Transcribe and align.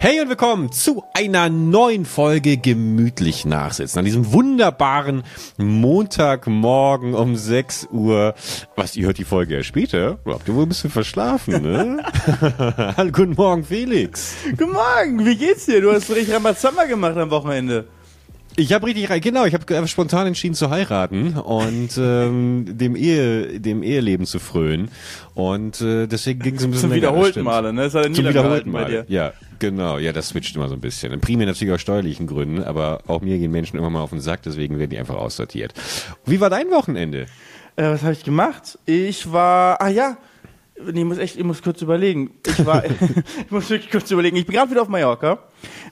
Hey 0.00 0.20
und 0.20 0.28
willkommen 0.28 0.70
zu 0.70 1.02
einer 1.12 1.48
neuen 1.48 2.04
Folge 2.04 2.56
Gemütlich 2.56 3.44
Nachsitzen. 3.44 3.98
An 3.98 4.04
diesem 4.04 4.32
wunderbaren 4.32 5.24
Montagmorgen 5.56 7.14
um 7.14 7.34
6 7.34 7.88
Uhr. 7.90 8.36
Was, 8.76 8.94
ihr 8.94 9.06
hört 9.06 9.18
die 9.18 9.24
Folge 9.24 9.56
ja 9.56 9.64
später? 9.64 10.20
Habt 10.24 10.46
ihr 10.46 10.54
wohl 10.54 10.66
ein 10.66 10.68
bisschen 10.68 10.90
verschlafen, 10.90 11.62
ne? 11.62 12.04
Hallo, 12.96 13.10
guten 13.10 13.34
Morgen, 13.34 13.64
Felix. 13.64 14.36
Guten 14.56 14.70
Morgen, 14.70 15.26
wie 15.26 15.34
geht's 15.34 15.66
dir? 15.66 15.80
Du 15.80 15.90
hast 15.90 16.08
richtig 16.10 16.32
Rambazamba 16.32 16.84
gemacht 16.84 17.16
am 17.16 17.30
Wochenende. 17.30 17.88
Ich 18.54 18.72
habe 18.72 18.86
richtig 18.86 19.10
rein, 19.10 19.20
genau, 19.20 19.44
ich 19.44 19.54
habe 19.54 19.86
spontan 19.86 20.26
entschieden 20.28 20.54
zu 20.54 20.70
heiraten 20.70 21.34
und 21.34 21.90
ähm, 21.96 22.64
dem 22.66 22.96
Ehe, 22.96 23.60
dem 23.60 23.84
Eheleben 23.84 24.26
zu 24.26 24.40
frönen 24.40 24.90
und 25.34 25.80
äh, 25.80 26.08
deswegen 26.08 26.40
ging 26.40 26.56
es 26.56 26.64
ein 26.64 26.72
bisschen 26.72 26.90
Zum 26.90 26.96
wiederholten 26.96 27.42
Male, 27.44 27.72
ne? 27.72 27.82
Das 27.82 27.94
hat 27.94 28.06
er 28.06 28.12
Zum 28.12 28.26
wiederholten 28.26 28.72
Male. 28.72 29.04
Ja, 29.08 29.32
genau, 29.58 29.98
ja, 29.98 30.12
das 30.12 30.28
switcht 30.28 30.56
immer 30.56 30.68
so 30.68 30.74
ein 30.74 30.80
bisschen. 30.80 31.18
Primär 31.20 31.46
natürlich 31.46 31.72
aus 31.72 31.80
steuerlichen 31.80 32.26
Gründen, 32.26 32.62
aber 32.62 33.00
auch 33.06 33.20
mir 33.20 33.38
gehen 33.38 33.50
Menschen 33.50 33.78
immer 33.78 33.90
mal 33.90 34.00
auf 34.00 34.10
den 34.10 34.20
Sack, 34.20 34.42
deswegen 34.42 34.78
werden 34.78 34.90
die 34.90 34.98
einfach 34.98 35.16
aussortiert. 35.16 35.74
Wie 36.24 36.40
war 36.40 36.50
dein 36.50 36.70
Wochenende? 36.70 37.26
Äh, 37.76 37.90
was 37.90 38.02
habe 38.02 38.12
ich 38.12 38.24
gemacht? 38.24 38.78
Ich 38.86 39.32
war, 39.32 39.80
ah 39.80 39.88
ja, 39.88 40.18
Nee, 40.80 41.00
ich 41.00 41.06
muss 41.06 41.18
echt, 41.18 41.36
ich 41.36 41.44
muss 41.44 41.62
kurz 41.62 41.82
überlegen. 41.82 42.30
Ich 42.46 42.64
war, 42.64 42.84
ich 43.44 43.50
muss 43.50 43.68
wirklich 43.70 43.90
kurz 43.90 44.10
überlegen. 44.10 44.36
Ich 44.36 44.46
bin 44.46 44.54
gerade 44.54 44.70
wieder 44.70 44.82
auf 44.82 44.88
Mallorca, 44.88 45.38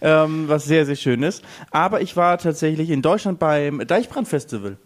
ähm, 0.00 0.44
was 0.48 0.64
sehr, 0.64 0.86
sehr 0.86 0.96
schön 0.96 1.22
ist. 1.22 1.42
Aber 1.70 2.00
ich 2.00 2.16
war 2.16 2.38
tatsächlich 2.38 2.90
in 2.90 3.02
Deutschland 3.02 3.38
beim 3.38 3.84
Deichbrand-Festival. 3.86 4.76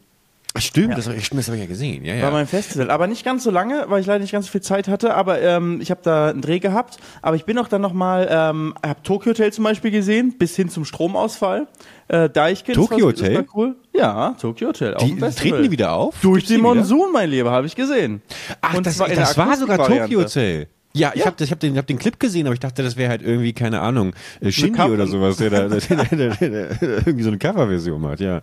Stimmt, 0.57 0.91
ja. 0.91 0.97
das 0.97 1.07
habe 1.07 1.17
ich, 1.17 1.31
hab 1.31 1.39
ich 1.39 1.61
ja 1.61 1.67
gesehen. 1.67 2.05
Ja, 2.05 2.15
ja. 2.15 2.25
War 2.25 2.33
mein 2.33 2.49
Festival, 2.49 2.91
aber 2.91 3.07
nicht 3.07 3.25
ganz 3.25 3.45
so 3.45 3.53
lange, 3.53 3.85
weil 3.87 4.01
ich 4.01 4.07
leider 4.07 4.19
nicht 4.19 4.33
ganz 4.33 4.47
so 4.47 4.53
viel 4.53 4.61
Zeit 4.61 4.89
hatte. 4.89 5.15
Aber 5.15 5.41
ähm, 5.41 5.81
ich 5.81 5.93
habe 5.93 6.01
da 6.03 6.31
einen 6.31 6.41
Dreh 6.41 6.59
gehabt. 6.59 6.97
Aber 7.23 7.37
ich 7.37 7.45
bin 7.45 7.57
auch 7.59 7.69
dann 7.69 7.81
nochmal, 7.81 8.29
ähm, 8.31 8.75
habe 8.85 9.01
Tokyo 9.05 9.31
Hotel 9.31 9.53
zum 9.53 9.63
Beispiel 9.63 9.93
gesehen, 9.93 10.37
bis 10.39 10.57
hin 10.57 10.69
zum 10.69 10.85
Stromausfall. 10.85 11.69
Äh, 12.09 12.29
Deichkind. 12.31 12.77
Tokyo 12.77 13.07
Hotel? 13.07 13.35
Das 13.35 13.47
war 13.47 13.57
cool. 13.57 13.77
Ja, 13.93 14.35
Tokyo 14.41 14.69
Hotel. 14.69 14.97
Die, 15.01 15.17
treten 15.17 15.63
die 15.63 15.71
wieder 15.71 15.93
auf? 15.93 16.17
Durch 16.21 16.47
den 16.47 16.63
Monsun, 16.63 17.13
mein 17.13 17.31
Lieber, 17.31 17.53
habe 17.53 17.69
ich 17.69 17.77
gesehen. 17.77 18.21
Ach, 18.61 18.75
Und 18.75 18.87
das, 18.87 18.99
das 18.99 19.39
war 19.39 19.57
sogar 19.57 19.87
Tokyo 19.87 20.23
Hotel. 20.23 20.67
Ja, 20.93 21.13
ich 21.15 21.21
ja. 21.21 21.27
habe 21.27 21.45
hab 21.45 21.61
den, 21.61 21.77
hab 21.77 21.87
den 21.87 21.99
Clip 21.99 22.19
gesehen, 22.19 22.47
aber 22.47 22.55
ich 22.55 22.61
dachte, 22.61 22.83
das 22.83 22.97
wäre 22.97 23.11
halt 23.11 23.23
irgendwie, 23.23 23.53
keine 23.53 23.81
Ahnung, 23.81 24.13
äh, 24.41 24.51
Shindy 24.51 24.83
oder 24.83 25.07
sowas, 25.07 25.37
der 25.37 25.51
da 25.51 25.69
der, 25.69 25.79
der, 25.79 26.35
der, 26.35 26.81
irgendwie 26.81 27.23
so 27.23 27.29
eine 27.29 27.39
Coverversion 27.39 28.05
hat, 28.07 28.19
ja. 28.19 28.41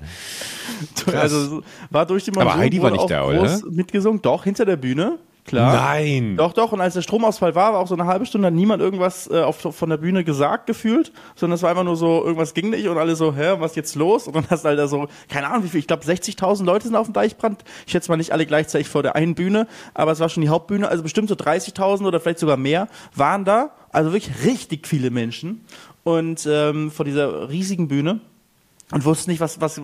Krass. 0.96 1.14
Also 1.14 1.64
war 1.90 2.06
durch 2.06 2.24
die 2.24 2.32
Monsun 2.32 2.50
Aber 2.50 2.58
Heidi 2.58 2.82
war 2.82 2.92
nicht 2.92 3.10
da, 3.10 3.26
oder? 3.26 3.60
Mitgesungen, 3.70 4.22
doch, 4.22 4.46
hinter 4.46 4.64
der 4.64 4.78
Bühne. 4.78 5.18
Klar. 5.48 5.74
Nein. 5.74 6.36
Doch, 6.36 6.52
doch. 6.52 6.74
Und 6.74 6.82
als 6.82 6.94
der 6.94 7.02
Stromausfall 7.02 7.56
war, 7.56 7.72
war 7.72 7.80
auch 7.80 7.88
so 7.88 7.96
eine 7.96 8.06
halbe 8.06 8.26
Stunde, 8.26 8.48
hat 8.48 8.54
niemand 8.54 8.82
irgendwas 8.82 9.30
äh, 9.32 9.42
auf, 9.42 9.56
von 9.58 9.90
der 9.90 9.96
Bühne 9.96 10.26
gesagt 10.26 10.68
gefühlt, 10.68 11.14
sondern 11.36 11.56
es 11.56 11.64
war 11.64 11.70
einfach 11.70 11.86
nur 11.86 11.96
so, 11.96 12.22
irgendwas 12.22 12.54
ging 12.54 12.70
nicht 12.70 12.86
und 12.90 12.98
alle 12.98 13.16
so, 13.16 13.34
hä, 13.34 13.56
was 13.60 13.76
jetzt 13.76 13.96
los? 13.96 14.28
Und 14.28 14.36
dann 14.36 14.46
hast 14.50 14.66
du 14.66 14.68
halt 14.68 14.78
da 14.78 14.90
so, 14.90 15.08
keine 15.30 15.48
Ahnung, 15.48 15.64
wie 15.64 15.70
viel, 15.70 15.80
ich 15.80 15.88
glaube 15.88 16.04
60.000 16.04 16.66
Leute 16.66 16.88
sind 16.88 16.98
auf 16.98 17.08
dem 17.08 17.14
Deichbrand. 17.14 17.64
Ich 17.86 17.94
schätze 17.94 18.12
mal 18.12 18.18
nicht 18.18 18.34
alle 18.34 18.46
gleichzeitig 18.46 18.90
vor 18.90 19.04
der 19.04 19.16
einen 19.16 19.36
Bühne, 19.36 19.68
aber 19.94 20.12
es 20.12 20.20
war 20.20 20.28
schon 20.28 20.42
die 20.42 20.50
Hauptbühne, 20.50 20.90
also 20.90 21.02
bestimmt 21.02 21.30
so 21.30 21.36
30.000 21.36 22.06
oder 22.06 22.20
vielleicht 22.20 22.40
sogar 22.40 22.58
mehr 22.58 22.90
waren 23.16 23.46
da. 23.46 23.72
Also 23.90 24.12
wirklich 24.12 24.44
richtig 24.44 24.86
viele 24.86 25.12
Menschen. 25.12 25.66
Und 26.04 26.46
ähm, 26.46 26.92
vor 26.92 27.06
dieser 27.06 27.50
riesigen 27.50 27.88
Bühne 27.88 28.20
und 28.92 29.06
wussten 29.06 29.32
nicht, 29.32 29.40
was, 29.40 29.60
was, 29.60 29.82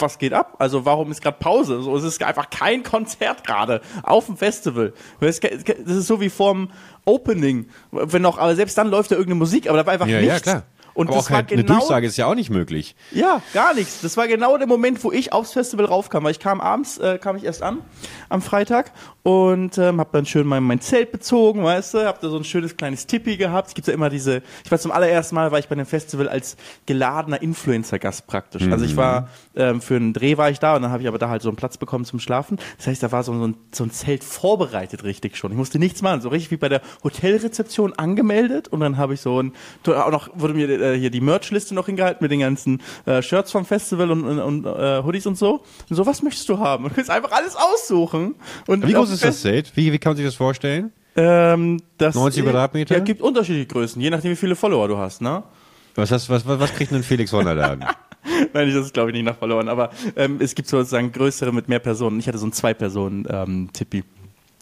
was 0.00 0.18
geht 0.18 0.32
ab? 0.32 0.56
Also 0.58 0.84
warum 0.84 1.10
ist 1.10 1.22
gerade 1.22 1.38
Pause? 1.38 1.82
So, 1.82 1.96
es 1.96 2.04
ist 2.04 2.22
einfach 2.22 2.50
kein 2.50 2.82
Konzert 2.82 3.44
gerade 3.44 3.80
auf 4.02 4.26
dem 4.26 4.36
Festival. 4.36 4.92
Das 5.20 5.38
ist 5.38 6.06
so 6.06 6.20
wie 6.20 6.30
vorm 6.30 6.70
Opening, 7.04 7.68
wenn 7.90 8.22
noch, 8.22 8.38
aber 8.38 8.54
selbst 8.54 8.76
dann 8.78 8.88
läuft 8.88 9.10
da 9.10 9.14
irgendeine 9.14 9.38
Musik, 9.38 9.68
aber 9.68 9.78
da 9.78 9.86
war 9.86 9.92
einfach 9.92 10.06
ja, 10.06 10.20
nichts. 10.20 10.34
Ja, 10.34 10.40
klar. 10.40 10.62
Und 10.94 11.08
Aber 11.08 11.16
das 11.16 11.30
war 11.30 11.42
genau, 11.42 11.60
eine 11.60 11.78
Durchsage 11.78 12.06
ist 12.06 12.16
ja 12.16 12.26
auch 12.26 12.34
nicht 12.34 12.50
möglich. 12.50 12.94
Ja, 13.12 13.42
gar 13.54 13.74
nichts. 13.74 14.00
Das 14.00 14.16
war 14.16 14.28
genau 14.28 14.56
der 14.58 14.66
Moment, 14.66 15.02
wo 15.04 15.12
ich 15.12 15.32
aufs 15.32 15.52
Festival 15.52 15.86
raufkam, 15.86 16.24
weil 16.24 16.32
ich 16.32 16.40
kam 16.40 16.60
abends, 16.60 16.98
äh, 16.98 17.18
kam 17.18 17.36
ich 17.36 17.44
erst 17.44 17.62
an 17.62 17.78
am 18.28 18.42
Freitag 18.42 18.92
und 19.22 19.76
ähm, 19.76 20.00
habe 20.00 20.10
dann 20.12 20.24
schön 20.24 20.46
mein, 20.46 20.62
mein 20.62 20.80
Zelt 20.80 21.12
bezogen, 21.12 21.62
weißt 21.62 21.94
du, 21.94 22.06
hab 22.06 22.20
da 22.20 22.28
so 22.30 22.36
ein 22.36 22.44
schönes 22.44 22.76
kleines 22.76 23.06
Tippi 23.06 23.36
gehabt. 23.36 23.68
Es 23.68 23.74
gibt 23.74 23.88
ja 23.88 23.94
immer 23.94 24.08
diese, 24.08 24.42
ich 24.64 24.70
war 24.70 24.78
zum 24.78 24.92
allerersten 24.92 25.34
Mal, 25.34 25.52
war 25.52 25.58
ich 25.58 25.68
bei 25.68 25.74
dem 25.74 25.86
Festival 25.86 26.28
als 26.28 26.56
geladener 26.86 27.42
Influencer-Gast 27.42 28.26
praktisch. 28.26 28.64
Mhm. 28.64 28.72
Also 28.72 28.84
ich 28.84 28.96
war, 28.96 29.28
ähm, 29.56 29.80
für 29.80 29.96
einen 29.96 30.12
Dreh 30.12 30.36
war 30.36 30.50
ich 30.50 30.58
da 30.58 30.76
und 30.76 30.82
dann 30.82 30.90
habe 30.90 31.02
ich 31.02 31.08
aber 31.08 31.18
da 31.18 31.28
halt 31.28 31.42
so 31.42 31.48
einen 31.48 31.56
Platz 31.56 31.76
bekommen 31.76 32.04
zum 32.04 32.20
Schlafen. 32.20 32.58
Das 32.78 32.86
heißt, 32.86 33.02
da 33.02 33.12
war 33.12 33.22
so, 33.22 33.34
so, 33.34 33.46
ein, 33.46 33.56
so 33.72 33.84
ein 33.84 33.90
Zelt 33.90 34.24
vorbereitet 34.24 35.04
richtig 35.04 35.36
schon. 35.36 35.50
Ich 35.50 35.58
musste 35.58 35.78
nichts 35.78 36.02
machen, 36.02 36.20
so 36.20 36.28
richtig 36.30 36.50
wie 36.50 36.56
bei 36.56 36.68
der 36.68 36.80
Hotelrezeption 37.04 37.92
angemeldet 37.94 38.68
und 38.68 38.80
dann 38.80 38.96
habe 38.96 39.14
ich 39.14 39.20
so 39.20 39.42
ein, 39.42 39.52
auch 39.86 40.10
noch 40.10 40.30
wurde 40.34 40.54
mir 40.54 40.79
äh, 40.80 40.98
hier 40.98 41.10
die 41.10 41.20
Merchliste 41.20 41.74
noch 41.74 41.86
hingehalten 41.86 42.22
mit 42.22 42.30
den 42.30 42.40
ganzen 42.40 42.82
äh, 43.06 43.22
Shirts 43.22 43.52
vom 43.52 43.64
Festival 43.64 44.10
und, 44.10 44.24
und, 44.24 44.38
und 44.38 44.66
äh, 44.66 45.02
Hoodies 45.02 45.26
und 45.26 45.36
so. 45.36 45.62
Und 45.88 45.96
so, 45.96 46.06
was 46.06 46.22
möchtest 46.22 46.48
du 46.48 46.58
haben? 46.58 46.84
Du 46.84 46.90
kannst 46.94 47.10
einfach 47.10 47.32
alles 47.32 47.56
aussuchen. 47.56 48.34
Und 48.66 48.86
Wie 48.86 48.92
groß 48.92 49.10
ist 49.10 49.24
das 49.24 49.42
Zelt? 49.42 49.72
Wie, 49.76 49.92
wie 49.92 49.98
kann 49.98 50.10
man 50.10 50.16
sich 50.16 50.26
das 50.26 50.34
vorstellen? 50.34 50.92
Ähm, 51.16 51.82
das 51.98 52.14
90 52.14 52.44
Quadratmeter? 52.44 52.94
Ja, 52.94 53.00
gibt 53.00 53.20
unterschiedliche 53.20 53.66
Größen, 53.66 54.00
je 54.00 54.10
nachdem, 54.10 54.30
wie 54.32 54.36
viele 54.36 54.56
Follower 54.56 54.88
du 54.88 54.96
hast, 54.96 55.20
ne? 55.20 55.42
Was, 55.96 56.10
hast, 56.12 56.30
was, 56.30 56.46
was, 56.46 56.60
was 56.60 56.72
kriegt 56.72 56.92
denn 56.92 57.02
Felix 57.02 57.32
Wonderladen? 57.32 57.84
Nein, 58.52 58.74
das 58.74 58.86
ist 58.86 58.94
glaube 58.94 59.10
ich 59.10 59.14
nicht 59.14 59.24
nach 59.24 59.36
verloren, 59.36 59.68
aber 59.68 59.90
ähm, 60.16 60.38
es 60.40 60.54
gibt 60.54 60.68
sozusagen 60.68 61.10
größere 61.10 61.52
mit 61.52 61.68
mehr 61.68 61.78
Personen. 61.78 62.20
Ich 62.20 62.28
hatte 62.28 62.38
so 62.38 62.46
ein 62.46 62.52
Zwei-Personen-Tippi. 62.52 63.98
Ähm, 63.98 64.04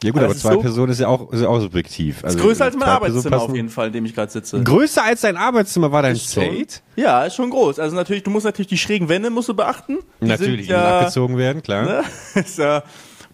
ja 0.02 0.10
gut, 0.10 0.20
aber, 0.20 0.30
aber 0.30 0.36
zwei 0.36 0.54
so 0.54 0.60
Personen 0.60 0.92
ist 0.92 1.00
ja 1.00 1.08
auch, 1.08 1.32
ist 1.32 1.40
ja 1.40 1.48
auch 1.48 1.60
subjektiv. 1.60 2.24
Also 2.24 2.38
ist 2.38 2.44
größer 2.44 2.64
als 2.64 2.76
mein 2.76 2.88
Arbeitszimmer 2.88 3.42
auf 3.42 3.54
jeden 3.54 3.68
Fall, 3.68 3.88
in 3.88 3.92
dem 3.94 4.04
ich 4.04 4.14
gerade 4.14 4.30
sitze. 4.30 4.62
Größer 4.62 5.02
als 5.02 5.22
dein 5.22 5.36
Arbeitszimmer 5.36 5.90
war 5.90 6.02
dein 6.02 6.16
Zelt? 6.16 6.82
Ja, 6.94 7.24
ist 7.24 7.34
schon 7.34 7.50
groß. 7.50 7.78
Also 7.78 7.96
natürlich, 7.96 8.22
du 8.22 8.30
musst 8.30 8.46
natürlich 8.46 8.68
die 8.68 8.78
schrägen 8.78 9.08
Wände 9.08 9.30
musst 9.30 9.48
du 9.48 9.54
beachten. 9.54 9.98
Die 10.20 10.26
natürlich, 10.26 10.66
die 10.66 10.72
ja, 10.72 11.00
abgezogen 11.00 11.36
werden, 11.36 11.62
klar. 11.62 11.84
Ne? 11.84 12.04
ist 12.34 12.58
ja 12.58 12.84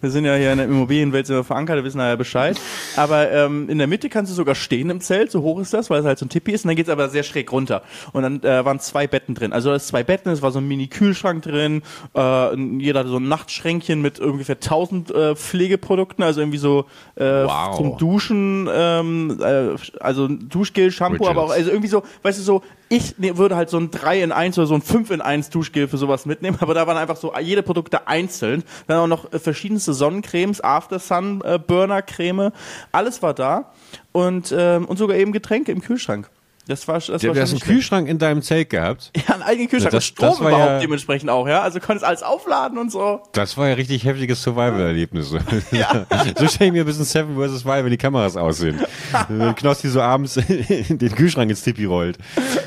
wir 0.01 0.09
sind 0.09 0.25
ja 0.25 0.35
hier 0.35 0.51
in 0.51 0.57
der 0.57 0.67
Immobilienwelt 0.67 1.27
sind 1.27 1.35
wir 1.35 1.43
verankert, 1.43 1.77
wir 1.77 1.83
wissen 1.83 1.99
ja 1.99 2.15
Bescheid. 2.15 2.59
Aber 2.95 3.31
ähm, 3.31 3.69
in 3.69 3.77
der 3.77 3.87
Mitte 3.87 4.09
kannst 4.09 4.31
du 4.31 4.35
sogar 4.35 4.55
stehen 4.55 4.89
im 4.89 5.01
Zelt, 5.01 5.31
so 5.31 5.41
hoch 5.41 5.59
ist 5.59 5.73
das, 5.73 5.89
weil 5.89 5.99
es 5.99 6.05
halt 6.05 6.19
so 6.19 6.25
ein 6.25 6.29
Tippi 6.29 6.51
ist. 6.51 6.65
Und 6.65 6.69
dann 6.69 6.75
geht's 6.75 6.89
aber 6.89 7.09
sehr 7.09 7.23
schräg 7.23 7.51
runter. 7.51 7.81
Und 8.13 8.23
dann 8.23 8.43
äh, 8.43 8.65
waren 8.65 8.79
zwei 8.79 9.07
Betten 9.07 9.35
drin. 9.35 9.53
Also 9.53 9.71
es 9.71 9.87
zwei 9.87 10.03
Betten, 10.03 10.31
es 10.31 10.41
war 10.41 10.51
so 10.51 10.59
ein 10.59 10.67
Mini-Kühlschrank 10.67 11.43
drin. 11.43 11.81
Äh, 12.15 12.55
jeder 12.79 12.99
hatte 12.99 13.09
so 13.09 13.17
ein 13.17 13.27
Nachtschränkchen 13.27 14.01
mit 14.01 14.19
ungefähr 14.19 14.55
1000 14.55 15.11
äh, 15.11 15.35
Pflegeprodukten, 15.35 16.23
also 16.23 16.41
irgendwie 16.41 16.57
so 16.57 16.85
äh, 17.15 17.23
wow. 17.23 17.77
zum 17.77 17.97
Duschen, 17.97 18.69
ähm, 18.71 19.39
äh, 19.41 19.75
also 19.99 20.27
Duschgel, 20.27 20.91
Shampoo, 20.91 21.23
Richards. 21.23 21.29
aber 21.29 21.43
auch 21.43 21.51
also 21.51 21.69
irgendwie 21.69 21.87
so, 21.87 22.03
weißt 22.23 22.39
du 22.39 22.43
so, 22.43 22.61
ich 22.89 23.17
ne, 23.17 23.37
würde 23.37 23.55
halt 23.55 23.69
so 23.69 23.77
ein 23.77 23.91
3 23.91 24.21
in 24.21 24.31
1 24.31 24.57
oder 24.57 24.67
so 24.67 24.75
ein 24.75 24.81
5 24.81 25.11
in 25.11 25.21
1 25.21 25.49
Duschgel 25.49 25.87
für 25.87 25.97
sowas 25.97 26.25
mitnehmen, 26.25 26.57
aber 26.61 26.73
da 26.73 26.85
waren 26.87 26.97
einfach 26.97 27.17
so 27.17 27.33
jede 27.41 27.63
Produkte 27.63 28.07
einzeln. 28.07 28.63
Dann 28.87 28.99
auch 28.99 29.07
noch 29.07 29.31
äh, 29.33 29.39
verschiedenste 29.39 29.84
Sonnencremes, 29.93 30.61
After 30.61 30.99
Sun 30.99 31.41
äh, 31.43 31.59
Burner 31.59 32.01
Creme, 32.01 32.51
alles 32.91 33.21
war 33.21 33.33
da 33.33 33.71
und 34.11 34.53
ähm, 34.57 34.85
und 34.85 34.97
sogar 34.97 35.17
eben 35.17 35.31
Getränke 35.31 35.71
im 35.71 35.81
Kühlschrank. 35.81 36.29
Das 36.67 36.87
war, 36.87 36.95
das 36.95 37.07
ja, 37.07 37.29
war 37.29 37.35
du 37.35 37.41
hast 37.41 37.51
einen 37.51 37.59
Kühlschrank 37.59 38.07
in 38.07 38.17
deinem 38.17 38.41
Zelt 38.41 38.69
gehabt. 38.69 39.11
Ja, 39.27 39.35
einen 39.35 39.43
eigenen 39.43 39.69
Kühlschrank. 39.69 39.93
Ja, 39.93 39.97
das, 39.97 40.05
Strom 40.05 40.29
das 40.29 40.39
überhaupt 40.39 40.65
ja, 40.65 40.79
dementsprechend 40.79 41.29
auch, 41.29 41.47
ja. 41.47 41.61
Also 41.61 41.79
konntest 41.79 42.05
alles 42.05 42.23
aufladen 42.23 42.77
und 42.77 42.91
so. 42.91 43.21
Das 43.33 43.57
war 43.57 43.67
ja 43.67 43.75
richtig 43.75 44.03
heftiges 44.03 44.41
Survival-Erlebnis. 44.41 45.33
Ja. 45.71 46.05
so 46.37 46.47
stelle 46.47 46.67
ich 46.67 46.73
mir 46.73 46.83
ein 46.83 46.85
bisschen 46.85 47.05
Seven 47.05 47.35
vs. 47.35 47.65
Wild, 47.65 47.83
wenn 47.83 47.91
die 47.91 47.97
Kameras 47.97 48.37
aus 48.37 48.57
sind. 48.57 48.81
wenn 49.27 49.55
Knossi 49.55 49.89
so 49.89 50.01
abends 50.01 50.35
den 50.35 51.15
Kühlschrank 51.15 51.49
ins 51.49 51.63
Tippi 51.63 51.85
rollt. 51.85 52.17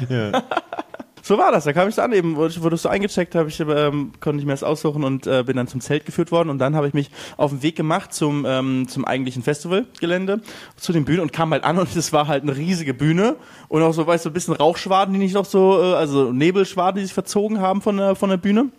Ja. 0.09 0.43
So 1.29 1.37
war 1.37 1.53
das. 1.53 1.65
Da 1.65 1.75
kam 1.75 1.91
ich 1.91 1.95
so 1.95 2.01
an, 2.01 2.15
eben 2.15 2.37
wurdest 2.37 2.87
du 2.87 2.89
eingecheckt, 2.89 3.35
habe 3.35 3.51
ich 3.51 3.61
ähm, 3.61 4.13
konnte 4.19 4.41
ich 4.41 4.47
mir 4.47 4.53
das 4.53 4.63
aussuchen 4.63 5.05
und 5.05 5.27
äh, 5.27 5.43
bin 5.43 5.59
dann 5.59 5.69
zum 5.69 5.83
Zelt 5.83 6.07
geführt 6.07 6.33
worden 6.33 6.49
und 6.49 6.57
dann 6.57 6.75
habe 6.75 6.89
ich 6.89 6.95
mich 6.95 7.11
auf 7.37 7.51
den 7.51 7.63
Weg 7.63 7.77
gemacht 7.77 8.15
zum 8.15 8.47
ähm, 8.49 8.89
zum 8.89 9.05
eigentlichen 9.05 9.43
Festivalgelände, 9.43 10.41
zu 10.77 10.95
den 10.95 11.05
Bühnen 11.05 11.21
und 11.21 11.35
kam 11.35 11.51
halt 11.51 11.65
an 11.65 11.79
und 11.79 11.95
es 11.97 12.15
war 12.15 12.29
halt 12.29 12.45
eine 12.45 12.57
riesige 12.57 12.95
Bühne 12.95 13.37
und 13.69 13.83
auch 13.83 13.93
so 13.93 14.07
weißt 14.07 14.25
du 14.25 14.31
ein 14.31 14.33
bisschen 14.33 14.55
Rauchschwaden, 14.55 15.13
die 15.13 15.21
nicht 15.21 15.35
noch 15.35 15.45
so 15.45 15.79
äh, 15.83 15.97
also 15.97 16.33
Nebelschwaden, 16.33 16.99
die 16.99 17.05
sich 17.05 17.13
verzogen 17.13 17.61
haben 17.61 17.83
von 17.83 17.99
der 17.99 18.15
von 18.15 18.31
der 18.31 18.39
Bühne 18.39 18.71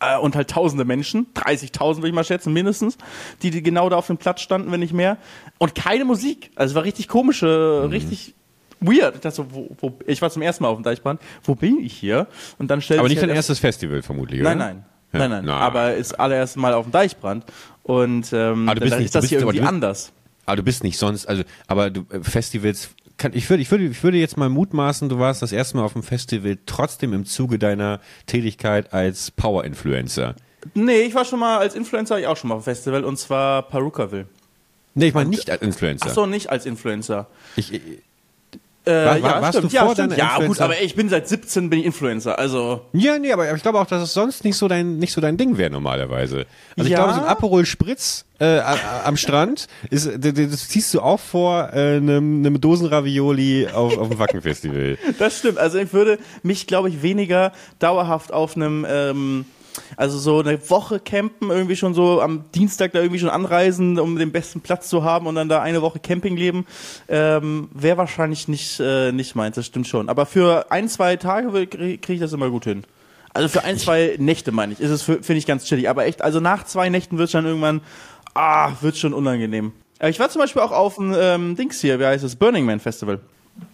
äh, 0.00 0.16
und 0.16 0.36
halt 0.36 0.48
tausende 0.48 0.86
Menschen, 0.86 1.26
30.000 1.34 1.96
würde 1.96 2.08
ich 2.08 2.14
mal 2.14 2.24
schätzen, 2.24 2.54
mindestens, 2.54 2.96
die, 3.42 3.50
die 3.50 3.62
genau 3.62 3.90
da 3.90 3.96
auf 3.96 4.06
dem 4.06 4.16
Platz 4.16 4.40
standen, 4.40 4.72
wenn 4.72 4.80
nicht 4.80 4.94
mehr. 4.94 5.18
Und 5.58 5.74
keine 5.74 6.06
Musik. 6.06 6.50
Also 6.54 6.72
es 6.72 6.74
war 6.76 6.84
richtig 6.84 7.08
komische, 7.08 7.82
mhm. 7.84 7.90
richtig 7.90 8.34
weird. 8.80 9.16
Ich, 9.16 9.20
dachte 9.20 9.36
so, 9.36 9.46
wo, 9.50 9.68
wo, 9.80 9.98
ich 10.06 10.20
war 10.22 10.30
zum 10.30 10.42
ersten 10.42 10.62
Mal 10.62 10.70
auf 10.70 10.78
dem 10.78 10.84
Deichbrand. 10.84 11.20
Wo 11.42 11.54
bin 11.54 11.80
ich 11.80 11.94
hier? 11.94 12.26
Und 12.58 12.70
dann 12.70 12.80
stellt 12.80 13.00
Aber 13.00 13.08
nicht 13.08 13.22
dein 13.22 13.30
erstes 13.30 13.58
Festival 13.58 14.02
vermutlich, 14.02 14.40
oder? 14.40 14.54
Nein, 14.54 14.58
nein. 14.58 14.84
Ja. 15.12 15.18
Nein, 15.20 15.30
nein, 15.30 15.44
nein. 15.46 15.54
Aber 15.54 15.94
ist 15.94 16.18
allererste 16.18 16.58
Mal 16.58 16.74
auf 16.74 16.86
dem 16.86 16.92
Deichbrand. 16.92 17.44
Und 17.82 18.32
ähm, 18.32 18.68
aber 18.68 18.74
du 18.74 18.80
bist 18.82 18.92
dann 18.92 18.98
nicht, 18.98 19.06
ist 19.06 19.14
das 19.14 19.26
hier 19.26 19.38
irgendwie 19.38 19.58
bist, 19.58 19.68
anders. 19.68 20.12
Aber 20.44 20.56
du 20.56 20.62
bist 20.62 20.84
nicht 20.84 20.98
sonst, 20.98 21.26
also, 21.26 21.42
aber 21.66 21.90
du, 21.90 22.04
äh, 22.10 22.22
Festivals, 22.22 22.90
kann, 23.16 23.32
ich, 23.34 23.48
würde, 23.50 23.62
ich, 23.62 23.70
würde, 23.70 23.84
ich 23.84 24.02
würde 24.02 24.18
jetzt 24.18 24.36
mal 24.36 24.48
mutmaßen, 24.48 25.08
du 25.08 25.18
warst 25.18 25.42
das 25.42 25.52
erste 25.52 25.76
Mal 25.76 25.84
auf 25.84 25.94
dem 25.94 26.02
Festival 26.02 26.58
trotzdem 26.66 27.12
im 27.12 27.24
Zuge 27.24 27.58
deiner 27.58 28.00
Tätigkeit 28.26 28.92
als 28.92 29.30
Power-Influencer. 29.30 30.36
Nee, 30.74 31.00
ich 31.00 31.14
war 31.14 31.24
schon 31.24 31.40
mal 31.40 31.58
als 31.58 31.74
Influencer, 31.74 32.18
ich 32.18 32.26
auch 32.26 32.36
schon 32.36 32.48
mal 32.48 32.56
auf 32.56 32.62
dem 32.62 32.74
Festival, 32.74 33.04
und 33.04 33.18
zwar 33.18 33.62
Perukaville. 33.62 34.26
Nee, 34.94 35.08
ich 35.08 35.14
meine 35.14 35.30
nicht 35.30 35.50
als 35.50 35.62
Influencer. 35.62 36.06
Ach 36.08 36.14
so, 36.14 36.26
nicht 36.26 36.50
als 36.50 36.66
Influencer. 36.66 37.26
Ich, 37.56 37.80
Äh, 38.84 38.90
War- 38.90 39.06
war- 39.06 39.18
ja, 39.18 39.42
warst 39.42 39.58
stimmt. 39.58 39.72
du 39.72 39.78
vor 39.78 39.88
ja, 39.88 39.94
deiner 39.94 40.16
ja, 40.16 40.38
gut, 40.46 40.60
aber 40.60 40.80
ich 40.80 40.94
bin 40.94 41.08
seit 41.10 41.28
17 41.28 41.68
bin 41.68 41.80
ich 41.80 41.84
Influencer, 41.86 42.38
also 42.38 42.80
Ja, 42.94 43.18
nee, 43.18 43.32
aber 43.32 43.52
ich 43.54 43.60
glaube 43.62 43.78
auch, 43.80 43.86
dass 43.86 44.02
es 44.02 44.14
sonst 44.14 44.44
nicht 44.44 44.56
so 44.56 44.66
dein, 44.66 44.98
nicht 44.98 45.12
so 45.12 45.20
dein 45.20 45.36
Ding 45.36 45.58
wäre 45.58 45.68
normalerweise. 45.70 46.46
Also 46.76 46.86
ich 46.86 46.88
Ja. 46.88 46.98
glaube, 47.04 47.12
so 47.14 47.20
ein 47.20 47.26
Aperol 47.26 47.66
Spritz 47.66 48.24
äh, 48.38 48.60
am 49.04 49.16
Strand, 49.18 49.66
ist, 49.90 50.08
das 50.18 50.68
ziehst 50.68 50.94
du 50.94 51.00
auch 51.02 51.20
vor 51.20 51.70
äh, 51.74 51.96
einem, 51.96 52.38
einem 52.46 52.60
Dosenravioli 52.60 53.68
auf, 53.74 53.98
auf 53.98 54.08
dem 54.08 54.18
Wackenfestival. 54.18 54.96
Das 55.18 55.38
stimmt. 55.38 55.58
Also 55.58 55.78
ich 55.78 55.92
würde 55.92 56.18
mich, 56.42 56.66
glaube 56.66 56.88
ich, 56.88 57.02
weniger 57.02 57.52
dauerhaft 57.80 58.32
auf 58.32 58.56
einem, 58.56 58.86
ähm, 58.88 59.44
also 59.96 60.18
so 60.18 60.40
eine 60.40 60.70
Woche 60.70 61.00
campen, 61.00 61.50
irgendwie 61.50 61.76
schon 61.76 61.94
so 61.94 62.20
am 62.20 62.44
Dienstag 62.54 62.92
da 62.92 63.00
irgendwie 63.00 63.20
schon 63.20 63.30
anreisen, 63.30 63.98
um 63.98 64.16
den 64.16 64.32
besten 64.32 64.60
Platz 64.60 64.88
zu 64.88 65.04
haben 65.04 65.26
und 65.26 65.34
dann 65.34 65.48
da 65.48 65.60
eine 65.62 65.82
Woche 65.82 65.98
Camping 65.98 66.36
leben, 66.36 66.66
ähm, 67.08 67.68
wäre 67.72 67.96
wahrscheinlich 67.96 68.48
nicht, 68.48 68.80
äh, 68.80 69.12
nicht 69.12 69.34
meins, 69.34 69.56
das 69.56 69.66
stimmt 69.66 69.88
schon. 69.88 70.08
Aber 70.08 70.26
für 70.26 70.70
ein, 70.70 70.88
zwei 70.88 71.16
Tage 71.16 71.66
kriege 71.66 71.98
krieg 71.98 72.14
ich 72.14 72.20
das 72.20 72.32
immer 72.32 72.50
gut 72.50 72.64
hin. 72.64 72.84
Also 73.34 73.48
für 73.48 73.64
ein, 73.64 73.78
zwei 73.78 74.16
Nächte 74.18 74.52
meine 74.52 74.72
ich, 74.72 74.80
ist 74.80 74.90
es, 74.90 75.02
finde 75.02 75.34
ich 75.34 75.46
ganz 75.46 75.64
chillig. 75.64 75.88
Aber 75.88 76.06
echt, 76.06 76.22
also 76.22 76.40
nach 76.40 76.64
zwei 76.64 76.88
Nächten 76.88 77.18
wird 77.18 77.26
es 77.26 77.32
dann 77.32 77.46
irgendwann, 77.46 77.82
ah, 78.34 78.72
wird 78.80 78.96
schon 78.96 79.12
unangenehm. 79.12 79.72
Aber 79.98 80.08
ich 80.08 80.18
war 80.18 80.28
zum 80.28 80.40
Beispiel 80.40 80.62
auch 80.62 80.72
auf 80.72 80.96
dem 80.96 81.14
ähm, 81.16 81.56
Dings 81.56 81.80
hier, 81.80 81.98
wie 82.00 82.06
heißt 82.06 82.24
es, 82.24 82.36
Burning 82.36 82.64
Man 82.64 82.80
Festival. 82.80 83.20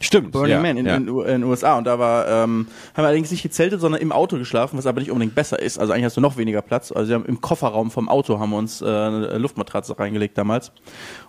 Stimmt. 0.01 0.33
Burning 0.33 0.51
ja, 0.51 0.61
Man 0.61 0.77
in, 0.77 0.87
ja. 0.87 0.97
in, 0.97 1.09
in 1.09 1.25
den 1.25 1.45
USA 1.45 1.79
und 1.79 1.85
da 1.85 1.99
war, 1.99 2.27
ähm, 2.27 2.67
haben 2.95 3.03
wir 3.03 3.05
allerdings 3.05 3.31
nicht 3.31 3.43
gezeltet, 3.43 3.81
sondern 3.81 4.01
im 4.01 4.13
Auto 4.13 4.37
geschlafen, 4.39 4.77
was 4.79 4.87
aber 4.87 5.01
nicht 5.01 5.11
unbedingt 5.11 5.35
besser 5.35 5.59
ist. 5.61 5.79
Also 5.79 5.93
eigentlich 5.93 6.05
hast 6.07 6.17
du 6.17 6.21
noch 6.21 6.37
weniger 6.37 6.63
Platz. 6.63 6.93
Also 6.93 7.09
wir 7.09 7.15
haben 7.17 7.27
im 7.27 7.41
Kofferraum 7.41 7.91
vom 7.91 8.09
Auto 8.09 8.39
haben 8.39 8.51
wir 8.51 8.59
uns 8.59 8.83
äh, 8.83 8.87
eine 8.87 9.39
Luftmatratze 9.39 9.99
reingelegt 9.99 10.37
damals 10.39 10.73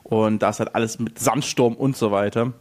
und 0.03 0.41
da 0.41 0.49
ist 0.49 0.59
halt 0.59 0.75
alles 0.75 0.99
mit 0.99 1.19
Sandsturm 1.19 1.73
und 1.75 1.95
so 1.97 2.11
weiter. 2.11 2.53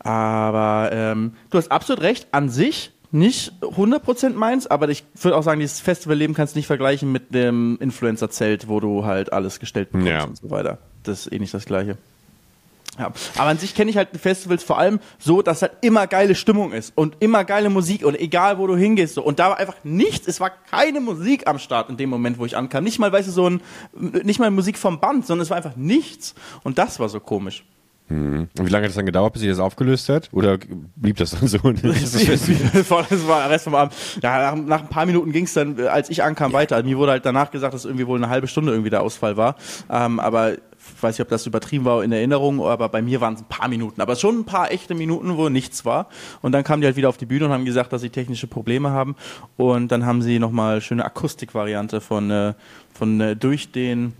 Aber 0.00 0.90
ähm, 0.92 1.32
du 1.50 1.58
hast 1.58 1.70
absolut 1.72 2.02
recht, 2.02 2.28
an 2.32 2.48
sich 2.48 2.92
nicht 3.10 3.52
100% 3.62 4.30
meins, 4.34 4.66
aber 4.66 4.88
ich 4.90 5.04
würde 5.20 5.36
auch 5.36 5.42
sagen, 5.42 5.60
dieses 5.60 5.80
Festivalleben 5.80 6.34
kannst 6.36 6.54
du 6.54 6.58
nicht 6.58 6.66
vergleichen 6.66 7.10
mit 7.10 7.34
dem 7.34 7.78
Influencer-Zelt, 7.80 8.68
wo 8.68 8.80
du 8.80 9.06
halt 9.06 9.32
alles 9.32 9.60
gestellt 9.60 9.90
bekommst 9.92 10.10
Ja. 10.10 10.24
und 10.24 10.36
so 10.36 10.50
weiter. 10.50 10.78
Das 11.04 11.26
ist 11.26 11.32
eh 11.32 11.38
nicht 11.38 11.54
das 11.54 11.64
Gleiche. 11.64 11.96
Ja, 12.98 13.12
aber 13.36 13.50
an 13.50 13.58
sich 13.58 13.74
kenne 13.74 13.90
ich 13.90 13.96
halt 13.96 14.08
Festivals 14.20 14.64
vor 14.64 14.78
allem 14.78 14.98
so, 15.18 15.42
dass 15.42 15.62
halt 15.62 15.72
immer 15.82 16.06
geile 16.06 16.34
Stimmung 16.34 16.72
ist 16.72 16.92
und 16.96 17.16
immer 17.20 17.44
geile 17.44 17.70
Musik 17.70 18.04
und 18.04 18.18
egal 18.18 18.58
wo 18.58 18.66
du 18.66 18.76
hingehst 18.76 19.14
so. 19.14 19.22
Und 19.22 19.38
da 19.38 19.50
war 19.50 19.58
einfach 19.58 19.76
nichts, 19.84 20.26
es 20.26 20.40
war 20.40 20.50
keine 20.50 21.00
Musik 21.00 21.46
am 21.46 21.58
Start 21.58 21.90
in 21.90 21.96
dem 21.96 22.10
Moment, 22.10 22.38
wo 22.38 22.44
ich 22.44 22.56
ankam. 22.56 22.84
Nicht 22.84 22.98
mal, 22.98 23.12
weißt 23.12 23.28
du, 23.28 23.32
so 23.32 23.48
ein, 23.48 23.60
nicht 24.24 24.40
mal 24.40 24.50
Musik 24.50 24.78
vom 24.78 25.00
Band, 25.00 25.26
sondern 25.26 25.42
es 25.42 25.50
war 25.50 25.56
einfach 25.56 25.76
nichts. 25.76 26.34
Und 26.64 26.78
das 26.78 26.98
war 26.98 27.08
so 27.08 27.20
komisch. 27.20 27.64
Und 28.10 28.48
wie 28.54 28.70
lange 28.70 28.84
hat 28.84 28.90
es 28.90 28.96
dann 28.96 29.04
gedauert, 29.04 29.34
bis 29.34 29.42
sich 29.42 29.50
das 29.50 29.58
aufgelöst 29.58 30.08
hat? 30.08 30.30
Oder 30.32 30.58
blieb 30.96 31.16
das 31.18 31.32
dann 31.32 31.46
so? 31.46 31.58
Das 31.72 32.12
das 32.12 32.90
war 32.90 33.02
das 33.08 33.26
der 33.26 33.50
Rest 33.50 33.64
vom 33.64 33.74
Abend. 33.74 33.94
Ja, 34.22 34.54
nach, 34.54 34.62
nach 34.62 34.80
ein 34.80 34.88
paar 34.88 35.04
Minuten 35.04 35.30
ging 35.30 35.44
es 35.44 35.52
dann, 35.52 35.78
äh, 35.78 35.88
als 35.88 36.08
ich 36.08 36.22
ankam, 36.22 36.54
weiter. 36.54 36.82
Mir 36.82 36.96
wurde 36.96 37.12
halt 37.12 37.26
danach 37.26 37.50
gesagt, 37.50 37.74
dass 37.74 37.84
irgendwie 37.84 38.06
wohl 38.06 38.16
eine 38.16 38.30
halbe 38.30 38.46
Stunde 38.46 38.72
irgendwie 38.72 38.90
der 38.90 39.02
Ausfall 39.02 39.36
war. 39.36 39.56
Ähm, 39.90 40.20
aber 40.20 40.54
weiß 41.00 41.16
nicht, 41.16 41.22
ob 41.22 41.28
das 41.28 41.46
übertrieben 41.46 41.84
war 41.84 42.02
in 42.02 42.12
Erinnerung, 42.12 42.60
aber 42.62 42.88
bei 42.88 43.02
mir 43.02 43.20
waren 43.20 43.34
es 43.34 43.40
ein 43.40 43.48
paar 43.48 43.68
Minuten. 43.68 44.00
Aber 44.00 44.16
schon 44.16 44.40
ein 44.40 44.44
paar 44.44 44.70
echte 44.70 44.94
Minuten, 44.94 45.36
wo 45.36 45.48
nichts 45.48 45.84
war. 45.84 46.08
Und 46.42 46.52
dann 46.52 46.64
kamen 46.64 46.80
die 46.80 46.86
halt 46.86 46.96
wieder 46.96 47.08
auf 47.08 47.16
die 47.16 47.26
Bühne 47.26 47.46
und 47.46 47.52
haben 47.52 47.64
gesagt, 47.64 47.92
dass 47.92 48.02
sie 48.02 48.10
technische 48.10 48.46
Probleme 48.46 48.90
haben. 48.90 49.16
Und 49.56 49.92
dann 49.92 50.06
haben 50.06 50.22
sie 50.22 50.38
nochmal 50.38 50.80
schöne 50.80 51.04
Akustikvariante 51.04 52.00
von, 52.00 52.30
äh, 52.30 52.54
von 52.92 53.20
äh, 53.20 53.36
durch 53.36 53.72
den 53.72 54.14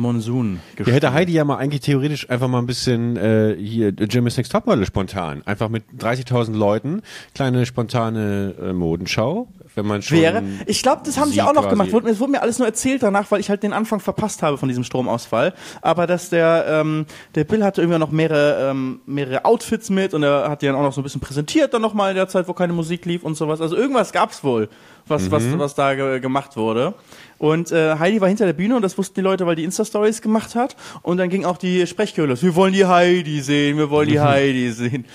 Monsun 0.00 0.60
Ja, 0.78 0.86
hätte 0.86 1.12
Heidi 1.12 1.32
ja 1.32 1.44
mal 1.44 1.58
eigentlich 1.58 1.82
theoretisch 1.82 2.28
einfach 2.30 2.48
mal 2.48 2.58
ein 2.58 2.66
bisschen 2.66 3.16
äh, 3.16 3.54
hier 3.56 3.90
Jimmy's 3.90 4.36
Next 4.36 4.50
Topmodel 4.50 4.86
spontan. 4.86 5.42
Einfach 5.44 5.68
mit 5.68 5.84
30.000 5.98 6.56
Leuten, 6.56 7.02
kleine 7.34 7.66
spontane 7.66 8.54
äh, 8.60 8.72
Modenschau, 8.72 9.48
wenn 9.80 9.86
man 9.86 10.02
schon... 10.02 10.18
wäre. 10.18 10.42
Ich 10.66 10.82
glaube, 10.82 11.02
das 11.04 11.18
haben 11.18 11.30
sie 11.30 11.40
auch 11.40 11.52
noch 11.52 11.62
quasi- 11.62 11.70
gemacht. 11.70 11.92
Wurde, 11.92 12.10
es 12.10 12.20
wurde 12.20 12.32
mir 12.32 12.42
alles 12.42 12.58
nur 12.58 12.68
erzählt 12.68 13.02
danach, 13.02 13.30
weil 13.30 13.40
ich 13.40 13.48
halt 13.48 13.62
den 13.62 13.72
Anfang 13.72 13.98
verpasst 14.00 14.42
habe 14.42 14.58
von 14.58 14.68
diesem 14.68 14.84
Stromausfall. 14.84 15.54
Aber 15.80 16.06
dass 16.06 16.28
der, 16.30 16.66
ähm, 16.68 17.06
der 17.34 17.44
Bill 17.44 17.64
hatte 17.64 17.80
irgendwie 17.80 17.98
noch 17.98 18.10
mehrere, 18.10 18.70
ähm, 18.70 19.00
mehrere 19.06 19.44
Outfits 19.44 19.88
mit 19.90 20.14
und 20.14 20.22
er 20.22 20.50
hat 20.50 20.62
die 20.62 20.66
dann 20.66 20.76
auch 20.76 20.82
noch 20.82 20.92
so 20.92 21.00
ein 21.00 21.04
bisschen 21.04 21.20
präsentiert 21.20 21.72
dann 21.72 21.82
nochmal 21.82 22.10
in 22.10 22.16
der 22.16 22.28
Zeit, 22.28 22.46
wo 22.46 22.52
keine 22.52 22.72
Musik 22.74 23.06
lief 23.06 23.24
und 23.24 23.34
sowas. 23.34 23.60
Also 23.60 23.76
irgendwas 23.76 24.12
gab's 24.12 24.44
wohl, 24.44 24.68
was, 25.06 25.30
was, 25.30 25.42
was 25.58 25.74
da 25.74 25.94
ge 25.94 26.20
gemacht 26.20 26.56
wurde. 26.56 26.94
Und 27.38 27.72
äh, 27.72 27.98
Heidi 27.98 28.20
war 28.20 28.28
hinter 28.28 28.44
der 28.44 28.52
Bühne 28.52 28.76
und 28.76 28.82
das 28.82 28.98
wussten 28.98 29.14
die 29.14 29.22
Leute, 29.22 29.46
weil 29.46 29.56
die 29.56 29.64
Insta-Stories 29.64 30.20
gemacht 30.20 30.54
hat. 30.54 30.76
Und 31.00 31.16
dann 31.16 31.30
ging 31.30 31.46
auch 31.46 31.56
die 31.56 31.86
Sprechchöre 31.86 32.26
los. 32.26 32.42
Wir 32.42 32.54
wollen 32.54 32.74
die 32.74 32.84
Heidi 32.84 33.40
sehen, 33.40 33.78
wir 33.78 33.88
wollen 33.88 34.08
die 34.08 34.20
Heidi 34.20 34.70
sehen. 34.72 35.06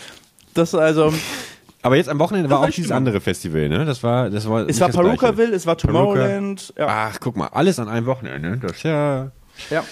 Das 0.55 0.73
also, 0.73 1.13
Aber 1.85 1.97
jetzt 1.97 2.09
am 2.09 2.17
Wochenende 2.17 2.49
war 2.49 2.61
war 2.61 2.67
auch 2.67 2.71
dieses 2.71 2.85
Stimmung. 2.85 2.97
andere 2.97 3.21
Festival, 3.21 3.69
ne? 3.69 3.85
Das 3.85 4.01
war, 4.01 4.31
das 4.31 4.49
war. 4.49 4.67
es 4.67 4.81
war. 4.81 4.89
Perukaville, 4.89 5.55
es 5.55 5.67
war 5.67 5.77
Tomorrowland. 5.77 6.73
Ja. 6.75 6.87
Ach, 6.89 7.19
guck 7.19 7.37
mal, 7.37 7.49
alles 7.49 7.77
an 7.77 7.89
einem 7.89 8.07
Wochenende. 8.07 8.57
Das 8.57 8.77
ist 8.77 8.83
ja 8.83 9.29
ja. 9.69 9.83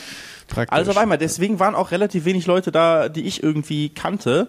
praktisch. 0.47 0.75
Also 0.75 0.89
auf 0.89 0.97
einmal, 0.97 1.19
deswegen 1.19 1.59
waren 1.59 1.75
auch 1.75 1.91
relativ 1.91 2.25
wenig 2.25 2.47
Leute 2.47 2.71
da, 2.71 3.09
die 3.09 3.21
ich 3.21 3.43
irgendwie 3.43 3.89
kannte, 3.89 4.47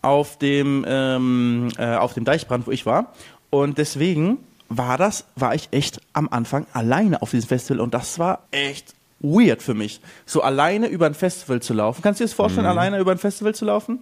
auf 0.00 0.38
dem, 0.38 0.84
ähm, 0.86 1.72
äh, 1.76 1.96
auf 1.96 2.14
dem 2.14 2.24
Deichbrand, 2.24 2.68
wo 2.68 2.70
ich 2.70 2.86
war. 2.86 3.12
Und 3.50 3.78
deswegen 3.78 4.38
war 4.68 4.96
das, 4.96 5.24
war 5.34 5.56
ich 5.56 5.70
echt 5.72 6.00
am 6.12 6.28
Anfang 6.28 6.68
alleine 6.72 7.20
auf 7.20 7.32
diesem 7.32 7.48
Festival 7.48 7.80
und 7.80 7.94
das 7.94 8.20
war 8.20 8.44
echt 8.52 8.94
weird 9.18 9.60
für 9.60 9.74
mich, 9.74 10.00
so 10.24 10.40
alleine 10.40 10.86
über 10.86 11.06
ein 11.06 11.14
Festival 11.14 11.60
zu 11.60 11.74
laufen. 11.74 12.02
Kannst 12.02 12.20
du 12.20 12.24
dir 12.24 12.28
das 12.28 12.34
vorstellen, 12.34 12.66
alleine 12.66 13.00
über 13.00 13.10
ein 13.10 13.18
Festival 13.18 13.56
zu 13.56 13.64
laufen? 13.64 13.98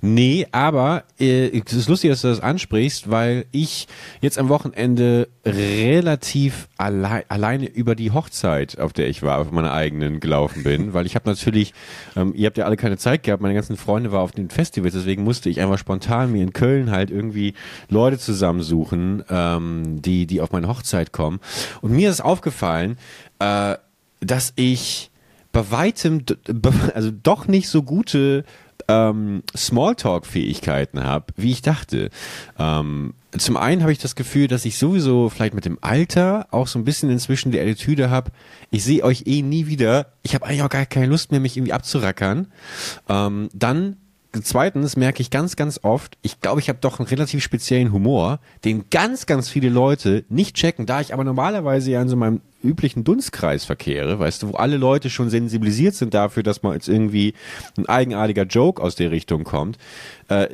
Nee, 0.00 0.46
aber 0.52 1.04
äh, 1.18 1.48
es 1.64 1.72
ist 1.72 1.88
lustig, 1.88 2.10
dass 2.10 2.22
du 2.22 2.28
das 2.28 2.40
ansprichst, 2.40 3.10
weil 3.10 3.46
ich 3.52 3.88
jetzt 4.20 4.38
am 4.38 4.48
Wochenende 4.48 5.28
relativ 5.44 6.68
allei 6.76 7.24
alleine 7.28 7.66
über 7.66 7.94
die 7.94 8.10
Hochzeit, 8.10 8.78
auf 8.78 8.92
der 8.92 9.08
ich 9.08 9.22
war, 9.22 9.38
auf 9.38 9.50
meiner 9.50 9.72
eigenen 9.72 10.20
gelaufen 10.20 10.62
bin, 10.62 10.92
weil 10.92 11.06
ich 11.06 11.14
habe 11.14 11.28
natürlich, 11.28 11.72
ähm, 12.14 12.32
ihr 12.36 12.46
habt 12.46 12.58
ja 12.58 12.66
alle 12.66 12.76
keine 12.76 12.98
Zeit 12.98 13.22
gehabt, 13.22 13.42
meine 13.42 13.54
ganzen 13.54 13.76
Freunde 13.76 14.12
waren 14.12 14.22
auf 14.22 14.32
den 14.32 14.50
Festivals, 14.50 14.94
deswegen 14.94 15.24
musste 15.24 15.48
ich 15.48 15.60
einfach 15.60 15.78
spontan 15.78 16.32
mir 16.32 16.42
in 16.42 16.52
Köln 16.52 16.90
halt 16.90 17.10
irgendwie 17.10 17.54
Leute 17.88 18.18
zusammensuchen, 18.18 19.24
ähm, 19.30 20.02
die, 20.02 20.26
die 20.26 20.40
auf 20.40 20.52
meine 20.52 20.68
Hochzeit 20.68 21.12
kommen. 21.12 21.40
Und 21.80 21.92
mir 21.92 22.10
ist 22.10 22.20
aufgefallen, 22.20 22.98
äh, 23.38 23.76
dass 24.20 24.52
ich 24.56 25.10
bei 25.52 25.70
weitem, 25.70 26.22
also 26.94 27.10
doch 27.10 27.48
nicht 27.48 27.70
so 27.70 27.82
gute 27.82 28.44
ähm, 28.88 29.42
Smalltalk-Fähigkeiten 29.56 31.02
habe, 31.04 31.26
wie 31.36 31.52
ich 31.52 31.62
dachte. 31.62 32.10
Ähm, 32.58 33.14
zum 33.36 33.56
einen 33.56 33.82
habe 33.82 33.92
ich 33.92 33.98
das 33.98 34.16
Gefühl, 34.16 34.48
dass 34.48 34.64
ich 34.64 34.78
sowieso 34.78 35.28
vielleicht 35.28 35.54
mit 35.54 35.64
dem 35.64 35.78
Alter 35.80 36.46
auch 36.50 36.66
so 36.66 36.78
ein 36.78 36.84
bisschen 36.84 37.10
inzwischen 37.10 37.52
die 37.52 37.60
Attitüde 37.60 38.10
habe, 38.10 38.30
ich 38.70 38.84
sehe 38.84 39.04
euch 39.04 39.24
eh 39.26 39.42
nie 39.42 39.66
wieder, 39.66 40.12
ich 40.22 40.34
habe 40.34 40.46
eigentlich 40.46 40.62
auch 40.62 40.70
gar 40.70 40.86
keine 40.86 41.06
Lust 41.06 41.30
mehr, 41.30 41.40
mich 41.40 41.56
irgendwie 41.56 41.72
abzurackern. 41.72 42.48
Ähm, 43.08 43.48
dann 43.52 43.96
Zweitens 44.42 44.96
merke 44.96 45.22
ich 45.22 45.30
ganz, 45.30 45.56
ganz 45.56 45.80
oft, 45.82 46.18
ich 46.22 46.40
glaube, 46.40 46.60
ich 46.60 46.68
habe 46.68 46.78
doch 46.80 46.98
einen 46.98 47.08
relativ 47.08 47.42
speziellen 47.42 47.92
Humor, 47.92 48.40
den 48.64 48.84
ganz, 48.90 49.26
ganz 49.26 49.48
viele 49.48 49.68
Leute 49.68 50.24
nicht 50.28 50.56
checken, 50.56 50.84
da 50.86 51.00
ich 51.00 51.14
aber 51.14 51.24
normalerweise 51.24 51.90
ja 51.90 52.02
in 52.02 52.08
so 52.08 52.16
meinem 52.16 52.40
üblichen 52.62 53.04
Dunstkreis 53.04 53.64
verkehre, 53.64 54.18
weißt 54.18 54.42
du, 54.42 54.48
wo 54.48 54.56
alle 54.56 54.76
Leute 54.76 55.08
schon 55.08 55.30
sensibilisiert 55.30 55.94
sind 55.94 56.14
dafür, 56.14 56.42
dass 56.42 56.62
mal 56.62 56.74
jetzt 56.74 56.88
irgendwie 56.88 57.34
ein 57.76 57.86
eigenartiger 57.86 58.42
Joke 58.42 58.82
aus 58.82 58.96
der 58.96 59.10
Richtung 59.10 59.44
kommt, 59.44 59.78
äh, 60.28 60.48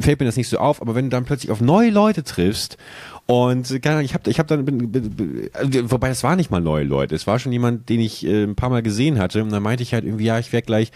fällt 0.00 0.20
mir 0.20 0.26
das 0.26 0.36
nicht 0.36 0.48
so 0.48 0.58
auf, 0.58 0.82
aber 0.82 0.94
wenn 0.94 1.06
du 1.06 1.10
dann 1.10 1.24
plötzlich 1.24 1.50
auf 1.50 1.60
neue 1.60 1.90
Leute 1.90 2.24
triffst 2.24 2.76
und 3.26 3.70
äh, 3.70 3.78
keine 3.78 3.96
Ahnung, 3.96 4.04
ich 4.04 4.14
habe 4.14 4.30
ich 4.30 4.38
hab 4.38 4.48
dann, 4.48 4.64
bin, 4.64 4.90
bin, 4.90 5.10
bin, 5.10 5.50
äh, 5.54 5.90
wobei 5.90 6.08
das 6.08 6.24
war 6.24 6.36
nicht 6.36 6.50
mal 6.50 6.60
neue 6.60 6.84
Leute, 6.84 7.14
es 7.14 7.26
war 7.26 7.38
schon 7.38 7.52
jemand, 7.52 7.88
den 7.88 8.00
ich 8.00 8.26
äh, 8.26 8.44
ein 8.44 8.56
paar 8.56 8.70
Mal 8.70 8.82
gesehen 8.82 9.18
hatte 9.18 9.42
und 9.42 9.50
dann 9.50 9.62
meinte 9.62 9.82
ich 9.82 9.94
halt 9.94 10.04
irgendwie, 10.04 10.24
ja, 10.24 10.38
ich 10.38 10.52
werde 10.52 10.66
gleich 10.66 10.90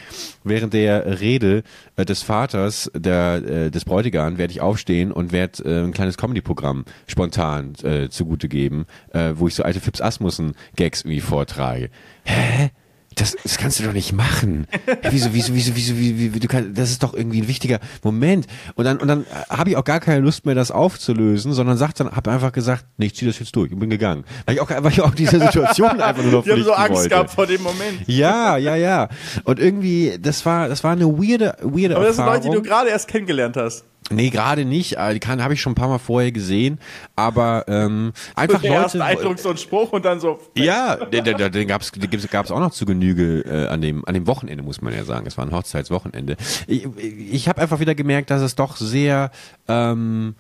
während 0.45 0.73
der 0.75 1.21
Rede 1.21 1.63
äh, 1.97 2.05
des 2.05 2.23
Vaters 2.23 2.91
der, 2.95 3.43
äh, 3.47 3.71
des 3.71 3.85
Bräutigam 3.85 4.39
werde 4.39 4.53
ich 4.53 4.61
aufstehen 4.61 5.13
und 5.13 5.33
werde 5.33 5.65
äh, 5.65 5.85
ein 5.85 5.93
kleines 5.93 6.17
Comedy-Programm 6.17 6.85
spontan 7.07 7.75
äh, 7.83 8.09
zugute 8.09 8.49
geben, 8.49 8.87
äh, 9.13 9.33
wo 9.37 9.49
ich 9.49 9.55
so 9.55 9.63
alte 9.63 9.81
Fips 9.81 10.01
Asmussen 10.01 10.55
Gags 10.75 11.03
irgendwie 11.03 11.21
vortrage. 11.21 11.91
Hä? 12.25 12.71
Das, 13.17 13.35
das 13.43 13.57
kannst 13.57 13.81
du 13.81 13.85
doch 13.85 13.95
nicht 13.95 14.13
machen. 14.13 14.67
Hä, 14.85 15.09
wieso, 15.11 15.33
wieso, 15.33 15.55
wieso, 15.55 15.75
wieso, 15.75 15.97
wie, 15.97 16.19
wie, 16.19 16.35
wie, 16.35 16.39
du 16.39 16.49
kannst, 16.49 16.79
das 16.79 16.91
ist 16.91 17.03
doch 17.03 17.15
irgendwie 17.15 17.41
ein 17.41 17.49
wichtiger 17.49 17.81
Moment. 18.03 18.47
Und 18.75 18.85
dann, 18.85 18.99
und 18.99 19.09
dann 19.09 19.25
habe 19.49 19.71
ich 19.71 19.77
auch 19.77 19.85
gar 19.85 20.01
keine 20.01 20.21
Lust 20.21 20.45
mehr, 20.45 20.55
das 20.55 20.71
aufzulösen, 20.71 21.55
sondern 21.55 21.79
sagt 21.79 21.99
dann, 21.99 22.15
habe 22.15 22.31
einfach 22.31 22.53
gesagt, 22.53 22.85
nee, 22.99 23.07
ich 23.07 23.17
zieh 23.17 23.25
das 23.25 23.39
jetzt 23.39 23.57
durch 23.57 23.73
und 23.73 23.79
bin 23.79 23.89
gegangen. 23.89 24.25
Weil 24.45 24.57
ich 24.57 24.61
auch, 24.61 24.69
weil 24.71 24.93
ich 24.93 25.01
auch 25.01 25.15
diese 25.15 25.41
Situation 25.41 25.99
einfach 25.99 26.23
nur 26.23 26.33
noch 26.33 26.45
Die 26.45 26.53
haben 26.53 26.63
so 26.63 26.75
Angst 26.75 26.93
wollte. 26.93 27.09
gehabt 27.09 27.31
vor 27.31 27.47
dem 27.47 27.63
Moment. 27.63 28.07
Ja, 28.07 28.59
ja, 28.59 28.77
ja. 28.77 29.09
Und 29.45 29.59
irgendwie, 29.61 30.19
das 30.21 30.45
war, 30.45 30.69
das 30.69 30.85
war 30.85 30.93
eine 30.93 31.07
weirde, 31.07 31.57
weirde 31.63 31.97
Aber 31.97 32.05
das 32.05 32.17
sind 32.17 32.25
Erfahrung. 32.27 32.45
Leute, 32.45 32.51
die 32.51 32.63
du 32.63 32.63
gerade 32.63 32.91
erst 32.91 33.09
kennengelernt 33.09 33.57
hast. 33.57 33.85
Nee, 34.11 34.31
gerade 34.31 34.65
nicht. 34.65 34.97
Die 35.13 35.21
kann 35.21 35.43
habe 35.43 35.55
ich 35.55 35.61
schon 35.61 35.73
ein 35.73 35.77
paar 35.77 35.89
Mal 35.89 35.99
vorher 35.99 36.33
gesehen, 36.33 36.79
aber 37.17 37.65
ähm, 37.69 38.13
einfach 38.35 38.61
der 38.61 38.73
erste 38.73 38.99
Leute. 38.99 39.19
Eindruck, 39.19 39.39
so 39.39 39.51
ein 39.51 39.57
Spruch 39.57 39.93
und 39.93 40.05
dann 40.05 40.21
so. 40.21 40.39
Ja, 40.57 40.97
den, 40.97 41.25
den, 41.25 41.37
den, 41.53 41.69
gab's, 41.69 41.91
den 41.93 42.11
gab's 42.31 42.51
auch 42.51 42.61
noch 42.61 42.71
zu 42.71 42.87
Genüge 42.87 43.41
äh, 43.41 43.67
an 43.69 43.81
dem 43.81 44.05
an 44.07 44.15
dem 44.15 44.27
Wochenende 44.27 44.63
muss 44.63 44.81
man 44.81 44.95
ja 44.95 45.05
sagen. 45.05 45.27
Es 45.27 45.37
war 45.37 45.47
ein 45.47 45.53
Hochzeitswochenende. 45.53 46.37
Ich, 46.67 46.87
ich 46.97 47.49
habe 47.49 47.61
einfach 47.61 47.81
wieder 47.81 47.95
gemerkt, 47.95 48.31
dass 48.31 48.43
es 48.43 48.55
doch 48.55 48.77
sehr 48.77 49.31
ähm, 49.69 50.37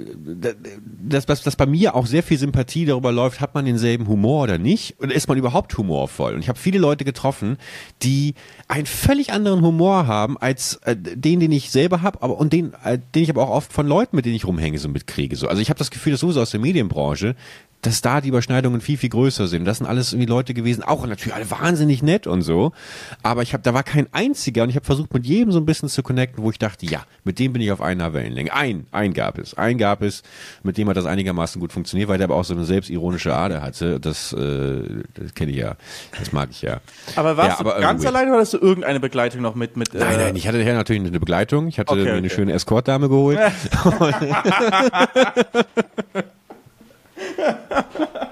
dass, 0.00 1.26
dass, 1.26 1.42
dass 1.42 1.56
bei 1.56 1.66
mir 1.66 1.94
auch 1.94 2.06
sehr 2.06 2.22
viel 2.22 2.38
Sympathie 2.38 2.84
darüber 2.84 3.12
läuft, 3.12 3.40
hat 3.40 3.54
man 3.54 3.64
denselben 3.64 4.08
Humor 4.08 4.44
oder 4.44 4.58
nicht? 4.58 4.98
Oder 5.00 5.14
ist 5.14 5.28
man 5.28 5.38
überhaupt 5.38 5.76
humorvoll? 5.76 6.34
Und 6.34 6.40
ich 6.40 6.48
habe 6.48 6.58
viele 6.58 6.78
Leute 6.78 7.04
getroffen, 7.04 7.58
die 8.02 8.34
einen 8.68 8.86
völlig 8.86 9.32
anderen 9.32 9.62
Humor 9.62 10.06
haben 10.06 10.38
als 10.38 10.76
äh, 10.84 10.96
den, 10.96 11.40
den 11.40 11.52
ich 11.52 11.70
selber 11.70 12.02
habe, 12.02 12.22
aber 12.22 12.38
und 12.38 12.52
den, 12.52 12.74
äh, 12.84 12.98
den 13.14 13.22
ich 13.22 13.30
aber 13.30 13.42
auch 13.42 13.50
oft 13.50 13.72
von 13.72 13.86
Leuten, 13.86 14.16
mit 14.16 14.24
denen 14.24 14.36
ich 14.36 14.46
rumhänge, 14.46 14.78
so 14.78 14.88
mitkriege. 14.88 15.36
So. 15.36 15.48
Also 15.48 15.60
ich 15.60 15.70
habe 15.70 15.78
das 15.78 15.90
Gefühl, 15.90 16.12
dass 16.12 16.20
sowieso 16.20 16.40
aus 16.40 16.50
der 16.50 16.60
Medienbranche, 16.60 17.36
dass 17.82 18.00
da 18.00 18.20
die 18.20 18.28
Überschneidungen 18.28 18.80
viel, 18.80 18.96
viel 18.96 19.10
größer 19.10 19.48
sind. 19.48 19.64
Das 19.64 19.78
sind 19.78 19.88
alles 19.88 20.12
irgendwie 20.12 20.28
Leute 20.28 20.54
gewesen, 20.54 20.84
auch 20.84 21.04
natürlich 21.04 21.34
alle 21.34 21.50
wahnsinnig 21.50 22.02
nett 22.02 22.28
und 22.28 22.42
so. 22.42 22.72
Aber 23.24 23.42
ich 23.42 23.52
habe, 23.52 23.62
da 23.64 23.74
war 23.74 23.82
kein 23.82 24.06
einziger 24.12 24.62
und 24.62 24.70
ich 24.70 24.76
habe 24.76 24.86
versucht, 24.86 25.12
mit 25.12 25.26
jedem 25.26 25.50
so 25.50 25.58
ein 25.58 25.66
bisschen 25.66 25.88
zu 25.88 26.02
connecten, 26.04 26.44
wo 26.44 26.50
ich 26.50 26.60
dachte, 26.60 26.86
ja, 26.86 27.02
mit 27.24 27.40
dem 27.40 27.52
bin 27.52 27.60
ich 27.60 27.72
auf 27.72 27.80
einer 27.80 28.12
Wellenlänge. 28.12 28.52
Ein, 28.54 28.86
ein 28.92 29.12
gab 29.12 29.36
es. 29.36 29.54
Ein 29.54 29.78
gab 29.78 30.00
es, 30.02 30.22
mit 30.62 30.78
dem 30.78 30.88
hat 30.88 30.96
das 30.96 31.06
einigermaßen 31.06 31.60
gut 31.60 31.72
funktioniert, 31.72 32.08
weil 32.08 32.18
der 32.18 32.26
aber 32.28 32.36
auch 32.36 32.44
so 32.44 32.54
eine 32.54 32.64
selbstironische 32.64 33.34
Ader 33.34 33.62
hatte. 33.62 33.98
Das, 33.98 34.32
äh, 34.32 35.02
das 35.14 35.34
kenne 35.34 35.50
ich 35.50 35.58
ja. 35.58 35.74
Das 36.16 36.32
mag 36.32 36.50
ich 36.52 36.62
ja. 36.62 36.80
Aber 37.16 37.36
warst 37.36 37.58
ja, 37.60 37.64
du 37.64 37.80
ganz 37.80 38.06
alleine 38.06 38.30
oder 38.30 38.40
hast 38.40 38.54
du 38.54 38.58
irgendeine 38.58 39.00
Begleitung 39.00 39.42
noch 39.42 39.56
mit? 39.56 39.76
mit 39.76 39.92
Nein, 39.92 40.14
äh, 40.14 40.16
nein, 40.18 40.36
ich 40.36 40.46
hatte 40.46 40.58
daher 40.58 40.74
natürlich 40.74 41.02
eine 41.02 41.18
Begleitung. 41.18 41.66
Ich 41.66 41.80
hatte 41.80 41.92
Okay, 41.92 42.04
mir 42.04 42.12
eine 42.12 42.26
okay. 42.26 42.30
schöne 42.30 42.52
Escortdame 42.52 43.08
geholt. 43.08 43.40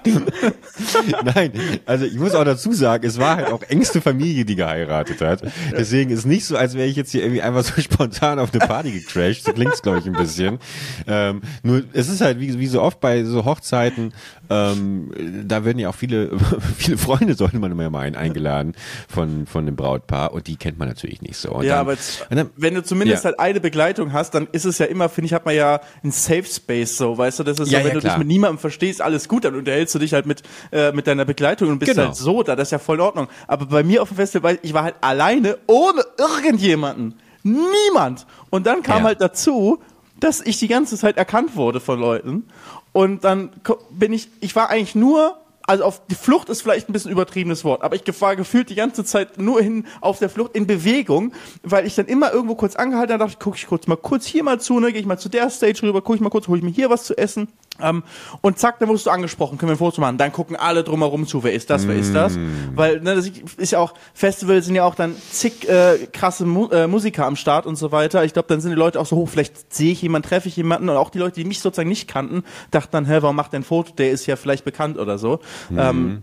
Nein, 1.34 1.52
also 1.86 2.04
ich 2.04 2.14
muss 2.14 2.34
auch 2.34 2.44
dazu 2.44 2.72
sagen, 2.72 3.06
es 3.06 3.18
war 3.18 3.36
halt 3.36 3.48
auch 3.52 3.62
engste 3.64 4.00
Familie, 4.00 4.44
die 4.44 4.56
geheiratet 4.56 5.20
hat. 5.20 5.42
Deswegen 5.72 6.10
ist 6.10 6.24
nicht 6.26 6.44
so, 6.46 6.56
als 6.56 6.74
wäre 6.74 6.88
ich 6.88 6.96
jetzt 6.96 7.12
hier 7.12 7.22
irgendwie 7.22 7.42
einfach 7.42 7.62
so 7.64 7.80
spontan 7.80 8.38
auf 8.38 8.52
eine 8.52 8.66
Party 8.66 8.90
gecrashed. 8.92 9.44
So 9.44 9.52
klingt's 9.52 9.82
glaube 9.82 9.98
ich 9.98 10.06
ein 10.06 10.12
bisschen. 10.14 10.58
Ähm, 11.06 11.42
nur 11.62 11.82
es 11.92 12.08
ist 12.08 12.20
halt 12.20 12.40
wie, 12.40 12.58
wie 12.58 12.66
so 12.66 12.80
oft 12.82 13.00
bei 13.00 13.24
so 13.24 13.44
Hochzeiten, 13.44 14.12
ähm, 14.48 15.10
da 15.46 15.64
werden 15.64 15.78
ja 15.78 15.90
auch 15.90 15.94
viele 15.94 16.30
viele 16.76 16.96
Freunde 16.98 17.34
sollte 17.34 17.58
man 17.58 17.70
immer 17.70 17.88
meinen 17.90 18.16
eingeladen 18.16 18.74
von 19.08 19.46
von 19.46 19.66
dem 19.66 19.76
Brautpaar 19.76 20.32
und 20.32 20.46
die 20.46 20.56
kennt 20.56 20.78
man 20.78 20.88
natürlich 20.88 21.22
nicht 21.22 21.36
so. 21.36 21.50
Und 21.52 21.64
Ja, 21.64 21.72
dann- 21.74 21.80
aber 21.80 21.92
jetzt, 21.92 22.26
dann- 22.30 22.50
wenn 22.56 22.74
du 22.74 22.82
zumindest 22.82 23.24
Ja. 23.24 23.30
halt 23.30 23.38
eine 23.40 23.60
Begleitung 23.60 24.12
hast, 24.12 24.34
dann 24.34 24.48
ist 24.52 24.64
es 24.64 24.78
ja 24.78 24.86
immer, 24.86 25.08
finde 25.08 25.26
ich, 25.26 25.34
hat 25.34 25.44
man 25.44 25.54
ja 25.54 25.80
ein 26.02 26.10
Safe 26.10 26.44
Space 26.44 26.96
so, 26.96 27.16
weißt 27.16 27.38
du, 27.40 27.44
das 27.44 27.58
ist 27.60 27.70
Ja, 27.70 27.78
so, 27.80 27.84
wenn 27.84 27.94
ja, 27.94 28.00
du 28.00 28.08
dich 28.08 28.16
mit 28.18 28.26
niemandem 28.26 28.58
verstehst, 28.58 28.89
alles 28.98 29.28
gut, 29.28 29.44
dann 29.44 29.54
unterhältst 29.54 29.94
du 29.94 29.98
dich 29.98 30.14
halt 30.14 30.26
mit, 30.26 30.42
äh, 30.72 30.90
mit 30.92 31.06
deiner 31.06 31.24
Begleitung 31.24 31.68
und 31.68 31.78
bist 31.78 31.92
Genau. 31.92 32.06
halt 32.06 32.16
so 32.16 32.42
da, 32.42 32.56
das 32.56 32.68
ist 32.68 32.72
ja 32.72 32.78
voll 32.78 32.96
in 32.96 33.02
Ordnung. 33.02 33.28
Aber 33.46 33.66
bei 33.66 33.82
mir 33.82 34.02
auf 34.02 34.08
dem 34.08 34.16
Festival, 34.16 34.58
ich 34.62 34.72
war 34.74 34.84
halt 34.84 34.94
alleine, 35.02 35.58
ohne 35.66 36.02
irgendjemanden. 36.18 37.14
Niemand. 37.42 38.26
Und 38.50 38.66
dann 38.66 38.82
kam 38.82 38.98
Ja. 39.02 39.08
halt 39.08 39.20
dazu, 39.20 39.78
dass 40.18 40.40
ich 40.40 40.58
die 40.58 40.68
ganze 40.68 40.96
Zeit 40.96 41.16
erkannt 41.16 41.56
wurde 41.56 41.80
von 41.80 41.98
Leuten. 42.00 42.46
Und 42.92 43.24
dann 43.24 43.50
bin 43.90 44.12
ich, 44.12 44.28
ich 44.40 44.54
war 44.56 44.68
eigentlich 44.70 44.94
nur, 44.94 45.36
also 45.66 45.84
auf 45.84 46.02
die 46.08 46.16
Flucht 46.16 46.48
ist 46.48 46.62
vielleicht 46.62 46.88
ein 46.88 46.92
bisschen 46.92 47.12
übertriebenes 47.12 47.64
Wort, 47.64 47.82
aber 47.82 47.94
ich 47.94 48.02
war 48.20 48.34
gefühlt 48.34 48.68
die 48.70 48.74
ganze 48.74 49.04
Zeit 49.04 49.38
nur 49.38 49.62
hin 49.62 49.86
auf 50.00 50.18
der 50.18 50.28
Flucht 50.28 50.56
in 50.56 50.66
Bewegung, 50.66 51.32
weil 51.62 51.86
ich 51.86 51.94
dann 51.94 52.06
immer 52.06 52.32
irgendwo 52.32 52.56
kurz 52.56 52.74
angehalten 52.74 53.12
habe, 53.12 53.20
dachte 53.24 53.34
ich, 53.34 53.38
gucke 53.38 53.56
ich 53.56 53.66
kurz 53.68 53.86
mal 53.86 53.96
kurz 53.96 54.26
hier 54.26 54.42
mal 54.42 54.60
zu, 54.60 54.80
ne, 54.80 54.90
gehe 54.90 55.00
ich 55.00 55.06
mal 55.06 55.18
zu 55.18 55.28
der 55.28 55.48
Stage 55.48 55.82
rüber, 55.84 56.02
gucke 56.02 56.16
ich 56.16 56.20
mal 56.20 56.30
kurz, 56.30 56.48
hole 56.48 56.58
ich 56.58 56.64
mir 56.64 56.70
hier 56.72 56.90
was 56.90 57.04
zu 57.04 57.16
essen. 57.16 57.46
Ähm, 57.82 58.02
und 58.40 58.58
zack, 58.58 58.78
dann 58.78 58.88
wurdest 58.88 59.06
du 59.06 59.10
angesprochen, 59.10 59.58
können 59.58 59.70
wir 59.70 59.74
ein 59.74 59.78
Foto 59.78 60.00
machen. 60.00 60.18
Dann 60.18 60.32
gucken 60.32 60.56
alle 60.56 60.84
drumherum 60.84 61.26
zu, 61.26 61.42
wer 61.44 61.52
ist 61.52 61.70
das, 61.70 61.86
wer 61.86 61.96
ist 61.96 62.14
das? 62.14 62.38
Weil, 62.74 63.00
ne, 63.00 63.14
das 63.14 63.28
ist 63.56 63.72
ja 63.72 63.78
auch, 63.78 63.94
Festivals 64.14 64.66
sind 64.66 64.74
ja 64.74 64.84
auch 64.84 64.94
dann 64.94 65.14
zig 65.30 65.68
äh, 65.68 66.06
krasse 66.12 66.46
Mu 66.46 66.68
äh, 66.68 66.86
Musiker 66.86 67.26
am 67.26 67.36
Start 67.36 67.66
und 67.66 67.76
so 67.76 67.92
weiter. 67.92 68.24
Ich 68.24 68.32
glaube, 68.32 68.48
dann 68.48 68.60
sind 68.60 68.70
die 68.70 68.76
Leute 68.76 69.00
auch 69.00 69.06
so 69.06 69.16
hoch, 69.16 69.28
vielleicht 69.28 69.72
sehe 69.72 69.92
ich 69.92 70.02
jemanden, 70.02 70.28
treffe 70.28 70.48
ich 70.48 70.56
jemanden 70.56 70.88
und 70.88 70.96
auch 70.96 71.10
die 71.10 71.18
Leute, 71.18 71.36
die 71.40 71.44
mich 71.44 71.60
sozusagen 71.60 71.88
nicht 71.88 72.08
kannten, 72.08 72.44
dachten 72.70 72.90
dann, 72.92 73.06
hä, 73.06 73.18
warum 73.20 73.36
macht 73.36 73.52
der 73.52 73.60
ein 73.60 73.64
Foto? 73.64 73.92
Der 73.94 74.10
ist 74.10 74.26
ja 74.26 74.36
vielleicht 74.36 74.64
bekannt 74.64 74.98
oder 74.98 75.18
so. 75.18 75.40
Ähm, 75.76 76.22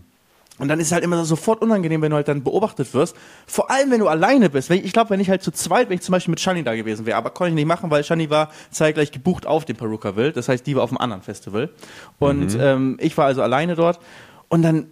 und 0.58 0.68
dann 0.68 0.80
ist 0.80 0.88
es 0.88 0.92
halt 0.92 1.04
immer 1.04 1.24
sofort 1.24 1.62
unangenehm, 1.62 2.02
wenn 2.02 2.10
du 2.10 2.16
halt 2.16 2.28
dann 2.28 2.42
beobachtet 2.42 2.92
wirst. 2.92 3.16
Vor 3.46 3.70
allem, 3.70 3.90
wenn 3.90 4.00
du 4.00 4.08
alleine 4.08 4.50
bist. 4.50 4.70
Ich, 4.70 4.92
glaube, 4.92 5.10
wenn 5.10 5.20
ich 5.20 5.30
halt 5.30 5.42
zu 5.42 5.52
zweit, 5.52 5.88
wenn 5.88 5.96
ich 5.96 6.02
zum 6.02 6.12
Beispiel 6.12 6.32
mit 6.32 6.40
Shani 6.40 6.64
da 6.64 6.74
gewesen 6.74 7.06
wäre, 7.06 7.16
aber 7.16 7.30
konnte 7.30 7.50
ich 7.50 7.54
nicht 7.54 7.66
machen, 7.66 7.90
weil 7.90 8.02
Shani 8.02 8.28
war 8.28 8.50
zeitgleich 8.70 9.12
gebucht 9.12 9.46
auf 9.46 9.64
dem 9.64 9.76
Perukaville. 9.76 10.32
Das 10.32 10.48
heißt, 10.48 10.66
die 10.66 10.74
war 10.74 10.82
auf 10.82 10.90
einem 10.90 10.98
anderen 10.98 11.22
Festival. 11.22 11.70
Und 12.18 12.56
ähm, 12.60 12.96
ich 13.00 13.16
war 13.16 13.26
also 13.26 13.42
alleine 13.42 13.76
dort. 13.76 14.00
Und 14.48 14.62
dann 14.62 14.86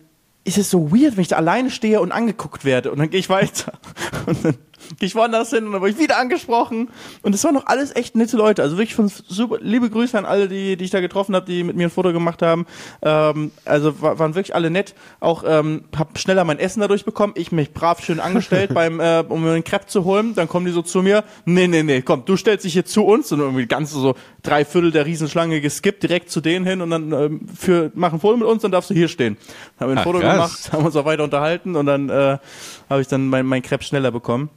ist 0.44 0.58
es 0.58 0.70
so 0.70 0.92
weird, 0.92 1.16
wenn 1.16 1.22
ich 1.22 1.28
da 1.28 1.36
alleine 1.36 1.70
stehe 1.70 2.00
und 2.00 2.12
angeguckt 2.12 2.64
werde. 2.64 2.92
Und 2.92 2.98
dann 2.98 3.10
gehe 3.10 3.18
ich 3.18 3.28
weiter. 3.28 3.72
Und 4.26 4.44
dann 4.44 4.54
gehe 4.98 5.06
ich 5.06 5.14
woanders 5.14 5.50
hin 5.50 5.66
und 5.66 5.72
dann 5.72 5.80
wurde 5.80 5.92
ich 5.92 5.98
wieder 5.98 6.18
angesprochen. 6.18 6.88
Und 7.22 7.34
es 7.34 7.42
waren 7.44 7.54
noch 7.54 7.66
alles 7.66 7.94
echt 7.96 8.16
nette 8.16 8.36
Leute. 8.36 8.62
Also 8.62 8.76
wirklich 8.78 8.94
von 8.94 9.08
super, 9.08 9.58
liebe 9.60 9.90
Grüße 9.90 10.16
an 10.18 10.24
alle, 10.24 10.48
die, 10.48 10.76
die 10.76 10.84
ich 10.84 10.90
da 10.90 11.00
getroffen 11.00 11.34
habe, 11.34 11.46
die 11.46 11.64
mit 11.64 11.76
mir 11.76 11.84
ein 11.88 11.90
Foto 11.90 12.12
gemacht 12.12 12.42
haben. 12.42 12.66
Ähm, 13.02 13.50
also 13.64 14.00
wa- 14.00 14.18
waren 14.18 14.34
wirklich 14.34 14.54
alle 14.54 14.70
nett. 14.70 14.94
Auch 15.20 15.44
ähm, 15.46 15.84
hab 15.96 16.18
schneller 16.18 16.44
mein 16.44 16.58
Essen 16.58 16.80
dadurch 16.80 17.04
bekommen. 17.04 17.32
Ich 17.36 17.52
mich 17.52 17.72
brav 17.72 18.02
schön 18.04 18.20
angestellt, 18.20 18.72
beim, 18.74 19.00
äh, 19.00 19.24
um 19.28 19.42
mir 19.42 19.52
einen 19.52 19.64
Crepe 19.64 19.86
zu 19.86 20.04
holen. 20.04 20.34
Dann 20.34 20.48
kommen 20.48 20.66
die 20.66 20.72
so 20.72 20.82
zu 20.82 21.02
mir. 21.02 21.24
Nee, 21.44 21.68
nee, 21.68 21.82
nee, 21.82 22.02
komm, 22.02 22.24
du 22.24 22.36
stellst 22.36 22.64
dich 22.64 22.72
hier 22.72 22.84
zu 22.84 23.04
uns. 23.04 23.32
Und 23.32 23.40
irgendwie 23.40 23.66
ganz 23.66 23.90
so 23.92 24.14
drei 24.42 24.64
Viertel 24.64 24.92
der 24.92 25.06
Riesenschlange 25.06 25.60
geskippt, 25.60 26.02
direkt 26.02 26.30
zu 26.30 26.40
denen 26.40 26.64
hin 26.66 26.80
und 26.80 26.90
dann 26.90 27.12
ähm, 27.12 27.40
für, 27.56 27.90
mach 27.94 28.12
ein 28.12 28.20
Foto 28.20 28.36
mit 28.36 28.46
uns, 28.46 28.62
dann 28.62 28.70
darfst 28.72 28.90
du 28.90 28.94
hier 28.94 29.08
stehen. 29.08 29.36
Haben 29.80 29.88
wir 29.88 29.92
ein 29.92 29.98
Ach, 29.98 30.04
Foto 30.04 30.20
krass. 30.20 30.32
gemacht, 30.34 30.72
haben 30.72 30.84
uns 30.86 30.96
auch 30.96 31.04
weiter 31.04 31.24
unterhalten 31.24 31.74
und 31.76 31.86
dann 31.86 32.08
äh, 32.08 32.38
habe 32.88 33.00
ich 33.00 33.08
dann 33.08 33.28
mein, 33.28 33.44
mein 33.46 33.62
Crepe 33.62 33.82
schneller 33.84 34.10
bekommen. 34.10 34.50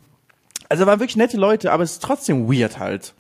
Also 0.70 0.86
waren 0.86 1.00
wirklich 1.00 1.18
nette 1.18 1.38
Leute, 1.38 1.72
aber 1.72 1.84
es 1.84 1.94
ist 1.94 2.04
trotzdem 2.04 2.48
weird 2.52 2.80
halt. 2.80 3.14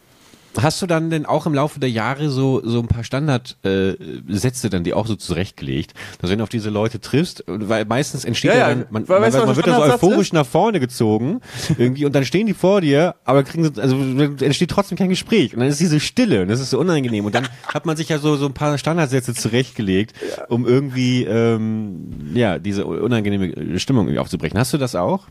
Hast 0.60 0.82
du 0.82 0.88
dann 0.88 1.12
denn 1.12 1.27
auch 1.27 1.46
im 1.46 1.53
Laufe 1.53 1.79
der 1.79 1.91
Jahre 1.91 2.29
so 2.32 2.60
so 2.65 2.79
ein 2.79 2.88
paar 2.88 3.03
Standardsätze 3.03 4.68
äh, 4.68 4.70
dann 4.72 4.84
die 4.84 4.96
auch 4.96 5.06
so 5.06 5.15
zurechtgelegt, 5.15 5.94
dass 6.20 6.32
wenn 6.32 6.39
du 6.39 6.44
auf 6.44 6.50
diese 6.50 6.72
Leute 6.72 7.00
triffst, 7.00 7.44
weil 7.46 7.86
meistens 7.86 8.25
entsteht 8.25 8.51
Ja, 8.51 8.58
ja, 8.58 8.70
dann 8.70 8.86
man, 8.89 9.08
Weil- 9.08 9.20
man, 9.20 9.27
weißt 9.27 9.38
du, 9.38 9.46
man 9.46 9.56
wird 9.56 9.68
da 9.68 9.75
so 9.75 9.94
euphorisch 9.94 10.27
ist? 10.29 10.34
nach 10.34 10.48
vorne 10.48 10.79
gezogen 10.79 11.41
irgendwie 11.77 12.03
und 12.06 12.13
dann 12.15 12.25
stehen 12.25 12.48
die 12.48 12.56
vor 12.56 12.82
dir, 12.82 13.15
aber 13.25 13.44
kriegen 13.44 13.63
sie, 13.63 13.79
also 13.79 13.96
entsteht 14.44 14.72
trotzdem 14.72 14.98
kein 14.98 15.10
Gespräch 15.10 15.53
und 15.53 15.60
dann 15.60 15.70
ist 15.70 15.79
diese 15.79 16.00
Stille 16.00 16.41
und 16.41 16.48
das 16.48 16.60
ist 16.60 16.72
so 16.72 16.79
unangenehm 16.79 17.25
und 17.25 17.36
dann 17.36 17.48
hat 17.72 17.86
man 17.86 17.96
sich 17.96 18.10
ja 18.10 18.18
so 18.18 18.36
so 18.36 18.48
ein 18.48 18.53
paar 18.53 18.75
Standardsätze 18.79 19.36
zurechtgelegt, 19.36 20.13
um 20.50 20.65
irgendwie 20.65 21.25
ähm, 21.25 22.32
ja 22.34 22.58
diese 22.58 22.88
unangenehme 22.88 23.79
Stimmung 23.79 24.06
irgendwie 24.08 24.20
aufzubrechen. 24.20 24.58
Hast 24.60 24.74
du 24.74 24.79
das 24.79 24.96
auch? 24.96 25.27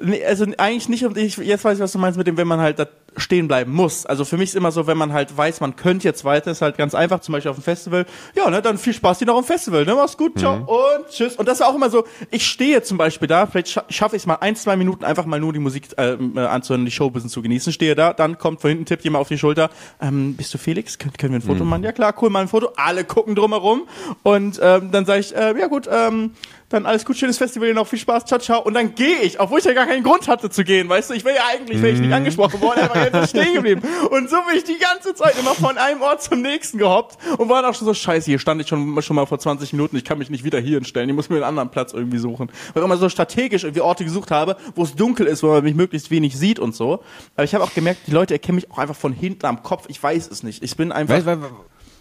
Nee, 0.00 0.24
also 0.24 0.46
eigentlich 0.58 0.88
nicht, 0.88 1.04
und 1.04 1.16
ich, 1.16 1.36
jetzt 1.38 1.64
weiß 1.64 1.78
ich, 1.78 1.82
was 1.82 1.92
du 1.92 1.98
meinst 1.98 2.18
mit 2.18 2.26
dem, 2.26 2.36
wenn 2.36 2.48
man 2.48 2.60
halt 2.60 2.78
da 2.78 2.86
stehen 3.16 3.48
bleiben 3.48 3.72
muss. 3.72 4.06
Also 4.06 4.24
für 4.24 4.36
mich 4.36 4.50
ist 4.50 4.56
immer 4.56 4.72
so, 4.72 4.86
wenn 4.86 4.98
man 4.98 5.12
halt 5.12 5.36
weiß, 5.36 5.60
man 5.60 5.76
könnte 5.76 6.04
jetzt 6.06 6.24
weiter, 6.24 6.50
ist 6.50 6.62
halt 6.62 6.76
ganz 6.76 6.94
einfach, 6.94 7.20
zum 7.20 7.32
Beispiel 7.32 7.50
auf 7.50 7.56
dem 7.56 7.62
Festival, 7.62 8.06
ja, 8.34 8.50
ne, 8.50 8.60
dann 8.62 8.78
viel 8.78 8.92
Spaß 8.92 9.18
dir 9.18 9.26
noch 9.26 9.38
am 9.38 9.44
Festival, 9.44 9.84
ne, 9.84 9.94
mach's 9.94 10.16
gut, 10.16 10.38
ciao 10.38 10.56
und 10.56 11.08
tschüss. 11.08 11.36
Und 11.36 11.48
das 11.48 11.60
ist 11.60 11.66
auch 11.66 11.74
immer 11.74 11.90
so, 11.90 12.04
ich 12.30 12.46
stehe 12.46 12.82
zum 12.82 12.98
Beispiel 12.98 13.28
da, 13.28 13.46
vielleicht 13.46 13.68
scha 13.68 13.84
schaffe 13.88 14.16
ich 14.16 14.22
es 14.22 14.26
mal 14.26 14.36
ein, 14.36 14.56
zwei 14.56 14.76
Minuten 14.76 15.04
einfach 15.04 15.24
mal 15.24 15.40
nur 15.40 15.52
die 15.52 15.58
Musik 15.58 15.88
äh, 15.96 16.12
äh, 16.12 16.40
anzuhören, 16.40 16.84
die 16.84 16.90
Show 16.90 17.06
ein 17.06 17.12
bisschen 17.12 17.30
zu 17.30 17.42
genießen, 17.42 17.72
stehe 17.72 17.94
da, 17.94 18.12
dann 18.12 18.38
kommt 18.38 18.60
von 18.60 18.68
hinten, 18.68 18.84
tippt 18.84 19.04
jemand 19.04 19.22
auf 19.22 19.28
die 19.28 19.38
Schulter, 19.38 19.70
ähm, 20.00 20.34
bist 20.36 20.52
du 20.52 20.58
Felix, 20.58 20.98
Kön 20.98 21.12
können 21.12 21.32
wir 21.32 21.38
ein 21.38 21.42
Foto 21.42 21.64
machen? 21.64 21.82
Ja 21.84 21.92
klar, 21.92 22.14
cool, 22.20 22.30
mal 22.30 22.40
ein 22.40 22.48
Foto, 22.48 22.70
alle 22.76 23.04
gucken 23.04 23.34
drumherum. 23.34 23.88
Und 24.22 24.60
ähm, 24.62 24.90
dann 24.92 25.06
sage 25.06 25.20
ich, 25.20 25.34
äh, 25.34 25.58
ja 25.58 25.66
gut, 25.68 25.88
ähm, 25.90 26.32
dann 26.68 26.84
alles 26.84 27.04
gut, 27.04 27.16
schönes 27.16 27.38
Festival, 27.38 27.72
noch 27.74 27.86
viel 27.86 27.98
Spaß, 27.98 28.24
ciao, 28.24 28.40
ciao. 28.40 28.62
Und 28.62 28.74
dann 28.74 28.94
gehe 28.94 29.18
ich, 29.22 29.38
obwohl 29.38 29.60
ich 29.60 29.64
ja 29.64 29.72
gar 29.72 29.86
keinen 29.86 30.02
Grund 30.02 30.26
hatte 30.26 30.50
zu 30.50 30.64
gehen, 30.64 30.88
weißt 30.88 31.10
du, 31.10 31.14
ich 31.14 31.24
wäre 31.24 31.36
ja 31.36 31.42
eigentlich, 31.52 31.80
wäre 31.80 31.92
ich 31.92 32.00
nicht 32.00 32.12
angesprochen 32.12 32.60
worden, 32.60 32.80
aber 32.82 33.04
jetzt 33.04 33.14
ist 33.14 33.30
stehen 33.30 33.54
geblieben. 33.54 33.82
Und 34.10 34.28
so 34.28 34.36
bin 34.48 34.56
ich 34.56 34.64
die 34.64 34.78
ganze 34.78 35.14
Zeit 35.14 35.38
immer 35.38 35.54
von 35.54 35.78
einem 35.78 36.02
Ort 36.02 36.22
zum 36.22 36.42
nächsten 36.42 36.78
gehoppt 36.78 37.18
und 37.38 37.48
war 37.48 37.62
dann 37.62 37.70
auch 37.70 37.74
schon 37.74 37.86
so, 37.86 37.94
scheiße, 37.94 38.26
hier 38.26 38.38
stand 38.38 38.60
ich 38.60 38.68
schon, 38.68 39.00
schon 39.02 39.16
mal 39.16 39.26
vor 39.26 39.38
20 39.38 39.72
Minuten, 39.72 39.96
ich 39.96 40.04
kann 40.04 40.18
mich 40.18 40.28
nicht 40.28 40.42
wieder 40.42 40.58
hier 40.58 40.78
hinstellen, 40.78 41.08
ich 41.08 41.14
muss 41.14 41.28
mir 41.28 41.36
einen 41.36 41.44
anderen 41.44 41.70
Platz 41.70 41.92
irgendwie 41.92 42.18
suchen. 42.18 42.48
Weil 42.74 42.82
ich 42.82 42.84
immer 42.84 42.96
so 42.96 43.08
strategisch 43.08 43.62
irgendwie 43.62 43.82
Orte 43.82 44.04
gesucht 44.04 44.32
habe, 44.32 44.56
wo 44.74 44.82
es 44.82 44.94
dunkel 44.94 45.26
ist, 45.26 45.42
wo 45.42 45.48
man 45.48 45.62
mich 45.62 45.74
möglichst 45.74 46.10
wenig 46.10 46.36
sieht 46.36 46.58
und 46.58 46.74
so. 46.74 47.04
Aber 47.36 47.44
ich 47.44 47.54
habe 47.54 47.62
auch 47.62 47.74
gemerkt, 47.74 48.00
die 48.08 48.12
Leute 48.12 48.34
erkennen 48.34 48.56
mich 48.56 48.70
auch 48.72 48.78
einfach 48.78 48.96
von 48.96 49.12
hinten 49.12 49.46
am 49.46 49.62
Kopf, 49.62 49.84
ich 49.88 50.02
weiß 50.02 50.28
es 50.30 50.42
nicht. 50.42 50.62
Ich 50.62 50.76
bin 50.76 50.90
einfach... 50.92 51.22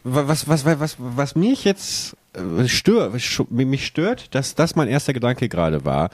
Was, 0.07 0.48
was, 0.48 0.65
was, 0.65 0.79
was, 0.79 0.98
was 1.00 1.36
mich 1.36 1.63
jetzt 1.63 2.15
stört, 2.67 3.13
mich 3.49 3.85
stört, 3.85 4.33
dass 4.35 4.55
das 4.55 4.75
mein 4.75 4.87
erster 4.87 5.13
Gedanke 5.13 5.49
gerade 5.49 5.85
war, 5.85 6.09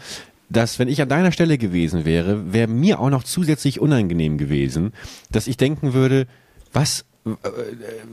dass 0.49 0.79
wenn 0.79 0.87
ich 0.87 1.01
an 1.01 1.09
deiner 1.09 1.31
Stelle 1.31 1.57
gewesen 1.57 2.05
wäre, 2.05 2.53
wäre 2.53 2.67
mir 2.67 2.99
auch 2.99 3.09
noch 3.09 3.23
zusätzlich 3.23 3.79
unangenehm 3.79 4.37
gewesen, 4.37 4.91
dass 5.31 5.47
ich 5.47 5.57
denken 5.57 5.93
würde, 5.93 6.27
was, 6.73 7.05
äh, 7.25 7.31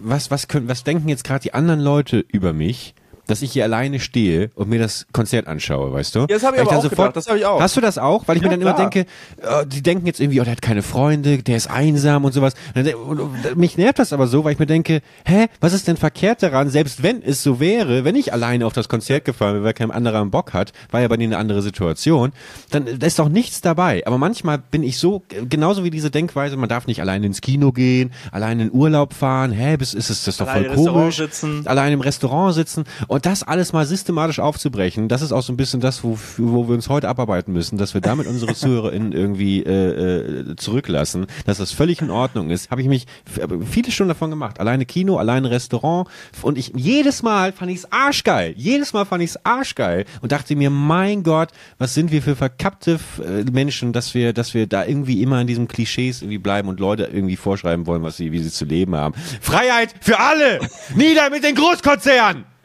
was, 0.01 0.31
was 0.31 0.49
können, 0.49 0.69
was 0.69 0.85
denken 0.85 1.09
jetzt 1.09 1.25
gerade 1.25 1.43
die 1.43 1.55
anderen 1.55 1.81
Leute 1.81 2.25
über 2.31 2.53
mich? 2.53 2.95
Dass 3.29 3.43
ich 3.43 3.53
hier 3.53 3.63
alleine 3.65 4.01
stehe 4.01 4.51
und 4.57 4.69
mir 4.69 4.81
das 4.81 5.07
Konzert 5.13 5.47
anschaue, 5.47 5.93
weißt 5.93 6.15
du? 6.17 6.21
Ja, 6.21 6.27
das 6.27 6.43
habe 6.43 6.57
ich 6.57 6.63
Weil 6.63 6.69
aber 6.69 6.77
dann 6.77 6.87
auch 6.87 6.91
gedacht, 6.91 7.17
das 7.17 7.27
habe 7.29 7.39
ich 7.39 7.47
auch. 7.47 7.61
Hast 7.61 7.77
du 7.77 7.81
das 7.81 7.99
auch? 7.99 8.27
Weil 8.27 8.37
ich 8.37 8.43
Ja, 8.43 8.49
mir 8.49 8.55
dann 8.55 8.63
immer 8.63 8.75
klar. 8.75 8.91
denke, 8.91 9.09
äh, 9.43 9.67
die 9.67 9.83
denken 9.83 10.07
jetzt 10.07 10.19
irgendwie, 10.19 10.41
oh, 10.41 10.45
der 10.45 10.53
hat 10.53 10.63
keine 10.63 10.83
Freunde, 10.83 11.39
der 11.43 11.57
ist 11.57 11.71
einsam 11.71 12.25
und 12.25 12.33
sowas. 12.33 12.55
Und 12.75 13.57
mich 13.57 13.77
nervt 13.77 13.99
das 13.99 14.13
aber 14.13 14.27
so, 14.27 14.45
weil 14.45 14.53
ich 14.55 14.59
mir 14.59 14.67
denke, 14.67 15.03
hä, 15.25 15.47
was 15.61 15.73
ist 15.73 15.87
denn 15.87 15.97
verkehrt 15.97 16.43
daran, 16.43 16.71
selbst 16.71 17.03
wenn 17.03 17.23
es 17.23 17.43
so 17.43 17.61
wäre, 17.61 18.05
wenn 18.05 18.17
ich 18.17 18.33
alleine 18.33 18.67
auf 18.67 18.73
das 18.73 18.89
Konzert 18.89 19.25
gefahren 19.25 19.55
wäre, 19.57 19.65
weil 19.65 19.75
kein 19.75 19.91
anderer 19.91 20.21
einen 20.21 20.31
Bock 20.31 20.53
hat, 20.55 20.73
war 20.91 21.01
ja 21.01 21.09
bei 21.09 21.17
denen 21.17 21.35
eine 21.35 21.41
andere 21.41 21.63
Situation, 21.63 22.33
dann 22.71 22.87
da 22.99 23.07
ist 23.07 23.19
doch 23.19 23.29
nichts 23.29 23.61
dabei. 23.61 24.03
Aber 24.07 24.19
manchmal 24.19 24.59
bin 24.59 24.83
ich 24.83 24.99
so, 24.99 25.23
äh, 25.33 25.45
genauso 25.47 25.85
wie 25.85 25.91
diese 25.91 26.11
Denkweise, 26.11 26.57
man 26.57 26.69
darf 26.69 26.87
nicht 26.87 27.01
alleine 27.01 27.27
ins 27.27 27.41
Kino 27.43 27.73
gehen, 27.73 28.11
alleine 28.33 28.65
in 28.65 28.73
Urlaub 28.73 29.13
fahren, 29.13 29.53
hä, 29.53 29.77
bis 29.77 29.93
ist 29.93 30.09
es 30.11 30.25
das 30.25 30.29
ist 30.35 30.41
doch 30.41 30.49
Alleine 30.49 30.75
voll 30.75 30.93
komisch. 30.93 31.23
Alleine 31.67 31.93
im 31.95 32.01
Restaurant 32.01 32.55
sitzen 32.55 32.85
und 33.07 33.18
das 33.21 33.43
alles 33.43 33.73
mal 33.73 33.87
systematisch 33.87 34.41
aufzubrechen, 34.41 35.09
das 35.09 35.23
ist 35.23 35.33
auch 35.33 35.43
so 35.43 35.53
ein 35.53 35.57
bisschen 35.57 35.81
das, 35.81 36.05
wo, 36.05 36.19
wo 36.37 36.69
wir 36.69 36.75
uns 36.75 36.89
heute 36.89 37.09
abarbeiten 37.09 37.53
müssen, 37.53 37.79
dass 37.79 37.95
wir 37.95 38.01
damit 38.01 38.27
unsere 38.27 38.55
ZuhörerInnen 38.55 39.13
irgendwie 39.13 39.63
äh, 39.63 40.51
äh, 40.51 40.57
zurücklassen, 40.57 41.27
dass 41.47 41.59
das 41.59 41.73
völlig 41.73 42.01
in 42.01 42.11
Ordnung 42.11 42.51
ist. 42.51 42.71
Habe 42.71 42.83
ich 42.83 42.89
mich 42.89 43.07
aber 43.43 43.61
viele 43.63 43.91
Stunden 43.91 44.09
davon 44.09 44.31
gemacht. 44.31 44.61
Alleine 44.61 44.87
Kino, 44.87 45.17
alleine 45.17 45.51
Restaurant 45.51 46.09
und 46.43 46.59
ich 46.59 46.73
jedes 46.75 47.23
Mal 47.23 47.53
fand 47.53 47.71
ich 47.71 47.79
es 47.79 47.93
arschgeil. 47.93 48.55
Jedes 48.57 48.93
Mal 48.93 49.05
fand 49.05 49.23
ich 49.23 49.31
es 49.31 49.45
arschgeil 49.45 50.05
und 50.21 50.33
dachte 50.33 50.57
mir, 50.57 50.71
mein 50.71 51.23
Gott, 51.23 51.51
was 51.79 51.95
sind 51.95 52.11
wir 52.11 52.23
für 52.23 52.37
verkappte 52.37 52.99
äh, 53.19 53.45
Menschen, 53.51 53.93
dass 53.93 54.15
wir, 54.15 54.33
dass 54.33 54.55
wir 54.55 54.67
da 54.67 54.85
irgendwie 54.85 55.23
immer 55.23 55.41
in 55.41 55.47
diesen 55.47 55.69
Klischees 55.69 56.23
irgendwie 56.23 56.39
bleiben 56.39 56.69
und 56.69 56.81
Leute 56.81 57.05
irgendwie 57.05 57.37
vorschreiben 57.37 57.87
wollen, 57.87 58.03
was 58.03 58.17
sie, 58.17 58.33
wie 58.33 58.41
sie 58.41 58.51
zu 58.51 58.65
leben 58.65 58.95
haben. 58.95 59.15
Freiheit 59.41 59.95
für 60.01 60.19
alle! 60.19 60.61
Nieder 60.95 61.31
mit 61.31 61.45
den 61.45 61.55
Großkonzernen! 61.55 62.58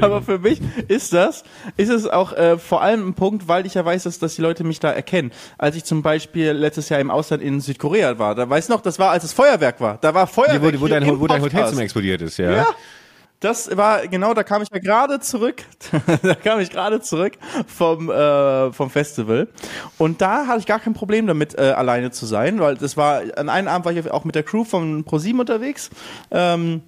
Aber 0.00 0.22
für 0.22 0.38
mich 0.38 0.60
ist 0.88 1.12
das, 1.12 1.44
ist 1.76 1.88
es 1.88 2.06
auch 2.08 2.32
äh, 2.32 2.58
vor 2.58 2.82
allem 2.82 3.08
ein 3.08 3.14
Punkt, 3.14 3.48
weil 3.48 3.66
ich 3.66 3.74
ja 3.74 3.84
weiß, 3.84 4.04
dass, 4.04 4.18
dass 4.18 4.34
die 4.34 4.42
Leute 4.42 4.64
mich 4.64 4.80
da 4.80 4.90
erkennen. 4.90 5.30
Als 5.58 5.76
ich 5.76 5.84
zum 5.84 6.02
Beispiel 6.02 6.50
letztes 6.50 6.88
Jahr 6.88 7.00
im 7.00 7.10
Ausland 7.10 7.42
in 7.42 7.60
Südkorea 7.60 8.18
war, 8.18 8.34
da 8.34 8.48
weiß 8.48 8.68
noch, 8.68 8.80
das 8.80 8.98
war, 8.98 9.10
als 9.10 9.24
es 9.24 9.32
Feuerwerk 9.32 9.80
war. 9.80 9.98
Da 10.00 10.14
war 10.14 10.26
Feuerwerk. 10.26 10.74
wo, 10.74 10.80
wo, 10.80 10.86
hier 10.88 11.00
dein, 11.00 11.20
wo 11.20 11.26
dein. 11.26 11.42
Hotelzimmer 11.42 11.82
explodiert 11.82 12.22
ist, 12.22 12.38
ja. 12.38 12.50
Ja. 12.50 12.66
Das 13.42 13.76
war 13.76 14.06
genau, 14.06 14.34
da 14.34 14.44
kam 14.44 14.62
ich 14.62 14.68
ja 14.72 14.78
gerade 14.78 15.18
zurück. 15.18 15.64
da 16.22 16.36
kam 16.36 16.60
ich 16.60 16.70
gerade 16.70 17.00
zurück 17.00 17.32
vom 17.66 18.08
äh, 18.08 18.72
vom 18.72 18.88
Festival 18.88 19.48
und 19.98 20.20
da 20.20 20.46
hatte 20.46 20.60
ich 20.60 20.66
gar 20.66 20.78
kein 20.78 20.94
Problem 20.94 21.26
damit 21.26 21.58
äh, 21.58 21.72
alleine 21.72 22.12
zu 22.12 22.24
sein, 22.24 22.60
weil 22.60 22.76
das 22.76 22.96
war 22.96 23.20
an 23.36 23.48
einem 23.48 23.66
Abend 23.66 23.84
war 23.84 23.92
ich 23.92 24.10
auch 24.12 24.22
mit 24.22 24.36
der 24.36 24.44
Crew 24.44 24.62
von 24.62 25.02
ProSieben 25.02 25.40
unterwegs. 25.40 25.90
Ähm, 26.30 26.82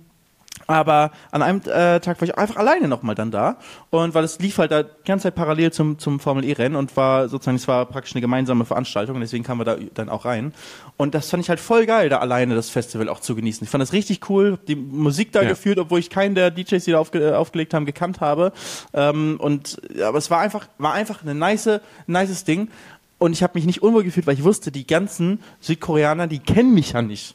aber 0.66 1.11
an 1.30 1.42
einem 1.42 1.61
äh, 1.66 2.00
Tag 2.00 2.21
war 2.21 2.28
ich 2.28 2.37
einfach 2.37 2.56
alleine 2.56 2.88
nochmal 2.88 3.14
dann 3.14 3.30
da. 3.30 3.56
Und 3.90 4.14
weil 4.14 4.25
es 4.25 4.38
lief 4.38 4.59
halt 4.59 4.71
da 4.71 4.83
die 4.83 4.90
ganze 5.04 5.25
Zeit 5.25 5.35
parallel 5.35 5.73
zum, 5.73 5.99
zum 5.99 6.21
Formel-E-Rennen 6.21 6.76
und 6.76 6.97
war 6.97 7.28
sozusagen, 7.28 7.56
es 7.56 7.68
war 7.68 7.87
praktisch 7.87 8.14
eine 8.14 8.21
gemeinsame 8.21 8.64
Veranstaltung 8.64 9.16
und 9.16 9.21
deswegen 9.21 9.44
kamen 9.44 9.61
wir 9.61 9.64
da 9.64 9.76
dann 9.94 10.09
auch 10.09 10.25
rein. 10.25 10.54
Und 10.97 11.14
das 11.14 11.28
fand 11.30 11.42
ich 11.42 11.49
halt 11.49 11.61
voll 11.61 11.87
geil, 11.87 12.09
da 12.09 12.18
alleine 12.18 12.54
das 12.54 12.71
Festival 12.71 13.09
auch 13.09 13.21
zu 13.21 13.35
genießen. 13.35 13.64
Ich 13.64 13.71
fand 13.71 13.83
das 13.83 13.92
richtig 13.92 14.28
cool, 14.30 14.59
die 14.68 14.76
Musik 14.76 15.33
da 15.33 15.42
Ja. 15.42 15.49
geführt, 15.50 15.78
obwohl 15.78 15.99
ich 15.99 16.09
keinen 16.11 16.35
der 16.35 16.50
DJs, 16.50 16.85
die 16.85 16.92
da 16.92 16.99
aufge 16.99 17.37
aufgelegt 17.38 17.75
haben, 17.75 17.85
gekannt 17.87 18.21
habe. 18.21 18.52
Ähm, 18.92 19.37
und 19.40 19.80
aber 20.02 20.18
es 20.18 20.30
war 20.30 20.40
einfach, 20.40 20.68
war 20.78 20.92
einfach 20.94 21.23
eine 21.23 21.35
nice, 21.35 21.80
nices 22.06 22.44
Ding. 22.44 22.68
Und 23.18 23.33
ich 23.33 23.42
habe 23.42 23.52
mich 23.54 23.64
nicht 23.64 23.83
unwohl 23.83 24.04
gefühlt, 24.04 24.26
weil 24.26 24.35
ich 24.35 24.44
wusste, 24.44 24.71
die 24.73 24.87
ganzen 24.87 25.40
Südkoreaner, 25.61 26.26
die 26.26 26.40
kennen 26.40 26.75
mich 26.75 26.92
ja 26.92 27.02
nicht 27.02 27.35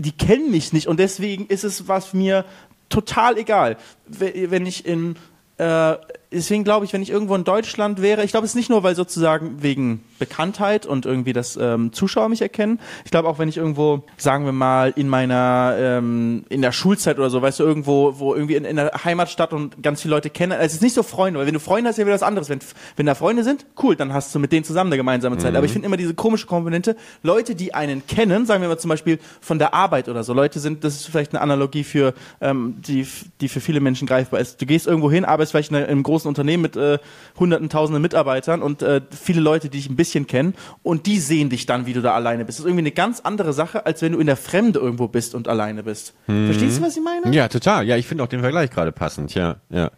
die 0.00 0.12
kennen 0.12 0.50
mich 0.50 0.72
nicht 0.72 0.86
und 0.86 0.98
deswegen 1.00 1.46
ist 1.46 1.64
es 1.64 1.88
was 1.88 2.14
mir 2.14 2.44
total 2.88 3.36
egal. 3.36 3.76
We- 4.06 4.50
Wenn 4.50 4.64
ich 4.66 4.86
in 4.86 5.16
äh, 5.58 5.96
deswegen 6.32 6.64
glaube 6.64 6.84
ich, 6.84 6.92
wenn 6.92 7.02
ich 7.02 7.10
irgendwo 7.10 7.34
in 7.34 7.44
Deutschland 7.44 8.02
wäre, 8.02 8.24
ich 8.24 8.32
glaube 8.32 8.44
es 8.44 8.52
ist 8.52 8.56
nicht 8.56 8.70
nur, 8.70 8.82
weil 8.82 8.94
sozusagen 8.94 9.62
wegen 9.62 10.04
Bekanntheit 10.18 10.86
und 10.86 11.06
irgendwie 11.06 11.32
das 11.32 11.58
ähm, 11.60 11.92
Zuschauer 11.92 12.28
mich 12.28 12.42
erkennen. 12.42 12.80
Ich 13.04 13.10
glaube 13.10 13.28
auch, 13.28 13.38
wenn 13.38 13.48
ich 13.48 13.56
irgendwo, 13.56 14.04
sagen 14.16 14.44
wir 14.44 14.52
mal, 14.52 14.92
in 14.96 15.08
meiner 15.08 15.76
ähm, 15.78 16.44
in 16.48 16.62
der 16.62 16.72
Schulzeit 16.72 17.18
oder 17.18 17.30
so, 17.30 17.40
weißt 17.40 17.60
du, 17.60 17.64
irgendwo, 17.64 18.18
wo 18.18 18.34
irgendwie 18.34 18.56
in, 18.56 18.64
in 18.64 18.76
der 18.76 18.92
Heimatstadt 19.04 19.52
und 19.52 19.82
ganz 19.82 20.02
viele 20.02 20.14
Leute 20.14 20.30
kennen, 20.30 20.52
also 20.52 20.66
es 20.66 20.74
ist 20.74 20.82
nicht 20.82 20.94
so 20.94 21.02
Freunde, 21.02 21.38
weil 21.38 21.46
wenn 21.46 21.54
du 21.54 21.60
Freunde 21.60 21.88
hast, 21.88 21.98
ja 21.98 22.04
wieder 22.04 22.14
was 22.14 22.22
anderes. 22.22 22.48
Wenn, 22.48 22.60
wenn 22.96 23.06
da 23.06 23.14
Freunde 23.14 23.44
sind, 23.44 23.66
cool, 23.82 23.96
dann 23.96 24.12
hast 24.12 24.34
du 24.34 24.38
mit 24.38 24.52
denen 24.52 24.64
zusammen 24.64 24.88
eine 24.88 24.96
gemeinsame 24.96 25.38
Zeit. 25.38 25.54
Aber 25.54 25.64
ich 25.64 25.72
finde 25.72 25.86
immer 25.86 25.96
diese 25.96 26.14
komische 26.14 26.46
Komponente, 26.46 26.96
Leute, 27.22 27.54
die 27.54 27.74
einen 27.74 28.06
kennen, 28.06 28.46
sagen 28.46 28.62
wir 28.62 28.68
mal 28.68 28.78
zum 28.78 28.88
Beispiel 28.88 29.18
von 29.40 29.58
der 29.58 29.74
Arbeit 29.74 30.08
oder 30.08 30.24
so, 30.24 30.34
Leute 30.34 30.60
sind, 30.60 30.84
das 30.84 30.96
ist 30.96 31.06
vielleicht 31.06 31.32
eine 31.32 31.40
Analogie 31.40 31.84
für, 31.84 32.14
ähm, 32.40 32.76
die, 32.86 33.06
die 33.40 33.48
für 33.48 33.60
viele 33.60 33.80
Menschen 33.80 34.06
greifbar 34.06 34.40
ist. 34.40 34.60
Du 34.60 34.66
gehst 34.66 34.86
irgendwo 34.86 35.10
hin, 35.10 35.24
arbeitest 35.24 35.52
vielleicht 35.52 35.70
in 35.70 35.76
einem 35.76 36.02
großen 36.02 36.17
Unternehmen 36.26 36.62
mit 36.62 36.76
äh, 36.76 36.98
hunderten, 37.38 37.68
tausenden 37.68 38.02
Mitarbeitern 38.02 38.62
und 38.62 38.82
äh, 38.82 39.00
viele 39.10 39.40
Leute, 39.40 39.68
die 39.68 39.78
dich 39.78 39.88
ein 39.88 39.96
bisschen 39.96 40.26
kennen 40.26 40.54
und 40.82 41.06
die 41.06 41.18
sehen 41.18 41.50
dich 41.50 41.66
dann, 41.66 41.86
wie 41.86 41.92
du 41.92 42.02
da 42.02 42.14
alleine 42.14 42.44
bist. 42.44 42.58
Das 42.58 42.64
ist 42.64 42.68
irgendwie 42.68 42.82
eine 42.82 42.92
ganz 42.92 43.20
andere 43.20 43.52
Sache, 43.52 43.86
als 43.86 44.02
wenn 44.02 44.12
du 44.12 44.18
in 44.18 44.26
der 44.26 44.36
Fremde 44.36 44.78
irgendwo 44.78 45.08
bist 45.08 45.34
und 45.34 45.48
alleine 45.48 45.82
bist. 45.82 46.14
Verstehst 46.26 46.78
du, 46.78 46.82
was 46.82 46.96
ich 46.96 47.02
meine? 47.02 47.34
Ja, 47.34 47.48
total. 47.48 47.86
Ja, 47.86 47.96
ich 47.96 48.06
finde 48.06 48.24
auch 48.24 48.28
den 48.28 48.40
Vergleich 48.40 48.70
gerade 48.70 48.92
passend, 48.92 49.34
ja, 49.34 49.56
ja. 49.70 49.90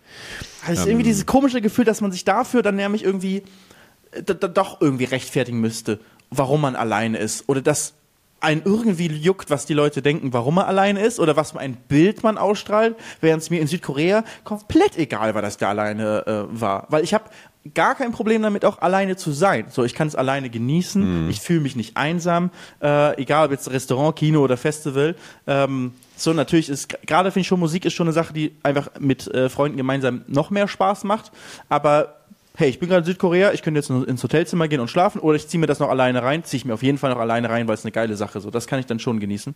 Also 0.66 0.82
ist 0.82 0.88
irgendwie 0.88 1.04
dieses 1.04 1.26
komische 1.26 1.60
Gefühl, 1.60 1.84
dass 1.84 2.00
man 2.00 2.12
sich 2.12 2.24
dafür 2.24 2.62
dann 2.62 2.76
nämlich 2.76 3.04
irgendwie 3.04 3.42
äh, 4.12 4.22
doch 4.22 4.80
irgendwie 4.80 5.04
rechtfertigen 5.04 5.60
müsste, 5.60 6.00
warum 6.30 6.60
man 6.60 6.76
alleine 6.76 7.18
ist. 7.18 7.48
Oder 7.48 7.62
dass 7.62 7.94
einen 8.40 8.62
irgendwie 8.64 9.06
juckt, 9.06 9.50
was 9.50 9.66
die 9.66 9.74
Leute 9.74 10.02
denken, 10.02 10.32
warum 10.32 10.56
man 10.56 10.66
alleine 10.66 11.00
ist 11.00 11.20
oder 11.20 11.36
was 11.36 11.52
für 11.52 11.60
ein 11.60 11.76
Bild 11.76 12.22
man 12.22 12.38
ausstrahlt, 12.38 12.96
während 13.20 13.42
es 13.42 13.50
mir 13.50 13.60
in 13.60 13.66
Südkorea 13.66 14.24
komplett 14.44 14.96
egal 14.96 15.34
war, 15.34 15.42
dass 15.42 15.58
der 15.58 15.68
alleine 15.68 16.26
äh, 16.26 16.60
war. 16.60 16.86
Weil 16.88 17.04
ich 17.04 17.14
habe 17.14 17.24
gar 17.74 17.94
kein 17.94 18.12
Problem 18.12 18.42
damit, 18.42 18.64
auch 18.64 18.80
alleine 18.80 19.16
zu 19.16 19.32
sein. 19.32 19.66
So, 19.68 19.84
ich 19.84 19.94
kann 19.94 20.08
es 20.08 20.16
alleine 20.16 20.48
genießen, 20.48 21.28
ich 21.28 21.40
fühle 21.40 21.60
mich 21.60 21.76
nicht 21.76 21.96
einsam, 21.96 22.50
äh, 22.82 23.20
egal 23.20 23.46
ob 23.46 23.52
jetzt 23.52 23.70
Restaurant, 23.70 24.16
Kino 24.16 24.40
oder 24.42 24.56
Festival. 24.56 25.14
Ähm, 25.46 25.92
so, 26.16 26.32
natürlich 26.32 26.70
ist, 26.70 26.88
gerade 27.06 27.30
finde 27.30 27.42
ich 27.42 27.46
schon, 27.48 27.60
Musik 27.60 27.84
ist 27.84 27.92
schon 27.92 28.06
eine 28.06 28.14
Sache, 28.14 28.32
die 28.32 28.56
einfach 28.62 28.90
mit 28.98 29.26
äh, 29.28 29.48
Freunden 29.50 29.76
gemeinsam 29.76 30.22
noch 30.26 30.50
mehr 30.50 30.68
Spaß 30.68 31.04
macht. 31.04 31.32
Aber 31.68 32.19
hey, 32.56 32.68
ich 32.68 32.78
bin 32.78 32.88
gerade 32.88 33.00
in 33.00 33.06
Südkorea, 33.06 33.52
ich 33.52 33.62
könnte 33.62 33.78
jetzt 33.78 33.90
ins 33.90 34.22
Hotelzimmer 34.22 34.68
gehen 34.68 34.80
und 34.80 34.88
schlafen 34.88 35.20
oder 35.20 35.36
ich 35.36 35.48
ziehe 35.48 35.60
mir 35.60 35.66
das 35.66 35.78
noch 35.78 35.88
alleine 35.88 36.22
rein, 36.22 36.44
ziehe 36.44 36.58
ich 36.58 36.64
mir 36.64 36.74
auf 36.74 36.82
jeden 36.82 36.98
Fall 36.98 37.10
noch 37.10 37.18
alleine 37.18 37.48
rein, 37.48 37.68
weil 37.68 37.74
es 37.74 37.84
eine 37.84 37.92
geile 37.92 38.16
Sache 38.16 38.38
ist. 38.38 38.44
So, 38.44 38.50
das 38.50 38.66
kann 38.66 38.80
ich 38.80 38.86
dann 38.86 38.98
schon 38.98 39.20
genießen. 39.20 39.54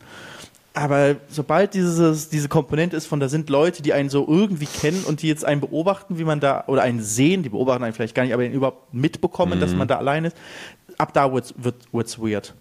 Aber 0.76 1.14
sobald 1.28 1.74
dieses, 1.74 2.30
diese 2.30 2.48
Komponente 2.48 2.96
ist 2.96 3.06
von, 3.06 3.20
da 3.20 3.28
sind 3.28 3.48
Leute, 3.48 3.80
die 3.82 3.92
einen 3.92 4.08
so 4.08 4.26
irgendwie 4.26 4.66
kennen 4.66 5.04
und 5.06 5.22
die 5.22 5.28
jetzt 5.28 5.44
einen 5.44 5.60
beobachten, 5.60 6.18
wie 6.18 6.24
man 6.24 6.40
da, 6.40 6.64
oder 6.66 6.82
einen 6.82 7.00
sehen, 7.00 7.44
die 7.44 7.48
beobachten 7.48 7.84
einen 7.84 7.92
vielleicht 7.92 8.14
gar 8.14 8.24
nicht, 8.24 8.34
aber 8.34 8.42
den 8.42 8.52
überhaupt 8.52 8.92
mitbekommen, 8.92 9.60
dass 9.60 9.72
man 9.72 9.86
da 9.86 9.98
allein 9.98 10.24
ist, 10.24 10.36
ab 10.98 11.12
da 11.12 11.32
wird's, 11.32 11.54
wird, 11.56 11.76
wird's 11.92 12.18
weird. 12.18 12.54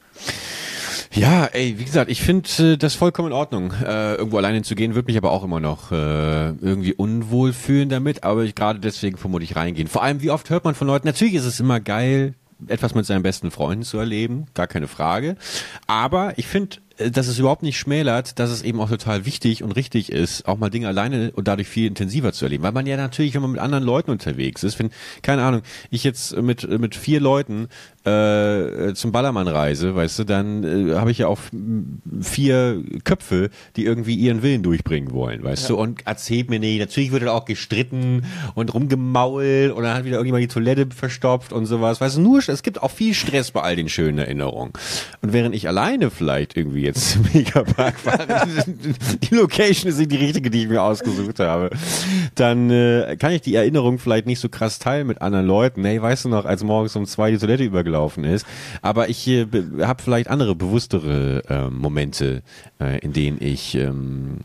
Ja, 1.12 1.46
ey, 1.46 1.78
wie 1.78 1.84
gesagt, 1.84 2.10
ich 2.10 2.22
finde 2.22 2.74
äh, 2.74 2.78
das 2.78 2.96
vollkommen 2.96 3.30
in 3.30 3.34
Ordnung. 3.34 3.74
Äh, 3.84 4.16
irgendwo 4.16 4.38
alleine 4.38 4.62
zu 4.62 4.76
gehen, 4.76 4.96
würde 4.96 5.08
mich 5.08 5.18
aber 5.18 5.32
auch 5.32 5.44
immer 5.44 5.60
noch 5.60 5.92
äh, 5.92 6.50
irgendwie 6.50 6.94
unwohl 6.94 7.54
fühlen 7.54 7.89
damit, 7.89 8.24
aber 8.24 8.44
ich 8.44 8.56
gerade 8.56 8.80
deswegen 8.80 9.18
vermutlich 9.18 9.56
reingehen. 9.56 9.88
Vor 9.88 10.04
allem, 10.04 10.22
wie 10.22 10.32
oft 10.32 10.50
hört 10.50 10.63
man 10.63 10.76
von 10.76 10.88
Leuten, 10.88 11.08
natürlich 11.08 11.36
ist 11.36 11.46
es 11.46 11.60
immer 11.60 11.80
geil, 11.80 12.36
etwas 12.68 12.96
mit 12.96 13.06
seinen 13.06 13.24
besten 13.24 13.52
Freunden 13.52 13.84
zu 13.84 13.98
erleben, 13.98 14.46
gar 14.54 14.68
keine 14.68 14.88
Frage. 14.88 15.36
Aber 15.88 16.34
ich 16.38 16.48
finde, 16.48 16.78
äh, 16.98 17.12
dass 17.12 17.28
es 17.28 17.39
überhaupt 17.39 17.63
nicht 17.63 17.78
schmälert, 17.78 18.39
dass 18.39 18.50
es 18.50 18.62
eben 18.62 18.80
auch 18.80 18.89
total 18.89 19.26
wichtig 19.26 19.63
und 19.63 19.72
richtig 19.74 20.12
ist, 20.12 20.48
auch 20.48 20.58
mal 20.58 20.70
Dinge 20.70 20.88
alleine 20.88 21.32
und 21.32 21.48
dadurch 21.48 21.68
viel 21.68 21.88
intensiver 21.88 22.34
zu 22.34 22.46
erleben. 22.46 22.63
Weil 22.63 22.72
man 22.72 22.86
ja 22.86 22.98
natürlich, 22.98 23.34
wenn 23.34 23.42
man 23.42 23.52
mit 23.52 23.62
anderen 23.62 23.84
Leuten 23.84 24.12
unterwegs 24.12 24.63
ist, 24.63 24.80
wenn, 24.80 24.92
keine 25.22 25.44
Ahnung, 25.44 25.62
ich 25.89 26.04
jetzt 26.04 26.36
mit, 26.38 26.68
mit 26.80 26.96
vier 26.96 27.20
Leuten 27.20 27.68
äh, 28.06 28.94
zum 28.96 29.13
Ballermann 29.13 29.48
reise, 29.48 29.96
weißt 29.96 30.20
du, 30.20 30.24
dann 30.26 30.63
äh, 30.63 30.96
habe 30.96 31.12
ich 31.12 31.20
ja 31.20 31.28
auch 31.28 31.39
vier 32.20 32.84
Köpfe, 33.06 33.50
die 33.78 33.86
irgendwie 33.86 34.16
ihren 34.16 34.44
Willen 34.44 34.62
durchbringen 34.62 35.13
wollen, 35.13 35.42
weißt 35.42 35.70
du, 35.70 35.78
und 35.78 36.06
erzählt 36.06 36.50
mir 36.50 36.60
nicht, 36.60 36.80
natürlich 36.80 37.13
wird 37.13 37.22
dann 37.22 37.30
auch 37.30 37.46
gestritten 37.46 38.26
und 38.56 38.74
rumgemault 38.74 39.72
und 39.72 39.84
dann 39.84 39.96
hat 39.96 40.04
wieder 40.04 40.18
irgendjemand 40.18 40.44
die 40.44 40.48
Toilette 40.50 40.88
verstopft 40.94 41.54
und 41.54 41.66
sowas, 41.66 42.02
weißt 42.02 42.18
du, 42.18 42.22
nur, 42.22 42.39
es 42.46 42.62
gibt 42.62 42.84
auch 42.84 42.92
viel 42.92 43.13
Stress 43.13 43.52
bei 43.52 43.62
all 43.62 43.78
den 43.78 43.88
schönen 43.88 44.18
Erinnerungen. 44.18 44.74
Und 45.22 45.32
während 45.32 45.56
ich 45.56 45.70
alleine 45.70 46.12
vielleicht 46.12 46.58
irgendwie 46.58 46.82
jetzt 46.82 47.12
zum 47.12 47.26
Megapark 47.34 47.98
fahre, 47.98 48.48
die 49.22 49.34
Location 49.34 49.89
ist 49.89 50.00
nicht 50.00 50.12
die 50.12 50.18
richtige, 50.18 50.50
die 50.50 50.63
ich 50.63 50.68
mir 50.68 50.82
ausgesucht 50.82 51.39
habe, 51.39 51.70
dann 52.36 52.70
äh, 52.70 53.16
kann 53.18 53.32
ich 53.32 53.42
die 53.42 53.56
Erinnerung 53.56 53.98
vielleicht 53.98 54.26
nicht 54.26 54.39
so 54.39 54.50
krass 54.50 54.80
teilen 54.80 55.08
mit 55.08 55.22
anderen 55.22 55.46
Leuten. 55.46 55.86
Hey, 55.86 56.02
weißt 56.02 56.26
du 56.26 56.30
noch, 56.30 56.44
als 56.44 56.63
morgens 56.63 56.96
um 56.98 57.06
zwei 57.06 57.32
die 57.32 57.38
Toilette 57.38 57.63
übergelaufen 57.63 57.92
ist, 58.23 58.45
aber 58.82 59.10
ich 59.10 59.27
äh, 59.27 59.47
habe 59.82 60.01
vielleicht 60.01 60.29
andere, 60.29 60.56
bewusstere 60.56 61.43
äh, 61.47 61.69
Momente, 61.69 62.41
in 63.01 63.13
denen 63.13 63.38
ich 63.39 63.75
ähm, 63.75 64.39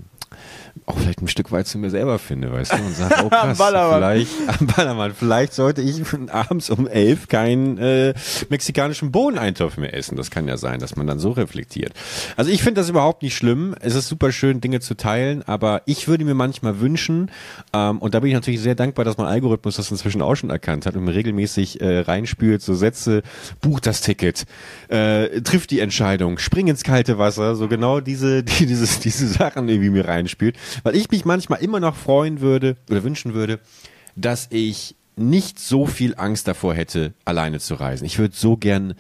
auch 0.86 0.98
vielleicht 0.98 1.22
ein 1.22 1.28
Stück 1.28 1.52
weit 1.52 1.66
zu 1.66 1.78
mir 1.78 1.90
selber 1.90 2.18
finde, 2.18 2.52
weißt 2.52 2.72
du, 2.72 2.76
und 2.76 2.94
sage, 2.94 3.14
oh 3.24 3.28
krass, 3.28 3.58
vielleicht, 3.58 4.30
am 4.46 4.66
Ballermann, 4.66 5.14
vielleicht 5.14 5.52
sollte 5.52 5.82
ich 5.82 6.02
abends 6.30 6.70
um 6.70 6.86
elf 6.86 7.28
keinen 7.28 7.78
äh, 7.78 8.14
mexikanischen 8.48 9.12
Bohneneintopf 9.12 9.76
mehr 9.76 9.94
essen. 9.94 10.16
Das 10.16 10.30
kann 10.30 10.48
ja 10.48 10.56
sein, 10.56 10.80
dass 10.80 10.96
man 10.96 11.06
dann 11.06 11.18
so 11.18 11.30
reflektiert. 11.32 11.92
Also 12.36 12.50
ich 12.50 12.62
finde 12.62 12.80
das 12.80 12.88
überhaupt 12.88 13.22
nicht 13.22 13.36
schlimm. 13.36 13.74
Es 13.80 13.94
ist 13.94 14.08
super 14.08 14.32
schön, 14.32 14.60
Dinge 14.60 14.80
zu 14.80 14.94
teilen, 14.94 15.42
aber 15.46 15.82
ich 15.86 16.08
würde 16.08 16.24
mir 16.24 16.34
manchmal 16.34 16.80
wünschen, 16.80 17.30
ähm, 17.72 17.98
und 17.98 18.14
da 18.14 18.20
bin 18.20 18.28
ich 18.28 18.34
natürlich 18.34 18.60
sehr 18.60 18.74
dankbar, 18.74 19.04
dass 19.04 19.16
mein 19.18 19.26
Algorithmus 19.26 19.76
das 19.76 19.90
inzwischen 19.90 20.22
auch 20.22 20.34
schon 20.34 20.50
erkannt 20.50 20.86
hat 20.86 20.96
und 20.96 21.04
mir 21.04 21.14
regelmäßig 21.14 21.80
äh, 21.80 22.00
reinspült, 22.00 22.62
so 22.62 22.74
Sätze, 22.74 23.22
buch 23.60 23.80
das 23.80 24.00
Ticket, 24.00 24.44
äh, 24.88 25.40
trifft 25.42 25.70
die 25.70 25.80
Entscheidung, 25.80 26.38
spring 26.38 26.68
ins 26.68 26.82
kalte 26.82 27.18
Wasser, 27.18 27.54
so 27.56 27.68
genau 27.68 28.00
diese, 28.00 28.42
die, 28.44 28.66
dieses, 28.66 29.00
diese 29.00 29.26
Sachen 29.28 29.68
irgendwie 29.68 29.90
mir 29.90 30.06
reinspielt, 30.06 30.56
weil 30.82 30.96
ich 30.96 31.10
mich 31.10 31.24
manchmal 31.24 31.60
immer 31.62 31.80
noch 31.80 31.96
freuen 31.96 32.40
würde 32.40 32.76
oder 32.90 33.04
wünschen 33.04 33.34
würde, 33.34 33.60
dass 34.16 34.48
ich 34.50 34.94
nicht 35.16 35.58
so 35.58 35.86
viel 35.86 36.14
Angst 36.16 36.46
davor 36.46 36.74
hätte, 36.74 37.12
alleine 37.24 37.58
zu 37.58 37.74
reisen. 37.74 38.04
Ich 38.04 38.18
würde 38.18 38.34
so 38.36 38.56
gern 38.56 38.94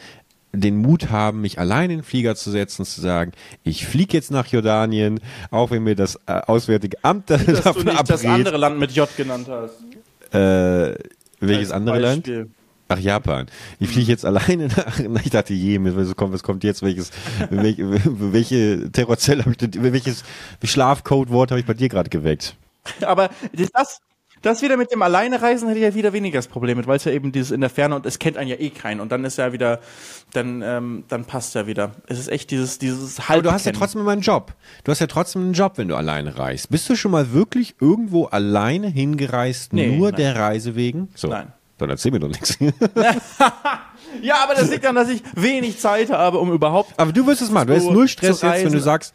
den 0.52 0.78
Mut 0.78 1.10
haben, 1.10 1.42
mich 1.42 1.58
allein 1.58 1.90
in 1.90 1.98
den 1.98 2.04
Flieger 2.04 2.34
zu 2.34 2.50
setzen 2.50 2.82
und 2.82 2.86
zu 2.86 3.00
sagen, 3.00 3.32
ich 3.64 3.86
fliege 3.86 4.16
jetzt 4.16 4.30
nach 4.30 4.46
Jordanien, 4.46 5.20
auch 5.50 5.70
wenn 5.70 5.84
mir 5.84 5.94
das 5.94 6.16
äh, 6.26 6.32
Auswärtige 6.46 6.96
Amt 7.02 7.30
Dass 7.30 7.44
du 7.44 7.52
davon 7.52 7.84
nicht 7.84 8.10
das 8.10 8.24
abrät. 8.24 8.38
andere 8.38 8.56
Land 8.56 8.78
mit 8.78 8.92
J 8.92 9.08
genannt 9.16 9.48
hast. 9.48 9.74
Äh, 10.34 10.96
welches 11.40 11.70
Als 11.70 11.72
andere 11.72 11.98
Land? 11.98 12.30
Ach, 12.88 12.98
Japan. 12.98 13.46
Ich 13.78 13.90
fliege 13.90 14.10
jetzt 14.10 14.24
alleine 14.24 14.68
nach, 14.76 14.98
ich 15.24 15.30
dachte, 15.30 15.52
je, 15.54 15.78
was 15.82 16.16
kommt, 16.16 16.32
was 16.32 16.42
kommt 16.42 16.64
jetzt, 16.64 16.82
welches, 16.82 17.10
welche, 17.50 18.00
welche 18.32 18.90
Terrorzelle 18.90 19.42
habe 19.44 19.50
ich, 19.52 19.58
denn- 19.58 19.92
welches 19.92 20.24
Schlafcodewort 20.64 21.50
habe 21.50 21.60
ich 21.60 21.66
bei 21.66 21.74
dir 21.74 21.88
gerade 21.88 22.08
geweckt? 22.10 22.56
Aber 23.04 23.28
das, 23.74 24.00
das 24.40 24.62
wieder 24.62 24.78
mit 24.78 24.90
dem 24.90 25.02
Alleinereisen 25.02 25.68
hätte 25.68 25.80
ich 25.80 25.84
ja 25.84 25.94
wieder 25.94 26.14
weniger 26.14 26.38
das 26.38 26.46
Problem 26.46 26.78
mit, 26.78 26.86
weil 26.86 26.96
es 26.96 27.04
ja 27.04 27.12
eben 27.12 27.32
dieses 27.32 27.50
in 27.50 27.60
der 27.60 27.68
Ferne 27.68 27.94
und 27.96 28.06
es 28.06 28.18
kennt 28.18 28.38
einen 28.38 28.48
ja 28.48 28.56
eh 28.56 28.70
keinen 28.70 29.00
und 29.00 29.12
dann 29.12 29.24
ist 29.24 29.36
ja 29.36 29.52
wieder, 29.52 29.80
dann, 30.32 30.62
ähm, 30.62 31.04
dann 31.08 31.26
passt 31.26 31.54
ja 31.54 31.66
wieder. 31.66 31.92
Es 32.06 32.18
ist 32.18 32.28
echt 32.28 32.50
dieses, 32.50 32.78
dieses 32.78 33.20
Aber 33.28 33.42
du 33.42 33.52
hast 33.52 33.66
ja 33.66 33.72
trotzdem 33.72 34.00
immer 34.00 34.12
einen 34.12 34.22
Job. 34.22 34.54
Du 34.84 34.92
hast 34.92 35.00
ja 35.00 35.06
trotzdem 35.08 35.42
einen 35.42 35.52
Job, 35.52 35.72
wenn 35.76 35.88
du 35.88 35.96
alleine 35.96 36.38
reist. 36.38 36.70
Bist 36.70 36.88
du 36.88 36.96
schon 36.96 37.10
mal 37.10 37.32
wirklich 37.32 37.74
irgendwo 37.80 38.24
alleine 38.26 38.86
hingereist, 38.88 39.74
Nee, 39.74 39.94
nur 39.96 40.12
nein. 40.12 40.16
der 40.16 40.36
Reise 40.36 40.74
wegen? 40.74 41.08
So. 41.14 41.28
Nein. 41.28 41.52
Dann 41.78 41.90
erzähl 41.90 42.12
mir 42.12 42.20
doch 42.20 42.28
nichts. 42.28 42.58
Ja, 44.22 44.36
aber 44.42 44.54
das 44.54 44.70
liegt 44.70 44.84
daran, 44.84 44.96
dass 44.96 45.08
ich 45.10 45.22
wenig 45.34 45.78
Zeit 45.78 46.10
habe, 46.10 46.38
um 46.38 46.50
überhaupt 46.52 46.92
Aber 46.96 47.12
du 47.12 47.26
wirst 47.26 47.42
es 47.42 47.50
machen. 47.50 47.68
Du 47.68 47.74
hast 47.74 47.84
null 47.90 48.08
Stress 48.08 48.40
jetzt, 48.42 48.64
wenn 48.64 48.72
du 48.72 48.80
sagst, 48.80 49.14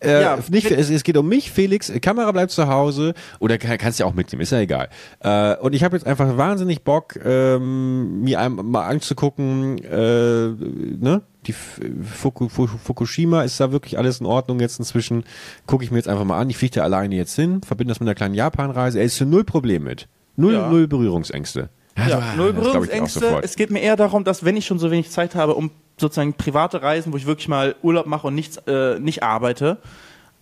äh, 0.00 0.20
Ja, 0.20 0.38
nicht, 0.50 0.70
es, 0.70 0.90
es 0.90 1.02
geht 1.02 1.16
um 1.16 1.26
mich, 1.26 1.50
Felix, 1.50 1.90
Kamera 2.02 2.30
bleibt 2.30 2.50
zu 2.52 2.68
Hause 2.68 3.14
oder 3.40 3.56
kann, 3.56 3.78
kannst 3.78 3.98
ja 4.00 4.06
auch 4.06 4.12
mitnehmen, 4.12 4.42
ist 4.42 4.50
ja 4.52 4.58
egal. 4.60 4.90
Äh, 5.20 5.56
und 5.56 5.72
ich 5.74 5.82
habe 5.82 5.96
jetzt 5.96 6.06
einfach 6.06 6.36
wahnsinnig 6.36 6.82
Bock, 6.84 7.16
ähm, 7.24 8.20
mir 8.22 8.38
ein, 8.38 8.54
mal 8.54 8.86
anzugucken, 8.86 9.78
äh, 9.82 10.48
ne? 10.48 11.22
Die 11.46 11.54
Fuku, 11.54 12.48
Fu- 12.48 12.66
Fukushima 12.66 13.42
ist 13.42 13.58
da 13.60 13.72
wirklich 13.72 13.98
alles 13.98 14.20
in 14.20 14.26
Ordnung 14.26 14.60
jetzt 14.60 14.78
inzwischen. 14.78 15.24
Gucke 15.66 15.84
ich 15.84 15.90
mir 15.90 15.96
jetzt 15.98 16.08
einfach 16.08 16.24
mal 16.24 16.38
an. 16.38 16.48
Ich 16.50 16.56
fliege 16.58 16.74
da 16.76 16.82
alleine 16.84 17.14
jetzt 17.16 17.34
hin, 17.34 17.62
verbinde 17.62 17.92
das 17.92 18.00
mit 18.00 18.08
einer 18.08 18.14
kleinen 18.14 18.34
Japan-Reise. 18.34 18.98
Er 18.98 19.04
ist 19.04 19.16
für 19.18 19.26
null 19.26 19.44
Problem 19.44 19.84
mit. 19.84 20.06
Null, 20.36 20.54
Ja. 20.54 20.68
null 20.68 20.86
Berührungsängste. 20.86 21.68
Ja, 21.96 22.34
null 22.36 22.52
glaub 22.52 22.64
ich 22.64 22.70
auch 22.70 22.72
Berührungsängste. 22.72 23.40
Es 23.42 23.56
geht 23.56 23.70
mir 23.70 23.80
eher 23.80 23.96
darum, 23.96 24.24
dass 24.24 24.44
wenn 24.44 24.56
ich 24.56 24.66
schon 24.66 24.78
so 24.78 24.90
wenig 24.90 25.10
Zeit 25.10 25.34
habe, 25.34 25.54
um 25.54 25.70
sozusagen 25.96 26.34
private 26.34 26.82
Reisen, 26.82 27.12
wo 27.12 27.16
ich 27.16 27.26
wirklich 27.26 27.48
mal 27.48 27.76
Urlaub 27.82 28.06
mache 28.06 28.26
und 28.26 28.34
nichts, 28.34 28.56
äh, 28.66 28.98
nicht 28.98 29.22
arbeite, 29.22 29.78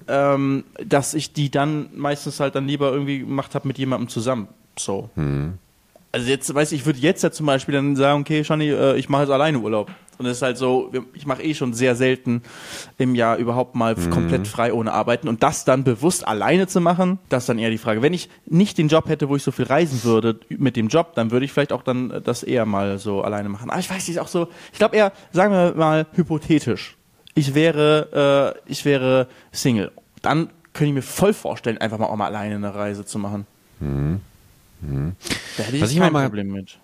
ähm, 0.09 0.65
dass 0.85 1.15
ich 1.15 1.33
die 1.33 1.51
dann 1.51 1.91
meistens 1.95 2.41
halt 2.41 2.55
dann 2.55 2.67
lieber 2.67 2.91
irgendwie 2.91 3.21
gemacht 3.21 3.55
habe 3.55 3.69
mit 3.69 3.79
jemandem 3.79 4.09
zusammen. 4.09 4.49
So. 4.79 5.11
Hm. 5.15 5.59
Also 6.15 6.29
jetzt, 6.29 6.55
weiß 6.55 6.73
ich, 6.73 6.81
ich 6.81 6.87
würde 6.87 6.99
jetzt 6.99 7.23
ja 7.23 7.31
zum 7.31 7.47
Beispiel 7.47 7.75
dann 7.75 7.97
sagen, 7.97 8.21
okay, 8.21 8.45
Shani, 8.45 8.69
äh, 8.71 8.97
ich 8.99 9.09
mache 9.09 9.23
jetzt 9.23 9.31
alleine 9.33 9.59
Urlaub. 9.59 9.91
Und 10.19 10.27
das 10.27 10.37
ist 10.37 10.43
halt 10.43 10.59
so, 10.59 10.93
ich 11.15 11.25
mache 11.27 11.43
eh 11.43 11.55
schon 11.55 11.73
sehr 11.73 11.97
selten 11.97 12.43
im 12.99 13.15
Jahr 13.15 13.39
überhaupt 13.39 13.75
mal 13.75 13.95
Mhm. 13.97 14.11
komplett 14.11 14.47
frei 14.47 14.73
ohne 14.75 14.93
arbeiten. 14.93 15.27
Und 15.27 15.43
das 15.43 15.65
dann 15.65 15.85
bewusst 15.85 16.29
alleine 16.29 16.67
zu 16.67 16.83
machen, 16.83 17.19
das 17.31 17.45
ist 17.45 17.49
dann 17.49 17.59
eher 17.59 17.71
die 17.71 17.79
Frage. 17.79 18.03
Wenn 18.03 18.13
ich 18.13 18.29
nicht 18.45 18.77
den 18.77 18.89
Job 18.89 19.09
hätte, 19.09 19.31
wo 19.31 19.37
ich 19.37 19.43
so 19.43 19.51
viel 19.53 19.65
reisen 19.65 20.05
würde 20.05 20.39
mit 20.51 20.77
dem 20.77 20.89
Job, 20.89 21.15
dann 21.15 21.31
würde 21.31 21.47
ich 21.47 21.53
vielleicht 21.53 21.73
auch 21.73 21.83
dann 21.83 22.11
äh, 22.11 22.21
das 22.21 22.43
eher 22.43 22.67
mal 22.67 22.99
so 22.99 23.23
alleine 23.23 23.49
machen. 23.49 23.71
Aber 23.71 23.81
ich 23.81 23.89
weiß 23.91 24.07
nicht, 24.07 24.21
auch 24.21 24.29
so, 24.29 24.49
ich 24.71 24.79
glaube 24.79 24.95
eher, 24.97 25.13
sagen 25.33 25.53
wir 25.55 25.75
mal 25.75 26.07
hypothetisch, 26.13 26.97
ich 27.35 27.55
wäre, 27.55 28.55
äh, 28.67 28.71
ich 28.71 28.85
wäre 28.85 29.29
Single. 29.51 29.91
Dann 30.21 30.51
könnte 30.75 30.89
ich 30.91 30.95
mir 30.95 31.03
voll 31.03 31.33
vorstellen, 31.33 31.79
einfach 31.79 31.97
mal 31.99 32.07
auch 32.07 32.17
mal 32.17 32.27
alleine 32.27 32.57
eine 32.57 32.75
Reise 32.75 33.07
zu 33.07 33.19
machen. 33.19 33.47
Da 35.57 35.63
hätte 35.63 35.77
ich. 35.77 35.83
Was 35.83 35.91
ich 35.93 35.99
kein 35.99 36.13
mal- 36.13 36.25
Problem 36.27 36.49
mit. 36.53 36.79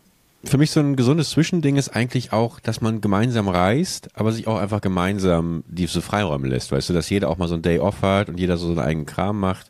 für 0.44 0.56
mich 0.58 0.70
so 0.70 0.80
ein 0.80 0.94
gesundes 0.96 1.30
Zwischending 1.30 1.76
ist 1.76 1.88
eigentlich 1.90 2.32
auch, 2.32 2.60
dass 2.60 2.80
man 2.80 3.00
gemeinsam 3.00 3.48
reist, 3.48 4.08
aber 4.14 4.30
sich 4.32 4.46
auch 4.46 4.58
einfach 4.58 4.80
gemeinsam 4.80 5.64
diese 5.66 6.00
Freiräume 6.00 6.46
lässt, 6.48 6.70
weißt 6.70 6.88
du, 6.90 6.92
dass 6.94 7.10
jeder 7.10 7.28
auch 7.28 7.38
mal 7.38 7.48
so 7.48 7.54
ein 7.54 7.62
Day 7.62 7.78
off 7.80 8.02
hat 8.02 8.28
und 8.28 8.38
jeder 8.38 8.56
so 8.56 8.68
seinen 8.74 8.84
eigenen 8.86 9.06
Kram 9.06 9.40
macht. 9.40 9.68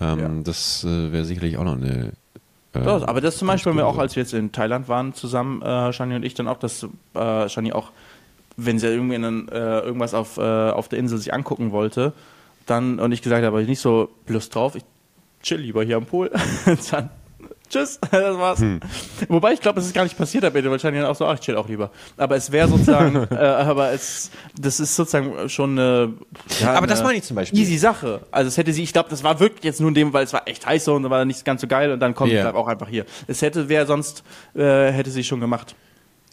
Ähm, 0.00 0.18
Ja. 0.18 0.28
Das 0.44 0.82
äh, 0.84 1.12
wäre 1.12 1.24
sicherlich 1.24 1.56
auch 1.56 1.64
noch 1.64 1.76
eine. 1.76 2.12
Äh, 2.74 2.84
Ja, 2.84 3.06
aber 3.06 3.20
das 3.20 3.36
zum 3.36 3.46
Beispiel 3.48 3.70
haben 3.70 3.76
wir 3.76 3.86
auch, 3.86 3.98
als 3.98 4.16
wir 4.16 4.22
jetzt 4.22 4.34
in 4.34 4.50
Thailand 4.50 4.88
waren 4.88 5.14
zusammen, 5.14 5.62
äh, 5.62 5.92
Shani 5.92 6.16
und 6.16 6.24
ich, 6.24 6.34
dann 6.34 6.48
auch, 6.48 6.58
dass 6.58 6.84
äh, 7.14 7.48
Shani 7.48 7.72
auch, 7.72 7.90
wenn 8.56 8.78
sie 8.80 8.88
irgendwie 8.88 9.14
einen, 9.14 9.48
äh, 9.48 9.80
irgendwas 9.80 10.14
auf, 10.14 10.36
äh, 10.38 10.40
auf 10.40 10.88
der 10.88 10.98
Insel 10.98 11.18
sich 11.18 11.32
angucken 11.32 11.70
wollte, 11.70 12.12
dann, 12.66 12.98
und 12.98 13.12
ich 13.12 13.22
gesagt 13.22 13.44
habe, 13.44 13.56
hab 13.56 13.62
ich 13.62 13.68
nicht 13.68 13.80
so 13.80 14.08
Lust 14.26 14.54
drauf, 14.54 14.74
ich 14.74 14.84
chill 15.42 15.58
lieber 15.60 15.84
hier 15.84 15.96
am 15.98 16.06
Pool. 16.06 16.30
dann, 16.90 17.10
tschüss, 17.72 17.98
das 18.10 18.38
war's. 18.38 18.60
Hm. 18.60 18.80
Wobei 19.28 19.52
ich 19.52 19.60
glaube, 19.60 19.80
es 19.80 19.86
ist 19.86 19.94
gar 19.94 20.04
nicht 20.04 20.16
passiert, 20.16 20.44
aber 20.44 20.62
wahrscheinlich 20.70 21.02
dann 21.02 21.10
auch 21.10 21.16
so, 21.16 21.26
ach, 21.26 21.34
ich 21.34 21.40
chill 21.40 21.56
auch 21.56 21.68
lieber. 21.68 21.90
Aber 22.16 22.36
es 22.36 22.52
wäre 22.52 22.68
sozusagen, 22.68 23.16
äh, 23.30 23.34
aber 23.34 23.92
es, 23.92 24.30
das 24.58 24.80
ist 24.80 24.94
sozusagen 24.94 25.48
schon 25.48 25.78
eine, 25.78 26.12
ja, 26.60 26.74
Aber 26.74 26.86
das 26.86 27.00
eine 27.00 27.08
meine 27.08 27.18
ich 27.18 27.24
zum 27.24 27.36
Beispiel. 27.36 27.58
Easy 27.58 27.78
Sache. 27.78 28.20
Also 28.30 28.48
es 28.48 28.56
hätte 28.56 28.72
sie, 28.72 28.82
ich 28.82 28.92
glaube, 28.92 29.10
das 29.10 29.24
war 29.24 29.40
wirklich 29.40 29.64
jetzt 29.64 29.80
nur 29.80 29.88
in 29.88 29.94
dem, 29.94 30.12
weil 30.12 30.24
es 30.24 30.32
war 30.32 30.46
echt 30.46 30.66
heiß 30.66 30.84
so 30.84 30.94
und 30.94 31.02
dann 31.02 31.10
war 31.10 31.24
nicht 31.24 31.44
ganz 31.44 31.60
so 31.60 31.66
geil 31.66 31.90
und 31.90 32.00
dann 32.00 32.14
kommt 32.14 32.30
bleib 32.30 32.54
auch 32.54 32.68
einfach 32.68 32.88
hier. 32.88 33.06
Es 33.26 33.42
hätte, 33.42 33.68
wer 33.68 33.86
sonst, 33.86 34.22
äh, 34.54 34.90
hätte 34.92 35.10
sie 35.10 35.24
schon 35.24 35.40
gemacht. 35.40 35.74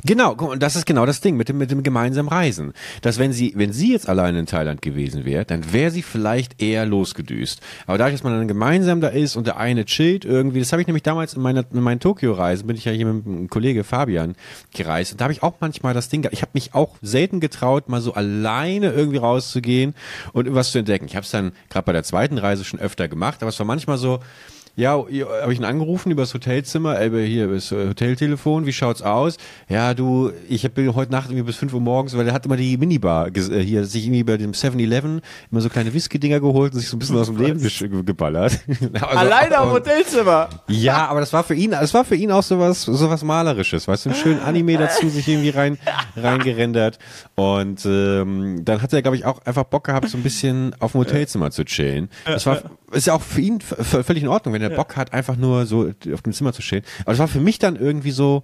Genau, 0.06 0.32
und 0.34 0.64
das 0.64 0.78
ist 0.78 0.86
genau 0.86 1.06
das 1.06 1.20
Ding 1.20 1.36
mit 1.36 1.50
dem, 1.50 1.58
mit 1.58 1.72
dem 1.72 1.84
gemeinsamen 1.84 2.30
Reisen. 2.30 2.72
Dass 3.02 3.20
wenn 3.20 3.34
sie, 3.34 3.52
wenn 3.58 3.74
sie 3.74 3.92
jetzt 3.92 4.08
alleine 4.08 4.40
in 4.40 4.46
Thailand 4.46 4.82
gewesen 4.82 5.26
wäre, 5.26 5.44
dann 5.44 5.74
wäre 5.74 5.92
sie 5.92 6.04
vielleicht 6.04 6.62
eher 6.62 6.86
losgedüst. 6.86 7.60
Aber 7.86 7.98
dadurch, 7.98 8.16
dass 8.16 8.24
man 8.24 8.38
dann 8.38 8.48
gemeinsam 8.48 9.02
da 9.02 9.10
ist 9.10 9.36
und 9.36 9.46
der 9.46 9.58
eine 9.58 9.84
chillt 9.84 10.24
irgendwie, 10.24 10.60
das 10.60 10.72
habe 10.72 10.82
ich 10.82 10.88
nämlich 10.88 11.04
damals 11.04 11.34
in 11.34 11.42
meiner, 11.42 11.66
in 11.74 11.82
meinen 11.82 12.00
Tokio-Reisen, 12.00 12.66
bin 12.66 12.78
ich 12.78 12.86
ja 12.86 12.94
hier 12.94 13.08
mit 13.08 13.26
einem 13.26 13.50
Kollege 13.50 13.84
Fabian 13.84 14.36
gereist 14.74 15.12
und 15.12 15.20
da 15.20 15.26
habe 15.26 15.34
ich 15.34 15.44
auch 15.44 15.56
manchmal 15.60 15.94
das 15.94 16.08
Ding, 16.08 16.26
ich 16.32 16.42
habe 16.42 16.52
mich 16.54 16.74
auch 16.74 16.96
selten 17.02 17.42
getraut, 17.42 17.90
mal 17.90 18.00
so 18.00 18.14
alleine 18.14 18.92
irgendwie 18.92 19.18
rauszugehen 19.18 19.96
und 20.32 20.46
irgendwas 20.46 20.72
zu 20.72 20.78
entdecken. 20.78 21.08
Ich 21.08 21.18
habe 21.18 21.26
es 21.26 21.32
dann 21.32 21.52
gerade 21.70 21.86
bei 21.86 21.94
der 21.94 22.04
zweiten 22.04 22.38
Reise 22.38 22.64
schon 22.64 22.80
öfter 22.80 23.10
gemacht, 23.10 23.42
aber 23.42 23.50
es 23.50 23.60
war 23.60 23.66
manchmal 23.66 23.98
so, 23.98 24.22
ja, 24.80 24.94
habe 24.94 25.52
ich 25.52 25.60
ihn 25.60 25.66
angerufen 25.66 26.10
über 26.10 26.22
das 26.22 26.34
Hotelzimmer, 26.34 27.00
äh, 27.00 27.26
hier 27.26 27.46
über 27.46 27.56
das 27.56 27.72
äh, 27.72 27.90
Hoteltelefon, 27.90 28.66
wie 28.66 28.72
schaut's 28.72 29.02
aus? 29.02 29.38
Ja, 29.68 29.94
du, 29.94 30.32
ich 30.48 30.70
bin 30.72 30.96
heute 30.96 31.12
Nacht 31.12 31.30
irgendwie 31.30 31.44
bis 31.44 31.58
5 31.58 31.74
Uhr 31.74 31.82
morgens, 31.82 32.16
weil 32.16 32.24
der 32.24 32.34
hat 32.34 32.46
immer 32.46 32.56
die 32.56 32.78
Minibar 32.78 33.28
äh, 33.28 33.60
hier, 33.60 33.84
sich 33.84 34.06
irgendwie 34.06 34.24
bei 34.24 34.38
dem 34.38 34.54
7-Eleven 34.54 35.22
immer 35.52 35.62
so 35.62 35.68
kleine 35.68 35.94
Whisky-Dinger 35.94 36.40
geholt 36.40 36.74
und 36.74 36.80
sich 36.80 36.88
so 36.88 36.96
ein 36.96 37.00
bisschen 37.00 37.18
aus 37.18 37.28
dem 37.28 37.38
Leben 37.38 38.06
geballert. 38.06 38.60
Also, 38.70 39.06
Alleine 39.18 39.58
am 39.58 39.72
Hotelzimmer. 39.72 40.50
ja, 40.68 41.08
aber 41.08 41.20
das 41.20 41.34
war 41.34 41.44
für 41.44 41.54
ihn, 41.54 41.72
das 41.72 41.94
war 41.94 42.06
für 42.06 42.16
ihn 42.16 42.32
auch 42.32 42.44
sowas, 42.44 42.84
sowas 42.84 43.24
malerisches, 43.24 43.88
weißt 43.88 44.06
du, 44.06 44.10
einen 44.10 44.20
schönen 44.20 44.40
Anime 44.42 44.78
dazu 44.78 45.10
sich 45.10 45.28
irgendwie 45.28 45.50
rein, 45.50 45.78
reingerendert. 46.16 47.00
Und 47.36 47.86
ähm, 47.86 48.64
dann 48.64 48.82
hat 48.82 48.94
er, 48.94 49.02
glaube 49.02 49.18
ich, 49.18 49.26
auch 49.26 49.42
einfach 49.46 49.66
Bock 49.66 49.86
gehabt, 49.86 50.08
so 50.10 50.18
ein 50.18 50.24
bisschen 50.24 50.76
auf 50.80 50.94
dem 50.94 51.02
Hotelzimmer 51.02 51.52
zu 51.52 51.66
chillen. 51.66 52.10
Das 52.26 52.46
war, 52.46 52.62
ist 52.92 53.08
ja 53.08 53.14
auch 53.14 53.22
für 53.22 53.42
ihn 53.42 53.62
völlig 53.62 54.24
in 54.24 54.30
Ordnung, 54.30 54.54
wenn 54.54 54.62
er 54.62 54.70
Bock 54.70 54.96
hat, 54.96 55.14
einfach 55.14 55.36
nur 55.36 55.66
so 55.66 55.92
auf 56.14 56.22
dem 56.22 56.34
Zimmer 56.34 56.54
zu 56.54 56.62
chillen. 56.62 56.84
Aber 57.02 57.12
das 57.12 57.20
war 57.20 57.28
für 57.28 57.40
mich 57.40 57.60
dann 57.60 57.76
irgendwie 57.76 58.12
so, 58.12 58.44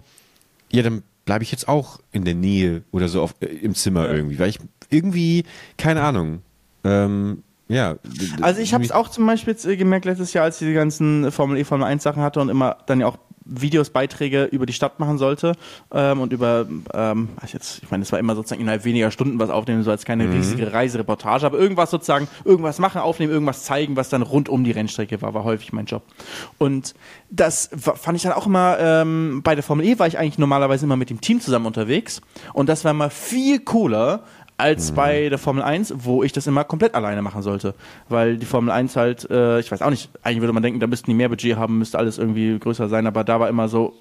ja, 0.72 0.84
dann 0.84 1.04
bleibe 1.26 1.44
ich 1.44 1.52
jetzt 1.52 1.68
auch 1.68 2.00
in 2.12 2.24
der 2.24 2.36
Nähe 2.36 2.84
oder 2.92 3.08
so 3.08 3.22
auf, 3.22 3.36
äh, 3.40 3.46
im 3.46 3.76
Zimmer 3.76 4.10
irgendwie, 4.10 4.40
weil 4.40 4.50
ich 4.50 4.60
irgendwie, 4.90 5.44
keine 5.78 6.02
Ahnung, 6.02 6.42
ähm, 6.84 7.44
ja. 7.68 7.96
Also 8.42 8.62
ich 8.62 8.74
habe 8.74 8.84
es 8.84 8.92
auch 8.92 9.10
zum 9.10 9.26
Beispiel 9.26 9.54
jetzt, 9.54 9.66
äh, 9.66 9.76
gemerkt 9.76 10.06
letztes 10.06 10.34
Jahr, 10.34 10.44
als 10.44 10.62
ich 10.62 10.68
die 10.68 10.74
ganzen 10.74 11.32
Formel 11.32 11.58
E, 11.58 11.64
Formel 11.64 11.88
1 11.88 12.04
Sachen 12.04 12.22
hatte 12.22 12.40
und 12.40 12.50
immer 12.50 12.78
dann 12.86 13.00
ja 13.00 13.08
auch 13.08 13.18
Videos, 13.46 13.92
Beiträge 13.92 14.46
über 14.46 14.66
die 14.66 14.74
Stadt 14.74 15.00
machen 15.00 15.18
sollte 15.18 15.54
ähm, 15.94 16.20
und 16.20 16.34
über, 16.34 16.66
ähm, 16.94 17.30
jetzt, 17.52 17.84
ich 17.84 17.92
meine, 17.92 18.04
es 18.04 18.12
war 18.12 18.20
immer 18.20 18.36
sozusagen 18.36 18.62
innerhalb 18.62 18.86
weniger 18.86 19.12
Stunden 19.12 19.40
was 19.40 19.50
aufnehmen, 19.50 19.84
so 19.84 19.92
als 19.92 20.04
keine 20.04 20.32
riesige 20.32 20.74
Reisereportage, 20.74 21.46
aber 21.46 21.58
irgendwas 21.58 21.92
sozusagen, 21.92 22.28
irgendwas 22.44 22.80
machen, 22.80 23.02
aufnehmen, 23.02 23.32
irgendwas 23.32 23.64
zeigen, 23.64 23.96
was 23.96 24.10
dann 24.10 24.24
rund 24.24 24.50
um 24.50 24.64
die 24.64 24.72
Rennstrecke 24.72 25.22
war, 25.22 25.34
war 25.34 25.44
häufig 25.44 25.72
mein 25.74 25.86
Job. 25.86 26.04
Und 26.58 26.96
das 27.30 27.70
fand 27.74 28.18
ich 28.18 28.24
dann 28.24 28.34
auch 28.34 28.48
immer, 28.48 28.78
ähm, 28.80 29.42
bei 29.44 29.56
der 29.56 29.64
Formel 29.64 29.86
E 29.86 30.00
war 30.00 30.08
ich 30.08 30.18
eigentlich 30.18 30.40
normalerweise 30.40 30.86
immer 30.86 30.98
mit 30.98 31.10
dem 31.10 31.22
Team 31.22 31.40
zusammen 31.40 31.68
unterwegs 31.68 32.22
und 32.54 32.68
das 32.68 32.84
war 32.84 32.92
immer 32.92 33.10
viel 33.10 33.60
cooler, 33.60 34.24
als 34.58 34.94
bei 34.94 35.28
der 35.30 35.38
Formel 35.38 35.64
1, 35.64 35.94
wo 35.98 36.24
ich 36.24 36.32
das 36.32 36.48
immer 36.48 36.64
komplett 36.64 36.96
alleine 36.96 37.22
machen 37.22 37.42
sollte. 37.42 37.76
Weil 38.08 38.38
die 38.38 38.46
Formel 38.46 38.72
1 38.72 38.96
halt, 38.96 39.30
äh, 39.30 39.60
ich 39.60 39.70
weiß 39.72 39.82
auch 39.82 39.90
nicht, 39.90 40.10
eigentlich 40.24 40.40
würde 40.40 40.54
man 40.54 40.64
denken, 40.64 40.80
da 40.80 40.88
müssten 40.88 41.10
die 41.10 41.16
mehr 41.16 41.30
Budget 41.30 41.58
haben, 41.58 41.78
müsste 41.78 41.98
alles 41.98 42.18
irgendwie 42.18 42.58
größer 42.58 42.88
sein, 42.88 43.06
aber 43.06 43.24
da 43.24 43.40
war 43.40 43.50
immer 43.50 43.68
so, 43.68 43.94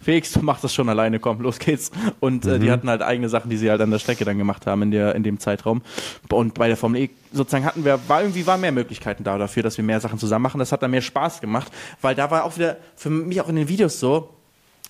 Felix, 0.00 0.32
du 0.32 0.40
machst 0.40 0.62
das 0.64 0.74
schon 0.74 0.88
alleine, 0.88 1.18
komm, 1.18 1.40
los 1.40 1.58
geht's. 1.58 1.90
Und 2.20 2.44
äh, 2.44 2.58
die 2.58 2.70
hatten 2.70 2.88
halt 2.88 3.02
eigene 3.02 3.28
Sachen, 3.28 3.50
die 3.50 3.56
sie 3.56 3.70
halt 3.70 3.80
an 3.80 3.90
der 3.90 3.98
Strecke 3.98 4.24
dann 4.24 4.38
gemacht 4.38 4.66
haben 4.66 4.82
in, 4.82 4.90
der, 4.90 5.14
in 5.14 5.22
dem 5.22 5.38
Zeitraum. 5.38 5.82
Und 6.30 6.54
bei 6.54 6.68
der 6.68 6.76
Formel 6.76 7.02
E 7.02 7.10
sozusagen 7.32 7.64
hatten 7.64 7.84
wir, 7.84 7.98
war 8.08 8.20
irgendwie 8.20 8.46
waren 8.46 8.60
mehr 8.60 8.72
Möglichkeiten 8.72 9.24
da 9.24 9.38
dafür, 9.38 9.62
dass 9.62 9.78
wir 9.78 9.84
mehr 9.84 10.00
Sachen 10.00 10.18
zusammen 10.18 10.42
machen. 10.42 10.58
Das 10.58 10.72
hat 10.72 10.82
dann 10.82 10.90
mehr 10.90 11.00
Spaß 11.00 11.40
gemacht, 11.40 11.72
weil 12.02 12.14
da 12.14 12.30
war 12.30 12.44
auch 12.44 12.56
wieder 12.56 12.76
für 12.96 13.10
mich 13.10 13.40
auch 13.40 13.48
in 13.48 13.56
den 13.56 13.68
Videos 13.68 13.98
so, 13.98 14.28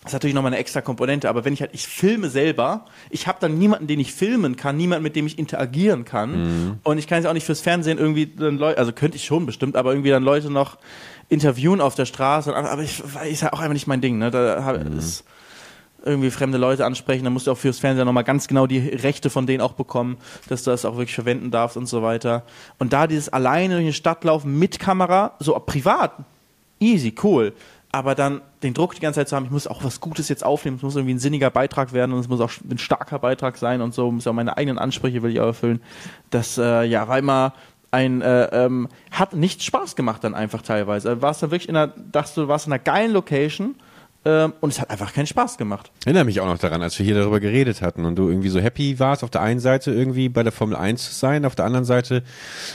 das 0.03 0.11
ist 0.11 0.15
natürlich 0.15 0.35
nochmal 0.35 0.51
eine 0.51 0.59
extra 0.59 0.81
Komponente, 0.81 1.29
aber 1.29 1.45
wenn 1.45 1.53
ich 1.53 1.61
halt, 1.61 1.71
ich 1.75 1.87
filme 1.87 2.29
selber, 2.29 2.87
ich 3.09 3.29
habe 3.29 3.39
dann 3.41 3.57
niemanden, 3.57 3.87
den 3.87 4.01
ich 4.01 4.13
filmen 4.13 4.57
kann, 4.57 4.77
niemanden, 4.77 5.05
mit 5.05 5.15
dem 5.15 5.29
ich 5.29 5.39
interagieren 5.39 6.05
kann. 6.05 6.81
Und 6.83 6.99
ich 6.99 7.07
kann 7.07 7.19
jetzt 7.19 7.29
auch 7.29 7.35
nicht 7.35 7.47
fürs 7.47 7.61
Fernsehen 7.61 7.99
irgendwie 7.99 8.27
dann 8.27 8.59
Leute, 8.59 8.79
also 8.79 8.93
könnte 8.93 9.17
ich 9.17 9.25
schon 9.25 9.47
bestimmt, 9.47 9.77
aber 9.77 9.93
irgendwie 9.93 10.11
dann 10.11 10.25
Leute 10.25 10.51
noch 10.51 10.79
interviewen 11.29 11.81
auf 11.81 11.95
der 11.95 12.07
Straße. 12.07 12.53
Aber 12.55 12.83
ich, 12.83 13.01
ist 13.31 13.43
ja 13.43 13.53
auch 13.53 13.61
einfach 13.61 13.75
nicht 13.75 13.87
mein 13.87 14.01
Ding, 14.01 14.19
ne? 14.19 14.33
Da 14.33 14.65
hab, 14.65 14.85
ist 14.97 15.25
irgendwie 16.05 16.31
fremde 16.31 16.59
Leute 16.59 16.85
ansprechen, 16.85 17.23
dann 17.23 17.33
musst 17.33 17.47
du 17.47 17.53
auch 17.53 17.59
fürs 17.59 17.79
Fernsehen 17.79 18.07
nochmal 18.07 18.25
ganz 18.25 18.49
genau 18.49 18.67
die 18.67 18.81
Rechte 18.81 19.31
von 19.31 19.47
denen 19.47 19.61
auch 19.61 19.75
bekommen, 19.75 20.17
dass 20.49 20.65
du 20.65 20.73
das 20.73 20.85
auch 20.85 20.97
wirklich 20.97 21.15
verwenden 21.15 21.53
darfst 21.53 21.77
und 21.77 21.87
so 21.87 22.03
weiter. 22.03 22.43
Und 22.81 22.93
da 22.93 23.07
dieses 23.07 23.29
alleine 23.29 23.75
durch 23.75 23.87
die 23.87 23.93
Stadt 23.93 24.25
laufen 24.25 24.59
mit 24.59 24.81
Kamera, 24.81 25.37
so 25.39 25.53
privat, 25.61 26.13
easy, 26.81 27.15
cool. 27.23 27.53
Aber 27.95 28.15
dann 28.15 28.41
den 28.63 28.73
Druck 28.73 28.95
die 28.95 29.01
ganze 29.01 29.21
Zeit 29.21 29.29
zu 29.29 29.37
haben, 29.37 29.45
ich 29.45 29.51
muss 29.51 29.67
auch 29.67 29.85
was 29.85 30.01
Gutes 30.01 30.31
jetzt 30.31 30.45
aufnehmen, 30.45 30.79
es 30.79 30.83
muss 30.83 30.97
irgendwie 30.97 31.15
ein 31.15 31.19
sinniger 31.19 31.51
Beitrag 31.51 31.93
werden 31.93 32.13
und 32.13 32.21
es 32.21 32.29
muss 32.29 32.41
auch 32.41 32.51
ein 32.69 32.79
starker 32.79 33.19
Beitrag 33.19 33.59
sein 33.59 33.83
und 33.83 33.93
so, 33.93 34.11
muss 34.11 34.27
auch 34.27 34.33
meine 34.33 34.57
eigenen 34.57 34.79
Ansprüche 34.79 35.23
will 35.23 35.31
ich 35.31 35.41
auch 35.41 35.47
erfüllen. 35.47 35.83
Das 36.31 36.57
äh, 36.57 36.85
ja 36.85 37.07
war 37.07 37.19
immer 37.19 37.53
ein 37.91 38.23
äh, 38.23 38.45
ähm, 38.65 38.89
hat 39.11 39.35
nicht 39.35 39.63
Spaß 39.63 39.95
gemacht 39.95 40.25
dann 40.25 40.35
einfach 40.35 40.63
teilweise. 40.63 41.21
Warst 41.21 41.43
dann 41.43 41.51
wirklich 41.51 41.69
in 41.69 41.77
einer, 41.77 41.89
dachtest 41.89 42.39
du, 42.39 42.49
warst 42.49 42.67
in 42.67 42.73
einer 42.73 42.83
geilen 42.83 43.13
Location 43.13 43.75
und 44.25 44.71
es 44.71 44.81
hat 44.81 44.91
einfach 44.91 45.13
keinen 45.13 45.27
Spaß 45.27 45.59
gemacht. 45.59 45.91
Ich 46.01 46.07
erinnere 46.07 46.25
mich 46.25 46.41
auch 46.41 46.47
noch 46.47 46.59
daran, 46.59 46.81
als 46.83 46.97
wir 46.99 47.05
hier 47.05 47.17
darüber 47.17 47.41
geredet 47.41 47.83
hatten 47.83 48.05
und 48.05 48.17
du 48.17 48.29
irgendwie 48.29 48.51
so 48.51 48.61
happy 48.61 48.99
warst, 49.01 49.25
auf 49.25 49.31
der 49.31 49.41
einen 49.41 49.59
Seite 49.59 49.91
irgendwie 49.93 50.29
bei 50.29 50.43
der 50.43 50.53
Formel 50.53 50.77
1 50.77 51.05
zu 51.05 51.13
sein, 51.13 51.45
auf 51.45 51.57
der 51.57 51.65
anderen 51.65 51.85
Seite 51.85 52.23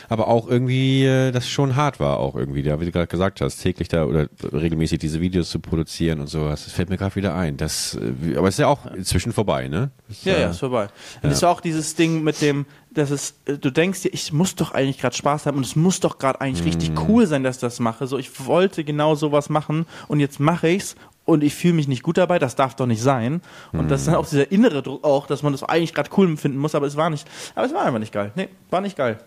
aber 0.10 0.28
auch 0.28 0.48
irgendwie, 0.48 1.06
äh, 1.06 1.32
das 1.32 1.48
schon 1.48 1.76
hart 1.76 2.00
war 2.00 2.18
auch 2.20 2.36
irgendwie, 2.36 2.64
da, 2.64 2.80
wie 2.80 2.86
du 2.86 2.92
gerade 2.92 3.08
gesagt 3.08 3.42
hast, 3.42 3.58
täglich 3.58 3.88
da 3.88 4.06
oder 4.06 4.28
regelmäßig 4.52 5.00
diese 5.00 5.22
Videos 5.22 5.50
zu 5.50 5.60
produzieren 5.60 6.20
und 6.20 6.28
sowas. 6.28 6.66
Das 6.66 6.74
fällt 6.74 6.90
mir 6.90 6.98
gerade 6.98 7.16
wieder 7.16 7.36
ein. 7.36 7.58
Das, 7.58 7.96
äh, 7.96 8.38
aber 8.38 8.48
es 8.48 8.56
ist 8.56 8.60
ja 8.60 8.68
auch 8.68 8.86
inzwischen 8.88 9.34
vorbei, 9.34 9.68
ne? 9.68 9.92
Das, 10.08 10.24
Ja, 10.24 10.34
äh, 10.34 10.42
ja, 10.42 10.50
ist 10.50 10.60
vorbei. 10.60 10.88
Und 11.22 11.32
es 11.32 11.42
war 11.42 11.52
auch 11.52 11.62
dieses 11.62 11.96
Ding 11.96 12.24
mit 12.24 12.42
dem, 12.42 12.66
dass 12.92 13.12
es, 13.12 13.36
äh, 13.46 13.58
du 13.58 13.72
denkst 13.72 14.02
dir, 14.02 14.14
ich 14.14 14.34
muss 14.34 14.56
doch 14.56 14.72
eigentlich 14.72 15.00
gerade 15.00 15.16
Spaß 15.16 15.46
haben 15.46 15.58
und 15.58 15.66
es 15.66 15.76
muss 15.76 16.00
doch 16.00 16.18
gerade 16.18 16.42
eigentlich 16.42 16.66
richtig 16.66 16.92
cool 17.08 17.28
sein, 17.28 17.44
dass 17.44 17.58
ich 17.58 17.62
das 17.62 17.80
mache. 17.80 18.08
So, 18.08 18.18
ich 18.18 18.46
wollte 18.46 18.84
genau 18.84 19.16
sowas 19.16 19.50
machen 19.50 19.86
und 20.08 20.20
jetzt 20.20 20.40
mache 20.40 20.70
ich's 20.70 20.96
und 21.28 21.44
ich 21.44 21.54
fühle 21.54 21.74
mich 21.76 21.88
nicht 21.88 22.02
gut 22.02 22.18
dabei, 22.18 22.40
das 22.40 22.56
darf 22.56 22.76
doch 22.76 22.88
nicht 22.88 23.02
sein. 23.04 23.42
Und 23.74 23.92
das 23.92 24.02
ist 24.02 24.08
dann 24.08 24.16
auch 24.16 24.28
dieser 24.28 24.52
innere 24.52 24.82
Druck 24.82 25.04
auch, 25.04 25.28
dass 25.28 25.44
man 25.44 25.52
das 25.52 25.62
eigentlich 25.62 25.94
gerade 25.94 26.10
cool 26.18 26.26
empfinden 26.26 26.58
muss, 26.58 26.74
aber 26.74 26.88
es 26.88 26.96
war 26.96 27.12
nicht, 27.12 27.28
aber 27.54 27.68
es 27.68 27.74
war 27.74 27.86
einfach 27.86 28.00
nicht 28.00 28.13
geil. 28.13 28.32
Nee, 28.36 28.50
war 28.72 28.82
nicht 28.82 28.98
geil. 28.98 29.20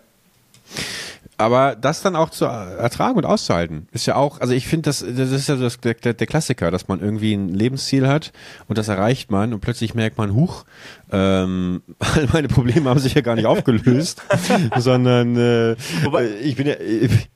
Aber 1.36 1.74
das 1.74 2.02
dann 2.02 2.16
auch 2.16 2.28
zu 2.30 2.44
ertragen 2.44 3.16
und 3.16 3.24
auszuhalten, 3.24 3.88
ist 3.92 4.04
ja 4.06 4.14
auch, 4.14 4.40
also 4.42 4.52
ich 4.52 4.66
finde, 4.66 4.88
das, 4.90 4.98
das 5.00 5.30
ist 5.30 5.48
ja 5.48 5.56
das, 5.56 5.80
der, 5.80 5.94
der 5.94 6.26
Klassiker, 6.26 6.70
dass 6.70 6.86
man 6.88 7.00
irgendwie 7.00 7.32
ein 7.32 7.48
Lebensziel 7.48 8.06
hat 8.08 8.32
und 8.68 8.76
das 8.76 8.88
erreicht 8.88 9.30
man 9.30 9.54
und 9.54 9.60
plötzlich 9.60 9.94
merkt 9.94 10.18
man, 10.18 10.34
huch, 10.34 10.64
ähm, 11.10 11.82
all 11.98 12.28
meine 12.32 12.48
Probleme 12.48 12.90
haben 12.90 12.98
sich 13.00 13.14
ja 13.14 13.22
gar 13.22 13.36
nicht 13.36 13.46
aufgelöst, 13.46 14.22
sondern 14.76 15.36
äh, 15.36 15.76
Wobei- 16.04 16.28
ich 16.42 16.56
bin 16.56 16.66
ja, 16.66 16.74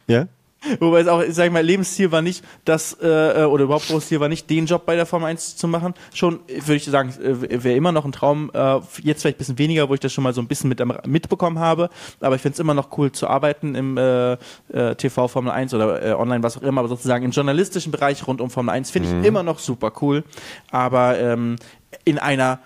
ja? 0.06 0.26
Wobei 0.80 1.00
es 1.00 1.08
auch, 1.08 1.22
sag 1.28 1.46
ich 1.46 1.52
mal, 1.52 1.62
Lebensziel 1.62 2.10
war 2.12 2.22
nicht, 2.22 2.44
das, 2.64 2.96
äh, 3.00 3.44
oder 3.44 3.64
überhaupt 3.64 3.88
großes 3.88 4.08
Ziel 4.08 4.20
war 4.20 4.28
nicht, 4.28 4.48
den 4.48 4.66
Job 4.66 4.86
bei 4.86 4.96
der 4.96 5.06
Formel 5.06 5.28
1 5.28 5.56
zu 5.56 5.68
machen. 5.68 5.94
Schon, 6.12 6.40
äh, 6.48 6.60
würde 6.60 6.76
ich 6.76 6.84
sagen, 6.84 7.10
äh, 7.22 7.62
wäre 7.64 7.76
immer 7.76 7.92
noch 7.92 8.04
ein 8.04 8.12
Traum, 8.12 8.50
äh, 8.54 8.80
jetzt 9.02 9.22
vielleicht 9.22 9.36
ein 9.36 9.38
bisschen 9.38 9.58
weniger, 9.58 9.88
wo 9.88 9.94
ich 9.94 10.00
das 10.00 10.12
schon 10.12 10.24
mal 10.24 10.32
so 10.32 10.40
ein 10.40 10.46
bisschen 10.46 10.68
mit, 10.68 10.82
mitbekommen 11.06 11.58
habe. 11.58 11.90
Aber 12.20 12.36
ich 12.36 12.42
finde 12.42 12.54
es 12.54 12.60
immer 12.60 12.74
noch 12.74 12.96
cool 12.98 13.12
zu 13.12 13.28
arbeiten 13.28 13.74
im 13.74 13.96
äh, 13.96 14.32
äh, 14.32 14.94
TV 14.96 15.28
Formel 15.28 15.52
1 15.52 15.74
oder 15.74 16.02
äh, 16.02 16.12
online, 16.12 16.42
was 16.42 16.56
auch 16.56 16.62
immer, 16.62 16.80
aber 16.80 16.88
sozusagen 16.88 17.24
im 17.24 17.30
journalistischen 17.30 17.92
Bereich 17.92 18.26
rund 18.26 18.40
um 18.40 18.50
Formel 18.50 18.74
1 18.74 18.90
finde 18.90 19.08
ich 19.08 19.26
immer 19.26 19.42
noch 19.42 19.58
super 19.58 19.92
cool. 20.00 20.24
Aber 20.70 21.18
ähm, 21.18 21.56
in 22.04 22.18
einer 22.18 22.60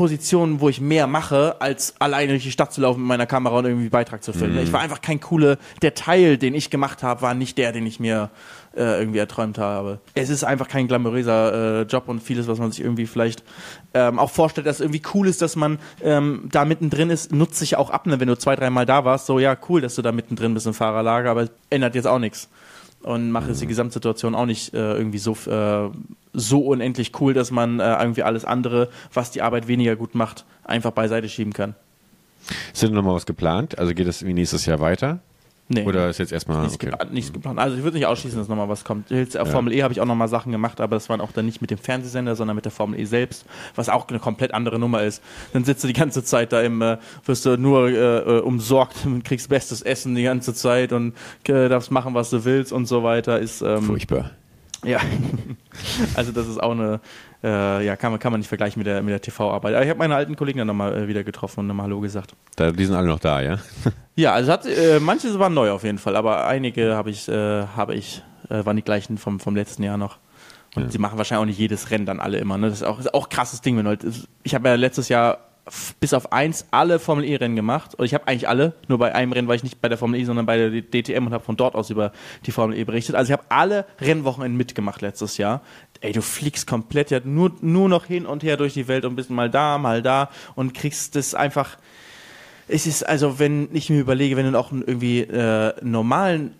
Positionen, 0.00 0.62
wo 0.62 0.70
ich 0.70 0.80
mehr 0.80 1.06
mache, 1.06 1.60
als 1.60 1.92
alleine 1.98 2.28
durch 2.32 2.44
die 2.44 2.50
Stadt 2.50 2.72
zu 2.72 2.80
laufen 2.80 3.00
mit 3.00 3.08
meiner 3.08 3.26
Kamera 3.26 3.58
und 3.58 3.66
irgendwie 3.66 3.90
Beitrag 3.90 4.24
zu 4.24 4.32
filmen. 4.32 4.56
Ich 4.60 4.72
war 4.72 4.80
einfach 4.80 5.02
kein 5.02 5.20
cooler, 5.20 5.58
der 5.82 5.92
Teil, 5.92 6.38
den 6.38 6.54
ich 6.54 6.70
gemacht 6.70 7.02
habe, 7.02 7.20
war 7.20 7.34
nicht 7.34 7.58
der, 7.58 7.72
den 7.72 7.84
ich 7.84 8.00
mir 8.00 8.30
äh, 8.74 8.98
irgendwie 8.98 9.18
erträumt 9.18 9.58
habe. 9.58 10.00
Es 10.14 10.30
ist 10.30 10.42
einfach 10.42 10.68
kein 10.68 10.88
glamouröser 10.88 11.80
äh, 11.80 11.82
Job 11.82 12.04
und 12.08 12.22
vieles, 12.22 12.48
was 12.48 12.58
man 12.58 12.72
sich 12.72 12.82
irgendwie 12.82 13.04
vielleicht 13.04 13.44
ähm, 13.92 14.18
auch 14.18 14.30
vorstellt, 14.30 14.66
dass 14.66 14.80
irgendwie 14.80 15.02
cool 15.12 15.28
ist, 15.28 15.42
dass 15.42 15.54
man 15.54 15.78
ähm, 16.02 16.48
da 16.50 16.64
mittendrin 16.64 17.10
ist, 17.10 17.30
nutzt 17.30 17.56
sich 17.56 17.76
auch 17.76 17.90
ab, 17.90 18.06
ne? 18.06 18.18
wenn 18.20 18.28
du 18.28 18.38
zwei, 18.38 18.56
dreimal 18.56 18.86
da 18.86 19.04
warst, 19.04 19.26
so 19.26 19.38
ja, 19.38 19.54
cool, 19.68 19.82
dass 19.82 19.96
du 19.96 20.00
da 20.00 20.12
mittendrin 20.12 20.54
bist 20.54 20.66
im 20.66 20.72
Fahrerlager, 20.72 21.30
aber 21.30 21.42
es 21.42 21.50
ändert 21.68 21.94
jetzt 21.94 22.06
auch 22.06 22.18
nichts 22.18 22.48
und 23.02 23.30
macht 23.30 23.48
jetzt 23.48 23.60
die 23.60 23.66
Gesamtsituation 23.66 24.34
auch 24.34 24.46
nicht 24.46 24.74
äh, 24.74 24.94
irgendwie 24.94 25.18
so, 25.18 25.32
äh, 25.46 25.90
so 26.32 26.60
unendlich 26.60 27.12
cool, 27.20 27.34
dass 27.34 27.50
man 27.50 27.80
äh, 27.80 28.00
irgendwie 28.00 28.22
alles 28.22 28.44
andere, 28.44 28.88
was 29.12 29.30
die 29.30 29.42
Arbeit 29.42 29.68
weniger 29.68 29.96
gut 29.96 30.14
macht, 30.14 30.44
einfach 30.64 30.90
beiseite 30.92 31.28
schieben 31.28 31.52
kann. 31.52 31.74
Ist 32.72 32.82
denn 32.82 32.92
noch 32.92 33.02
mal 33.02 33.14
was 33.14 33.26
geplant? 33.26 33.78
Also 33.78 33.94
geht 33.94 34.06
das 34.06 34.24
wie 34.24 34.32
nächstes 34.32 34.66
Jahr 34.66 34.80
weiter? 34.80 35.20
Nee. 35.72 35.84
Oder 35.84 36.10
ist 36.10 36.18
jetzt 36.18 36.32
erstmal, 36.32 36.62
Nichts, 36.62 36.74
okay. 36.74 36.90
geplant, 36.90 37.12
nichts 37.12 37.32
geplant. 37.32 37.60
Also 37.60 37.76
ich 37.76 37.84
würde 37.84 37.96
nicht 37.96 38.06
ausschließen, 38.06 38.36
dass 38.36 38.48
nochmal 38.48 38.68
was 38.68 38.82
kommt. 38.82 39.08
Jetzt 39.10 39.38
Auf 39.38 39.52
Formel 39.52 39.72
E 39.72 39.84
habe 39.84 39.92
ich 39.92 40.00
auch 40.00 40.04
nochmal 40.04 40.26
Sachen 40.26 40.50
gemacht, 40.50 40.80
aber 40.80 40.96
das 40.96 41.08
waren 41.08 41.20
auch 41.20 41.30
dann 41.30 41.46
nicht 41.46 41.60
mit 41.60 41.70
dem 41.70 41.78
Fernsehsender, 41.78 42.34
sondern 42.34 42.56
mit 42.56 42.64
der 42.64 42.72
Formel 42.72 42.98
E 42.98 43.04
selbst, 43.04 43.46
was 43.76 43.88
auch 43.88 44.08
eine 44.08 44.18
komplett 44.18 44.52
andere 44.52 44.80
Nummer 44.80 45.04
ist. 45.04 45.22
Dann 45.52 45.62
sitzt 45.62 45.84
du 45.84 45.86
die 45.86 45.94
ganze 45.94 46.24
Zeit 46.24 46.52
da 46.52 46.60
im, 46.60 46.82
äh, 46.82 46.98
wirst 47.24 47.46
du 47.46 47.56
nur 47.56 47.88
äh, 47.88 48.38
äh, 48.38 48.40
umsorgt 48.40 49.06
und 49.06 49.24
kriegst 49.24 49.48
bestes 49.48 49.80
Essen 49.82 50.16
die 50.16 50.24
ganze 50.24 50.54
Zeit 50.54 50.92
und 50.92 51.14
äh, 51.44 51.68
darfst 51.68 51.92
machen, 51.92 52.14
was 52.14 52.30
du 52.30 52.44
willst 52.44 52.72
und 52.72 52.86
so 52.86 53.04
weiter. 53.04 53.38
Ist 53.38 53.62
ähm, 53.62 53.82
Furchtbar. 53.82 54.32
Ja, 54.84 55.00
also 56.14 56.32
das 56.32 56.46
ist 56.48 56.62
auch 56.62 56.72
eine, 56.72 57.00
äh, 57.42 57.84
ja, 57.84 57.96
kann 57.96 58.12
man, 58.12 58.20
kann 58.20 58.32
man 58.32 58.40
nicht 58.40 58.48
vergleichen 58.48 58.80
mit 58.80 58.86
der, 58.86 59.02
mit 59.02 59.12
der 59.12 59.20
TV-Arbeit. 59.20 59.74
Aber 59.74 59.84
ich 59.84 59.90
habe 59.90 59.98
meine 59.98 60.14
alten 60.14 60.36
Kollegen 60.36 60.58
dann 60.58 60.68
nochmal 60.68 60.96
äh, 60.96 61.08
wieder 61.08 61.24
getroffen 61.24 61.60
und 61.60 61.66
nochmal 61.66 61.84
Hallo 61.84 62.00
gesagt. 62.00 62.34
Da, 62.56 62.72
die 62.72 62.84
sind 62.84 62.94
alle 62.94 63.08
noch 63.08 63.20
da, 63.20 63.40
ja? 63.40 63.58
Ja, 64.16 64.34
also 64.34 64.52
hat, 64.52 64.66
äh, 64.66 65.00
manche 65.00 65.38
waren 65.38 65.54
neu 65.54 65.70
auf 65.70 65.82
jeden 65.82 65.96
Fall, 65.96 66.14
aber 66.14 66.46
einige 66.46 66.94
habe 66.94 67.08
ich, 67.08 67.26
äh, 67.28 67.66
habe 67.74 67.94
ich, 67.94 68.22
äh, 68.50 68.64
waren 68.66 68.76
die 68.76 68.82
gleichen 68.82 69.16
vom, 69.16 69.40
vom 69.40 69.56
letzten 69.56 69.82
Jahr 69.82 69.96
noch. 69.96 70.18
Und 70.76 70.92
sie 70.92 70.98
machen 70.98 71.18
wahrscheinlich 71.18 71.42
auch 71.42 71.46
nicht 71.46 71.58
jedes 71.58 71.90
Rennen 71.90 72.06
dann 72.06 72.20
alle 72.20 72.38
immer. 72.38 72.56
Ne? 72.56 72.68
Das 72.68 72.80
ist 72.80 72.86
auch, 72.86 73.00
ist 73.00 73.12
auch 73.12 73.26
ein 73.26 73.30
krasses 73.30 73.60
Ding. 73.60 73.76
Wenn 73.76 73.86
Leute, 73.86 74.12
ich 74.42 74.54
habe 74.54 74.68
ja 74.68 74.74
letztes 74.76 75.08
Jahr 75.08 75.38
bis 76.00 76.14
auf 76.14 76.32
eins 76.32 76.66
alle 76.70 76.98
Formel 76.98 77.24
E-Rennen 77.24 77.56
gemacht. 77.56 77.94
Und 77.94 78.04
ich 78.04 78.14
habe 78.14 78.26
eigentlich 78.26 78.48
alle, 78.48 78.74
nur 78.88 78.98
bei 78.98 79.14
einem 79.14 79.32
Rennen 79.32 79.48
war 79.48 79.54
ich 79.54 79.62
nicht 79.62 79.80
bei 79.80 79.88
der 79.88 79.98
Formel 79.98 80.20
E, 80.20 80.24
sondern 80.24 80.46
bei 80.46 80.56
der 80.56 80.82
DTM 80.82 81.26
und 81.26 81.32
habe 81.32 81.44
von 81.44 81.56
dort 81.56 81.74
aus 81.74 81.90
über 81.90 82.12
die 82.46 82.52
Formel 82.52 82.76
E 82.76 82.84
berichtet. 82.84 83.14
Also 83.14 83.32
ich 83.32 83.38
habe 83.38 83.44
alle 83.48 83.86
Rennwochenenden 84.00 84.56
mitgemacht 84.56 85.00
letztes 85.02 85.36
Jahr. 85.36 85.62
Ey, 86.00 86.12
du 86.12 86.22
fliegst 86.22 86.66
komplett 86.66 87.10
ja 87.10 87.20
nur, 87.22 87.52
nur 87.60 87.88
noch 87.88 88.06
hin 88.06 88.26
und 88.26 88.42
her 88.42 88.56
durch 88.56 88.74
die 88.74 88.88
Welt 88.88 89.04
und 89.04 89.16
bist 89.16 89.30
mal 89.30 89.50
da, 89.50 89.78
mal 89.78 90.02
da 90.02 90.30
und 90.54 90.74
kriegst 90.74 91.16
das 91.16 91.34
einfach 91.34 91.76
es 92.70 92.86
ist 92.86 93.02
also, 93.02 93.38
wenn 93.38 93.68
ich 93.72 93.90
mir 93.90 94.00
überlege, 94.00 94.36
wenn 94.36 94.50
du 94.50 94.58
auch 94.58 94.70
irgendwie 94.72 95.20
äh, 95.20 95.74
normalen, 95.82 96.54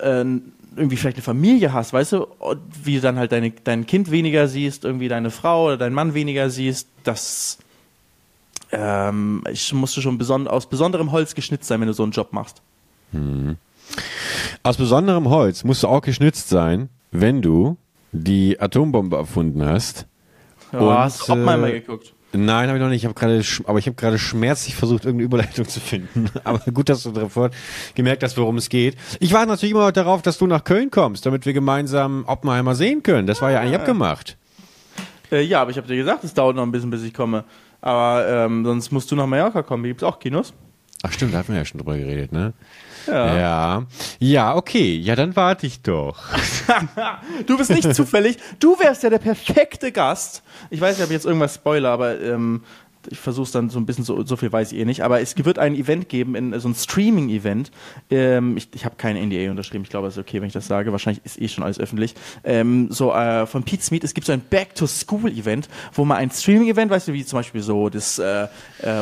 äh, 0.00 0.24
irgendwie 0.76 0.96
vielleicht 0.96 1.16
eine 1.16 1.24
Familie 1.24 1.72
hast, 1.72 1.92
weißt 1.92 2.12
du, 2.12 2.26
wie 2.82 2.96
du 2.96 3.00
dann 3.00 3.18
halt 3.18 3.32
deine, 3.32 3.50
dein 3.50 3.86
Kind 3.86 4.10
weniger 4.10 4.46
siehst, 4.46 4.84
irgendwie 4.84 5.08
deine 5.08 5.30
Frau 5.30 5.66
oder 5.66 5.76
deinen 5.76 5.94
Mann 5.94 6.14
weniger 6.14 6.50
siehst, 6.50 6.88
das 7.02 7.58
ähm, 8.72 9.42
ich 9.50 9.72
musste 9.72 10.02
schon 10.02 10.18
beson 10.18 10.48
aus 10.48 10.68
besonderem 10.68 11.12
Holz 11.12 11.34
geschnitzt 11.34 11.68
sein, 11.68 11.80
wenn 11.80 11.88
du 11.88 11.94
so 11.94 12.02
einen 12.02 12.12
Job 12.12 12.32
machst. 12.32 12.62
Aus 14.62 14.76
besonderem 14.76 15.28
Holz 15.30 15.64
musst 15.64 15.82
du 15.82 15.88
auch 15.88 16.02
geschnitzt 16.02 16.48
sein, 16.48 16.88
wenn 17.10 17.42
du 17.42 17.76
die 18.12 18.60
Atombombe 18.60 19.16
erfunden 19.16 19.64
hast. 19.64 20.06
Ja, 20.72 20.78
Und, 20.80 20.98
hast 20.98 21.28
du 21.28 21.32
Oppenheimer 21.32 21.68
äh, 21.68 21.80
geguckt? 21.80 22.12
Nein, 22.32 22.68
habe 22.68 22.76
ich 22.76 22.82
noch 22.82 22.90
nicht. 22.90 23.02
Ich 23.02 23.04
habe 23.06 23.14
gerade, 23.14 23.42
aber 23.64 23.78
ich 23.78 23.86
habe 23.86 23.96
gerade 23.96 24.18
schmerzlich 24.18 24.74
versucht, 24.76 25.06
irgendeine 25.06 25.24
Überleitung 25.24 25.66
zu 25.66 25.80
finden. 25.80 26.28
Aber 26.44 26.58
gut, 26.72 26.90
dass 26.90 27.02
du 27.02 27.14
sofort 27.14 27.54
gemerkt 27.94 28.22
hast, 28.22 28.36
worum 28.36 28.58
es 28.58 28.68
geht. 28.68 28.96
Ich 29.18 29.32
warte 29.32 29.48
natürlich 29.48 29.70
immer 29.70 29.86
noch 29.86 29.92
darauf, 29.92 30.20
dass 30.20 30.36
du 30.36 30.46
nach 30.46 30.64
Köln 30.64 30.90
kommst, 30.90 31.24
damit 31.24 31.46
wir 31.46 31.54
gemeinsam 31.54 32.24
Oppenheimer 32.26 32.74
sehen 32.74 33.02
können. 33.02 33.26
Das 33.26 33.40
war 33.40 33.50
ja 33.50 33.60
eigentlich 33.60 33.76
abgemacht. 33.76 34.36
Äh, 35.32 35.42
ja, 35.42 35.62
aber 35.62 35.70
ich 35.70 35.78
habe 35.78 35.86
dir 35.86 35.96
gesagt, 35.96 36.22
es 36.22 36.34
dauert 36.34 36.56
noch 36.56 36.64
ein 36.64 36.70
bisschen, 36.70 36.90
bis 36.90 37.02
ich 37.02 37.14
komme. 37.14 37.44
Aber 37.80 38.26
ähm, 38.28 38.64
sonst 38.64 38.90
musst 38.90 39.10
du 39.10 39.16
nach 39.16 39.26
Mallorca 39.26 39.62
kommen. 39.62 39.84
Gibt 39.84 40.02
es 40.02 40.08
auch 40.08 40.18
Kinos? 40.18 40.52
Ach 41.02 41.12
stimmt, 41.12 41.32
da 41.32 41.38
hatten 41.38 41.52
wir 41.52 41.58
ja 41.58 41.64
schon 41.64 41.78
drüber 41.78 41.96
geredet, 41.96 42.32
ne? 42.32 42.52
Ja. 43.06 43.36
Ja. 43.36 43.86
Ja, 44.18 44.56
okay. 44.56 44.96
Ja, 44.96 45.14
dann 45.14 45.36
warte 45.36 45.66
ich 45.66 45.82
doch. 45.82 46.18
Du 47.46 47.56
bist 47.56 47.70
nicht 47.70 47.94
zufällig. 47.94 48.36
Du 48.58 48.78
wärst 48.78 49.02
ja 49.02 49.10
der 49.10 49.18
perfekte 49.18 49.92
Gast. 49.92 50.42
Ich 50.70 50.80
weiß 50.80 50.96
nicht, 50.96 51.04
ob 51.04 51.10
ich 51.10 51.14
jetzt 51.14 51.24
irgendwas 51.24 51.54
spoiler, 51.54 51.90
aber 51.90 52.20
ähm, 52.20 52.62
ich 53.10 53.18
versuche 53.18 53.44
es 53.44 53.52
dann 53.52 53.70
so 53.70 53.78
ein 53.78 53.86
bisschen, 53.86 54.04
so, 54.04 54.24
so 54.24 54.36
viel 54.36 54.52
weiß 54.52 54.72
ich 54.72 54.78
eh 54.78 54.84
nicht, 54.84 55.02
aber 55.02 55.20
es 55.20 55.36
wird 55.44 55.58
ein 55.58 55.74
Event 55.74 56.08
geben, 56.08 56.34
in, 56.34 56.58
so 56.58 56.68
ein 56.68 56.74
Streaming-Event. 56.74 57.70
Ähm, 58.10 58.56
ich 58.56 58.68
ich 58.74 58.84
habe 58.84 58.96
keine 58.96 59.24
NDA 59.24 59.50
unterschrieben, 59.50 59.84
ich 59.84 59.90
glaube, 59.90 60.08
es 60.08 60.16
ist 60.16 60.20
okay, 60.20 60.40
wenn 60.40 60.48
ich 60.48 60.52
das 60.52 60.66
sage. 60.66 60.92
Wahrscheinlich 60.92 61.24
ist 61.24 61.40
eh 61.40 61.48
schon 61.48 61.64
alles 61.64 61.78
öffentlich. 61.78 62.14
Ähm, 62.44 62.88
so 62.90 63.12
äh, 63.12 63.46
von 63.46 63.62
Pete 63.62 63.82
Smith, 63.82 64.02
es 64.04 64.14
gibt 64.14 64.26
so 64.26 64.32
ein 64.32 64.40
Back-to-School-Event, 64.40 65.68
wo 65.94 66.04
man 66.04 66.18
ein 66.18 66.30
Streaming-Event, 66.30 66.90
weißt 66.90 67.08
du, 67.08 67.12
wie 67.12 67.24
zum 67.24 67.38
Beispiel 67.38 67.62
so 67.62 67.88
das, 67.88 68.18
äh, 68.18 68.44
äh, 68.44 68.48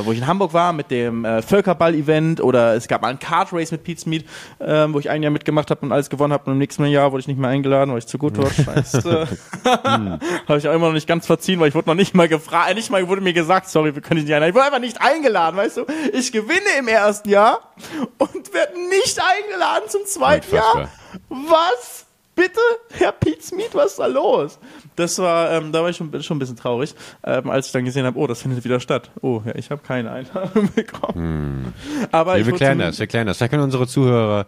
wo 0.05 0.13
ich 0.13 0.19
in 0.19 0.27
Hamburg 0.27 0.53
war 0.53 0.73
mit 0.73 0.91
dem 0.91 1.25
äh, 1.25 1.43
Völkerball-Event 1.43 2.41
oder 2.41 2.75
es 2.75 2.89
gab 2.89 3.03
mal 3.03 3.09
ein 3.09 3.19
Kart-Race 3.19 3.73
mit 3.73 3.85
Pete 3.85 4.01
Smith, 4.01 4.25
äh, 4.59 4.87
wo 4.89 4.99
ich 4.99 5.11
ein 5.11 5.23
Jahr 5.23 5.33
mitgemacht 5.33 5.71
habe 5.71 5.81
und 5.83 5.93
alles 5.93 6.11
gewonnen 6.11 6.33
habe 6.33 6.45
und 6.47 6.53
im 6.53 6.59
nächsten 6.59 6.85
Jahr 6.87 7.13
wurde 7.13 7.21
ich 7.21 7.29
nicht 7.29 7.39
mehr 7.39 7.51
eingeladen, 7.51 7.91
weil 7.91 7.99
ich 7.99 8.07
zu 8.07 8.19
gut 8.19 8.39
war. 8.39 8.51
Scheiße. 8.51 9.29
habe 9.65 10.59
ich 10.59 10.69
auch 10.69 10.75
immer 10.75 10.87
noch 10.87 10.93
nicht 10.93 11.07
ganz 11.07 11.27
verziehen, 11.27 11.61
weil 11.61 11.69
ich 11.69 11.75
wurde 11.75 11.89
noch 11.89 11.95
nicht 11.95 12.15
mal 12.15 12.29
gefragt, 12.29 12.75
nicht 12.75 12.91
mal 12.91 13.07
wurde 13.09 13.21
mir 13.21 13.33
gesagt, 13.33 13.69
sorry, 13.69 13.96
wir 13.97 14.03
können 14.03 14.21
dich 14.21 14.27
nicht 14.27 14.35
einladen. 14.35 14.51
Ich 14.51 14.55
wurde 14.55 14.67
einfach 14.67 14.79
nicht 14.79 15.01
eingeladen, 15.01 15.57
weißt 15.57 15.79
du? 15.79 15.87
Ich 16.13 16.31
gewinne 16.31 16.79
im 16.79 16.87
ersten 16.87 17.29
Jahr 17.29 17.73
und 18.19 18.55
werde 18.55 18.75
nicht 18.89 19.19
eingeladen 19.19 19.89
zum 19.89 20.05
zweiten 20.07 20.55
Jahr. 20.55 20.89
Was? 21.29 22.07
Bitte, 22.37 22.61
Herr 22.91 23.13
Pete 23.13 23.43
Smith, 23.43 23.71
was 23.73 23.93
ist 23.93 23.99
da 23.99 24.05
los? 24.05 24.59
Das 24.95 25.19
war, 25.19 25.53
ähm, 25.53 25.73
da 25.73 25.83
war 25.83 25.89
ich 25.89 25.97
schon, 25.97 26.23
schon 26.23 26.37
ein 26.37 26.39
bisschen 26.39 26.57
traurig, 26.57 26.95
ähm, 27.25 27.49
als 27.49 27.69
ich 27.69 27.73
dann 27.73 27.87
gesehen 27.87 28.05
habe, 28.05 28.19
oh, 28.19 28.27
das 28.27 28.43
findet 28.43 28.63
wieder 28.63 28.79
statt. 28.79 29.11
Oh, 29.23 29.41
ja, 29.47 29.55
ich 29.55 29.71
habe 29.71 29.81
keine 29.83 30.11
Einladung 30.11 30.71
bekommen. 30.75 31.15
Hm. 31.15 32.09
Aber 32.13 32.37
wir 32.37 32.53
klären 32.53 32.79
das, 32.79 32.99
wir 32.99 33.07
klären 33.07 33.27
das. 33.27 33.39
Da 33.39 33.49
können 33.49 33.63
unsere 33.63 33.87
Zuhörer 33.87 34.47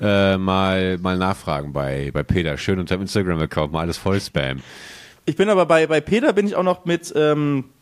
äh, 0.00 0.36
mal, 0.36 0.96
mal 0.98 1.18
nachfragen 1.18 1.72
bei, 1.72 2.12
bei 2.14 2.22
Peter. 2.22 2.56
Schön 2.56 2.78
unter 2.78 2.94
Instagram-Account, 2.94 3.72
mal 3.72 3.80
alles 3.80 3.98
voll 3.98 4.20
Spam. 4.20 4.60
Ich 5.26 5.34
bin 5.34 5.48
aber 5.48 5.66
bei, 5.66 5.88
bei 5.88 6.00
Peter 6.00 6.32
bin 6.34 6.46
ich 6.46 6.54
auch 6.54 6.62
noch 6.62 6.84
mit 6.84 7.12
ähm, 7.16 7.64
äh, 7.64 7.73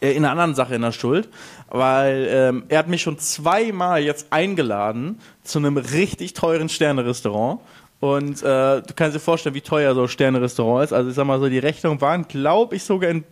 in 0.00 0.24
einer 0.24 0.30
anderen 0.30 0.54
Sache 0.54 0.74
in 0.74 0.82
der 0.82 0.92
Schuld, 0.92 1.28
weil 1.68 2.26
ähm, 2.30 2.64
er 2.68 2.78
hat 2.78 2.88
mich 2.88 3.02
schon 3.02 3.18
zweimal 3.18 4.02
jetzt 4.02 4.28
eingeladen 4.30 5.20
zu 5.44 5.58
einem 5.58 5.76
richtig 5.76 6.34
teuren 6.34 6.68
Sterne-Restaurant. 6.68 7.60
Und 8.00 8.42
äh, 8.42 8.80
du 8.80 8.94
kannst 8.96 9.14
dir 9.14 9.20
vorstellen, 9.20 9.54
wie 9.54 9.60
teuer 9.60 9.94
so 9.94 10.02
ein 10.02 10.08
Sterne-Restaurant 10.08 10.84
ist. 10.84 10.92
Also 10.92 11.10
ich 11.10 11.16
sag 11.16 11.26
mal 11.26 11.38
so, 11.38 11.48
die 11.48 11.58
Rechnungen 11.58 12.00
waren, 12.00 12.26
glaube 12.26 12.76
ich, 12.76 12.84
sogar 12.84 13.10
in 13.10 13.24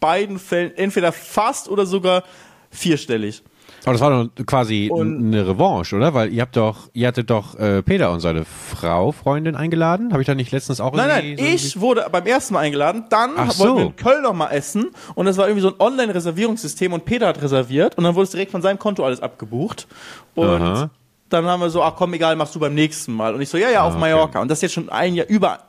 beiden 0.00 0.38
Fällen 0.38 0.74
entweder 0.76 1.12
fast 1.12 1.68
oder 1.68 1.84
sogar 1.84 2.24
vierstellig. 2.70 3.42
Aber 3.84 3.92
das 3.92 4.00
war 4.00 4.10
doch 4.10 4.46
quasi 4.46 4.90
und 4.90 5.26
eine 5.26 5.46
Revanche, 5.46 5.96
oder? 5.96 6.14
Weil 6.14 6.32
ihr 6.32 6.42
habt 6.42 6.56
doch, 6.56 6.88
ihr 6.92 7.06
hattet 7.06 7.30
doch 7.30 7.56
äh, 7.58 7.82
Peter 7.82 8.10
und 8.10 8.20
seine 8.20 8.44
Frau, 8.44 9.12
Freundin 9.12 9.54
eingeladen. 9.54 10.12
Habe 10.12 10.22
ich 10.22 10.26
da 10.26 10.34
nicht 10.34 10.52
letztens 10.52 10.80
auch 10.80 10.92
Nein, 10.94 11.08
nein, 11.08 11.36
so 11.38 11.44
ich 11.44 11.80
wurde 11.80 12.06
beim 12.10 12.26
ersten 12.26 12.54
Mal 12.54 12.60
eingeladen, 12.60 13.04
dann 13.10 13.32
Ach 13.36 13.58
wollten 13.58 13.72
so. 13.72 13.76
wir 13.76 13.84
in 13.86 13.96
Köln 13.96 14.22
noch 14.22 14.34
mal 14.34 14.48
essen 14.48 14.90
und 15.14 15.26
das 15.26 15.36
war 15.36 15.46
irgendwie 15.46 15.62
so 15.62 15.68
ein 15.68 15.74
Online-Reservierungssystem 15.78 16.92
und 16.92 17.04
Peter 17.04 17.28
hat 17.28 17.40
reserviert 17.42 17.96
und 17.96 18.04
dann 18.04 18.14
wurde 18.14 18.24
es 18.24 18.30
direkt 18.30 18.50
von 18.50 18.62
seinem 18.62 18.78
Konto 18.78 19.04
alles 19.04 19.20
abgebucht. 19.20 19.86
Und 20.34 20.48
Aha. 20.48 20.90
dann 21.28 21.46
haben 21.46 21.60
wir 21.60 21.70
so, 21.70 21.82
ach 21.82 21.94
komm, 21.96 22.14
egal, 22.14 22.36
machst 22.36 22.54
du 22.54 22.60
beim 22.60 22.74
nächsten 22.74 23.12
Mal. 23.12 23.34
Und 23.34 23.40
ich 23.40 23.48
so, 23.48 23.56
ja, 23.56 23.70
ja, 23.70 23.82
auf 23.82 23.94
ah, 23.94 23.98
Mallorca. 23.98 24.40
Und 24.40 24.48
das 24.50 24.58
ist 24.58 24.62
jetzt 24.62 24.74
schon 24.74 24.88
ein 24.88 25.14
Jahr, 25.14 25.26
über 25.28 25.60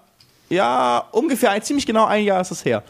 ja, 0.50 1.04
ungefähr 1.12 1.52
ein, 1.52 1.62
ziemlich 1.62 1.86
genau 1.86 2.06
ein 2.06 2.24
Jahr 2.24 2.42
ist 2.42 2.52
es 2.52 2.64
her. 2.64 2.84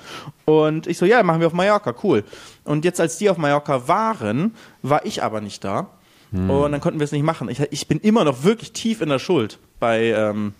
Und 0.46 0.88
ich 0.88 0.98
so, 0.98 1.06
ja, 1.06 1.24
machen 1.24 1.40
wir 1.40 1.48
auf 1.48 1.54
Mallorca, 1.54 1.94
cool. 2.04 2.24
Und 2.64 2.86
jetzt, 2.86 3.00
als 3.00 3.18
die 3.18 3.30
auf 3.30 3.38
Mallorca 3.38 3.88
waren, 3.88 4.54
war 4.82 5.06
ich 5.06 5.24
aber 5.24 5.42
nicht 5.42 5.64
da. 5.64 5.90
Hm. 6.32 6.50
Und 6.50 6.72
dann 6.72 6.82
konnten 6.82 7.00
wir 7.00 7.06
es 7.06 7.12
nicht 7.12 7.24
machen. 7.24 7.50
Ich, 7.50 7.60
ich, 7.60 7.88
bin 7.88 8.00
immer 8.00 8.24
noch 8.24 8.44
wirklich 8.44 8.74
tief 8.74 9.02
in 9.02 9.10
der 9.10 9.20
Schuld 9.20 9.60
bei, 9.80 10.12
ähm, 10.12 10.54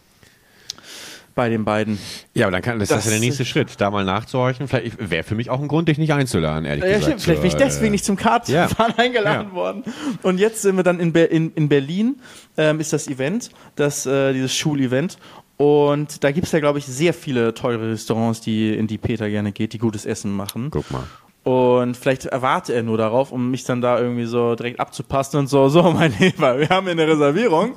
bei 1.36 1.50
den 1.50 1.66
beiden. 1.66 2.00
Ja, 2.34 2.46
aber 2.46 2.54
dann 2.54 2.62
kann 2.62 2.80
das, 2.80 2.90
das 2.90 3.00
ist 3.00 3.06
ja 3.06 3.12
der 3.12 3.20
nächste 3.20 3.46
Schritt, 3.46 3.80
da 3.80 3.92
mal 3.92 4.06
nachzuhorchen. 4.06 4.68
Vielleicht 4.68 5.10
wäre 5.10 5.24
für 5.24 5.36
mich 5.36 5.50
auch 5.50 5.62
ein 5.62 5.68
Grund, 5.68 5.90
dich 5.90 5.98
nicht 5.98 6.14
einzuladen, 6.14 6.66
ehrlich 6.66 6.86
ja, 6.86 6.98
gesagt. 6.98 7.22
Vielleicht 7.22 7.42
bin 7.42 7.52
ich 7.52 7.58
deswegen 7.58 7.88
äh, 7.88 7.92
nicht 7.92 8.06
zum 8.06 8.16
Kartfahren 8.16 8.94
ja. 8.98 8.98
eingeladen 8.98 9.50
ja. 9.50 9.56
worden. 9.56 9.84
Und 10.24 10.40
jetzt 10.40 10.62
sind 10.62 10.78
wir 10.78 10.84
dann 10.84 11.00
in, 11.00 11.12
Be 11.14 11.24
in, 11.24 11.54
in 11.54 11.70
Berlin, 11.70 12.20
ähm, 12.58 12.80
ist 12.80 12.94
das 12.94 13.08
Event, 13.08 13.50
das, 13.76 14.06
äh, 14.06 14.34
dieses 14.34 14.56
Schulevent. 14.56 15.18
Und 15.58 16.24
da 16.24 16.32
gibt 16.32 16.46
es 16.46 16.52
ja, 16.52 16.60
glaube 16.60 16.80
ich, 16.80 16.86
sehr 16.86 17.14
viele 17.14 17.54
teure 17.54 17.92
Restaurants, 17.92 18.42
die, 18.42 18.76
in 18.76 18.88
die 18.88 19.00
Peter 19.00 19.30
gerne 19.30 19.52
geht, 19.52 19.74
die 19.74 19.80
gutes 19.80 20.06
Essen 20.06 20.32
machen. 20.32 20.70
Guck 20.70 20.90
mal. 20.92 21.04
Und 21.48 21.96
vielleicht 21.96 22.26
erwarte 22.26 22.74
er 22.74 22.84
nur 22.84 22.98
darauf, 22.98 23.32
um 23.32 23.50
mich 23.50 23.64
dann 23.64 23.80
da 23.80 23.98
irgendwie 23.98 24.26
so 24.26 24.56
direkt 24.56 24.82
abzupassen 24.82 25.40
und 25.40 25.48
so, 25.48 25.70
so, 25.70 25.82
mein 25.94 26.14
Lieber, 26.20 26.60
wir 26.60 26.68
haben 26.68 26.88
hier 26.88 26.92
eine 26.92 27.08
Reservierung. 27.08 27.72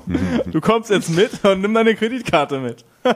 Du 0.47 0.59
kommst 0.59 0.89
jetzt 0.89 1.09
mit 1.09 1.31
und 1.45 1.61
nimm 1.61 1.73
deine 1.73 1.95
Kreditkarte 1.95 2.59
mit. 2.59 2.83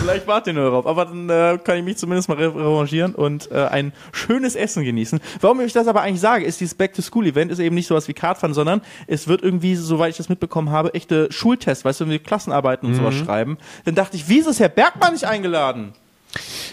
vielleicht 0.00 0.26
warte 0.26 0.50
er 0.50 0.54
nur 0.54 0.64
darauf. 0.64 0.84
Aber 0.84 1.04
dann 1.04 1.30
äh, 1.30 1.60
kann 1.62 1.78
ich 1.78 1.84
mich 1.84 1.96
zumindest 1.96 2.28
mal 2.28 2.36
revanchieren 2.36 3.14
und 3.14 3.48
äh, 3.52 3.66
ein 3.66 3.92
schönes 4.10 4.56
Essen 4.56 4.82
genießen. 4.82 5.20
Warum 5.40 5.60
ich 5.60 5.72
das 5.72 5.86
aber 5.86 6.00
eigentlich 6.00 6.20
sage, 6.20 6.44
ist 6.44 6.60
dieses 6.60 6.74
Back-to-School-Event 6.74 7.52
ist 7.52 7.60
eben 7.60 7.76
nicht 7.76 7.86
sowas 7.86 8.08
wie 8.08 8.14
Kartfahren, 8.14 8.52
sondern 8.52 8.80
es 9.06 9.28
wird 9.28 9.44
irgendwie, 9.44 9.76
soweit 9.76 10.10
ich 10.10 10.16
das 10.16 10.28
mitbekommen 10.28 10.70
habe, 10.70 10.92
echte 10.94 11.30
Schultests, 11.30 11.84
weißt 11.84 12.00
du, 12.00 12.06
wenn 12.06 12.10
wir 12.10 12.18
Klassenarbeiten 12.18 12.88
und 12.88 12.94
mhm. 12.94 12.98
sowas 12.98 13.14
schreiben. 13.14 13.58
Dann 13.84 13.94
dachte 13.94 14.16
ich, 14.16 14.28
wieso 14.28 14.50
ist 14.50 14.58
Herr 14.58 14.70
Bergmann 14.70 15.12
nicht 15.12 15.24
eingeladen? 15.24 15.92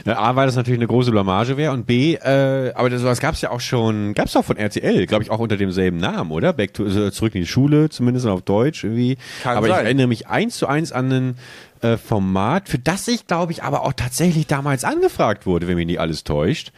A, 0.06 0.36
weil 0.36 0.46
das 0.46 0.56
natürlich 0.56 0.80
eine 0.80 0.88
große 0.88 1.12
Blamage 1.12 1.58
wäre 1.58 1.74
und 1.74 1.86
B, 1.86 2.16
äh, 2.16 2.72
aber 2.76 2.90
das, 2.90 3.02
sowas 3.02 3.20
gab 3.20 3.36
es 3.36 3.42
ja 3.42 3.52
auch 3.52 3.60
schon, 3.60 4.14
gab 4.14 4.28
es 4.28 4.36
auch 4.36 4.46
von 4.46 4.58
RTL, 4.58 5.06
glaube 5.06 5.24
ich 5.24 5.32
auch 5.32 5.40
unter 5.40 5.58
demselben 5.58 5.98
Namen, 5.98 6.32
oder? 6.32 6.54
Back 6.54 6.74
to, 6.74 6.84
also 6.84 7.10
zurück 7.10 7.36
in 7.36 7.42
die 7.42 7.48
Schule, 7.48 7.90
zumindest 7.90 8.26
auf 8.28 8.42
Deutsch 8.42 8.84
irgendwie. 8.84 9.18
Kann 9.42 9.58
aber 9.58 9.68
sein. 9.68 9.78
ich 9.78 9.86
erinnere 9.86 10.08
mich 10.08 10.28
eins 10.28 10.58
zu 10.58 10.68
eins 10.68 10.92
an 10.92 11.12
ein 11.12 11.36
äh, 11.82 11.98
Format, 11.98 12.70
für 12.70 12.80
das 12.80 13.08
ich 13.08 13.28
glaube 13.28 13.52
ich 13.52 13.64
aber 13.64 13.84
auch 13.84 13.94
tatsächlich 13.94 14.48
damals 14.48 14.84
angefragt 14.84 15.46
wurde, 15.46 15.68
wenn 15.68 15.76
mich 15.76 15.88
nicht 15.88 16.00
alles 16.00 16.24
täuscht. 16.24 16.72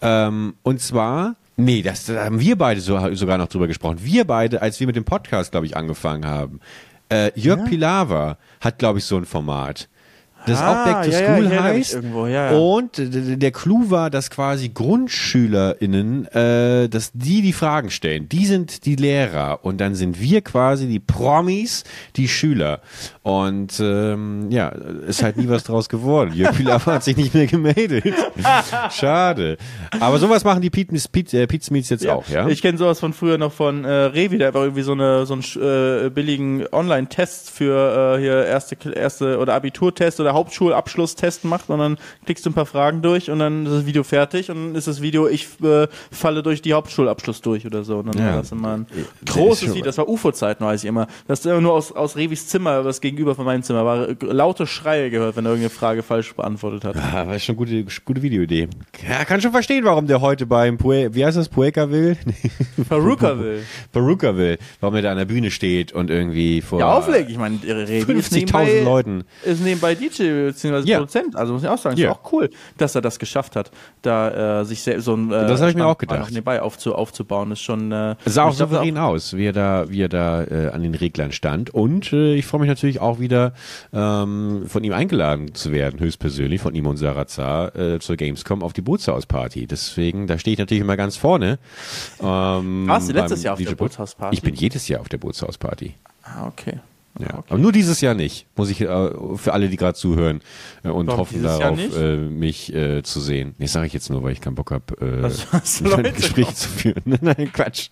Ähm, 0.00 0.54
und 0.62 0.80
zwar 0.80 1.36
Nee, 1.56 1.82
das, 1.82 2.06
da 2.06 2.24
haben 2.24 2.40
wir 2.40 2.56
beide 2.56 2.80
so, 2.80 3.14
sogar 3.14 3.36
noch 3.36 3.48
drüber 3.48 3.66
gesprochen. 3.66 3.98
Wir 4.00 4.24
beide, 4.24 4.62
als 4.62 4.80
wir 4.80 4.86
mit 4.86 4.96
dem 4.96 5.04
Podcast, 5.04 5.50
glaube 5.50 5.66
ich, 5.66 5.76
angefangen 5.76 6.24
haben. 6.24 6.60
Äh, 7.10 7.32
Jörg 7.38 7.60
ja? 7.60 7.66
Pilawa 7.66 8.38
hat, 8.60 8.78
glaube 8.78 8.98
ich, 8.98 9.04
so 9.04 9.16
ein 9.16 9.26
Format 9.26 9.88
das 10.50 10.60
ah, 10.60 10.72
auch 10.72 10.84
Back 10.84 11.04
to 11.04 11.12
School 11.12 11.44
ja, 11.44 11.52
ja, 11.52 11.62
heißt. 11.62 11.94
Irgendwo, 11.94 12.26
ja, 12.26 12.50
und 12.50 12.92
der 12.96 13.50
Clou 13.52 13.90
war, 13.90 14.10
dass 14.10 14.30
quasi 14.30 14.68
GrundschülerInnen, 14.68 16.26
äh, 16.26 16.88
dass 16.88 17.12
die 17.12 17.42
die 17.42 17.52
Fragen 17.52 17.90
stellen. 17.90 18.28
Die 18.28 18.46
sind 18.46 18.84
die 18.84 18.96
Lehrer 18.96 19.60
und 19.62 19.80
dann 19.80 19.94
sind 19.94 20.20
wir 20.20 20.40
quasi 20.42 20.86
die 20.86 21.00
Promis, 21.00 21.84
die 22.16 22.28
Schüler. 22.28 22.80
Und 23.22 23.78
ähm, 23.80 24.50
ja, 24.50 24.68
ist 24.68 25.22
halt 25.22 25.36
nie 25.36 25.46
was 25.48 25.64
draus 25.64 25.90
geworden. 25.90 26.32
Jörg 26.34 26.56
Pilawa 26.56 26.86
hat 26.86 27.04
sich 27.04 27.18
nicht 27.18 27.34
mehr 27.34 27.46
gemeldet. 27.46 28.14
Schade. 28.90 29.58
Aber 30.00 30.18
sowas 30.18 30.42
machen 30.42 30.62
die 30.62 30.70
Pete, 30.70 30.96
Pete, 31.12 31.42
äh, 31.42 31.60
Smiths 31.60 31.90
jetzt 31.90 32.06
auch, 32.08 32.26
ja? 32.28 32.48
Ich 32.48 32.62
kenne 32.62 32.78
sowas 32.78 32.98
von 32.98 33.12
früher 33.12 33.36
noch 33.36 33.52
von 33.52 33.84
äh, 33.84 33.90
Revi, 33.90 34.38
der 34.38 34.48
einfach 34.48 34.62
irgendwie 34.62 34.82
so, 34.82 34.92
eine, 34.92 35.26
so 35.26 35.34
einen 35.34 35.42
äh, 35.42 36.08
billigen 36.08 36.66
Online-Test 36.72 37.50
für 37.50 38.16
äh, 38.16 38.20
hier 38.20 38.46
erste, 38.46 38.76
erste 38.90 39.38
oder 39.38 39.52
Abiturtest 39.52 40.18
oder 40.18 40.32
Hauptschulabschlusstest 40.32 41.44
macht 41.44 41.68
und 41.68 41.78
dann 41.78 41.98
klickst 42.24 42.46
du 42.46 42.50
ein 42.50 42.54
paar 42.54 42.64
Fragen 42.64 43.02
durch 43.02 43.30
und 43.30 43.38
dann 43.38 43.66
ist 43.66 43.72
das 43.72 43.86
Video 43.86 44.02
fertig 44.02 44.50
und 44.50 44.56
dann 44.56 44.74
ist 44.74 44.86
das 44.86 45.02
Video, 45.02 45.28
ich 45.28 45.46
äh, 45.62 45.88
falle 46.10 46.42
durch 46.42 46.62
die 46.62 46.72
Hauptschulabschluss 46.72 47.42
durch 47.42 47.66
oder 47.66 47.84
so. 47.84 47.98
Und 47.98 48.14
dann 48.14 48.18
ja. 48.18 48.30
war 48.30 48.36
das 48.38 48.52
immer 48.52 48.78
ein 48.78 48.86
großes 49.26 49.74
Video, 49.74 49.84
das 49.84 49.98
war 49.98 50.08
UFO-Zeiten, 50.08 50.64
weiß 50.64 50.84
ich 50.84 50.88
immer. 50.88 51.06
Das 51.28 51.40
ist 51.40 51.46
immer 51.46 51.60
nur 51.60 51.74
aus, 51.74 51.92
aus 51.92 52.16
Revis 52.16 52.48
Zimmer, 52.48 52.84
was 52.84 53.02
gegenüber 53.20 53.34
von 53.34 53.44
meinem 53.44 53.62
Zimmer 53.62 53.84
war, 53.84 54.08
laute 54.20 54.66
Schreie 54.66 55.10
gehört, 55.10 55.36
wenn 55.36 55.44
er 55.44 55.50
irgendeine 55.50 55.70
Frage 55.70 56.02
falsch 56.02 56.34
beantwortet 56.34 56.84
hat. 56.84 56.96
Ja, 56.96 57.26
war 57.26 57.38
schon 57.38 57.56
eine 57.56 57.84
gute, 57.84 58.00
gute 58.04 58.22
Videoidee. 58.22 58.68
Ja, 59.06 59.24
kann 59.24 59.40
schon 59.40 59.52
verstehen, 59.52 59.84
warum 59.84 60.06
der 60.06 60.20
heute 60.20 60.46
beim 60.46 60.78
Pue 60.78 61.14
wie 61.14 61.24
heißt 61.24 61.36
das, 61.36 61.48
Pueka 61.48 61.90
will? 61.90 62.16
Peruka 62.88 63.38
will. 63.38 63.62
Peruka 63.92 64.36
will. 64.36 64.58
Warum 64.80 64.96
er 64.96 65.02
da 65.02 65.12
an 65.12 65.18
der 65.18 65.26
Bühne 65.26 65.50
steht 65.50 65.92
und 65.92 66.10
irgendwie 66.10 66.62
vor. 66.62 66.80
Ja, 66.80 66.94
auflegt. 66.94 67.30
Ich 67.30 67.36
meine, 67.36 67.58
Revi 67.62 68.12
50.000 68.12 68.84
Leuten. 68.84 69.24
Ist 69.44 69.62
nebenbei 69.62 69.94
DJ 69.94 70.46
beziehungsweise 70.46 70.88
ja. 70.88 70.98
Produzent. 70.98 71.36
Also 71.36 71.52
muss 71.52 71.62
ich 71.62 71.68
auch 71.68 71.78
sagen, 71.78 71.96
ja. 71.98 72.10
ist 72.10 72.16
auch 72.16 72.32
cool, 72.32 72.50
dass 72.78 72.94
er 72.94 73.02
das 73.02 73.18
geschafft 73.18 73.56
hat, 73.56 73.70
da 74.02 74.60
äh, 74.60 74.64
sich 74.64 74.82
so 74.82 75.14
ein 75.14 75.30
äh, 75.30 75.46
das 75.46 75.60
habe 75.60 75.70
ich 75.70 75.76
mir 75.76 75.86
auch 75.86 75.98
gedacht. 75.98 76.30
nebenbei 76.30 76.62
aufzu, 76.62 76.94
aufzubauen. 76.94 77.52
Ist 77.52 77.60
schon. 77.60 77.92
Äh, 77.92 78.16
es 78.24 78.34
sah 78.34 78.44
auch 78.44 78.54
souverän 78.54 78.96
aus, 78.96 79.36
wie 79.36 79.46
er 79.46 79.52
da, 79.52 79.84
wie 79.88 80.02
er 80.02 80.08
da 80.08 80.44
äh, 80.44 80.70
an 80.72 80.82
den 80.82 80.94
Reglern 80.94 81.32
stand. 81.32 81.70
Und 81.70 82.12
äh, 82.12 82.34
ich 82.34 82.46
freue 82.46 82.60
mich 82.60 82.68
natürlich 82.68 82.99
auch 83.00 83.18
wieder 83.18 83.54
ähm, 83.92 84.64
von 84.66 84.84
ihm 84.84 84.92
eingeladen 84.92 85.54
zu 85.54 85.72
werden, 85.72 86.00
höchstpersönlich 86.00 86.60
von 86.60 86.74
ihm 86.74 86.86
und 86.86 86.96
Sarazar 86.96 87.74
äh, 87.76 87.98
zur 88.00 88.16
Gamescom 88.16 88.62
auf 88.62 88.72
die 88.72 88.82
Bootshausparty. 88.82 89.66
Deswegen, 89.66 90.26
da 90.26 90.38
stehe 90.38 90.52
ich 90.52 90.58
natürlich 90.58 90.82
immer 90.82 90.96
ganz 90.96 91.16
vorne. 91.16 91.58
Ähm, 92.22 92.86
Warst 92.86 93.08
du 93.08 93.12
letztes 93.12 93.42
Jahr 93.42 93.54
auf 93.54 93.62
der 93.62 93.74
Bootshausparty? 93.74 94.34
Ich 94.34 94.42
bin 94.42 94.54
jedes 94.54 94.88
Jahr 94.88 95.00
auf 95.00 95.08
der 95.08 95.18
Bootshausparty. 95.18 95.94
Ah, 96.22 96.46
okay. 96.46 96.80
Ja, 97.18 97.38
okay. 97.38 97.44
aber 97.48 97.58
nur 97.58 97.72
dieses 97.72 98.00
Jahr 98.00 98.14
nicht, 98.14 98.46
muss 98.56 98.70
ich 98.70 98.80
äh, 98.80 99.10
für 99.36 99.52
alle, 99.52 99.68
die 99.68 99.76
gerade 99.76 99.94
zuhören 99.94 100.40
äh, 100.84 100.88
und 100.88 101.08
Warum 101.08 101.20
hoffen 101.20 101.42
darauf, 101.42 101.78
äh, 101.96 102.16
mich 102.16 102.72
äh, 102.72 103.02
zu 103.02 103.20
sehen. 103.20 103.54
Nee, 103.58 103.66
sage 103.66 103.86
ich 103.86 103.92
jetzt 103.92 104.10
nur, 104.10 104.22
weil 104.22 104.32
ich 104.32 104.40
keinen 104.40 104.54
Bock 104.54 104.70
habe, 104.70 104.84
äh, 105.00 105.24
ein 105.96 106.14
Gespräch 106.14 106.54
zu 106.54 106.68
führen. 106.68 107.02
Nein, 107.20 107.50
Quatsch. 107.52 107.90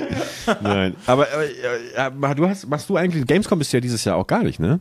Nein, 0.62 0.96
aber 1.06 1.26
äh, 1.28 2.34
du 2.34 2.48
hast, 2.48 2.66
machst 2.68 2.88
du 2.88 2.96
eigentlich, 2.96 3.26
Gamescom 3.26 3.58
bist 3.58 3.72
ja 3.72 3.80
dieses 3.80 4.04
Jahr 4.04 4.16
auch 4.16 4.26
gar 4.26 4.42
nicht, 4.42 4.60
ne? 4.60 4.80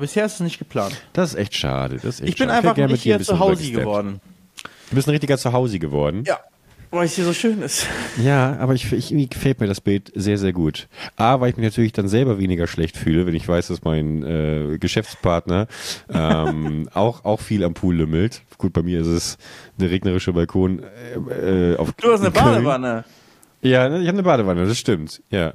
Bisher 0.00 0.24
ist 0.24 0.34
es 0.34 0.40
nicht 0.40 0.58
geplant. 0.58 1.00
Das 1.12 1.30
ist 1.30 1.34
echt 1.36 1.54
schade. 1.54 2.00
Das 2.02 2.16
ist 2.16 2.20
echt 2.22 2.30
ich 2.30 2.36
bin 2.36 2.48
schade. 2.48 2.68
einfach 2.68 2.76
ich 2.76 2.90
nicht 2.90 3.02
hier 3.04 3.20
zu 3.20 3.38
Hause 3.38 3.70
geworden. 3.70 4.20
Du 4.90 4.96
bist 4.96 5.06
ein 5.06 5.12
richtiger 5.12 5.38
Zuhause 5.38 5.78
geworden? 5.78 6.24
Ja. 6.26 6.40
Weil 6.90 7.04
es 7.04 7.14
hier 7.14 7.24
so 7.24 7.34
schön 7.34 7.60
ist. 7.60 7.86
Ja, 8.22 8.56
aber 8.58 8.74
ich, 8.74 8.90
ich, 8.92 9.10
irgendwie 9.10 9.28
gefällt 9.28 9.60
mir 9.60 9.66
das 9.66 9.80
Bild 9.80 10.10
sehr, 10.14 10.38
sehr 10.38 10.52
gut. 10.52 10.88
A, 11.16 11.38
weil 11.40 11.50
ich 11.50 11.56
mich 11.56 11.64
natürlich 11.64 11.92
dann 11.92 12.08
selber 12.08 12.38
weniger 12.38 12.66
schlecht 12.66 12.96
fühle, 12.96 13.26
wenn 13.26 13.34
ich 13.34 13.46
weiß, 13.46 13.68
dass 13.68 13.82
mein 13.82 14.22
äh, 14.22 14.78
Geschäftspartner 14.78 15.66
ähm, 16.12 16.88
auch, 16.94 17.24
auch 17.24 17.40
viel 17.40 17.62
am 17.64 17.74
Pool 17.74 17.96
lümmelt. 17.96 18.42
Gut, 18.56 18.72
bei 18.72 18.82
mir 18.82 19.00
ist 19.00 19.06
es 19.06 19.38
eine 19.78 19.90
regnerische 19.90 20.32
Balkon 20.32 20.82
äh, 21.30 21.76
auf 21.76 21.92
Du 21.92 22.10
hast 22.10 22.20
eine. 22.20 22.30
Badewanne. 22.30 23.04
Ja, 23.60 23.88
ne, 23.88 24.00
ich 24.00 24.08
habe 24.08 24.16
eine 24.16 24.22
Badewanne, 24.22 24.66
das 24.66 24.78
stimmt. 24.78 25.20
Ja. 25.30 25.54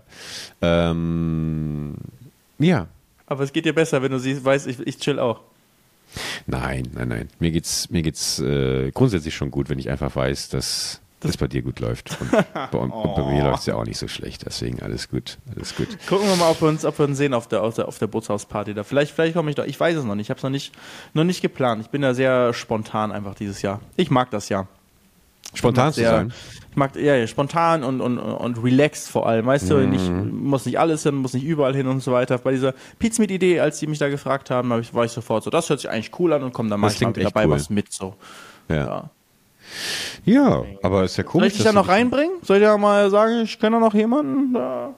Ähm, 0.62 1.96
ja. 2.60 2.88
Aber 3.26 3.44
es 3.44 3.54
geht 3.54 3.66
dir 3.66 3.74
besser, 3.74 4.02
wenn 4.04 4.12
du 4.12 4.20
siehst, 4.20 4.44
weißt, 4.44 4.68
ich, 4.68 4.80
ich 4.86 4.98
chill 5.00 5.18
auch. 5.20 5.40
Nein, 6.46 6.90
nein, 6.94 7.08
nein. 7.08 7.30
Mir 7.40 7.52
geht's, 7.52 7.90
mir 7.90 8.04
geht's 8.04 8.40
äh, 8.40 8.92
grundsätzlich 8.92 9.36
schon 9.36 9.50
gut, 9.52 9.70
wenn 9.70 9.80
ich 9.80 9.90
einfach 9.90 10.16
weiß, 10.16 10.50
dass 10.50 11.02
das 11.24 11.38
bei 11.38 11.48
dir 11.48 11.62
gut 11.62 11.80
läuft. 11.80 12.18
Und 12.22 12.32
bei, 12.72 12.78
und 12.78 13.16
bei 13.16 13.32
mir 13.32 13.44
läuft's 13.44 13.66
ja 13.66 13.76
auch 13.76 13.86
nicht 13.86 13.98
so 13.98 14.08
schlecht. 14.08 14.46
Deswegen 14.46 14.82
alles 14.82 15.10
gut, 15.10 15.38
alles 15.56 15.76
gut. 15.76 15.88
Gucken 16.08 16.28
wir 16.28 16.36
mal, 16.36 16.52
ob 16.52 16.62
wir 16.62 16.68
uns, 16.70 16.86
ob 16.86 16.98
wir 17.00 17.06
uns 17.06 17.18
sehen 17.18 17.34
auf 17.34 17.48
der, 17.48 17.64
auf 17.64 17.76
der, 17.76 17.88
auf 17.88 17.98
der 18.00 18.08
Bootshausparty 18.08 18.74
da. 18.74 18.84
Vielleicht, 18.84 19.14
vielleicht 19.14 19.36
komme 19.36 19.50
ich 19.50 19.56
da. 19.56 19.66
Ich 19.66 19.80
weiß 19.80 19.98
es 19.98 20.04
noch 20.06 20.16
nicht. 20.16 20.26
Ich 20.28 20.30
habe 20.30 20.38
es 20.38 20.44
noch 20.44 20.50
nicht, 20.50 20.74
noch 21.14 21.24
nicht 21.24 21.42
geplant. 21.42 21.82
Ich 21.84 21.90
bin 21.90 22.02
da 22.02 22.14
sehr 22.14 22.54
spontan 22.54 23.12
einfach 23.12 23.36
dieses 23.36 23.62
Jahr. 23.62 23.80
Ich 23.96 24.10
mag 24.12 24.30
das 24.32 24.50
ja. 24.50 24.68
Spontan 25.56 25.94
zu 25.94 26.00
sehr- 26.00 26.10
sein. 26.10 26.34
Ich 26.72 26.76
mag 26.78 26.96
ja, 26.96 27.16
ja 27.16 27.28
spontan 27.28 27.84
und, 27.84 28.02
und, 28.02 28.18
und 28.18 28.64
relaxed 28.64 29.08
vor 29.08 29.28
allem. 29.28 29.46
Weißt 29.46 29.70
du, 29.70 29.78
nicht, 29.88 30.10
muss 30.10 30.66
nicht 30.66 30.80
alles 30.80 31.04
hin, 31.04 31.14
muss 31.14 31.34
nicht 31.34 31.44
überall 31.44 31.76
hin 31.76 31.86
und 31.86 32.02
so 32.02 32.12
weiter. 32.12 32.40
Bei 32.40 32.52
dieser 32.52 32.74
Pizmeet-Idee, 32.98 33.60
als 33.60 33.78
die 33.78 33.86
mich 33.86 34.00
da 34.00 34.10
gefragt 34.10 34.50
haben, 34.50 34.74
hab 34.74 34.80
ich, 34.80 34.92
war 34.96 35.06
ich 35.06 35.12
sofort 35.12 35.44
so, 35.44 35.52
das 35.52 35.70
hört 35.70 35.80
sich 35.82 35.92
eigentlich 35.92 36.12
cool 36.18 36.34
an 36.34 36.42
und 36.42 36.52
komm, 36.54 36.72
dann 36.72 36.80
mach 36.80 36.88
Das 36.88 36.96
ich 36.96 37.02
mal 37.02 37.14
klingt 37.14 37.28
echt 37.28 37.36
dabei 37.36 37.46
cool. 37.46 37.52
was 37.52 37.70
mit. 37.70 37.92
So. 37.94 38.16
Ja. 38.68 38.76
Ja. 38.76 39.10
Ja, 40.26 40.64
aber 40.82 41.04
ist 41.04 41.18
ja 41.18 41.24
Soll 41.24 41.32
komisch. 41.32 41.48
ich 41.48 41.54
dich 41.58 41.64
da 41.66 41.74
noch 41.74 41.88
reinbringen? 41.88 42.38
Soll 42.44 42.58
ich 42.58 42.64
da 42.64 42.78
mal 42.78 43.10
sagen, 43.10 43.42
ich 43.44 43.60
kenne 43.60 43.78
da 43.78 43.80
noch 43.80 43.94
jemanden? 43.94 44.54
Da? 44.54 44.94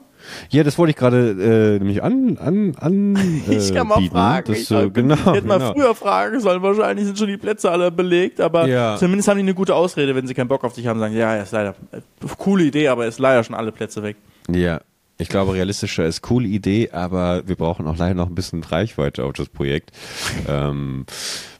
Ja, 0.50 0.64
das 0.64 0.76
wollte 0.78 0.90
ich 0.90 0.96
gerade 0.96 1.76
äh, 1.76 1.78
nämlich 1.78 2.02
an, 2.02 2.36
an, 2.38 2.74
an 2.80 3.16
äh, 3.48 3.54
Ich 3.56 3.72
kann 3.74 3.86
mal 3.86 3.98
bieten, 3.98 4.12
fragen. 4.14 4.46
dass 4.52 4.58
ich, 4.62 4.68
du, 4.68 4.90
genau, 4.90 5.14
hätte 5.32 5.46
mal 5.46 5.58
genau. 5.58 5.72
früher 5.72 5.94
fragen 5.94 6.40
sollen. 6.40 6.62
Wahrscheinlich 6.62 7.06
sind 7.06 7.18
schon 7.18 7.28
die 7.28 7.36
Plätze 7.36 7.70
alle 7.70 7.90
belegt, 7.90 8.40
aber 8.40 8.66
Ja. 8.66 8.96
zumindest 8.96 9.28
haben 9.28 9.36
die 9.36 9.42
eine 9.42 9.54
gute 9.54 9.74
Ausrede, 9.74 10.14
wenn 10.14 10.26
sie 10.26 10.34
keinen 10.34 10.48
Bock 10.48 10.64
auf 10.64 10.72
dich 10.74 10.86
haben, 10.86 10.98
sagen, 10.98 11.14
ja, 11.16 11.36
ist 11.36 11.52
leider, 11.52 11.74
äh, 11.92 12.00
coole 12.38 12.64
Idee, 12.64 12.88
aber 12.88 13.06
ist 13.06 13.18
leider 13.20 13.44
schon 13.44 13.54
alle 13.54 13.72
Plätze 13.72 14.02
weg. 14.02 14.16
Ja, 14.50 14.80
ich 15.18 15.28
glaube, 15.28 15.54
realistischer 15.54 16.04
ist 16.04 16.22
coole 16.22 16.46
Idee, 16.46 16.90
aber 16.90 17.46
wir 17.46 17.56
brauchen 17.56 17.86
auch 17.86 17.96
leider 17.96 18.14
noch 18.14 18.28
ein 18.28 18.34
bisschen 18.34 18.62
Reichweite 18.62 19.24
auf 19.24 19.32
das 19.32 19.48
Projekt. 19.48 19.92
ähm, 20.48 21.06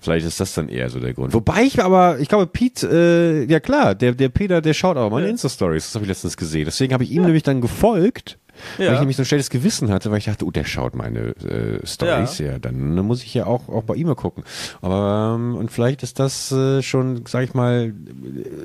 vielleicht 0.00 0.26
ist 0.26 0.40
das 0.40 0.54
dann 0.54 0.68
eher 0.68 0.90
so 0.90 1.00
der 1.00 1.14
Grund. 1.14 1.32
Wobei 1.32 1.62
ich 1.62 1.82
aber, 1.82 2.18
ich 2.18 2.28
glaube, 2.28 2.46
Pete, 2.46 2.88
äh, 2.88 3.50
ja 3.50 3.60
klar, 3.60 3.94
der, 3.94 4.12
der 4.12 4.28
Peter, 4.28 4.60
der 4.60 4.74
schaut 4.74 4.96
auch 4.96 5.10
meine 5.10 5.26
Ja. 5.26 5.30
Insta-Stories, 5.32 5.84
das 5.86 5.94
habe 5.94 6.04
ich 6.04 6.08
letztens 6.08 6.36
gesehen. 6.36 6.66
Deswegen 6.66 6.92
habe 6.92 7.04
ich 7.04 7.10
ihm 7.10 7.22
nämlich 7.22 7.42
dann 7.42 7.60
gefolgt. 7.60 8.38
Weil 8.78 8.86
Ja. 8.86 8.92
ich 8.94 8.98
nämlich 9.00 9.16
so 9.16 9.22
ein 9.22 9.26
schlechtes 9.26 9.50
Gewissen 9.50 9.90
hatte, 9.90 10.10
weil 10.10 10.18
ich 10.18 10.24
dachte, 10.26 10.44
oh, 10.44 10.50
der 10.50 10.64
schaut 10.64 10.94
meine 10.94 11.30
äh, 11.44 11.86
Stories 11.86 12.38
ja. 12.38 12.58
dann 12.58 12.94
muss 12.96 13.22
ich 13.22 13.32
ja 13.34 13.46
auch, 13.46 13.68
auch 13.68 13.82
bei 13.82 13.94
ihm 13.94 14.06
mal 14.06 14.14
gucken. 14.14 14.44
Aber 14.82 15.34
ähm, 15.36 15.54
und 15.56 15.70
vielleicht 15.70 16.02
ist 16.02 16.18
das 16.18 16.50
äh, 16.52 16.82
schon, 16.82 17.24
sag 17.26 17.44
ich 17.44 17.54
mal, 17.54 17.92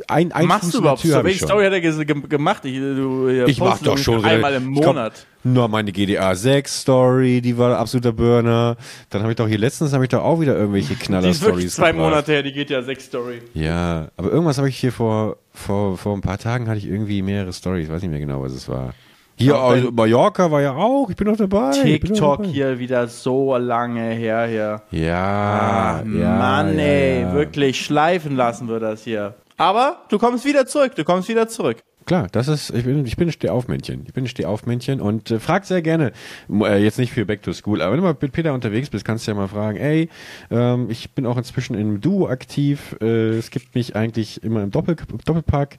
ein, 0.08 0.32
ein 0.32 0.46
Machst 0.46 0.66
Fuß 0.66 0.72
du 0.74 0.78
überhaupt 0.80 1.02
Tür 1.02 1.18
so? 1.20 1.24
Welche. 1.24 1.46
Story 1.46 1.66
hat 1.66 1.74
er 1.74 1.82
gemacht? 2.06 2.66
Ich, 2.66 2.76
du, 2.78 3.28
äh, 3.28 3.50
Ich 3.50 3.60
mach 3.60 3.80
doch 3.80 3.98
schon 3.98 4.24
einmal 4.24 4.54
im 4.56 4.68
Monat. 4.68 5.26
Nur 5.44 5.68
meine 5.70 5.92
GDA 5.92 6.36
6 6.36 6.82
Story, 6.82 7.42
die 7.42 7.58
war 7.58 7.76
absoluter 7.80 8.12
Burner. 8.14 8.78
Dann 9.10 9.22
habe 9.24 9.32
ich 9.32 9.38
doch 9.38 9.48
hier 9.48 9.58
letztens 9.58 9.92
habe 9.92 10.04
ich 10.04 10.10
doch 10.10 10.22
auch 10.24 10.40
wieder 10.40 10.56
irgendwelche 10.56 10.94
Knaller 10.96 11.24
Die 11.24 11.32
ist 11.32 11.42
Stories 11.42 11.76
zwei 11.76 11.92
gebracht. 11.92 12.10
Monate 12.10 12.32
her, 12.34 12.44
die 12.44 12.52
geht 12.52 12.70
ja 12.70 12.84
sechs 12.84 13.06
Story. 13.06 13.42
Ja, 13.56 14.10
aber 14.18 14.30
irgendwas 14.32 14.58
habe 14.60 14.70
ich 14.70 14.78
hier 14.78 14.92
vor 14.92 15.38
vor 15.54 15.98
vor 15.98 16.16
ein 16.16 16.22
paar 16.22 16.38
Tagen 16.38 16.68
hatte 16.68 16.78
ich 16.78 16.86
irgendwie 16.86 17.22
mehrere 17.24 17.52
Stories, 17.54 17.90
weiß 17.90 18.02
nicht 18.04 18.12
mehr 18.12 18.20
genau, 18.20 18.42
was 18.44 18.52
es 18.54 18.70
war. 18.70 18.94
Hier 19.42 19.56
also, 19.56 19.92
Mallorca 19.92 20.52
war 20.52 20.62
ja 20.62 20.76
auch, 20.76 21.10
ich 21.10 21.16
bin 21.16 21.28
noch 21.28 21.38
dabei. 21.38 21.72
TikTok 21.72 22.40
dabei. 22.44 22.50
hier 22.50 22.80
wieder 22.80 23.08
so 23.08 23.58
lange 23.58 24.02
her 24.12 24.46
hier. 24.48 24.82
Ja, 24.92 26.02
Ah, 26.02 26.04
ja, 26.06 26.36
Mann, 26.38 26.78
ja, 26.78 26.84
ey, 26.84 27.22
ja. 27.22 27.34
wirklich 27.34 27.84
schleifen 27.84 28.36
lassen 28.36 28.70
wir 28.70 28.80
das 28.80 29.04
hier. 29.04 29.34
Aber 29.58 29.98
du 30.10 30.18
kommst 30.18 30.46
wieder 30.46 30.66
zurück, 30.66 30.96
du 30.96 31.04
kommst 31.04 31.30
wieder 31.30 31.48
zurück. 31.48 31.78
Klar, 32.06 32.28
das 32.32 32.48
ist, 32.48 32.72
ich 32.72 32.84
bin, 32.84 33.06
ich 33.06 33.16
bin 33.16 33.30
ein 33.30 33.32
Stehaufmännchen. 33.32 34.04
Ich 34.08 34.14
bin 34.14 34.28
Stehaufmännchen 34.28 35.00
und 35.00 35.30
äh, 35.30 35.40
frag 35.40 35.66
sehr 35.66 35.82
gerne, 35.82 36.12
äh, 36.50 36.84
jetzt 36.84 36.98
nicht 36.98 37.14
für 37.14 37.26
Back 37.26 37.44
to 37.44 37.54
School, 37.54 37.82
aber 37.82 37.92
wenn 37.92 38.00
du 38.00 38.04
mal 38.04 38.18
mit 38.20 38.32
Peter 38.32 38.54
unterwegs 38.54 38.90
bist, 38.90 39.06
kannst 39.06 39.28
du 39.28 39.32
ja 39.32 39.36
mal 39.38 39.48
fragen, 39.48 39.78
ey, 39.78 40.10
ähm, 40.50 40.90
ich 40.90 41.12
bin 41.12 41.26
auch 41.26 41.38
inzwischen 41.38 41.76
im 41.76 42.02
Duo 42.02 42.28
aktiv, 42.28 42.96
äh, 43.02 43.38
es 43.38 43.52
gibt 43.52 43.76
mich 43.76 43.96
eigentlich 43.96 44.44
immer 44.44 44.64
im 44.64 44.72
Doppel 44.72 44.96
Doppelpack, 45.26 45.78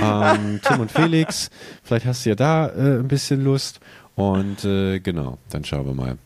ähm, 0.00 0.60
Tim 0.66 0.80
und 0.80 0.92
Felix, 0.92 1.50
vielleicht 1.82 2.06
hast 2.06 2.24
du 2.24 2.30
ja 2.30 2.36
da 2.36 2.68
äh, 2.68 3.00
ein 3.00 3.08
bisschen 3.08 3.42
Lust 3.42 3.80
und 4.14 4.64
äh, 4.64 5.00
genau, 5.00 5.38
dann 5.50 5.64
schauen 5.64 5.86
wir 5.86 5.94
mal. 5.94 6.18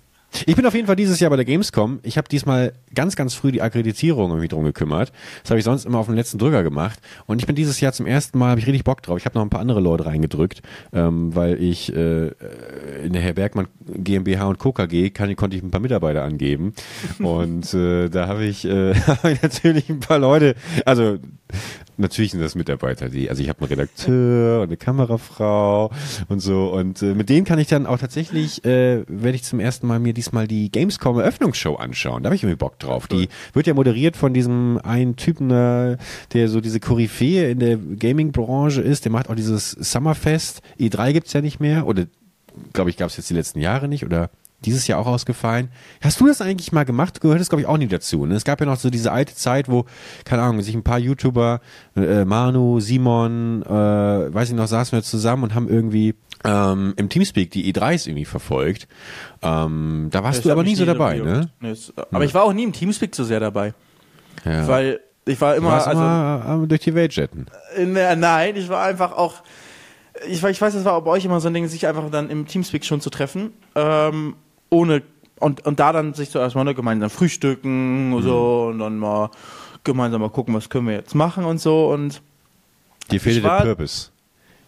Ich 0.46 0.56
bin 0.56 0.66
auf 0.66 0.74
jeden 0.74 0.86
Fall 0.86 0.96
dieses 0.96 1.20
Jahr 1.20 1.30
bei 1.30 1.36
der 1.36 1.44
Gamescom. 1.44 2.00
Ich 2.02 2.18
habe 2.18 2.28
diesmal 2.28 2.72
ganz, 2.94 3.16
ganz 3.16 3.34
früh 3.34 3.52
die 3.52 3.62
Akkreditierung 3.62 4.30
irgendwie 4.30 4.48
drum 4.48 4.64
gekümmert. 4.64 5.12
Das 5.42 5.50
habe 5.50 5.58
ich 5.58 5.64
sonst 5.64 5.86
immer 5.86 5.98
auf 5.98 6.06
den 6.06 6.14
letzten 6.14 6.38
Drücker 6.38 6.62
gemacht. 6.62 7.00
Und 7.26 7.40
ich 7.40 7.46
bin 7.46 7.56
dieses 7.56 7.80
Jahr 7.80 7.92
zum 7.92 8.06
ersten 8.06 8.38
Mal, 8.38 8.50
habe 8.50 8.60
ich 8.60 8.66
richtig 8.66 8.84
Bock 8.84 9.02
drauf. 9.02 9.18
Ich 9.18 9.24
habe 9.24 9.36
noch 9.36 9.42
ein 9.42 9.50
paar 9.50 9.60
andere 9.60 9.80
Leute 9.80 10.06
reingedrückt, 10.06 10.62
ähm, 10.92 11.34
weil 11.34 11.62
ich 11.62 11.94
äh, 11.94 12.28
äh, 12.28 12.32
in 13.04 13.12
der 13.12 13.22
Herr 13.22 13.34
Bergmann 13.34 13.68
GmbH 13.86 14.46
und 14.46 14.58
Co. 14.58 14.72
KG 14.72 15.10
kann, 15.10 15.34
konnte 15.36 15.56
ich 15.56 15.62
ein 15.62 15.70
paar 15.70 15.80
Mitarbeiter 15.80 16.22
angeben. 16.22 16.74
Und 17.18 17.72
äh, 17.74 18.08
da 18.08 18.28
habe 18.28 18.44
ich, 18.44 18.64
äh, 18.64 18.94
hab 19.06 19.24
ich 19.24 19.42
natürlich 19.42 19.88
ein 19.88 20.00
paar 20.00 20.18
Leute, 20.18 20.54
also 20.84 21.18
natürlich 21.96 22.32
sind 22.32 22.40
das 22.40 22.54
Mitarbeiter, 22.54 23.08
die, 23.08 23.28
also 23.28 23.42
ich 23.42 23.48
habe 23.48 23.60
einen 23.60 23.68
Redakteur 23.68 24.60
und 24.60 24.68
eine 24.68 24.76
Kamerafrau 24.76 25.90
und 26.28 26.40
so 26.40 26.72
und 26.72 27.02
äh, 27.02 27.14
mit 27.14 27.28
denen 27.28 27.44
kann 27.44 27.58
ich 27.58 27.68
dann 27.68 27.86
auch 27.86 27.98
tatsächlich, 27.98 28.64
äh, 28.64 29.04
werde 29.08 29.34
ich 29.34 29.44
zum 29.44 29.60
ersten 29.60 29.86
Mal 29.86 29.98
mir 29.98 30.12
diesmal 30.12 30.46
die 30.46 30.70
Gamescom 30.70 31.18
Eröffnungsshow 31.18 31.76
anschauen. 31.76 32.22
Da 32.22 32.28
habe 32.28 32.36
ich 32.36 32.42
irgendwie 32.42 32.58
Bock 32.58 32.78
drauf. 32.78 33.06
Die 33.08 33.28
wird 33.52 33.66
ja 33.66 33.74
moderiert 33.74 34.16
von 34.16 34.32
diesem 34.34 34.78
einen 34.82 35.16
Typen, 35.16 35.50
äh, 35.50 35.96
der 36.32 36.48
so 36.48 36.60
diese 36.60 36.80
Koryphäe 36.80 37.50
in 37.50 37.58
der 37.58 37.76
Gaming-Branche 37.76 38.80
ist. 38.80 39.04
Der 39.04 39.12
macht 39.12 39.28
auch 39.28 39.34
dieses 39.34 39.70
Summerfest. 39.72 40.62
E3 40.78 41.12
gibt's 41.12 41.32
ja 41.32 41.40
nicht 41.40 41.60
mehr 41.60 41.86
oder 41.86 42.06
glaube 42.72 42.90
ich, 42.90 42.96
gab 42.96 43.08
es 43.08 43.16
jetzt 43.16 43.30
die 43.30 43.34
letzten 43.34 43.60
Jahre 43.60 43.88
nicht 43.88 44.04
oder 44.04 44.30
dieses 44.64 44.86
Jahr 44.88 44.98
auch 44.98 45.06
ausgefallen. 45.06 45.68
Hast 46.02 46.20
du 46.20 46.26
das 46.26 46.40
eigentlich 46.40 46.72
mal 46.72 46.84
gemacht? 46.84 47.16
Du 47.16 47.20
gehörtest, 47.20 47.50
glaube 47.50 47.62
ich, 47.62 47.66
auch 47.68 47.76
nie 47.78 47.86
dazu. 47.86 48.26
Ne? 48.26 48.34
Es 48.34 48.44
gab 48.44 48.58
ja 48.60 48.66
noch 48.66 48.76
so 48.76 48.90
diese 48.90 49.12
alte 49.12 49.34
Zeit, 49.34 49.68
wo, 49.70 49.84
keine 50.24 50.42
Ahnung, 50.42 50.62
sich 50.62 50.74
ein 50.74 50.82
paar 50.82 50.98
YouTuber, 50.98 51.60
äh, 51.96 52.24
Manu, 52.24 52.80
Simon, 52.80 53.62
äh, 53.62 53.68
weiß 54.34 54.48
ich 54.50 54.54
noch, 54.56 54.66
saßen 54.66 54.96
wir 54.98 55.02
zusammen 55.04 55.44
und 55.44 55.54
haben 55.54 55.68
irgendwie 55.68 56.14
ähm, 56.44 56.94
im 56.96 57.08
Teamspeak 57.08 57.50
die 57.50 57.72
E3s 57.72 58.06
irgendwie 58.08 58.24
verfolgt. 58.24 58.88
Ähm, 59.42 60.08
da 60.10 60.22
warst 60.24 60.38
Das 60.38 60.44
du 60.44 60.52
aber 60.52 60.62
nie 60.64 60.74
so 60.74 60.84
dabei, 60.84 61.18
ne? 61.18 61.50
Nee, 61.60 61.70
es- 61.70 61.92
aber 61.96 62.24
ich 62.24 62.34
war 62.34 62.42
auch 62.44 62.52
nie 62.52 62.64
im 62.64 62.72
Teamspeak 62.72 63.14
so 63.14 63.24
sehr 63.24 63.40
dabei. 63.40 63.74
Ja. 64.44 64.66
Weil 64.68 65.00
ich 65.24 65.40
war 65.40 65.56
immer, 65.56 65.72
also, 65.86 65.90
immer 66.00 66.60
äh, 66.64 66.66
durch 66.66 66.80
die 66.80 66.94
Welt 66.94 67.14
jetten. 67.14 67.46
in 67.76 67.94
der, 67.94 68.16
nein, 68.16 68.56
ich 68.56 68.68
war 68.68 68.82
einfach 68.84 69.12
auch, 69.12 69.34
ich, 70.28 70.42
ich 70.42 70.60
weiß, 70.60 70.74
das 70.74 70.84
war 70.84 71.00
bei 71.02 71.10
euch 71.10 71.24
immer 71.24 71.40
so 71.40 71.48
ein 71.48 71.54
Ding, 71.54 71.66
sich 71.68 71.86
einfach 71.86 72.10
dann 72.10 72.30
im 72.30 72.46
Teamspeak 72.46 72.84
schon 72.84 73.00
zu 73.00 73.10
treffen, 73.10 73.52
ähm, 73.74 74.34
ohne, 74.70 75.02
und, 75.40 75.64
und 75.66 75.80
da 75.80 75.92
dann 75.92 76.14
sich 76.14 76.30
zuerst 76.30 76.56
mal 76.56 76.64
ne, 76.64 76.74
gemeinsam 76.74 77.10
frühstücken 77.10 78.12
und 78.12 78.22
so 78.22 78.68
und 78.72 78.78
dann 78.78 78.98
mal 78.98 79.30
gemeinsam 79.84 80.20
mal 80.20 80.30
gucken, 80.30 80.54
was 80.54 80.68
können 80.68 80.86
wir 80.86 80.94
jetzt 80.94 81.14
machen 81.14 81.44
und 81.44 81.58
so 81.58 81.90
und 81.92 82.20
Dir 83.10 83.20
fehlte 83.20 83.38
Ich 83.38 83.44
der 83.44 83.62
Purpose. 83.62 84.10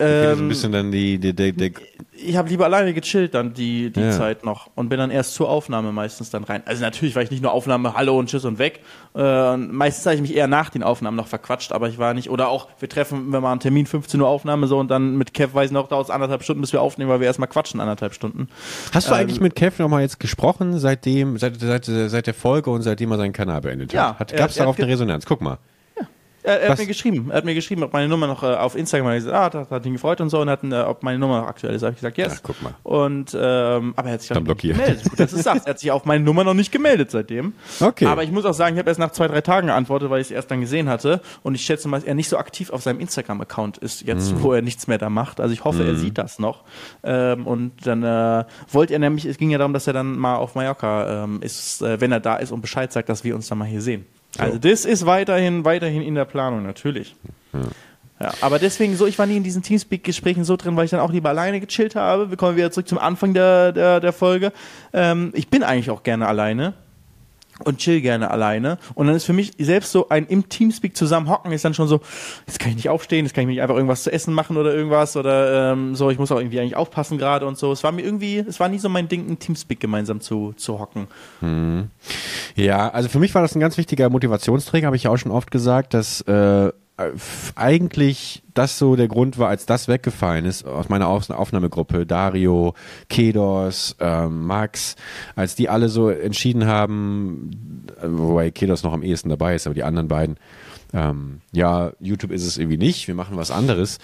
So 0.00 0.06
ein 0.06 0.38
ähm, 0.38 0.48
bisschen 0.48 0.72
dann 0.72 0.90
die, 0.90 1.18
die, 1.18 1.34
die, 1.34 1.52
die 1.52 1.74
ich 2.22 2.36
habe 2.36 2.48
lieber 2.48 2.64
alleine 2.64 2.92
gechillt 2.94 3.34
dann 3.34 3.54
die, 3.54 3.90
die 3.90 4.00
Ja. 4.00 4.10
Zeit 4.10 4.44
noch 4.44 4.70
und 4.74 4.88
bin 4.88 4.98
dann 4.98 5.10
erst 5.10 5.34
zur 5.34 5.48
Aufnahme 5.48 5.92
meistens 5.92 6.30
dann 6.30 6.44
rein. 6.44 6.62
Also 6.66 6.82
natürlich 6.82 7.14
war 7.14 7.22
ich 7.22 7.30
nicht 7.30 7.42
nur 7.42 7.52
Aufnahme, 7.52 7.94
Hallo 7.94 8.18
und 8.18 8.28
Tschüss 8.28 8.44
und 8.44 8.58
weg. 8.58 8.80
Äh, 9.14 9.56
meistens 9.56 10.06
habe 10.06 10.16
ich 10.16 10.22
mich 10.22 10.34
eher 10.34 10.46
nach 10.46 10.70
den 10.70 10.82
Aufnahmen 10.82 11.16
noch 11.16 11.26
verquatscht, 11.26 11.72
aber 11.72 11.88
ich 11.88 11.98
war 11.98 12.14
nicht, 12.14 12.30
oder 12.30 12.48
auch, 12.48 12.68
wir 12.78 12.88
treffen, 12.88 13.32
wenn 13.32 13.42
wir 13.42 13.48
einen 13.50 13.60
Termin 13.60 13.86
15 13.86 14.20
Uhr 14.20 14.28
Aufnahme 14.28 14.66
so 14.66 14.78
und 14.78 14.90
dann 14.90 15.16
mit 15.16 15.34
Kev 15.34 15.54
weiß 15.54 15.66
ich 15.66 15.72
noch, 15.72 15.88
dauert 15.88 16.04
es 16.04 16.10
anderthalb 16.10 16.42
Stunden, 16.42 16.60
bis 16.62 16.72
wir 16.72 16.80
aufnehmen, 16.82 17.10
weil 17.10 17.20
wir 17.20 17.26
erstmal 17.26 17.48
quatschen 17.48 17.80
anderthalb 17.80 18.14
Stunden. 18.14 18.48
Hast 18.92 19.08
du 19.08 19.14
Ähm, 19.14 19.20
eigentlich 19.20 19.40
mit 19.40 19.54
Kev 19.54 19.82
nochmal 19.82 20.02
jetzt 20.02 20.20
gesprochen, 20.20 20.78
seitdem, 20.78 21.38
seit, 21.38 21.58
seit, 21.60 21.84
seit 21.86 22.26
der 22.26 22.34
Folge 22.34 22.70
und 22.70 22.82
seitdem 22.82 23.10
er 23.12 23.16
seinen 23.18 23.32
Kanal 23.32 23.60
beendet 23.62 23.92
Ja, 23.92 24.16
hat? 24.18 24.34
Gab 24.36 24.50
es 24.50 24.56
hat 24.56 24.60
darauf 24.64 24.78
eine 24.78 24.88
Resonanz? 24.88 25.24
Guck 25.26 25.40
mal. 25.40 25.58
Er, 26.42 26.60
er 26.62 26.70
hat 26.70 26.78
mir 26.78 26.86
geschrieben, 26.86 27.28
er 27.30 27.36
hat 27.36 27.44
mir 27.44 27.54
geschrieben, 27.54 27.82
ob 27.82 27.92
meine 27.92 28.08
Nummer 28.08 28.26
noch 28.26 28.42
äh, 28.42 28.46
auf 28.46 28.74
Instagram, 28.76 29.08
er 29.08 29.12
hat 29.12 29.18
gesagt, 29.18 29.36
ah, 29.36 29.50
das 29.50 29.70
hat 29.70 29.84
ihn 29.86 29.92
gefreut 29.92 30.20
und 30.20 30.30
so 30.30 30.40
und 30.40 30.48
hat, 30.48 30.64
äh, 30.64 30.74
ob 30.80 31.02
meine 31.02 31.18
Nummer 31.18 31.40
noch 31.42 31.46
aktuell 31.48 31.74
ist. 31.74 31.82
Habe 31.82 31.92
ich 31.92 31.98
gesagt, 32.00 32.16
yes. 32.18 32.34
Ach, 32.36 32.40
guck 32.42 32.62
mal. 32.62 32.74
Und, 32.82 33.36
ähm, 33.38 33.92
aber 33.96 34.08
er 34.08 34.14
hat 34.14 34.20
sich 34.22 34.30
Dann 34.30 34.44
blockiert. 34.44 34.76
gemeldet. 34.78 35.04
Gut, 35.10 35.20
dass 35.20 35.30
du 35.32 35.36
sagst. 35.36 35.66
Er 35.66 35.70
hat 35.70 35.78
sich 35.80 35.90
auf 35.90 36.04
meine 36.06 36.24
Nummer 36.24 36.42
noch 36.44 36.54
nicht 36.54 36.72
gemeldet 36.72 37.10
seitdem. 37.10 37.52
Okay. 37.80 38.06
Aber 38.06 38.22
ich 38.22 38.30
muss 38.30 38.44
auch 38.44 38.54
sagen, 38.54 38.74
ich 38.74 38.78
habe 38.78 38.88
erst 38.88 39.00
nach 39.00 39.10
zwei, 39.12 39.28
drei 39.28 39.40
Tagen 39.42 39.66
geantwortet, 39.66 40.08
weil 40.10 40.20
ich 40.20 40.28
es 40.28 40.30
erst 40.30 40.50
dann 40.50 40.60
gesehen 40.60 40.88
hatte. 40.88 41.20
Und 41.42 41.54
ich 41.54 41.62
schätze 41.62 41.88
mal, 41.88 41.98
dass 41.98 42.04
er 42.06 42.14
nicht 42.14 42.28
so 42.28 42.38
aktiv 42.38 42.70
auf 42.70 42.82
seinem 42.82 43.00
Instagram-Account 43.00 43.78
ist, 43.78 44.02
jetzt, 44.06 44.32
Mhm. 44.32 44.42
wo 44.42 44.52
er 44.54 44.62
nichts 44.62 44.86
mehr 44.86 44.98
da 44.98 45.10
macht. 45.10 45.40
Also 45.40 45.52
ich 45.52 45.64
hoffe, 45.64 45.84
er 45.84 45.94
sieht 45.96 46.16
das 46.16 46.38
noch. 46.38 46.64
Ähm, 47.02 47.46
und 47.46 47.86
dann 47.86 48.02
äh, 48.02 48.44
wollte 48.70 48.92
er 48.94 48.98
nämlich, 48.98 49.26
es 49.26 49.36
ging 49.36 49.50
ja 49.50 49.58
darum, 49.58 49.72
dass 49.74 49.86
er 49.86 49.92
dann 49.92 50.16
mal 50.18 50.36
auf 50.36 50.54
Mallorca 50.54 51.24
ähm, 51.24 51.42
ist, 51.42 51.82
äh, 51.82 52.00
wenn 52.00 52.12
er 52.12 52.20
da 52.20 52.36
ist 52.36 52.50
und 52.50 52.60
Bescheid 52.62 52.90
sagt, 52.92 53.08
dass 53.08 53.24
wir 53.24 53.34
uns 53.34 53.48
dann 53.48 53.58
mal 53.58 53.66
hier 53.66 53.82
sehen. 53.82 54.06
Also 54.38 54.58
das 54.58 54.84
ist 54.84 55.06
weiterhin, 55.06 55.64
weiterhin 55.64 56.02
in 56.02 56.14
der 56.14 56.24
Planung, 56.24 56.62
natürlich. 56.62 57.16
Ja, 58.20 58.32
aber 58.42 58.58
deswegen 58.58 58.96
so, 58.96 59.06
ich 59.06 59.18
war 59.18 59.26
nie 59.26 59.38
in 59.38 59.42
diesen 59.42 59.62
Teamspeak-Gesprächen 59.62 60.44
so 60.44 60.56
drin, 60.56 60.76
weil 60.76 60.84
ich 60.84 60.90
dann 60.90 61.00
auch 61.00 61.12
lieber 61.12 61.30
alleine 61.30 61.58
gechillt 61.58 61.96
habe. 61.96 62.30
Wir 62.30 62.36
kommen 62.36 62.56
wieder 62.56 62.70
zurück 62.70 62.86
zum 62.86 62.98
Anfang 62.98 63.32
der, 63.32 63.72
der, 63.72 64.00
der 64.00 64.12
Folge. 64.12 64.52
Ähm, 64.92 65.32
ich 65.34 65.48
bin 65.48 65.62
eigentlich 65.62 65.90
auch 65.90 66.02
gerne 66.02 66.28
alleine 66.28 66.74
und 67.64 67.78
chill 67.78 68.00
gerne 68.00 68.30
alleine. 68.30 68.78
Und 68.94 69.06
dann 69.06 69.16
ist 69.16 69.24
für 69.24 69.32
mich 69.32 69.52
selbst 69.58 69.92
so 69.92 70.08
ein 70.08 70.26
im 70.26 70.48
Teamspeak 70.48 70.96
zusammen 70.96 71.28
hocken 71.28 71.52
ist 71.52 71.64
dann 71.64 71.74
schon 71.74 71.88
so, 71.88 72.00
jetzt 72.46 72.58
kann 72.58 72.70
ich 72.70 72.76
nicht 72.76 72.88
aufstehen, 72.88 73.24
jetzt 73.24 73.34
kann 73.34 73.42
ich 73.42 73.48
nicht 73.48 73.62
einfach 73.62 73.76
irgendwas 73.76 74.02
zu 74.02 74.12
essen 74.12 74.34
machen 74.34 74.56
oder 74.56 74.74
irgendwas 74.74 75.16
oder 75.16 75.72
ähm, 75.72 75.94
so, 75.94 76.10
ich 76.10 76.18
muss 76.18 76.32
auch 76.32 76.38
irgendwie 76.38 76.60
eigentlich 76.60 76.76
aufpassen 76.76 77.18
gerade 77.18 77.46
und 77.46 77.58
so. 77.58 77.72
Es 77.72 77.82
war 77.84 77.92
mir 77.92 78.02
irgendwie, 78.02 78.38
es 78.38 78.60
war 78.60 78.68
nie 78.68 78.78
so 78.78 78.88
mein 78.88 79.08
Ding, 79.08 79.28
im 79.28 79.38
Teamspeak 79.38 79.80
gemeinsam 79.80 80.20
zu, 80.20 80.52
zu 80.56 80.78
hocken. 80.78 81.06
Hm. 81.40 81.88
Ja, 82.56 82.88
also 82.88 83.08
für 83.08 83.18
mich 83.18 83.34
war 83.34 83.42
das 83.42 83.54
ein 83.54 83.60
ganz 83.60 83.76
wichtiger 83.76 84.08
Motivationsträger, 84.10 84.86
habe 84.86 84.96
ich 84.96 85.04
ja 85.04 85.10
auch 85.10 85.16
schon 85.16 85.32
oft 85.32 85.50
gesagt, 85.50 85.94
dass 85.94 86.20
äh, 86.22 86.72
eigentlich 87.54 88.42
das 88.54 88.78
so 88.78 88.96
der 88.96 89.08
Grund 89.08 89.38
war, 89.38 89.48
als 89.48 89.66
das 89.66 89.88
weggefallen 89.88 90.44
ist 90.44 90.64
aus 90.66 90.88
meiner 90.88 91.08
Aufnahmegruppe, 91.08 92.06
Dario, 92.06 92.74
Kedos, 93.08 93.96
ähm, 94.00 94.46
Max, 94.46 94.96
als 95.36 95.54
die 95.54 95.68
alle 95.68 95.88
so 95.88 96.10
entschieden 96.10 96.66
haben, 96.66 97.86
äh, 98.00 98.06
wobei 98.06 98.50
Kedos 98.50 98.82
noch 98.82 98.92
am 98.92 99.02
ehesten 99.02 99.28
dabei 99.28 99.54
ist, 99.54 99.66
aber 99.66 99.74
die 99.74 99.84
anderen 99.84 100.08
beiden, 100.08 100.36
ähm, 100.92 101.40
ja, 101.52 101.92
YouTube 102.00 102.32
ist 102.32 102.46
es 102.46 102.58
irgendwie 102.58 102.78
nicht, 102.78 103.08
wir 103.08 103.14
machen 103.14 103.36
was 103.36 103.50
anderes. 103.50 103.98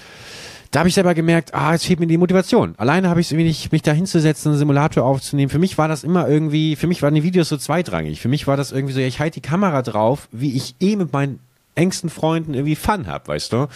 Da 0.70 0.80
habe 0.80 0.88
ich 0.88 0.94
selber 0.94 1.14
gemerkt, 1.14 1.54
ah, 1.54 1.72
jetzt 1.72 1.86
fehlt 1.86 2.00
mir 2.00 2.06
die 2.06 2.18
Motivation. 2.18 2.74
Alleine 2.76 3.08
habe 3.08 3.20
ich 3.20 3.28
es 3.28 3.32
irgendwie 3.32 3.48
nicht, 3.48 3.72
mich 3.72 3.82
da 3.82 3.92
hinzusetzen, 3.92 4.50
einen 4.50 4.58
Simulator 4.58 5.04
aufzunehmen. 5.04 5.48
Für 5.48 5.58
mich 5.58 5.78
war 5.78 5.88
das 5.88 6.04
immer 6.04 6.28
irgendwie, 6.28 6.76
für 6.76 6.86
mich 6.86 7.02
waren 7.02 7.14
die 7.14 7.22
Videos 7.22 7.48
so 7.48 7.56
zweitrangig. 7.56 8.20
Für 8.20 8.28
mich 8.28 8.46
war 8.46 8.56
das 8.56 8.72
irgendwie 8.72 8.92
so, 8.92 9.00
ja, 9.00 9.06
ich 9.06 9.20
halte 9.20 9.40
die 9.40 9.48
Kamera 9.48 9.82
drauf, 9.82 10.28
wie 10.32 10.54
ich 10.56 10.74
eh 10.80 10.96
mit 10.96 11.12
meinen 11.12 11.38
engsten 11.76 12.10
Freunden 12.10 12.54
irgendwie 12.54 12.74
Fun 12.74 13.06
hab, 13.06 13.28
weißt 13.28 13.52
du? 13.52 13.68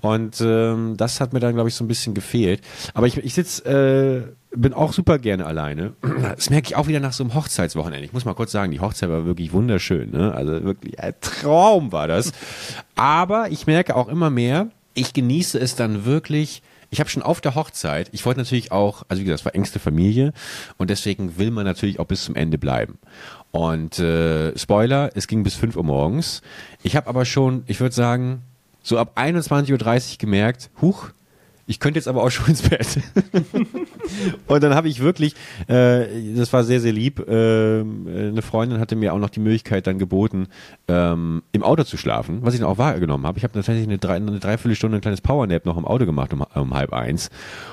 Und 0.00 0.40
ähm, 0.40 0.96
das 0.96 1.20
hat 1.20 1.32
mir 1.32 1.40
dann, 1.40 1.54
glaube 1.54 1.68
ich, 1.68 1.74
so 1.74 1.84
ein 1.84 1.88
bisschen 1.88 2.14
gefehlt. 2.14 2.60
Aber 2.94 3.06
ich, 3.06 3.16
ich 3.18 3.34
sitze, 3.34 4.26
äh, 4.50 4.56
bin 4.56 4.72
auch 4.72 4.92
super 4.92 5.18
gerne 5.18 5.46
alleine. 5.46 5.92
Das 6.36 6.50
merke 6.50 6.68
ich 6.68 6.76
auch 6.76 6.88
wieder 6.88 7.00
nach 7.00 7.12
so 7.12 7.24
einem 7.24 7.34
Hochzeitswochenende. 7.34 8.04
Ich 8.04 8.12
muss 8.12 8.24
mal 8.24 8.34
kurz 8.34 8.52
sagen, 8.52 8.72
die 8.72 8.80
Hochzeit 8.80 9.10
war 9.10 9.26
wirklich 9.26 9.52
wunderschön. 9.52 10.10
Ne? 10.10 10.32
Also 10.34 10.64
wirklich 10.64 10.98
ein 10.98 11.14
Traum 11.20 11.92
war 11.92 12.08
das. 12.08 12.32
Aber 12.96 13.50
ich 13.50 13.66
merke 13.66 13.94
auch 13.96 14.08
immer 14.08 14.30
mehr, 14.30 14.68
ich 14.94 15.12
genieße 15.12 15.58
es 15.58 15.74
dann 15.74 16.04
wirklich, 16.04 16.62
ich 16.90 17.00
habe 17.00 17.10
schon 17.10 17.22
auf 17.22 17.40
der 17.40 17.54
Hochzeit, 17.54 18.10
ich 18.12 18.24
wollte 18.26 18.40
natürlich 18.40 18.72
auch, 18.72 19.04
also 19.08 19.20
wie 19.20 19.24
gesagt, 19.24 19.40
es 19.40 19.44
war 19.44 19.54
engste 19.54 19.78
Familie 19.78 20.32
und 20.76 20.90
deswegen 20.90 21.38
will 21.38 21.50
man 21.50 21.64
natürlich 21.64 21.98
auch 21.98 22.06
bis 22.06 22.24
zum 22.24 22.34
Ende 22.34 22.58
bleiben. 22.58 22.98
Und 23.50 23.98
äh, 23.98 24.56
Spoiler, 24.58 25.10
es 25.14 25.26
ging 25.26 25.42
bis 25.42 25.54
5 25.54 25.76
Uhr 25.76 25.84
morgens. 25.84 26.42
Ich 26.82 26.96
habe 26.96 27.08
aber 27.08 27.24
schon, 27.24 27.64
ich 27.66 27.80
würde 27.80 27.94
sagen, 27.94 28.42
so 28.82 28.98
ab 28.98 29.16
21.30 29.16 29.72
Uhr 30.12 30.18
gemerkt, 30.18 30.70
huch, 30.80 31.10
ich 31.72 31.80
könnte 31.80 31.98
jetzt 31.98 32.06
aber 32.06 32.22
auch 32.22 32.30
schon 32.30 32.48
ins 32.48 32.68
Bett. 32.68 33.00
und 34.46 34.62
dann 34.62 34.74
habe 34.74 34.88
ich 34.88 35.00
wirklich, 35.00 35.34
äh, 35.68 36.04
das 36.36 36.52
war 36.52 36.64
sehr, 36.64 36.80
sehr 36.80 36.92
lieb, 36.92 37.18
äh, 37.18 37.80
eine 37.80 38.42
Freundin 38.42 38.78
hatte 38.78 38.94
mir 38.94 39.14
auch 39.14 39.18
noch 39.18 39.30
die 39.30 39.40
Möglichkeit 39.40 39.86
dann 39.86 39.98
geboten, 39.98 40.48
ähm, 40.86 41.42
im 41.52 41.62
Auto 41.62 41.84
zu 41.84 41.96
schlafen, 41.96 42.40
was 42.42 42.52
ich 42.52 42.60
dann 42.60 42.68
auch 42.68 42.76
wahrgenommen 42.76 43.26
habe. 43.26 43.38
Ich 43.38 43.44
habe 43.44 43.54
tatsächlich 43.54 43.84
eine, 43.84 43.96
drei, 43.96 44.16
eine 44.16 44.38
Dreiviertelstunde 44.38 44.98
ein 44.98 45.00
kleines 45.00 45.22
Powernap 45.22 45.64
noch 45.64 45.78
im 45.78 45.86
Auto 45.86 46.04
gemacht 46.04 46.34
um, 46.34 46.44
um 46.54 46.74
halb 46.74 46.92
eins 46.92 47.30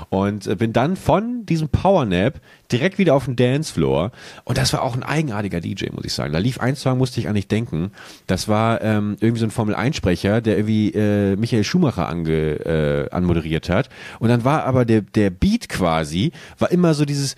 und 0.07 0.47
äh, 0.47 0.55
bin 0.55 0.71
dann 0.71 0.95
von 0.95 1.45
diesem 1.45 1.67
Powernap 1.67 2.39
direkt 2.71 2.97
wieder 2.97 3.15
auf 3.15 3.25
den 3.25 3.35
Dancefloor 3.35 4.11
und 4.43 4.57
das 4.57 4.73
war 4.73 4.81
auch 4.81 4.95
ein 4.95 5.03
eigenartiger 5.03 5.59
DJ, 5.59 5.87
muss 5.91 6.05
ich 6.05 6.13
sagen. 6.13 6.33
Da 6.33 6.39
lief 6.39 6.59
ein 6.59 6.75
Song, 6.75 6.97
musste 6.97 7.19
ich 7.19 7.27
an 7.27 7.33
nicht 7.33 7.51
denken. 7.51 7.91
Das 8.27 8.47
war 8.47 8.81
ähm, 8.81 9.17
irgendwie 9.19 9.39
so 9.39 9.45
ein 9.45 9.51
Formel-1-Sprecher, 9.51 10.41
der 10.41 10.57
irgendwie 10.57 10.91
äh, 10.91 11.35
Michael 11.35 11.63
Schumacher 11.63 12.07
ange, 12.07 12.31
äh, 12.31 13.09
anmoderiert 13.11 13.69
hat 13.69 13.89
und 14.19 14.29
dann 14.29 14.43
war 14.43 14.65
aber 14.65 14.85
der, 14.85 15.01
der 15.01 15.29
Beat 15.29 15.69
quasi, 15.69 16.31
war 16.57 16.71
immer 16.71 16.93
so 16.93 17.05
dieses 17.05 17.35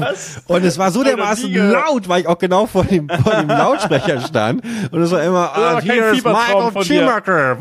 was? 0.00 0.40
Und 0.46 0.64
es 0.64 0.78
war 0.78 0.90
so 0.90 1.02
dermaßen 1.02 1.52
laut, 1.52 2.08
weil 2.08 2.22
ich 2.22 2.26
auch 2.26 2.38
genau 2.38 2.66
vor 2.66 2.84
dem, 2.84 3.08
vor 3.08 3.34
dem 3.34 3.48
Lautsprecher 3.48 4.20
stand. 4.20 4.62
Und 4.90 5.02
es 5.02 5.10
war 5.10 5.22
immer, 5.22 5.52
ah, 5.54 5.80
hier 5.80 6.12
ist 6.12 6.24
Michael 6.24 6.84
Schumacher. 6.84 7.56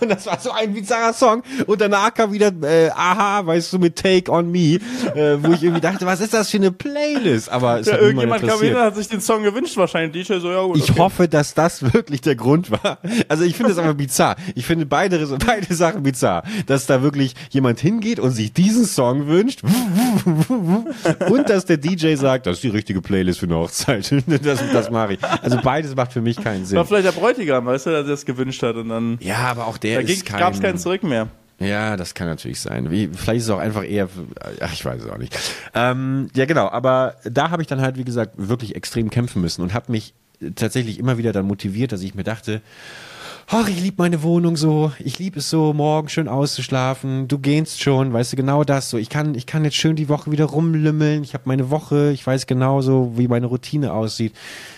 Und 0.00 0.10
das 0.10 0.26
war 0.26 0.38
so 0.40 0.50
ein 0.52 0.72
bizarrer 0.72 1.12
Song. 1.12 1.42
Und 1.66 1.80
danach 1.80 2.12
kam 2.14 2.32
wieder, 2.32 2.52
äh, 2.62 2.90
aha, 2.90 3.44
weißt 3.46 3.72
du, 3.72 3.78
mit 3.78 3.96
Take 3.96 4.30
on 4.30 4.50
Me, 4.50 4.78
äh, 5.14 5.38
wo 5.40 5.52
ich 5.52 5.62
irgendwie 5.62 5.80
dachte, 5.80 6.06
was 6.06 6.20
ist 6.20 6.34
das 6.34 6.50
für 6.50 6.58
eine 6.58 6.72
Playlist? 6.72 7.50
Aber 7.50 7.80
es 7.80 7.86
ja, 7.86 7.94
hat 7.94 8.00
irgendjemand 8.00 8.46
kam 8.46 8.60
hin 8.60 8.76
hat 8.76 8.96
sich 8.96 9.08
den 9.08 9.20
Song 9.20 9.42
gewünscht, 9.42 9.76
wahrscheinlich. 9.76 10.26
DJ 10.26 10.38
so, 10.38 10.50
ja 10.50 10.62
gut. 10.62 10.76
Ich 10.76 10.90
okay. 10.90 11.00
hoffe, 11.00 11.28
dass 11.28 11.54
das 11.54 11.92
wirklich 11.92 12.20
der 12.20 12.36
Grund 12.36 12.70
war. 12.70 12.98
Also 13.28 13.44
ich 13.44 13.56
finde 13.56 13.72
es 13.72 13.78
aber 13.78 13.94
bizarr. 13.94 14.36
Ich 14.54 14.66
finde 14.66 14.86
beide, 14.86 15.26
beide 15.44 15.74
Sachen 15.74 16.02
bizarr. 16.02 16.42
Dass 16.66 16.86
da 16.86 17.02
wirklich 17.02 17.34
jemand 17.50 17.80
hingeht 17.80 18.18
und 18.20 18.30
sich 18.30 18.52
diesen 18.52 18.84
Song 18.84 19.26
wünscht 19.26 19.62
und 21.28 21.48
dass 21.48 21.64
der 21.64 21.76
DJ 21.76 22.14
sagt, 22.14 22.46
das 22.46 22.56
ist 22.56 22.64
die 22.64 22.68
richtige 22.68 23.00
Playlist 23.00 23.40
für 23.40 23.46
eine 23.46 23.56
Hochzeit. 23.56 24.12
das, 24.26 24.62
das 24.72 24.90
mache 24.90 25.14
ich. 25.14 25.18
Also 25.42 25.58
beides 25.62 25.94
macht 25.94 26.12
für 26.12 26.20
mich 26.20 26.36
keinen 26.36 26.64
Sinn. 26.64 26.76
War 26.76 26.84
vielleicht 26.84 27.06
der 27.06 27.12
Bräutigam, 27.12 27.66
weißt 27.66 27.86
du, 27.86 27.90
der 27.90 28.04
das 28.04 28.24
gewünscht 28.24 28.62
hat 28.62 28.76
und 28.76 28.88
dann. 28.88 29.18
Ja, 29.20 29.38
aber 29.38 29.66
auch 29.66 29.78
der 29.78 30.02
da 30.02 30.08
ist 30.08 30.26
kein. 30.26 30.40
gab 30.40 30.54
es 30.54 30.60
keinen 30.60 30.78
Zurück 30.78 31.02
mehr. 31.02 31.28
Ja, 31.58 31.96
das 31.96 32.14
kann 32.14 32.26
natürlich 32.26 32.60
sein. 32.60 32.90
Wie, 32.90 33.08
vielleicht 33.08 33.38
ist 33.38 33.44
es 33.44 33.50
auch 33.50 33.58
einfach 33.58 33.84
eher, 33.84 34.08
ach, 34.60 34.72
ich 34.72 34.84
weiß 34.84 35.02
es 35.02 35.10
auch 35.10 35.18
nicht. 35.18 35.38
Ähm, 35.74 36.28
ja, 36.34 36.44
genau. 36.44 36.68
Aber 36.68 37.16
da 37.24 37.50
habe 37.50 37.62
ich 37.62 37.68
dann 37.68 37.80
halt, 37.80 37.96
wie 37.96 38.04
gesagt, 38.04 38.34
wirklich 38.36 38.74
extrem 38.74 39.10
kämpfen 39.10 39.40
müssen 39.40 39.62
und 39.62 39.72
habe 39.72 39.92
mich 39.92 40.14
tatsächlich 40.56 40.98
immer 40.98 41.18
wieder 41.18 41.32
dann 41.32 41.46
motiviert, 41.46 41.92
dass 41.92 42.02
ich 42.02 42.14
mir 42.14 42.24
dachte, 42.24 42.62
ach, 43.54 43.68
ich 43.68 43.82
liebe 43.82 43.96
meine 43.98 44.22
Wohnung 44.22 44.56
so, 44.56 44.92
ich 44.98 45.18
liebe 45.18 45.40
es 45.40 45.50
so, 45.50 45.74
morgen 45.74 46.08
schön 46.08 46.26
auszuschlafen, 46.26 47.28
du 47.28 47.38
gehst 47.38 47.82
schon, 47.82 48.10
weißt 48.10 48.32
du, 48.32 48.36
genau 48.36 48.64
das 48.64 48.88
so. 48.88 48.96
Ich 48.96 49.10
kann, 49.10 49.34
ich 49.34 49.44
kann 49.44 49.62
jetzt 49.62 49.76
schön 49.76 49.94
die 49.94 50.08
Woche 50.08 50.30
wieder 50.30 50.46
rumlümmeln, 50.46 51.22
ich 51.22 51.34
habe 51.34 51.44
meine 51.44 51.68
Woche, 51.68 52.12
ich 52.12 52.26
weiß 52.26 52.46
genau 52.46 52.80
so, 52.80 53.12
wie 53.16 53.28
meine 53.28 53.44
Routine 53.44 53.92
aussieht. 53.92 54.32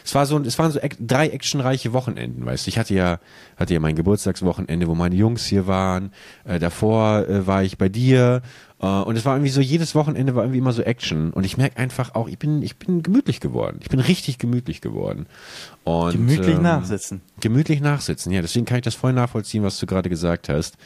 Es 0.05 0.12
war 0.16 0.27
so, 0.27 0.41
es 0.41 0.59
waren 0.59 0.72
so 0.72 0.81
drei 0.99 1.29
actionreiche 1.29 1.93
Wochenenden, 1.93 2.45
weißt 2.45 2.66
du. 2.66 2.70
Ich 2.70 2.79
hatte 2.79 2.95
ja, 2.95 3.20
hatte 3.57 3.75
ja 3.75 3.81
mein 3.81 3.95
Geburtstagswochenende, 3.95 4.89
wo 4.89 4.97
meine 4.97 5.14
Jungs 5.14 5.47
hier 5.47 5.68
waren, 5.68 6.11
äh, 6.45 6.59
davor 6.59 7.29
äh, 7.29 7.47
war 7.47 7.62
ich 7.62 7.79
bei 7.79 7.89
dir 7.89 8.43
und 8.87 9.16
es 9.16 9.24
war 9.24 9.37
irgendwie 9.37 9.51
so, 9.51 9.61
jedes 9.61 9.95
Wochenende 9.95 10.35
war 10.35 10.43
irgendwie 10.43 10.59
immer 10.59 10.72
so 10.72 10.82
Action. 10.82 11.32
Und 11.32 11.45
ich 11.45 11.57
merke 11.57 11.76
einfach 11.76 12.14
auch, 12.14 12.28
ich 12.28 12.39
bin, 12.39 12.62
ich 12.62 12.76
bin 12.76 13.03
gemütlich 13.03 13.41
geworden. 13.41 13.78
Ich 13.80 13.89
bin 13.89 14.01
richtig 14.01 14.39
gemütlich 14.39 14.80
geworden. 14.80 15.26
Und, 15.85 16.12
gemütlich 16.12 16.57
ähm, 16.57 16.62
nachsitzen. 16.62 17.20
Gemütlich 17.41 17.80
nachsitzen, 17.80 18.32
ja. 18.32 18.43
Deswegen 18.43 18.64
kann 18.64 18.78
ich 18.78 18.85
das 18.85 18.95
voll 18.95 19.12
nachvollziehen, 19.12 19.62
was 19.62 19.78
du 19.78 19.87
gerade 19.87 20.09
gesagt 20.09 20.49
hast. 20.49 20.76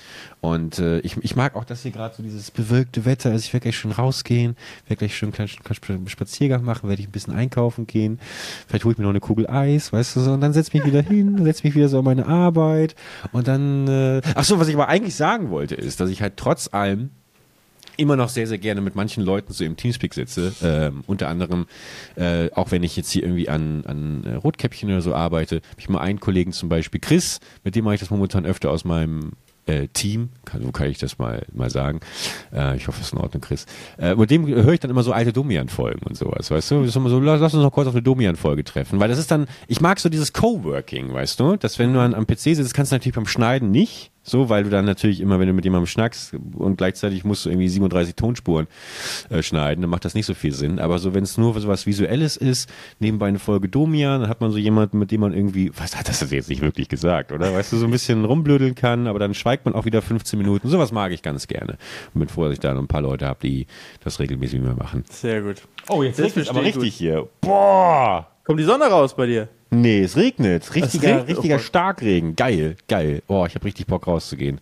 Und 0.40 0.78
äh, 0.78 0.98
ich, 1.00 1.16
ich 1.18 1.34
mag 1.34 1.56
auch, 1.56 1.64
dass 1.64 1.82
hier 1.82 1.90
gerade 1.90 2.14
so 2.14 2.22
dieses 2.22 2.50
bewölkte 2.50 3.04
Wetter 3.04 3.32
ist. 3.32 3.44
Ich 3.44 3.52
werde 3.52 3.64
gleich 3.64 3.78
schon 3.78 3.92
rausgehen, 3.92 4.56
werde 4.86 4.98
gleich 4.98 5.16
schon 5.16 5.32
einen 5.32 5.48
kleinen 5.80 6.08
Spaziergang 6.08 6.64
machen, 6.64 6.88
werde 6.88 7.00
ich 7.00 7.08
ein 7.08 7.12
bisschen 7.12 7.34
einkaufen 7.34 7.86
gehen. 7.86 8.20
Vielleicht 8.66 8.84
hole 8.84 8.92
ich 8.92 8.98
mir 8.98 9.04
noch 9.04 9.10
eine 9.10 9.20
Kugel 9.20 9.48
Eis, 9.48 9.92
weißt 9.92 10.16
du 10.16 10.20
so. 10.20 10.32
Und 10.32 10.40
dann 10.40 10.52
setze 10.52 10.76
mich 10.76 10.86
wieder 10.86 11.02
hin, 11.02 11.38
setze 11.44 11.66
mich 11.66 11.74
wieder 11.74 11.88
so 11.88 12.00
an 12.00 12.04
meine 12.04 12.26
Arbeit. 12.26 12.94
Und 13.32 13.48
dann, 13.48 13.88
äh, 13.88 14.20
ach 14.34 14.44
so, 14.44 14.58
was 14.60 14.68
ich 14.68 14.74
aber 14.74 14.88
eigentlich 14.88 15.14
sagen 15.14 15.50
wollte, 15.50 15.74
ist, 15.74 16.00
dass 16.00 16.10
ich 16.10 16.22
halt 16.22 16.36
trotz 16.36 16.68
allem 16.72 17.10
immer 17.98 18.16
noch 18.16 18.30
sehr, 18.30 18.46
sehr 18.46 18.58
gerne 18.58 18.80
mit 18.80 18.94
manchen 18.94 19.22
Leuten 19.24 19.52
so 19.52 19.64
im 19.64 19.76
Teamspeak 19.76 20.14
sitze. 20.14 20.54
Ähm, 20.62 21.02
unter 21.06 21.28
anderem, 21.28 21.66
äh, 22.16 22.50
auch 22.52 22.70
wenn 22.70 22.82
ich 22.82 22.96
jetzt 22.96 23.10
hier 23.10 23.24
irgendwie 23.24 23.48
an, 23.48 23.84
an 23.84 24.24
äh, 24.24 24.34
Rotkäppchen 24.34 24.88
oder 24.88 25.02
so 25.02 25.14
arbeite, 25.14 25.56
habe 25.56 25.80
ich 25.80 25.88
mal 25.88 26.00
einen 26.00 26.20
Kollegen 26.20 26.52
zum 26.52 26.68
Beispiel, 26.68 27.00
Chris, 27.00 27.40
mit 27.64 27.74
dem 27.74 27.84
mache 27.84 27.94
ich 27.94 28.00
das 28.00 28.10
momentan 28.10 28.46
öfter 28.46 28.70
aus 28.70 28.84
meinem 28.84 29.32
äh, 29.68 29.88
Team, 29.88 30.30
kann, 30.44 30.62
so 30.62 30.72
kann 30.72 30.88
ich 30.88 30.98
das 30.98 31.18
mal, 31.18 31.44
mal 31.52 31.70
sagen. 31.70 32.00
Äh, 32.52 32.76
ich 32.76 32.88
hoffe, 32.88 33.00
es 33.00 33.08
ist 33.08 33.12
in 33.12 33.18
Ordnung, 33.18 33.40
Chris. 33.40 33.66
Äh, 33.98 34.14
mit 34.14 34.30
dem 34.30 34.46
höre 34.46 34.72
ich 34.72 34.80
dann 34.80 34.90
immer 34.90 35.02
so 35.02 35.12
alte 35.12 35.32
Domian-Folgen 35.32 36.06
und 36.06 36.16
sowas, 36.16 36.50
weißt 36.50 36.70
du? 36.70 36.86
So, 36.86 37.20
lass, 37.20 37.40
lass 37.40 37.54
uns 37.54 37.62
noch 37.62 37.72
kurz 37.72 37.88
auf 37.88 37.94
eine 37.94 38.02
Domian-Folge 38.02 38.64
treffen, 38.64 38.98
weil 39.00 39.08
das 39.08 39.18
ist 39.18 39.30
dann, 39.30 39.46
ich 39.66 39.80
mag 39.80 40.00
so 40.00 40.08
dieses 40.08 40.32
Coworking, 40.32 41.12
weißt 41.12 41.38
du? 41.38 41.56
Dass 41.56 41.78
wenn 41.78 41.92
du 41.92 42.00
an, 42.00 42.14
am 42.14 42.26
PC 42.26 42.38
sitzt, 42.38 42.74
kannst 42.74 42.92
du 42.92 42.96
natürlich 42.96 43.16
beim 43.16 43.26
Schneiden 43.26 43.70
nicht, 43.70 44.10
so, 44.28 44.48
weil 44.48 44.64
du 44.64 44.70
dann 44.70 44.84
natürlich 44.84 45.20
immer, 45.20 45.38
wenn 45.40 45.48
du 45.48 45.52
mit 45.52 45.64
jemandem 45.64 45.86
schnackst 45.86 46.34
und 46.56 46.76
gleichzeitig 46.76 47.24
musst 47.24 47.44
du 47.44 47.50
irgendwie 47.50 47.68
37 47.68 48.14
Tonspuren 48.14 48.66
äh, 49.30 49.42
schneiden, 49.42 49.82
dann 49.82 49.90
macht 49.90 50.04
das 50.04 50.14
nicht 50.14 50.26
so 50.26 50.34
viel 50.34 50.52
Sinn. 50.52 50.78
Aber 50.78 50.98
so, 50.98 51.14
wenn 51.14 51.24
es 51.24 51.38
nur 51.38 51.58
so 51.58 51.68
was 51.68 51.86
Visuelles 51.86 52.36
ist, 52.36 52.70
nebenbei 52.98 53.26
eine 53.26 53.38
Folge 53.38 53.68
Domian, 53.68 54.20
dann 54.22 54.30
hat 54.30 54.40
man 54.40 54.50
so 54.50 54.58
jemanden, 54.58 54.98
mit 54.98 55.10
dem 55.10 55.20
man 55.20 55.32
irgendwie, 55.32 55.72
was 55.76 55.96
hat 55.96 56.08
das 56.08 56.28
jetzt 56.30 56.48
nicht 56.48 56.62
wirklich 56.62 56.88
gesagt, 56.88 57.32
oder? 57.32 57.52
Weißt 57.52 57.72
du, 57.72 57.76
so 57.76 57.86
ein 57.86 57.90
bisschen 57.90 58.24
rumblödeln 58.24 58.74
kann, 58.74 59.06
aber 59.06 59.18
dann 59.18 59.34
schweigt 59.34 59.64
man 59.64 59.74
auch 59.74 59.84
wieder 59.84 60.02
15 60.02 60.38
Minuten. 60.38 60.68
Sowas 60.68 60.92
mag 60.92 61.12
ich 61.12 61.22
ganz 61.22 61.46
gerne. 61.46 61.78
Und 62.14 62.20
bin 62.20 62.28
froh, 62.28 62.44
dass 62.44 62.54
ich 62.54 62.60
da 62.60 62.74
noch 62.74 62.82
ein 62.82 62.88
paar 62.88 63.02
Leute 63.02 63.26
habe, 63.26 63.40
die 63.42 63.66
das 64.04 64.20
regelmäßig 64.20 64.60
mehr 64.60 64.74
machen. 64.74 65.04
Sehr 65.10 65.42
gut. 65.42 65.62
Oh, 65.88 66.02
jetzt 66.02 66.18
ist 66.18 66.36
es 66.36 66.48
aber 66.48 66.62
richtig 66.62 66.92
gut. 66.92 66.98
hier. 66.98 67.28
Boah! 67.40 68.28
Kommt 68.44 68.60
die 68.60 68.64
Sonne 68.64 68.86
raus 68.86 69.14
bei 69.14 69.26
dir? 69.26 69.48
Nee, 69.70 70.02
es 70.02 70.16
regnet. 70.16 70.74
Richtiger, 70.74 71.08
regnet? 71.08 71.28
richtiger 71.28 71.56
oh 71.56 71.60
Starkregen. 71.60 72.36
Geil, 72.36 72.76
geil. 72.88 73.22
Oh, 73.28 73.44
ich 73.46 73.54
habe 73.54 73.64
richtig 73.64 73.86
Bock 73.86 74.06
rauszugehen. 74.06 74.60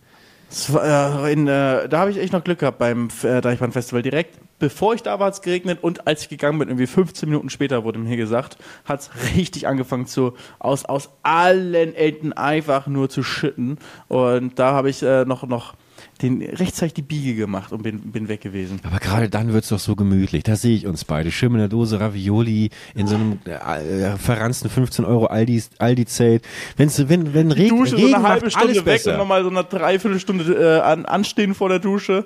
War, 0.69 1.25
äh, 1.25 1.33
in, 1.33 1.47
äh, 1.47 1.89
da 1.89 1.99
habe 1.99 2.11
ich 2.11 2.17
echt 2.17 2.33
noch 2.33 2.43
Glück 2.43 2.59
gehabt 2.59 2.77
beim 2.77 3.09
äh, 3.23 3.41
Deichbrand 3.41 3.73
Festival 3.73 4.01
direkt 4.01 4.39
bevor 4.59 4.93
ich 4.93 5.03
da 5.03 5.19
war, 5.19 5.27
hat 5.27 5.35
es 5.35 5.41
geregnet 5.41 5.79
und 5.81 6.07
als 6.07 6.23
ich 6.23 6.29
gegangen 6.29 6.59
bin, 6.59 6.69
irgendwie 6.69 6.87
15 6.87 7.29
Minuten 7.29 7.49
später 7.49 7.83
wurde 7.83 7.99
mir 7.99 8.17
gesagt, 8.17 8.57
hat 8.85 9.01
es 9.01 9.09
richtig 9.35 9.67
angefangen 9.67 10.07
zu, 10.07 10.33
aus, 10.59 10.85
aus 10.85 11.09
allen 11.23 11.95
Enden 11.95 12.33
einfach 12.33 12.87
nur 12.87 13.09
zu 13.09 13.23
schütten. 13.23 13.77
Und 14.07 14.59
da 14.59 14.71
habe 14.71 14.89
ich 14.89 15.03
äh, 15.03 15.25
noch, 15.25 15.43
noch 15.47 15.75
den 16.21 16.41
rechtzeitig 16.41 16.93
die 16.93 17.01
Biege 17.01 17.35
gemacht 17.35 17.71
und 17.71 17.83
bin, 17.83 17.99
bin 18.11 18.27
weg 18.27 18.41
gewesen. 18.41 18.79
Aber 18.83 18.99
gerade 18.99 19.29
dann 19.29 19.53
wird's 19.53 19.69
doch 19.69 19.79
so 19.79 19.95
gemütlich. 19.95 20.43
Da 20.43 20.55
sehe 20.55 20.75
ich 20.75 20.87
uns 20.87 21.05
beide. 21.05 21.31
Schön 21.31 21.51
in 21.53 21.59
der 21.59 21.67
Dose 21.67 21.99
Ravioli 21.99 22.69
in 22.95 23.07
so 23.07 23.15
einem 23.15 23.39
äh, 23.45 24.17
verranzten 24.17 24.69
15 24.69 25.05
Euro 25.05 25.25
Aldi, 25.25 25.63
Aldi-Zelt. 25.77 26.43
Wenn's, 26.75 27.09
wenn, 27.09 27.33
wenn 27.33 27.51
Regen, 27.51 27.77
Dusche 27.77 27.97
Regen 27.97 28.09
so 28.09 28.15
eine 28.15 28.27
halbe 28.27 28.45
macht 28.45 28.51
Stunde 28.51 28.67
alles 28.67 28.77
weg 28.77 28.85
besser. 28.85 29.11
und 29.13 29.17
nochmal 29.17 29.43
so 29.43 29.49
eine 29.49 29.63
Dreiviertelstunde 29.63 30.53
äh, 30.53 30.79
an, 30.81 31.05
anstehen 31.05 31.53
vor 31.53 31.69
der 31.69 31.79
Dusche. 31.79 32.25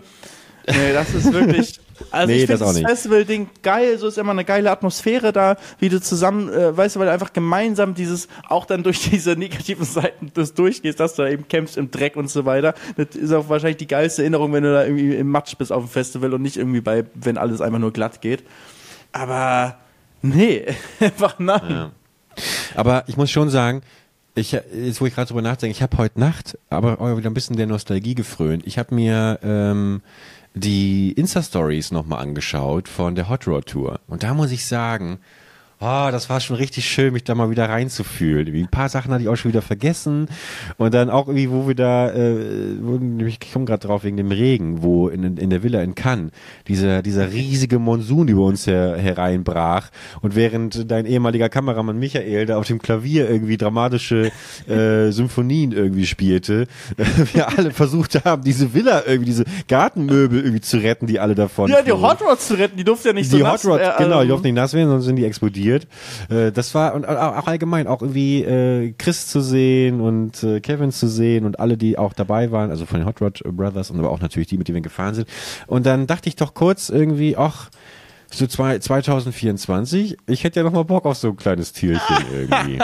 Nee, 0.68 0.94
das 0.94 1.14
ist 1.14 1.32
wirklich. 1.32 1.80
Also 2.10 2.34
Nee, 2.34 2.42
ich 2.42 2.48
das 2.48 2.58
finde 2.58 2.66
das, 2.66 2.76
nicht. 2.78 2.90
Festival-Ding 2.90 3.50
geil, 3.62 3.98
so 4.00 4.08
ist 4.08 4.18
immer 4.18 4.32
eine 4.32 4.44
geile 4.44 4.72
Atmosphäre 4.72 5.32
da, 5.32 5.58
wie 5.78 5.90
du 5.90 6.02
zusammen, 6.02 6.50
äh, 6.52 6.76
weißt 6.76 6.96
du, 6.96 7.00
weil 7.00 7.06
du 7.06 7.14
einfach 7.14 7.32
gemeinsam 7.32 7.94
dieses, 7.94 8.28
auch 8.48 8.66
dann 8.66 8.82
durch 8.82 9.02
diese 9.12 9.36
negativen 9.36 9.86
Seiten 9.86 10.34
des 10.34 10.56
durchgehst, 10.56 11.00
dass 11.00 11.14
du 11.14 11.22
da 11.22 11.30
eben 11.30 11.48
kämpfst 11.48 11.78
im 11.78 11.92
Dreck 11.92 12.16
und 12.16 12.28
so 12.30 12.46
weiter. 12.46 12.74
Das 12.98 13.16
ist 13.16 13.32
auch 13.32 13.50
wahrscheinlich 13.50 13.78
die 13.78 13.88
geilste 13.88 14.24
Erinnerung, 14.24 14.52
wenn 14.52 14.64
du 14.64 14.74
da 14.74 14.84
irgendwie 14.84 15.16
im 15.16 15.30
Matsch 15.30 15.56
bist 15.58 15.72
auf 15.72 15.84
dem 15.84 15.90
Festival 15.90 16.34
und 16.34 16.42
nicht 16.42 16.58
irgendwie 16.58 16.82
bei, 16.82 17.06
wenn 17.14 17.38
alles 17.38 17.62
einfach 17.62 17.80
nur 17.80 17.94
glatt 17.94 18.22
geht. 18.22 18.44
Aber 19.12 19.78
nee, 20.24 20.66
einfach 21.00 21.38
nein. 21.38 21.92
Aber 22.76 23.04
ich 23.08 23.18
muss 23.18 23.30
schon 23.30 23.50
sagen, 23.50 23.84
ich, 24.34 24.54
jetzt 24.54 25.02
wo 25.02 25.06
ich 25.06 25.14
gerade 25.14 25.28
drüber 25.28 25.42
nachdenke, 25.42 25.76
ich 25.76 25.82
habe 25.82 25.98
heute 25.98 26.20
Nacht 26.20 26.58
aber 26.70 27.02
auch 27.02 27.18
wieder 27.18 27.30
ein 27.30 27.34
bisschen 27.34 27.58
der 27.58 27.68
Nostalgie 27.68 28.16
gefrönt. 28.16 28.66
Ich 28.66 28.78
habe 28.78 28.96
mir 28.96 29.40
ähm, 29.44 30.02
die 30.54 31.12
Insta-Stories 31.14 31.92
nochmal 31.92 32.22
angeschaut 32.22 32.88
von 32.88 33.16
der 33.16 33.30
Hot 33.30 33.48
Rod 33.48 33.68
Tour. 33.68 34.00
Und 34.08 34.24
da 34.24 34.34
muss 34.34 34.52
ich 34.52 34.66
sagen, 34.66 35.20
oh, 35.82 36.10
das 36.12 36.30
war 36.30 36.40
schon 36.40 36.56
richtig 36.56 36.86
schön, 36.86 37.14
mich 37.14 37.24
da 37.24 37.36
mal 37.36 37.50
wieder 37.50 37.68
reinzufühlen. 37.68 38.48
Irgendwie 38.48 38.64
Ein 38.64 38.70
paar 38.70 38.90
Sachen 38.90 39.12
hatte 39.12 39.24
ich 39.24 39.30
auch 39.30 39.36
schon 39.36 39.52
wieder 39.52 39.62
vergessen. 39.62 40.28
Und 40.78 40.94
dann 40.94 41.10
auch 41.10 41.28
irgendwie, 41.28 41.50
wo 41.50 41.68
wir 41.68 41.76
da, 41.76 42.10
äh, 42.10 42.76
ich 43.26 43.52
komme 43.52 43.66
gerade 43.66 43.88
drauf 43.88 44.04
wegen 44.04 44.18
dem 44.18 44.32
Regen, 44.32 44.84
wo 44.84 45.08
in, 45.08 45.38
in 45.38 45.50
der 45.50 45.64
Villa 45.64 45.82
in 45.82 45.96
Cannes 45.96 46.32
dieser, 46.68 47.02
dieser 47.02 47.32
riesige 47.32 47.80
Monsun 47.80 48.28
über 48.28 48.44
uns 48.44 48.68
her, 48.68 48.96
hereinbrach. 48.98 49.90
Und 50.22 50.36
während 50.36 50.90
dein 50.90 51.06
ehemaliger 51.06 51.50
Kameramann 51.50 51.98
Michael 51.98 52.46
da 52.46 52.58
auf 52.58 52.68
dem 52.68 52.80
Klavier 52.80 53.30
irgendwie 53.30 53.58
dramatische 53.58 54.32
äh, 54.68 55.12
Symphonien 55.12 55.72
irgendwie 55.72 56.06
spielte, 56.06 56.68
wir 57.34 57.50
alle 57.58 57.72
versucht 57.72 58.24
haben, 58.24 58.44
diese 58.44 58.74
Villa 58.74 59.04
irgendwie, 59.08 59.32
diese 59.32 59.46
Gartenmöbel 59.68 60.42
irgendwie 60.42 60.62
zu 60.62 60.78
retten, 60.78 61.08
die 61.08 61.20
alle 61.20 61.34
davon 61.34 61.70
Ja, 61.70 61.82
die. 61.82 61.92
Hot 61.92 62.22
Rods 62.22 62.48
zu 62.48 62.56
retten, 62.56 62.78
die 62.78 62.84
durften 62.84 63.10
ja 63.10 63.14
nicht 63.14 63.30
so 63.30 63.38
Die 63.38 63.44
nass 63.44 63.64
Hot 63.64 63.72
Rods, 63.72 63.84
äh, 63.84 64.04
genau, 64.04 64.22
die 64.22 64.28
durften 64.28 64.48
nicht 64.48 64.56
nass 64.56 64.74
werden, 64.74 64.90
sonst 64.90 65.06
sind 65.06 65.16
die 65.18 65.26
explodiert. 65.26 65.71
Äh, 66.30 66.52
das 66.52 66.74
war, 66.76 66.94
und 66.94 67.06
auch 67.08 67.38
auch 67.38 67.48
allgemein, 67.48 67.88
auch 67.88 68.02
irgendwie 68.02 68.44
äh, 68.44 68.94
Chris 68.98 69.28
zu 69.28 69.42
sehen 69.42 70.02
und 70.02 70.44
äh, 70.44 70.60
Kevin 70.60 70.92
zu 70.92 71.08
sehen 71.08 71.46
und 71.46 71.60
alle, 71.60 71.78
die 71.78 71.98
auch 71.98 72.14
dabei 72.14 72.52
waren, 72.52 72.70
also 72.70 72.86
von 72.86 73.00
den 73.00 73.08
Hot 73.08 73.22
Rod 73.22 73.42
Brothers 73.44 73.92
und 73.92 74.00
aber 74.00 74.12
auch 74.12 74.20
natürlich 74.20 74.48
die, 74.48 74.58
mit 74.58 74.68
denen 74.68 74.76
wir 74.76 74.82
gefahren 74.82 75.16
sind. 75.16 75.28
Und 75.68 75.86
dann 75.86 76.08
dachte 76.08 76.30
ich 76.30 76.36
doch 76.36 76.54
kurz 76.54 76.90
irgendwie, 76.90 77.38
ach, 77.38 77.70
so 78.34 78.48
zwei, 78.48 78.80
2024, 78.80 80.18
ich 80.28 80.44
hätte 80.44 80.60
ja 80.60 80.64
noch 80.64 80.72
mal 80.72 80.86
Bock 80.86 81.06
auf 81.06 81.18
so 81.18 81.30
ein 81.30 81.36
kleines 81.36 81.74
Tierchen 81.74 82.18
irgendwie. 82.34 82.80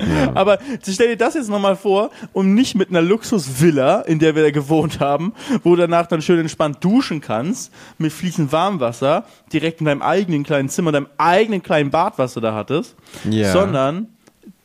Aber 0.34 0.58
stell 0.88 1.08
dir 1.08 1.16
das 1.16 1.34
jetzt 1.34 1.48
nochmal 1.48 1.76
vor 1.76 2.10
und 2.32 2.54
nicht 2.54 2.74
mit 2.74 2.90
einer 2.90 3.02
Luxusvilla, 3.02 4.00
in 4.02 4.18
der 4.18 4.34
wir 4.34 4.42
da 4.42 4.50
gewohnt 4.50 5.00
haben, 5.00 5.32
wo 5.62 5.70
du 5.76 5.82
danach 5.82 6.06
dann 6.06 6.22
schön 6.22 6.38
entspannt 6.38 6.78
duschen 6.82 7.20
kannst, 7.20 7.72
mit 7.98 8.12
fließend 8.12 8.52
Warmwasser, 8.52 9.24
direkt 9.52 9.80
in 9.80 9.86
deinem 9.86 10.02
eigenen 10.02 10.42
kleinen 10.44 10.68
Zimmer, 10.68 10.92
deinem 10.92 11.08
eigenen 11.18 11.62
kleinen 11.62 11.90
Bad, 11.90 12.14
was 12.18 12.34
du 12.34 12.40
da 12.40 12.54
hattest, 12.54 12.94
Ja. 13.28 13.52
sondern 13.52 14.08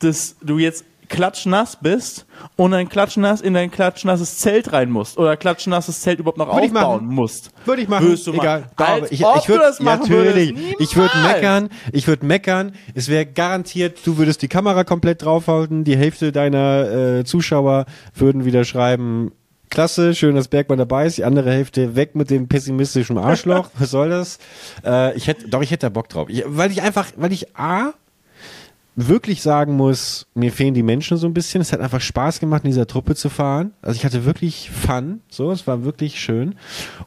dass 0.00 0.36
du 0.42 0.58
jetzt 0.58 0.84
klatschnass 1.08 1.78
bist 1.80 2.26
und 2.56 2.74
ein 2.74 2.88
klatschnass 2.88 3.40
in 3.40 3.54
dein 3.54 3.70
klatschnasses 3.70 4.38
Zelt 4.38 4.72
rein 4.72 4.90
musst 4.90 5.18
oder 5.18 5.36
klatschnasses 5.36 6.00
Zelt 6.00 6.18
überhaupt 6.18 6.38
noch 6.38 6.52
Würde 6.54 6.66
aufbauen 6.66 7.06
musst. 7.06 7.50
Würde 7.64 7.82
ich 7.82 7.88
machen. 7.88 8.06
Würdest 8.06 8.26
du 8.26 8.32
Egal. 8.32 8.64
machen. 8.76 9.02
Als 9.02 9.12
ich, 9.12 9.24
ob 9.24 9.36
ich 9.36 9.48
würd, 9.48 9.58
du 9.58 9.62
das 9.62 9.80
machen 9.80 10.00
natürlich. 10.08 10.56
würdest. 10.56 10.80
Ich 10.80 10.96
würde 10.96 11.18
meckern. 11.22 11.68
Ich 11.92 12.06
würde 12.06 12.26
meckern. 12.26 12.72
Es 12.94 13.08
wäre 13.08 13.26
garantiert, 13.26 13.98
du 14.04 14.18
würdest 14.18 14.42
die 14.42 14.48
Kamera 14.48 14.84
komplett 14.84 15.22
draufhalten. 15.22 15.84
Die 15.84 15.96
Hälfte 15.96 16.32
deiner 16.32 16.90
äh, 16.90 17.24
Zuschauer 17.24 17.86
würden 18.14 18.44
wieder 18.44 18.64
schreiben, 18.64 19.32
Klasse, 19.70 20.14
schön, 20.14 20.36
dass 20.36 20.48
Bergmann 20.48 20.78
dabei 20.78 21.06
ist. 21.06 21.18
Die 21.18 21.24
andere 21.24 21.50
Hälfte 21.50 21.96
weg 21.96 22.14
mit 22.14 22.30
dem 22.30 22.48
pessimistischen 22.48 23.18
Arschloch. 23.18 23.70
Was 23.78 23.90
soll 23.90 24.10
das? 24.10 24.38
Äh, 24.84 25.16
ich 25.16 25.26
hätte, 25.26 25.48
doch, 25.48 25.62
ich 25.62 25.70
hätte 25.70 25.86
da 25.86 25.90
Bock 25.90 26.08
drauf. 26.08 26.28
Ich, 26.28 26.44
weil 26.46 26.70
ich 26.70 26.82
einfach, 26.82 27.08
weil 27.16 27.32
ich 27.32 27.56
A, 27.56 27.92
wirklich 28.96 29.42
sagen 29.42 29.74
muss, 29.76 30.26
mir 30.34 30.50
fehlen 30.50 30.74
die 30.74 30.82
Menschen 30.82 31.18
so 31.18 31.26
ein 31.26 31.34
bisschen. 31.34 31.60
Es 31.60 31.72
hat 31.72 31.80
einfach 31.80 32.00
Spaß 32.00 32.40
gemacht, 32.40 32.64
in 32.64 32.70
dieser 32.70 32.86
Truppe 32.86 33.14
zu 33.14 33.28
fahren. 33.28 33.72
Also 33.82 33.96
ich 33.96 34.04
hatte 34.04 34.24
wirklich 34.24 34.70
Fun, 34.70 35.20
so, 35.28 35.50
es 35.52 35.66
war 35.66 35.84
wirklich 35.84 36.18
schön. 36.18 36.56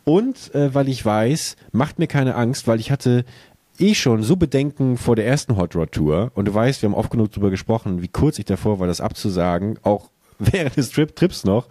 Und 0.05 0.53
äh, 0.53 0.73
weil 0.73 0.87
ich 0.87 1.03
weiß, 1.03 1.55
macht 1.71 1.99
mir 1.99 2.07
keine 2.07 2.35
Angst, 2.35 2.67
weil 2.67 2.79
ich 2.79 2.91
hatte 2.91 3.25
eh 3.79 3.95
schon 3.95 4.23
so 4.23 4.35
Bedenken 4.35 4.97
vor 4.97 5.15
der 5.15 5.25
ersten 5.25 5.57
Hot 5.57 5.75
Rod 5.75 5.91
Tour. 5.91 6.31
Und 6.35 6.45
du 6.45 6.53
weißt, 6.53 6.81
wir 6.81 6.89
haben 6.89 6.95
oft 6.95 7.09
genug 7.09 7.31
darüber 7.31 7.49
gesprochen, 7.49 8.01
wie 8.01 8.07
kurz 8.07 8.37
ich 8.37 8.45
davor 8.45 8.79
war, 8.79 8.87
das 8.87 9.01
abzusagen, 9.01 9.79
auch 9.81 10.09
während 10.39 10.77
des 10.77 10.91
Trip 10.91 11.15
Trips 11.15 11.43
noch. 11.43 11.67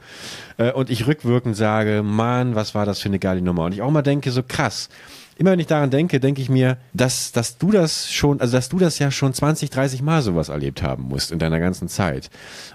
Äh, 0.56 0.72
und 0.72 0.90
ich 0.90 1.06
rückwirkend 1.06 1.56
sage, 1.56 2.02
Mann, 2.02 2.56
was 2.56 2.74
war 2.74 2.86
das 2.86 3.00
für 3.00 3.08
eine 3.08 3.20
geile 3.20 3.40
Nummer. 3.40 3.64
Und 3.64 3.72
ich 3.72 3.82
auch 3.82 3.90
mal 3.90 4.02
denke, 4.02 4.32
so 4.32 4.42
krass. 4.42 4.88
Immer 5.38 5.52
wenn 5.52 5.60
ich 5.60 5.68
daran 5.68 5.90
denke, 5.90 6.18
denke 6.18 6.42
ich 6.42 6.48
mir, 6.48 6.78
dass, 6.92 7.30
dass 7.30 7.58
du 7.58 7.70
das 7.70 8.12
schon, 8.12 8.40
also 8.40 8.56
dass 8.56 8.68
du 8.68 8.78
das 8.78 8.98
ja 8.98 9.12
schon 9.12 9.32
20, 9.32 9.70
30 9.70 10.02
Mal 10.02 10.20
sowas 10.20 10.48
erlebt 10.48 10.82
haben 10.82 11.04
musst 11.04 11.30
in 11.30 11.38
deiner 11.38 11.60
ganzen 11.60 11.86
Zeit. 11.88 12.28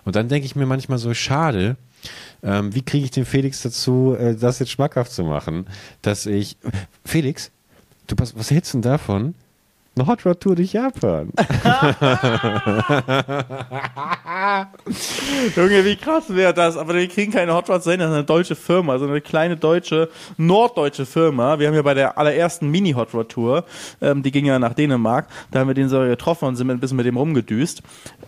Und 0.06 0.16
dann 0.16 0.30
denke 0.30 0.46
ich 0.46 0.56
mir 0.56 0.66
manchmal 0.66 0.98
so, 0.98 1.14
schade, 1.14 1.76
ähm, 2.42 2.74
wie 2.74 2.82
kriege 2.82 3.04
ich 3.04 3.12
den 3.12 3.26
Felix 3.26 3.62
dazu, 3.64 4.16
äh, 4.18 4.36
das 4.36 4.60
jetzt 4.60 4.72
schmackhaft 4.72 5.12
zu 5.12 5.26
machen, 5.26 5.66
dass 6.02 6.26
ich, 6.26 6.56
Felix, 7.04 7.52
du, 8.08 8.16
was, 8.18 8.38
was 8.38 8.50
hältst 8.50 8.74
du 8.74 8.78
denn 8.78 8.84
davon? 8.84 9.36
Eine 9.96 10.08
Hot 10.08 10.26
Rod 10.26 10.42
Tour 10.42 10.56
durch 10.56 10.74
Japan. 10.74 11.32
Junge, 15.56 15.86
wie 15.86 15.96
krass 15.96 16.24
wäre 16.30 16.52
das? 16.52 16.78
Aber 16.78 16.96
wir 16.96 17.08
kriegen 17.08 17.32
keine 17.32 17.54
Hot 17.54 17.70
Rods 17.70 17.86
sein, 17.86 18.00
das 18.00 18.10
ist 18.10 18.16
eine 18.16 18.24
deutsche 18.24 18.56
Firma, 18.56 18.98
so 18.98 19.06
eine 19.06 19.22
kleine 19.22 19.56
deutsche, 19.56 20.10
norddeutsche 20.38 21.06
Firma. 21.06 21.60
Wir 21.60 21.68
haben 21.68 21.76
ja 21.76 21.84
bei 21.84 21.94
der 21.94 22.18
allerersten 22.18 22.72
Mini-Hot 22.72 23.14
Rod 23.14 23.30
Tour, 23.30 23.66
ähm, 24.02 24.24
die 24.24 24.32
ging 24.32 24.46
ja 24.46 24.58
nach 24.58 24.74
Dänemark, 24.74 25.28
da 25.52 25.60
haben 25.60 25.68
wir 25.68 25.76
den 25.76 25.90
so 25.90 26.00
getroffen 26.00 26.46
und 26.48 26.56
sind 26.56 26.72
ein 26.72 26.80
bisschen 26.80 26.98
mit 26.98 27.06
dem 27.06 27.18
rumgedüst. 27.18 27.84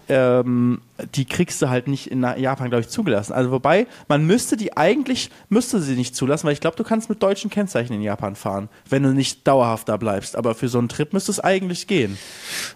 Ähm, 0.08 0.82
die 1.16 1.26
kriegst 1.26 1.60
du 1.64 1.70
halt 1.70 1.88
nicht 1.88 2.12
in 2.12 2.22
Japan, 2.22 2.70
glaube 2.70 2.82
ich, 2.82 2.90
zugelassen. 2.90 3.34
Also 3.34 3.50
wobei, 3.50 3.88
man 4.08 4.28
müsste 4.28 4.56
die 4.56 4.78
eigentlich, 4.78 5.32
müsste 5.50 5.82
sie 5.82 5.96
nicht 5.96 6.16
zulassen, 6.16 6.46
weil 6.46 6.54
ich 6.54 6.62
glaube, 6.62 6.78
du 6.78 6.84
kannst 6.84 7.10
mit 7.10 7.24
deutschen 7.24 7.50
Kennzeichen 7.50 7.94
in 7.94 8.02
Japan 8.04 8.36
fahren, 8.36 8.70
wenn 8.88 9.02
du 9.02 9.10
nicht 9.10 9.48
dauerhaft 9.48 9.90
da 9.90 9.98
bleibst. 9.98 10.36
Aber 10.36 10.54
für 10.54 10.70
so 10.70 10.78
einen 10.78 10.90
Trip 10.90 11.12
müsste 11.12 11.32
es 11.32 11.40
eigentlich 11.40 11.55
gehen. 11.88 12.18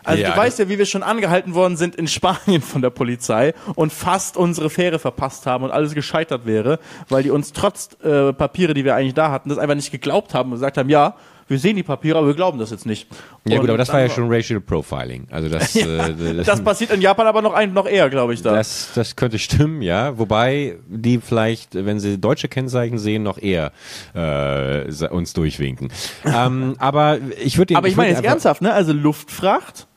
Also 0.03 0.21
Ja, 0.21 0.31
du 0.31 0.37
weißt 0.37 0.59
ja, 0.59 0.69
wie 0.69 0.77
wir 0.77 0.85
schon 0.85 1.03
angehalten 1.03 1.53
worden 1.53 1.77
sind 1.77 1.95
in 1.95 2.07
Spanien 2.19 2.61
von 2.61 2.81
der 2.81 2.89
Polizei 2.89 3.53
und 3.75 3.91
fast 3.91 4.37
unsere 4.37 4.69
Fähre 4.69 4.99
verpasst 4.99 5.45
haben 5.45 5.63
und 5.63 5.71
alles 5.71 5.93
gescheitert 5.93 6.45
wäre, 6.45 6.79
weil 7.09 7.23
die 7.23 7.31
uns 7.31 7.53
trotz 7.53 7.89
äh, 8.03 8.33
Papiere, 8.33 8.73
die 8.73 8.85
wir 8.85 8.95
eigentlich 8.95 9.13
da 9.13 9.31
hatten, 9.31 9.49
das 9.49 9.57
einfach 9.57 9.75
nicht 9.75 9.91
geglaubt 9.91 10.33
haben 10.33 10.49
und 10.49 10.55
gesagt 10.55 10.77
haben, 10.77 10.89
ja, 10.89 11.15
wir 11.49 11.57
sehen 11.59 11.75
die 11.75 11.83
Papiere, 11.83 12.19
aber 12.19 12.27
wir 12.27 12.35
glauben 12.35 12.59
das 12.59 12.69
jetzt 12.69 12.85
nicht. 12.85 13.07
Ja 13.45 13.59
gut, 13.59 13.69
aber 13.69 13.77
das 13.77 13.91
war 13.91 13.99
ja 13.99 14.09
schon 14.09 14.31
Racial 14.31 14.61
Profiling. 14.61 15.27
Also 15.31 15.49
das, 15.49 15.75
äh, 15.75 16.43
Das 16.45 16.63
passiert 16.63 16.91
in 16.91 17.01
Japan 17.01 17.25
aber 17.27 17.41
noch, 17.41 17.53
ein, 17.53 17.73
noch 17.73 17.87
eher, 17.87 18.09
glaube 18.09 18.33
ich, 18.33 18.41
da. 18.41 18.53
Das, 18.53 18.91
das 18.93 19.15
könnte 19.15 19.39
stimmen, 19.39 19.81
ja. 19.81 20.17
Wobei 20.19 20.77
die 20.87 21.19
vielleicht, 21.19 21.73
wenn 21.73 21.99
sie 21.99 22.19
deutsche 22.19 22.47
Kennzeichen 22.47 22.99
sehen, 22.99 23.23
noch 23.23 23.39
eher 23.39 23.71
äh, 24.13 25.07
uns 25.09 25.33
durchwinken. 25.33 25.91
ähm, 26.25 26.75
aber 26.77 27.17
ich 27.43 27.57
würde 27.57 27.75
aber 27.75 27.87
ich 27.87 27.95
meine 27.95 28.11
jetzt 28.11 28.23
ernsthaft, 28.23 28.61
ne? 28.61 28.71
Also 28.71 28.93
Luftfracht, 28.93 29.87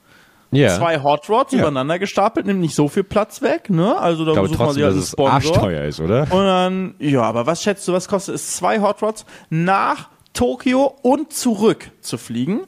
ja. 0.51 0.77
zwei 0.77 1.01
Hot 1.01 1.29
Rods 1.29 1.53
Ja. 1.53 1.59
übereinander 1.59 1.99
gestapelt, 1.99 2.45
nimmt 2.45 2.61
nicht 2.61 2.75
so 2.75 2.87
viel 2.87 3.03
Platz 3.03 3.41
weg, 3.41 3.69
ne? 3.69 3.97
Also 3.97 4.25
da 4.25 4.31
ich 4.31 4.35
glaube 4.35 4.47
sucht 4.49 4.59
man 4.59 4.67
trotzdem, 4.69 4.85
sich 4.85 4.95
dass 4.95 5.03
es 5.05 5.11
Sponsor. 5.11 5.33
arschteuer 5.33 5.83
ist, 5.85 5.99
oder? 5.99 6.21
Und 6.23 6.45
dann, 6.45 6.95
ja, 6.99 7.21
aber 7.21 7.45
was 7.45 7.61
schätzt 7.61 7.87
du, 7.87 7.93
was 7.93 8.07
kostet 8.07 8.35
es, 8.35 8.55
zwei 8.55 8.79
Hot 8.81 9.01
Rods 9.01 9.25
nach 9.49 10.09
Tokio 10.33 10.95
und 11.01 11.31
zurück 11.33 11.91
zu 12.01 12.17
fliegen? 12.17 12.61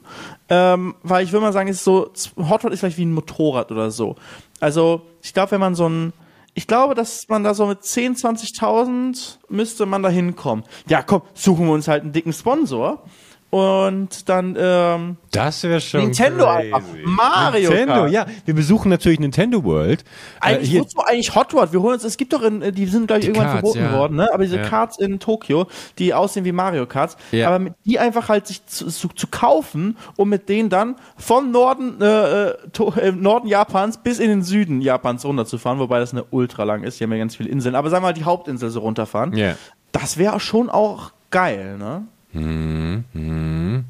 Ähm, 0.48 0.94
weil 1.02 1.24
ich 1.24 1.32
würde 1.32 1.44
mal 1.44 1.52
sagen, 1.52 1.68
ist 1.68 1.84
so, 1.84 2.12
Hot 2.36 2.64
Rod 2.64 2.72
ist 2.72 2.80
vielleicht 2.80 2.98
wie 2.98 3.04
ein 3.04 3.12
Motorrad 3.12 3.70
oder 3.72 3.90
so. 3.90 4.16
Also, 4.60 5.02
ich 5.22 5.34
glaube, 5.34 5.52
wenn 5.52 5.60
man 5.60 5.74
so 5.74 5.88
ein, 5.88 6.12
ich 6.54 6.66
glaube, 6.66 6.94
dass 6.94 7.28
man 7.28 7.44
da 7.44 7.52
so 7.52 7.66
mit 7.66 7.84
10, 7.84 8.16
20.000 8.16 9.38
müsste 9.48 9.84
man 9.84 10.02
da 10.02 10.08
hinkommen. 10.08 10.64
Ja, 10.88 11.02
komm, 11.02 11.22
suchen 11.34 11.66
wir 11.66 11.72
uns 11.72 11.88
halt 11.88 12.02
einen 12.02 12.12
dicken 12.12 12.32
Sponsor. 12.32 13.02
Und 13.50 14.28
dann 14.28 14.56
ähm, 14.58 15.16
Das 15.30 15.62
wäre 15.62 15.80
schon 15.80 16.00
Nintendo 16.02 16.44
crazy. 16.46 16.72
einfach. 16.74 16.82
Mario 17.04 17.70
Nintendo, 17.70 17.94
Kart. 17.94 18.10
ja. 18.10 18.26
Wir 18.44 18.54
besuchen 18.54 18.88
natürlich 18.90 19.20
Nintendo 19.20 19.62
World. 19.64 20.04
Eigentlich, 20.40 20.68
Äh, 20.68 20.72
hier- 20.72 20.80
wozu 20.82 20.98
eigentlich 21.04 21.34
Hot 21.34 21.54
Rod? 21.54 21.72
Wir 21.72 21.80
holen 21.80 21.94
uns, 21.94 22.04
es 22.04 22.16
gibt 22.16 22.32
doch 22.32 22.42
in, 22.42 22.60
die 22.74 22.86
sind 22.86 23.06
glaube 23.06 23.20
ich 23.20 23.26
irgendwann 23.28 23.46
Karts, 23.46 23.60
verboten 23.60 23.78
ja. 23.92 23.98
worden, 23.98 24.16
ne? 24.16 24.28
Aber 24.34 24.42
diese 24.42 24.56
Ja. 24.58 24.64
Karts 24.68 24.98
in 24.98 25.20
Tokio, 25.20 25.66
die 25.98 26.12
aussehen 26.12 26.44
wie 26.44 26.52
Mario 26.52 26.86
Karts, 26.86 27.16
Ja. 27.30 27.50
aber 27.50 27.70
die 27.84 27.98
einfach 27.98 28.28
halt 28.28 28.46
sich 28.46 28.66
zu, 28.66 28.88
zu, 28.88 29.08
zu 29.08 29.26
kaufen, 29.28 29.96
um 30.16 30.28
mit 30.28 30.48
denen 30.48 30.68
dann 30.68 30.96
von 31.16 31.50
Norden, 31.52 32.00
äh, 32.02 32.48
äh, 32.48 32.54
to, 32.72 32.92
äh, 33.00 33.12
Norden 33.12 33.46
Japans 33.46 33.98
bis 33.98 34.18
in 34.18 34.28
den 34.28 34.42
Süden 34.42 34.80
Japans 34.80 35.24
runterzufahren, 35.24 35.78
wobei 35.78 35.98
das 36.00 36.12
eine 36.12 36.24
ultra 36.30 36.64
lang 36.64 36.82
ist. 36.82 36.98
Die 37.00 37.04
haben 37.04 37.12
ja 37.12 37.18
ganz 37.18 37.36
viele 37.36 37.48
Inseln, 37.48 37.74
aber 37.76 37.90
sagen 37.90 38.02
wir 38.02 38.08
mal 38.08 38.12
die 38.12 38.24
Hauptinsel 38.24 38.70
so 38.70 38.80
runterfahren. 38.80 39.34
Ja. 39.36 39.54
Das 39.92 40.18
wäre 40.18 40.40
schon 40.40 40.68
auch 40.68 41.12
geil, 41.30 41.78
ne? 41.78 42.02
Mhm, 42.40 43.84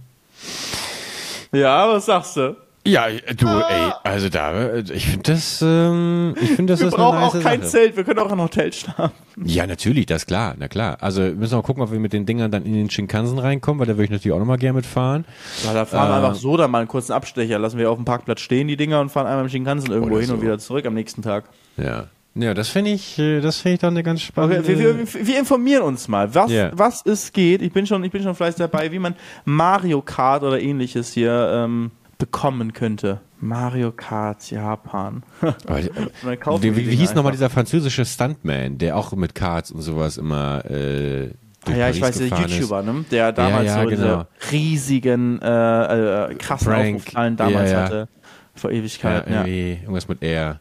Ja, 1.52 1.88
was 1.88 2.06
sagst 2.06 2.36
du? 2.36 2.56
Ja, 2.88 3.06
du, 3.36 3.48
ey, 3.48 3.90
also 4.04 4.28
da, 4.28 4.74
ich 4.76 5.06
finde 5.08 5.32
das, 5.32 5.60
ähm, 5.60 6.36
ich 6.40 6.50
finde 6.52 6.74
das 6.74 6.80
Wir 6.80 6.86
ist 6.86 6.94
brauchen 6.94 7.16
eine 7.18 7.26
auch 7.26 7.32
kein 7.40 7.60
Sache. 7.62 7.70
Zelt, 7.70 7.96
wir 7.96 8.04
können 8.04 8.20
auch 8.20 8.30
ein 8.30 8.40
Hotel 8.40 8.72
schlafen. 8.72 9.10
Ja, 9.44 9.66
natürlich, 9.66 10.06
das 10.06 10.22
ist 10.22 10.26
klar, 10.26 10.54
na 10.56 10.68
klar. 10.68 10.98
Also 11.00 11.22
wir 11.24 11.32
müssen 11.32 11.56
auch 11.56 11.64
gucken, 11.64 11.82
ob 11.82 11.90
wir 11.90 11.98
mit 11.98 12.12
den 12.12 12.26
Dingern 12.26 12.52
dann 12.52 12.64
in 12.64 12.74
den 12.74 12.88
Shinkansen 12.88 13.40
reinkommen, 13.40 13.80
weil 13.80 13.88
da 13.88 13.94
würde 13.94 14.04
ich 14.04 14.10
natürlich 14.10 14.32
auch 14.36 14.38
nochmal 14.38 14.58
gerne 14.58 14.76
mitfahren. 14.76 15.24
Ja, 15.64 15.74
da 15.74 15.84
fahren 15.84 16.10
wir 16.10 16.14
Äh, 16.14 16.26
einfach 16.28 16.34
so 16.36 16.56
dann 16.56 16.70
mal 16.70 16.78
einen 16.78 16.86
kurzen 16.88 17.10
Abstecher. 17.10 17.58
Lassen 17.58 17.76
wir 17.76 17.90
auf 17.90 17.96
dem 17.98 18.04
Parkplatz 18.04 18.38
stehen, 18.40 18.68
die 18.68 18.76
Dinger, 18.76 19.00
und 19.00 19.08
fahren 19.10 19.26
einmal 19.26 19.42
im 19.42 19.48
Shinkansen 19.50 19.90
irgendwo 19.90 20.20
hin 20.20 20.30
und 20.30 20.36
so. 20.36 20.42
wieder 20.42 20.58
zurück 20.60 20.86
am 20.86 20.94
nächsten 20.94 21.22
Tag. 21.22 21.46
Ja. 21.76 22.04
Ja, 22.38 22.52
das 22.52 22.68
finde 22.68 22.90
ich, 22.90 23.18
äh, 23.18 23.40
das 23.40 23.60
finde 23.60 23.74
ich 23.74 23.80
doch 23.80 23.88
eine 23.88 24.02
ganz 24.02 24.20
spannende. 24.20 24.58
Okay, 24.58 24.78
wir, 24.78 24.98
wir, 24.98 25.26
wir 25.26 25.38
informieren 25.38 25.82
uns 25.82 26.06
mal, 26.06 26.34
was, 26.34 26.50
Ja. 26.50 26.70
was 26.74 27.02
es 27.06 27.32
geht. 27.32 27.62
Ich 27.62 27.72
bin 27.72 27.86
schon, 27.86 28.04
ich 28.04 28.12
bin 28.12 28.22
schon 28.22 28.34
fleißig 28.34 28.58
dabei, 28.58 28.92
wie 28.92 28.98
man 28.98 29.14
Mario 29.44 30.02
Kart 30.02 30.42
oder 30.42 30.60
ähnliches 30.60 31.12
hier 31.12 31.50
ähm, 31.52 31.92
bekommen 32.18 32.72
könnte. 32.74 33.20
Mario 33.40 33.92
Kart 33.92 34.50
Japan. 34.50 35.22
Äh, 35.68 35.88
dann 36.44 36.62
wie, 36.62 36.76
wie, 36.76 36.96
hieß 36.96 37.14
nochmal 37.14 37.32
dieser 37.32 37.50
französische 37.50 38.04
Stuntman, 38.04 38.78
der 38.78 38.96
auch 38.96 39.12
mit 39.12 39.34
Karts 39.34 39.70
und 39.70 39.82
sowas 39.82 40.16
immer 40.16 40.64
äh, 40.70 41.30
Ah, 41.68 41.74
ja, 41.74 41.90
ich 41.90 42.00
Paris 42.00 42.20
weiß, 42.20 42.28
der 42.28 42.38
YouTuber, 42.38 42.82
ne? 42.82 43.04
der 43.10 43.32
damals 43.32 43.66
ja, 43.66 43.82
so 43.82 43.88
genau. 43.88 44.26
diese 44.40 44.52
riesigen, 44.52 45.42
äh, 45.42 46.30
äh, 46.30 46.34
krassen 46.36 46.68
Prank. 47.12 47.36
Damals 47.36 47.70
Ja, 47.70 47.76
ja. 47.78 47.84
hatte. 47.84 48.08
Vor. 48.54 48.70
Ja, 48.70 48.78
Ewigkeiten, 48.78 49.32
ja. 49.32 49.44
irgendwas 49.44 50.08
mit 50.08 50.22
R. 50.22 50.60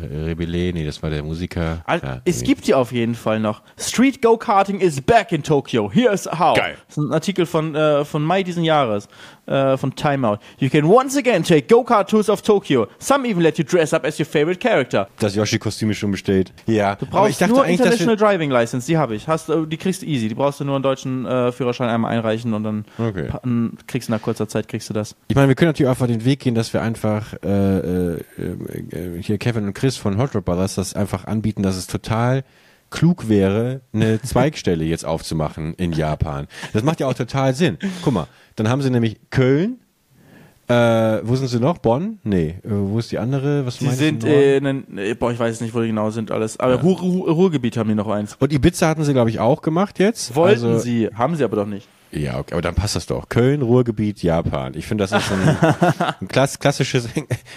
Äh, 0.00 0.24
Rebelle, 0.24 0.72
nee, 0.72 0.84
das 0.86 1.02
war 1.02 1.10
der 1.10 1.22
Musiker. 1.22 1.82
Al- 1.86 2.00
ja, 2.02 2.20
es 2.24 2.42
gibt 2.42 2.66
die 2.66 2.74
auf 2.74 2.92
jeden 2.92 3.14
Fall 3.14 3.40
noch. 3.40 3.62
Street 3.78 4.22
Go-Karting 4.22 4.80
is 4.80 5.00
back 5.00 5.32
in 5.32 5.42
Tokyo. 5.42 5.90
Here's 5.92 6.26
how. 6.26 6.56
Geil. 6.56 6.76
Das 6.86 6.96
ist 6.96 7.02
ein 7.04 7.12
Artikel 7.12 7.46
von, 7.46 7.74
äh, 7.74 8.04
von 8.04 8.22
Mai 8.22 8.42
diesen 8.42 8.62
Jahres, 8.64 9.08
äh, 9.46 9.76
von 9.76 9.94
Time 9.94 10.26
Out. 10.28 10.40
You 10.58 10.68
can 10.68 10.84
once 10.84 11.16
again 11.16 11.42
take 11.42 11.66
Go-Kart 11.66 12.08
Tours 12.10 12.28
of 12.30 12.42
Tokyo. 12.42 12.86
Some 12.98 13.26
even 13.28 13.42
let 13.42 13.58
you 13.58 13.64
dress 13.64 13.92
up 13.92 14.04
as 14.04 14.18
your 14.18 14.26
favorite 14.26 14.60
character. 14.60 15.08
Das 15.18 15.34
Yoshi-Kostüm 15.34 15.90
ist 15.90 15.98
schon 15.98 16.10
bestellt. 16.10 16.52
Ja, 16.66 16.94
Du 16.94 17.06
brauchst 17.06 17.30
ich 17.32 17.38
dachte 17.38 17.52
nur 17.54 17.66
International 17.66 18.16
Driving 18.16 18.50
License, 18.50 18.86
die 18.86 18.96
habe 18.96 19.14
ich. 19.14 19.26
Hast, 19.26 19.48
du- 19.48 19.66
die 19.66 19.76
kriegst 19.76 20.02
du 20.02 20.06
easy. 20.06 20.28
Die 20.28 20.34
brauchst 20.34 20.60
du 20.60 20.64
nur 20.64 20.74
einen 20.76 20.82
deutschen 20.82 21.26
äh, 21.26 21.50
Führerschein 21.52 21.88
einmal 21.88 22.12
einreichen 22.16 22.54
und 22.54 22.62
dann 22.64 22.84
Okay. 22.98 23.24
pa- 23.28 23.40
n- 23.44 23.76
kriegst 23.86 24.08
du 24.08 24.12
nach 24.12 24.22
kurzer 24.22 24.46
Zeit 24.48 24.68
kriegst 24.68 24.88
du 24.90 24.94
das. 24.94 25.16
ich 25.28 25.34
meine, 25.36 25.48
wir 25.48 25.54
können 25.54 25.70
natürlich 25.70 25.88
einfach 25.90 26.06
den 26.06 26.24
Weg 26.24 26.40
gehen, 26.40 26.54
dass 26.54 26.72
wir 26.72 26.82
einfach 26.82 27.32
äh, 27.42 27.78
äh, 27.78 28.20
äh, 28.38 29.22
hier 29.22 29.38
Kevin 29.38 29.64
und 29.66 29.74
Chris 29.74 29.87
von 29.96 30.18
Hot 30.18 30.34
Rod 30.34 30.44
Brothers 30.44 30.74
das 30.74 30.94
einfach 30.94 31.26
anbieten, 31.26 31.62
dass 31.62 31.76
es 31.76 31.86
total 31.86 32.44
klug 32.90 33.28
wäre, 33.28 33.80
eine 33.92 34.20
Zweigstelle 34.22 34.84
jetzt 34.84 35.04
aufzumachen 35.04 35.74
in 35.74 35.92
Japan. 35.92 36.46
Das 36.72 36.82
macht 36.82 37.00
ja 37.00 37.06
auch 37.06 37.14
total 37.14 37.54
Sinn. 37.54 37.78
Guck 38.02 38.14
mal, 38.14 38.26
dann 38.56 38.68
haben 38.68 38.82
sie 38.82 38.90
nämlich 38.90 39.18
Köln. 39.30 39.78
Äh, 40.68 41.26
wo 41.26 41.34
sind 41.34 41.48
sie 41.48 41.60
noch? 41.60 41.78
Bonn? 41.78 42.18
Nee. 42.24 42.56
Äh, 42.62 42.68
wo 42.70 42.98
ist 42.98 43.10
die 43.10 43.18
andere? 43.18 43.64
Was 43.64 43.78
du, 43.78 43.88
sind, 43.88 44.22
äh, 44.22 44.58
äh, 44.58 45.14
boah, 45.14 45.32
ich 45.32 45.38
weiß 45.38 45.62
nicht, 45.62 45.74
wo 45.74 45.80
die 45.80 45.86
genau 45.86 46.10
sind 46.10 46.30
alles. 46.30 46.60
Aber 46.60 46.74
Ruhr, 46.74 46.98
Ruhr, 46.98 47.30
Ruhrgebiet 47.30 47.78
haben 47.78 47.88
die 47.88 47.94
noch 47.94 48.08
eins. 48.08 48.36
Und 48.38 48.52
Ibiza 48.52 48.86
hatten 48.86 49.02
sie, 49.02 49.14
glaube 49.14 49.30
ich, 49.30 49.40
auch 49.40 49.62
gemacht 49.62 49.98
jetzt. 49.98 50.36
Wollten 50.36 50.66
also, 50.66 50.78
sie, 50.78 51.08
haben 51.14 51.36
sie 51.36 51.44
aber 51.44 51.56
doch 51.56 51.66
nicht. 51.66 51.88
Ja, 52.10 52.38
okay, 52.38 52.54
aber 52.54 52.62
dann 52.62 52.74
passt 52.74 52.96
das 52.96 53.06
doch. 53.06 53.28
Köln, 53.28 53.60
Ruhrgebiet, 53.60 54.22
Japan. 54.22 54.72
Ich 54.74 54.86
finde, 54.86 55.06
das 55.06 55.12
ist 55.12 55.30
ein, 55.30 55.56
ein 56.20 56.28
klass, 56.28 56.58
klassisches, 56.58 57.08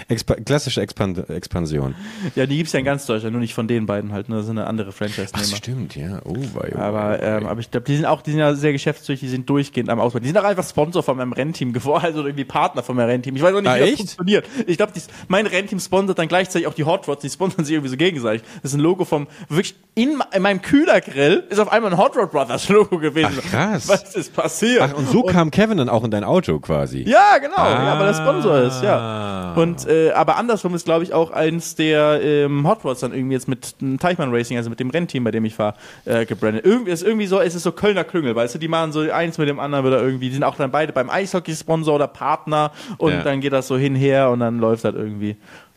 Expa 0.09 0.35
klassische 0.35 0.81
Expan 0.81 1.15
Expansion. 1.29 1.95
Ja, 2.35 2.45
die 2.45 2.57
gibt's 2.57 2.73
ja 2.73 2.79
in 2.79 2.85
ganz 2.85 3.05
Deutschland, 3.05 3.31
nur 3.33 3.39
nicht 3.41 3.53
von 3.53 3.67
den 3.67 3.85
beiden 3.85 4.11
halt. 4.11 4.27
Ne? 4.27 4.35
Das 4.37 4.45
sind 4.47 4.57
eine 4.57 4.67
andere 4.67 4.89
Ach, 4.89 4.93
Franchise-Nehmer. 4.93 5.55
stimmt, 5.55 5.95
ja. 5.95 6.19
Oh, 6.25 6.35
wei, 6.53 6.73
oh, 6.75 6.79
Aber, 6.79 7.17
oh, 7.21 7.23
ähm, 7.25 7.45
aber 7.45 7.59
ich 7.61 7.71
glaube, 7.71 7.85
die 7.85 7.95
sind 7.95 8.05
auch, 8.05 8.21
die 8.21 8.31
sind 8.31 8.39
ja 8.41 8.53
sehr 8.53 8.73
geschäftstüchtig, 8.73 9.27
die 9.27 9.31
sind 9.31 9.49
durchgehend 9.49 9.89
am 9.89 9.99
Ausbau. 10.01 10.19
Die 10.19 10.27
sind 10.27 10.37
auch 10.37 10.43
einfach 10.43 10.67
Sponsor 10.67 11.01
von 11.01 11.15
meinem 11.17 11.31
Rennteam 11.33 11.71
geworden, 11.71 12.03
also 12.05 12.25
irgendwie 12.25 12.45
Partner 12.45 12.83
von 12.83 12.95
meinem 12.97 13.07
Rennteam. 13.09 13.35
Ich 13.37 13.41
weiß 13.41 13.53
auch 13.55 13.61
nicht, 13.61 13.69
Ah, 13.69 13.75
wie 13.75 13.79
das 13.79 13.89
echt? 13.89 13.97
funktioniert. 13.99 14.45
Ich 14.67 14.75
glaube, 14.77 14.91
mein 15.29 15.47
Rennteam 15.47 15.79
sponsert 15.79 16.19
dann 16.19 16.27
gleichzeitig 16.27 16.67
auch 16.67 16.73
die 16.73 16.83
Hot 16.83 17.07
Rods, 17.07 17.21
die 17.21 17.29
sponsern 17.29 17.63
sich 17.63 17.73
irgendwie 17.73 17.89
so 17.91 17.97
gegenseitig. 17.97 18.41
Das 18.61 18.71
ist 18.71 18.77
ein 18.77 18.81
Logo 18.81 19.05
vom, 19.05 19.27
wirklich 19.47 19.75
in, 19.95 20.21
in 20.33 20.41
meinem 20.41 20.61
Kühlergrill 20.61 21.43
ist 21.49 21.59
auf 21.59 21.71
einmal 21.71 21.91
ein 21.91 21.97
Hot 21.97 22.15
Rod 22.17 22.31
Brothers 22.31 22.69
Logo 22.69 22.97
gewesen. 22.97 23.39
Ach, 23.45 23.49
krass. 23.49 23.87
Was 23.87 24.15
ist 24.15 24.33
passiert? 24.41 24.81
Ach, 24.81 24.93
und 24.97 25.07
so 25.09 25.23
kam 25.23 25.51
Kevin 25.51 25.77
dann 25.77 25.89
auch 25.89 26.03
in 26.03 26.11
dein 26.11 26.23
Auto 26.23 26.59
quasi. 26.59 27.03
Ja, 27.07 27.37
genau, 27.39 27.55
Ah. 27.57 27.83
ja, 27.85 27.99
weil 27.99 28.07
der 28.07 28.13
Sponsor 28.13 28.57
ist, 28.61 28.81
ja. 28.83 29.53
Und 29.55 29.85
äh, 29.87 30.11
aber 30.11 30.37
andersrum 30.37 30.73
ist, 30.75 30.85
glaube 30.85 31.03
ich, 31.03 31.13
auch 31.13 31.31
eins 31.31 31.75
der 31.75 32.21
ähm, 32.23 32.67
Hot 32.67 32.83
Rods 32.83 33.01
dann 33.01 33.13
irgendwie 33.13 33.33
jetzt 33.35 33.47
mit 33.47 33.79
dem 33.81 33.99
Teichmann 33.99 34.33
Racing, 34.33 34.57
also 34.57 34.69
mit 34.69 34.79
dem 34.79 34.89
Rennteam, 34.89 35.23
bei 35.23 35.31
dem 35.31 35.43
ich 35.45 35.55
fahre, 35.55 35.73
äh, 36.05 36.25
gebrandet. 36.25 36.65
Irgendwie 36.65 36.91
ist 36.91 37.03
irgendwie 37.03 37.27
so, 37.27 37.39
es 37.39 37.55
ist 37.55 37.63
so 37.63 37.71
Kölner 37.71 38.03
Klüngel, 38.03 38.35
weißt 38.35 38.55
du, 38.55 38.59
die 38.59 38.67
machen 38.67 38.91
so 38.91 39.01
eins 39.11 39.37
mit 39.37 39.49
dem 39.49 39.59
anderen 39.59 39.85
wieder 39.85 40.01
irgendwie, 40.01 40.27
die 40.29 40.33
sind 40.35 40.43
auch 40.43 40.55
dann 40.55 40.71
beide 40.71 40.93
beim 40.93 41.09
Eishockey-Sponsor 41.09 41.95
oder 41.95 42.07
Partner 42.07 42.71
und 42.97 43.11
Ja. 43.13 43.21
dann 43.23 43.41
geht 43.41 43.53
das 43.53 43.67
so 43.67 43.77
hinher 43.77 44.29
und 44.29 44.39
dann 44.39 44.59
läuft 44.59 44.85
das 44.85 44.95
irgendwie. 44.95 45.35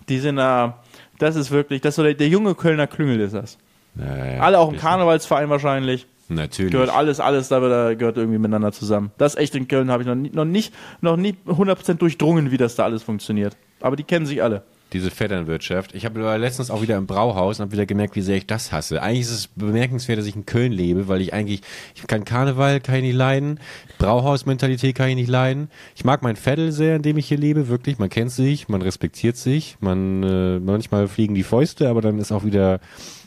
Die 0.08 0.18
sind 0.18 0.36
da, 0.36 0.78
das 1.18 1.34
ist 1.36 1.50
wirklich, 1.50 1.80
das 1.80 1.90
ist 1.90 1.96
so 1.96 2.02
der, 2.02 2.14
der 2.14 2.28
junge 2.28 2.54
Kölner 2.54 2.86
Klüngel 2.86 3.20
ist 3.20 3.34
das. 3.34 3.58
Ja, 3.96 4.26
ja, 4.34 4.40
Alle 4.40 4.58
auch 4.58 4.70
im. 4.72 4.76
Karnevalsverein 4.78 5.48
wahrscheinlich. 5.50 6.06
Natürlich. 6.28 6.72
Gehört 6.72 6.90
alles, 6.90 7.20
alles 7.20 7.48
da 7.48 7.58
gehört 7.94 8.16
irgendwie 8.16 8.38
miteinander 8.38 8.72
zusammen. 8.72 9.10
Das 9.18 9.36
echt 9.36 9.54
in 9.54 9.68
Köln 9.68 9.90
habe 9.90 10.02
ich 10.02 10.06
noch, 10.06 10.14
nie, 10.14 10.30
noch 10.30 10.44
nicht, 10.44 10.72
noch 11.00 11.16
nie 11.16 11.36
100% 11.46 11.94
durchdrungen, 11.94 12.50
wie 12.50 12.56
das 12.56 12.76
da 12.76 12.84
alles 12.84 13.02
funktioniert. 13.02 13.56
Aber 13.80 13.96
die 13.96 14.04
kennen 14.04 14.24
sich 14.26 14.42
alle. 14.42 14.62
Diese 14.92 15.10
Vetternwirtschaft. 15.10 15.94
Ich 15.94 16.04
habe 16.04 16.36
letztens 16.36 16.70
auch 16.70 16.80
wieder 16.80 16.96
im 16.96 17.06
Brauhaus 17.06 17.58
und 17.58 17.64
habe 17.64 17.72
wieder 17.72 17.84
gemerkt, 17.84 18.14
wie 18.14 18.20
sehr 18.20 18.36
ich 18.36 18.46
das 18.46 18.70
hasse. 18.70 19.02
Eigentlich 19.02 19.22
ist 19.22 19.30
es 19.32 19.48
bemerkenswert, 19.48 20.18
dass 20.18 20.26
ich 20.26 20.36
in 20.36 20.46
Köln 20.46 20.70
lebe, 20.72 21.08
weil 21.08 21.20
ich 21.20 21.34
eigentlich, 21.34 21.62
ich 21.96 22.06
kann 22.06 22.24
Karneval, 22.24 22.80
kann 22.80 22.96
ich 22.96 23.02
nicht 23.02 23.16
leiden, 23.16 23.58
Brauhausmentalität 23.98 24.94
kann 24.94 25.08
ich 25.08 25.16
nicht 25.16 25.28
leiden. 25.28 25.68
Ich 25.96 26.04
mag 26.04 26.22
mein 26.22 26.36
Vettel 26.36 26.70
sehr, 26.70 26.96
in 26.96 27.02
dem 27.02 27.18
ich 27.18 27.26
hier 27.26 27.38
lebe, 27.38 27.68
wirklich. 27.68 27.98
Man 27.98 28.08
kennt 28.08 28.30
sich, 28.30 28.68
man 28.68 28.82
respektiert 28.82 29.36
sich, 29.36 29.76
man, 29.80 30.22
äh, 30.22 30.60
manchmal 30.60 31.08
fliegen 31.08 31.34
die 31.34 31.42
Fäuste, 31.42 31.88
aber 31.88 32.00
dann 32.00 32.18
ist 32.18 32.30
auch 32.30 32.44
wieder, 32.44 32.78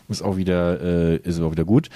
ist 0.09 0.21
auch 0.21 0.37
wieder, 0.37 0.81
äh, 0.81 1.15
ist 1.17 1.39
auch 1.41 1.51
wieder 1.51 1.65
gut. 1.65 1.89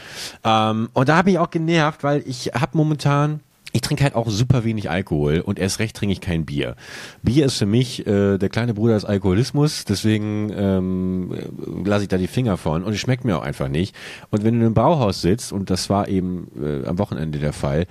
Ähm, 0.43 0.89
und 0.93 1.09
da 1.09 1.17
habe 1.17 1.31
ich 1.31 1.39
auch 1.39 1.49
genervt, 1.49 2.03
weil 2.03 2.23
ich 2.25 2.47
habe 2.53 2.77
momentan, 2.77 3.39
ich 3.73 3.81
trinke 3.81 4.03
halt 4.03 4.15
auch 4.15 4.29
super 4.29 4.63
wenig 4.63 4.89
Alkohol 4.89 5.39
und 5.39 5.57
erst 5.57 5.79
recht 5.79 5.95
trinke 5.95 6.13
ich 6.13 6.21
kein 6.21 6.45
Bier. 6.45 6.75
Bier 7.23 7.45
ist 7.45 7.57
für 7.57 7.65
mich 7.65 8.05
äh, 8.05 8.37
der 8.37 8.49
kleine 8.49 8.73
Bruder 8.73 8.95
des 8.95 9.05
Alkoholismus, 9.05 9.85
deswegen 9.85 10.51
ähm, 10.53 11.33
äh, 11.33 11.87
lasse 11.87 12.03
ich 12.03 12.09
da 12.09 12.17
die 12.17 12.27
Finger 12.27 12.57
von 12.57 12.83
und 12.83 12.93
es 12.93 12.99
schmeckt 12.99 13.23
mir 13.23 13.37
auch 13.37 13.43
einfach 13.43 13.69
nicht. 13.69 13.95
Und 14.29 14.43
wenn 14.43 14.59
du 14.59 14.65
einem 14.65 14.73
Brauhaus 14.73 15.21
sitzt, 15.21 15.53
und 15.53 15.69
das 15.69 15.89
war 15.89 16.07
eben 16.09 16.47
äh, 16.61 16.85
am 16.85 16.99
Wochenende 16.99 17.39
der 17.39 17.53
Fall, 17.53 17.87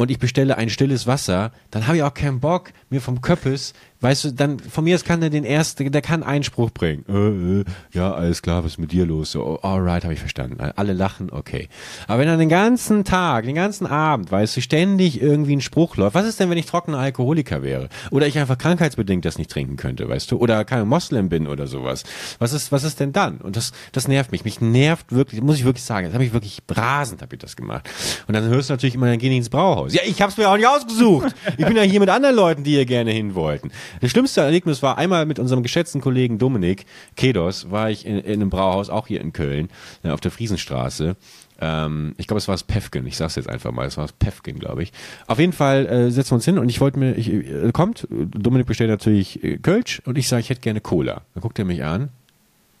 und 0.00 0.10
ich 0.10 0.18
bestelle 0.18 0.56
ein 0.56 0.70
stilles 0.70 1.06
Wasser, 1.06 1.52
dann 1.70 1.86
habe 1.86 1.98
ich 1.98 2.02
auch 2.02 2.14
keinen 2.14 2.40
Bock, 2.40 2.72
mir 2.88 3.02
vom 3.02 3.20
Köppes, 3.20 3.74
weißt 4.00 4.24
du, 4.24 4.32
dann 4.32 4.58
von 4.58 4.84
mir 4.84 4.94
aus 4.94 5.04
kann 5.04 5.20
der 5.20 5.30
den 5.30 5.44
ersten, 5.44 5.90
der 5.90 6.02
kann 6.02 6.22
einen 6.22 6.44
Spruch 6.44 6.70
bringen. 6.70 7.04
Äh, 7.08 7.60
äh, 7.60 7.64
ja, 7.92 8.12
alles 8.12 8.42
klar, 8.42 8.64
was 8.64 8.72
ist 8.72 8.78
mit 8.78 8.92
dir 8.92 9.06
los? 9.06 9.32
So, 9.32 9.44
oh, 9.44 9.58
alright, 9.62 10.04
habe 10.04 10.14
ich 10.14 10.20
verstanden. 10.20 10.60
Alle 10.60 10.92
lachen, 10.92 11.30
okay. 11.30 11.68
Aber 12.06 12.20
wenn 12.20 12.28
dann 12.28 12.38
den 12.38 12.48
ganzen 12.48 13.04
Tag, 13.04 13.44
den 13.44 13.54
ganzen 13.54 13.86
Abend, 13.86 14.30
weißt 14.32 14.56
du, 14.56 14.60
ständig 14.60 15.20
irgendwie 15.20 15.56
ein 15.56 15.60
Spruch 15.60 15.96
läuft, 15.96 16.14
was 16.14 16.26
ist 16.26 16.40
denn, 16.40 16.50
wenn 16.50 16.58
ich 16.58 16.66
trockener 16.66 16.98
Alkoholiker 16.98 17.62
wäre? 17.62 17.88
Oder 18.10 18.26
ich 18.26 18.38
einfach 18.38 18.58
krankheitsbedingt 18.58 19.24
das 19.24 19.38
nicht 19.38 19.50
trinken 19.50 19.76
könnte, 19.76 20.08
weißt 20.08 20.30
du? 20.30 20.38
Oder 20.38 20.64
kein 20.64 20.86
Moslem 20.88 21.28
bin 21.28 21.46
oder 21.46 21.66
sowas. 21.66 22.04
Was 22.38 22.52
ist, 22.52 22.72
was 22.72 22.84
ist 22.84 23.00
denn 23.00 23.12
dann? 23.12 23.38
Und 23.38 23.56
das, 23.56 23.72
das 23.92 24.08
nervt 24.08 24.32
mich. 24.32 24.44
Mich 24.44 24.60
nervt 24.60 25.12
wirklich, 25.12 25.42
muss 25.42 25.56
ich 25.56 25.64
wirklich 25.64 25.84
sagen, 25.84 26.06
das 26.06 26.14
habe 26.14 26.24
ich 26.24 26.32
wirklich 26.32 26.62
rasend, 26.70 27.22
habe 27.22 27.34
ich 27.34 27.40
das 27.40 27.56
gemacht. 27.56 27.88
Und 28.26 28.34
dann 28.34 28.44
hörst 28.44 28.70
du 28.70 28.74
natürlich 28.74 28.94
immer, 28.94 29.06
dann 29.06 29.18
geh 29.18 29.28
nicht 29.28 29.38
ins 29.38 29.48
Brauhaus. 29.50 29.92
Ja, 29.92 30.02
ich 30.04 30.20
hab's 30.22 30.36
mir 30.36 30.48
auch 30.48 30.56
nicht 30.56 30.66
ausgesucht. 30.66 31.34
Ich 31.58 31.66
bin 31.66 31.76
ja 31.76 31.82
hier 31.82 32.00
mit 32.00 32.08
anderen 32.08 32.36
Leuten, 32.36 32.64
die 32.64 32.72
hier 32.72 32.86
gerne 32.86 33.10
hin 33.10 33.34
wollten. 33.34 33.70
Das 34.00 34.10
schlimmste 34.10 34.40
Erlebnis 34.40 34.82
war 34.82 34.98
einmal 34.98 35.26
mit 35.26 35.38
unserem 35.38 35.62
geschätzten 35.62 36.00
Kollegen 36.00 36.38
Dominik 36.38 36.86
Kedos, 37.16 37.70
war 37.70 37.90
ich 37.90 38.06
in, 38.06 38.18
in 38.18 38.34
einem 38.34 38.50
Brauhaus, 38.50 38.90
auch 38.90 39.06
hier 39.06 39.20
in 39.20 39.32
Köln, 39.32 39.68
äh, 40.02 40.10
auf 40.10 40.20
der 40.20 40.30
Friesenstraße. 40.30 41.16
Ähm, 41.60 42.14
ich 42.16 42.26
glaube, 42.26 42.38
es 42.38 42.48
war 42.48 42.54
das 42.54 42.64
Pefken. 42.64 43.06
Ich 43.06 43.16
sag's 43.16 43.36
jetzt 43.36 43.48
einfach 43.48 43.72
mal. 43.72 43.86
Es 43.86 43.96
war 43.96 44.04
das 44.04 44.12
Pefken, 44.12 44.58
glaube 44.58 44.82
ich. 44.82 44.92
Auf 45.26 45.38
jeden 45.38 45.52
Fall 45.52 45.86
äh, 45.86 46.10
setzen 46.10 46.32
wir 46.32 46.36
uns 46.36 46.44
hin 46.44 46.58
und 46.58 46.68
ich 46.68 46.80
wollte 46.80 46.98
mir, 46.98 47.14
ich, 47.14 47.32
äh, 47.32 47.70
kommt, 47.72 48.06
Dominik 48.10 48.66
bestellt 48.66 48.90
natürlich 48.90 49.42
äh, 49.44 49.58
Kölsch 49.58 50.00
und 50.04 50.16
ich 50.16 50.28
sage, 50.28 50.40
ich 50.40 50.50
hätte 50.50 50.60
gerne 50.60 50.80
Cola. 50.80 51.22
Dann 51.34 51.42
guckt 51.42 51.58
er 51.58 51.64
mich 51.64 51.84
an. 51.84 52.08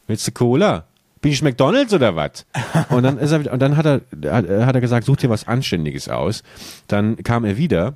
Willst 0.06 0.26
du 0.26 0.32
Cola? 0.32 0.84
Bin 1.20 1.32
ich 1.32 1.42
McDonalds 1.42 1.92
oder 1.92 2.16
was? 2.16 2.46
Und 2.88 3.02
dann 3.02 3.18
ist 3.18 3.30
er, 3.30 3.52
und 3.52 3.60
dann 3.60 3.76
hat 3.76 3.84
er, 3.84 4.00
hat, 4.32 4.48
hat 4.48 4.74
er 4.74 4.80
gesagt, 4.80 5.04
such 5.04 5.18
dir 5.18 5.28
was 5.28 5.46
Anständiges 5.46 6.08
aus. 6.08 6.42
Dann 6.88 7.22
kam 7.22 7.44
er 7.44 7.58
wieder 7.58 7.94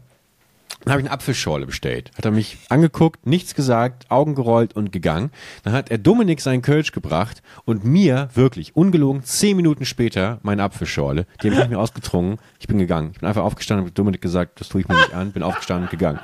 Dann 0.84 0.92
habe 0.92 1.00
ich 1.00 1.06
eine 1.06 1.14
Apfelschorle 1.14 1.66
bestellt. 1.66 2.10
Hat 2.16 2.24
er 2.24 2.30
mich 2.30 2.58
angeguckt, 2.68 3.26
nichts 3.26 3.54
gesagt, 3.54 4.10
Augen 4.10 4.34
gerollt 4.34 4.74
und 4.76 4.92
gegangen. 4.92 5.30
Dann 5.62 5.72
hat 5.72 5.90
er 5.90 5.98
Dominik 5.98 6.40
seinen 6.40 6.62
Kölsch 6.62 6.92
gebracht 6.92 7.42
und 7.64 7.84
mir 7.84 8.28
wirklich 8.34 8.76
ungelogen 8.76 9.22
zehn 9.24 9.56
Minuten 9.56 9.84
später 9.86 10.38
meine 10.42 10.62
Apfelschorle. 10.62 11.26
Die 11.42 11.50
habe 11.50 11.62
ich 11.62 11.68
mehr 11.68 11.80
ausgetrunken. 11.80 12.38
Ich 12.60 12.66
bin 12.68 12.78
gegangen. 12.78 13.10
Ich 13.14 13.20
bin 13.20 13.28
einfach 13.28 13.44
aufgestanden 13.44 13.82
und 13.84 13.88
habe 13.90 13.94
Dominik 13.94 14.20
gesagt, 14.20 14.60
das 14.60 14.68
tue 14.68 14.82
ich 14.82 14.88
mir 14.88 14.94
nicht 14.96 15.14
an. 15.14 15.32
Bin 15.32 15.42
aufgestanden 15.42 15.84
und 15.84 15.90
gegangen. 15.90 16.20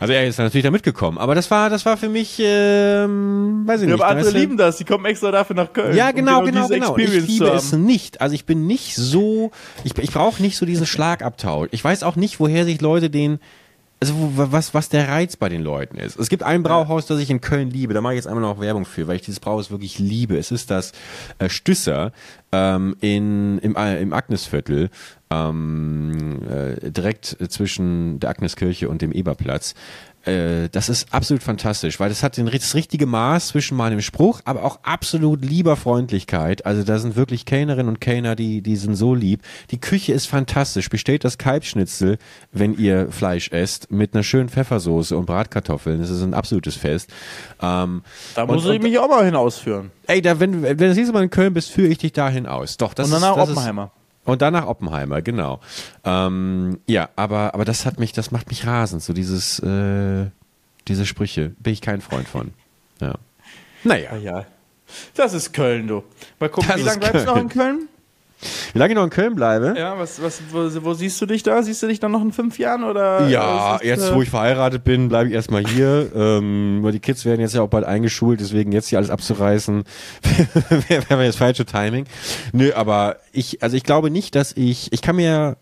Also 0.00 0.12
er 0.12 0.26
ist 0.26 0.38
natürlich 0.38 0.64
da 0.64 0.70
mitgekommen, 0.72 1.18
aber 1.18 1.34
das 1.34 1.50
war, 1.50 1.70
das 1.70 1.86
war 1.86 1.96
für 1.96 2.08
mich, 2.08 2.38
ähm, 2.42 3.62
weiß 3.64 3.80
ich 3.80 3.88
Ja, 3.88 3.94
nicht. 3.94 4.02
aber 4.02 4.10
andere 4.10 4.30
lieben 4.32 4.56
das, 4.56 4.76
die 4.76 4.84
kommen 4.84 5.04
extra 5.06 5.30
dafür 5.30 5.56
nach 5.56 5.72
Köln. 5.72 5.96
Ja, 5.96 6.10
um 6.10 6.16
genau, 6.16 6.42
genau, 6.42 6.68
genau. 6.68 6.96
Ich 6.96 7.04
Experience 7.04 7.28
liebe 7.28 7.46
zu 7.46 7.52
es 7.52 7.72
nicht. 7.72 8.20
Also 8.20 8.34
ich 8.34 8.44
bin 8.44 8.66
nicht 8.66 8.96
so, 8.96 9.50
ich, 9.84 9.96
ich 9.96 10.10
brauche 10.10 10.42
nicht 10.42 10.56
so 10.56 10.66
diesen 10.66 10.84
Schlagabtausch. 10.84 11.68
Ich 11.70 11.82
weiß 11.82 12.02
auch 12.02 12.16
nicht, 12.16 12.40
woher 12.40 12.64
sich 12.64 12.80
Leute 12.80 13.08
den, 13.08 13.38
also 14.10 14.52
was, 14.52 14.74
was 14.74 14.88
der 14.88 15.08
Reiz 15.08 15.36
bei 15.36 15.48
den 15.48 15.62
Leuten 15.62 15.96
ist. 15.96 16.18
Es 16.18 16.28
gibt 16.28 16.42
ein 16.42 16.62
Brauhaus, 16.62 17.06
das 17.06 17.20
ich 17.20 17.30
in 17.30 17.40
Köln 17.40 17.70
liebe. 17.70 17.94
Da 17.94 18.00
mache 18.00 18.14
ich 18.14 18.18
jetzt 18.18 18.26
einmal 18.26 18.42
noch 18.42 18.60
Werbung 18.60 18.84
für, 18.84 19.06
weil 19.06 19.16
ich 19.16 19.22
dieses 19.22 19.40
Brauhaus 19.40 19.70
wirklich 19.70 19.98
liebe. 19.98 20.36
Es 20.36 20.50
ist 20.50 20.70
das 20.70 20.92
äh, 21.38 21.48
Stüsser 21.48 22.12
ähm, 22.52 22.96
in, 23.00 23.58
im, 23.58 23.76
äh, 23.76 24.00
im 24.00 24.12
Agnesviertel, 24.12 24.90
ähm, 25.30 26.42
äh, 26.48 26.90
direkt 26.90 27.36
zwischen 27.48 28.20
der 28.20 28.30
Agneskirche 28.30 28.88
und 28.88 29.02
dem 29.02 29.12
Eberplatz. 29.12 29.74
Äh, 30.26 30.68
das 30.70 30.88
ist 30.88 31.12
absolut 31.12 31.42
fantastisch, 31.42 32.00
weil 32.00 32.08
das 32.08 32.22
hat 32.22 32.36
den, 32.36 32.46
das 32.46 32.74
richtige 32.74 33.06
Maß 33.06 33.48
zwischen 33.48 33.76
meinem 33.76 34.00
Spruch, 34.00 34.40
aber 34.44 34.62
auch 34.64 34.78
absolut 34.82 35.44
lieber 35.44 35.76
Freundlichkeit. 35.76 36.64
Also 36.66 36.82
da 36.82 36.98
sind 36.98 37.16
wirklich 37.16 37.44
Kellnerinnen 37.44 37.88
und 37.88 38.00
Kellner, 38.00 38.34
die, 38.36 38.62
die 38.62 38.76
sind 38.76 38.94
so 38.96 39.14
lieb. 39.14 39.42
Die 39.70 39.78
Küche 39.80 40.12
ist 40.12 40.26
fantastisch. 40.26 40.88
Bestellt 40.88 41.24
das 41.24 41.38
Kalbschnitzel, 41.38 42.18
wenn 42.52 42.76
ihr 42.78 43.10
Fleisch 43.10 43.50
esst, 43.52 43.90
mit 43.90 44.14
einer 44.14 44.22
schönen 44.22 44.48
Pfeffersoße 44.48 45.16
und 45.16 45.26
Bratkartoffeln. 45.26 46.00
Das 46.00 46.10
ist 46.10 46.22
ein 46.22 46.34
absolutes 46.34 46.76
Fest. 46.76 47.10
Ähm, 47.60 48.02
Da 48.34 48.46
muss 48.46 48.64
und- 48.64 48.72
ich 48.74 48.82
mich 48.82 48.98
auch 48.98 49.08
mal 49.08 49.24
hinausführen. 49.24 49.90
Ey, 50.06 50.20
da, 50.22 50.38
wenn, 50.40 50.62
wenn 50.62 50.76
du 50.76 50.86
das 50.88 50.96
nächste 50.96 51.12
Mal 51.12 51.22
in 51.24 51.30
Köln 51.30 51.54
bist, 51.54 51.70
führe 51.70 51.88
ich 51.88 51.98
dich 51.98 52.12
dahin 52.12 52.46
aus. 52.46 52.76
Doch, 52.76 52.94
das 52.94 53.06
Und 53.06 53.12
danach 53.20 53.36
ist, 53.36 53.42
das 53.48 53.50
Oppenheimer. 53.56 53.84
Ist, 53.96 54.03
und 54.24 54.42
danach 54.42 54.66
Oppenheimer, 54.66 55.22
genau. 55.22 55.60
Ähm, 56.04 56.80
ja, 56.86 57.08
aber, 57.16 57.54
aber 57.54 57.64
das 57.64 57.86
hat 57.86 57.98
mich, 57.98 58.12
das 58.12 58.30
macht 58.30 58.48
mich 58.48 58.66
rasend, 58.66 59.02
so 59.02 59.12
dieses, 59.12 59.58
äh, 59.60 60.26
diese 60.88 61.06
Sprüche. 61.06 61.50
Bin 61.58 61.72
ich 61.72 61.80
kein 61.80 62.00
Freund 62.00 62.28
von. 62.28 62.52
Ja. 63.00 63.14
Naja. 63.84 64.10
Ah, 64.12 64.16
ja. 64.16 64.46
Das 65.14 65.32
ist 65.32 65.52
Köln, 65.52 65.86
du. 65.86 66.04
Mal 66.38 66.48
gucken, 66.48 66.68
Das 66.68 66.80
wie 66.80 66.84
lange 66.84 66.98
bleibst 67.00 67.26
du 67.26 67.30
noch 67.30 67.36
in 67.36 67.48
Köln? 67.48 67.88
Wie 68.72 68.78
lange 68.78 68.92
ich 68.92 68.96
noch 68.96 69.04
in 69.04 69.10
Köln 69.10 69.34
bleibe? 69.34 69.74
Ja, 69.76 69.98
was, 69.98 70.22
was, 70.22 70.40
wo, 70.50 70.68
wo 70.84 70.94
siehst 70.94 71.20
du 71.20 71.26
dich 71.26 71.42
da? 71.42 71.62
Siehst 71.62 71.82
du 71.82 71.86
dich 71.86 72.00
dann 72.00 72.12
noch 72.12 72.22
in 72.22 72.32
fünf 72.32 72.58
Jahren 72.58 72.84
oder? 72.84 73.28
Ja, 73.28 73.76
ist 73.76 73.84
jetzt 73.84 74.10
äh, 74.10 74.14
wo 74.14 74.22
ich 74.22 74.30
verheiratet 74.30 74.84
bin, 74.84 75.08
bleibe 75.08 75.28
ich 75.28 75.34
erstmal 75.34 75.64
hier. 75.64 76.10
Ähm, 76.14 76.78
weil 76.82 76.92
die 76.92 77.00
Kids 77.00 77.24
werden 77.24 77.40
jetzt 77.40 77.54
ja 77.54 77.62
auch 77.62 77.68
bald 77.68 77.84
eingeschult, 77.84 78.40
deswegen 78.40 78.72
jetzt 78.72 78.88
hier 78.88 78.98
alles 78.98 79.10
abzureißen, 79.10 79.84
wäre 80.88 81.08
wär 81.08 81.26
das 81.26 81.36
falsche 81.36 81.64
Timing. 81.64 82.06
Nö, 82.52 82.72
aber 82.74 83.16
ich, 83.32 83.62
also 83.62 83.76
ich 83.76 83.82
glaube 83.82 84.10
nicht, 84.10 84.34
dass 84.34 84.52
ich, 84.52 84.92
ich 84.92 85.02
kann 85.02 85.16
mir 85.16 85.56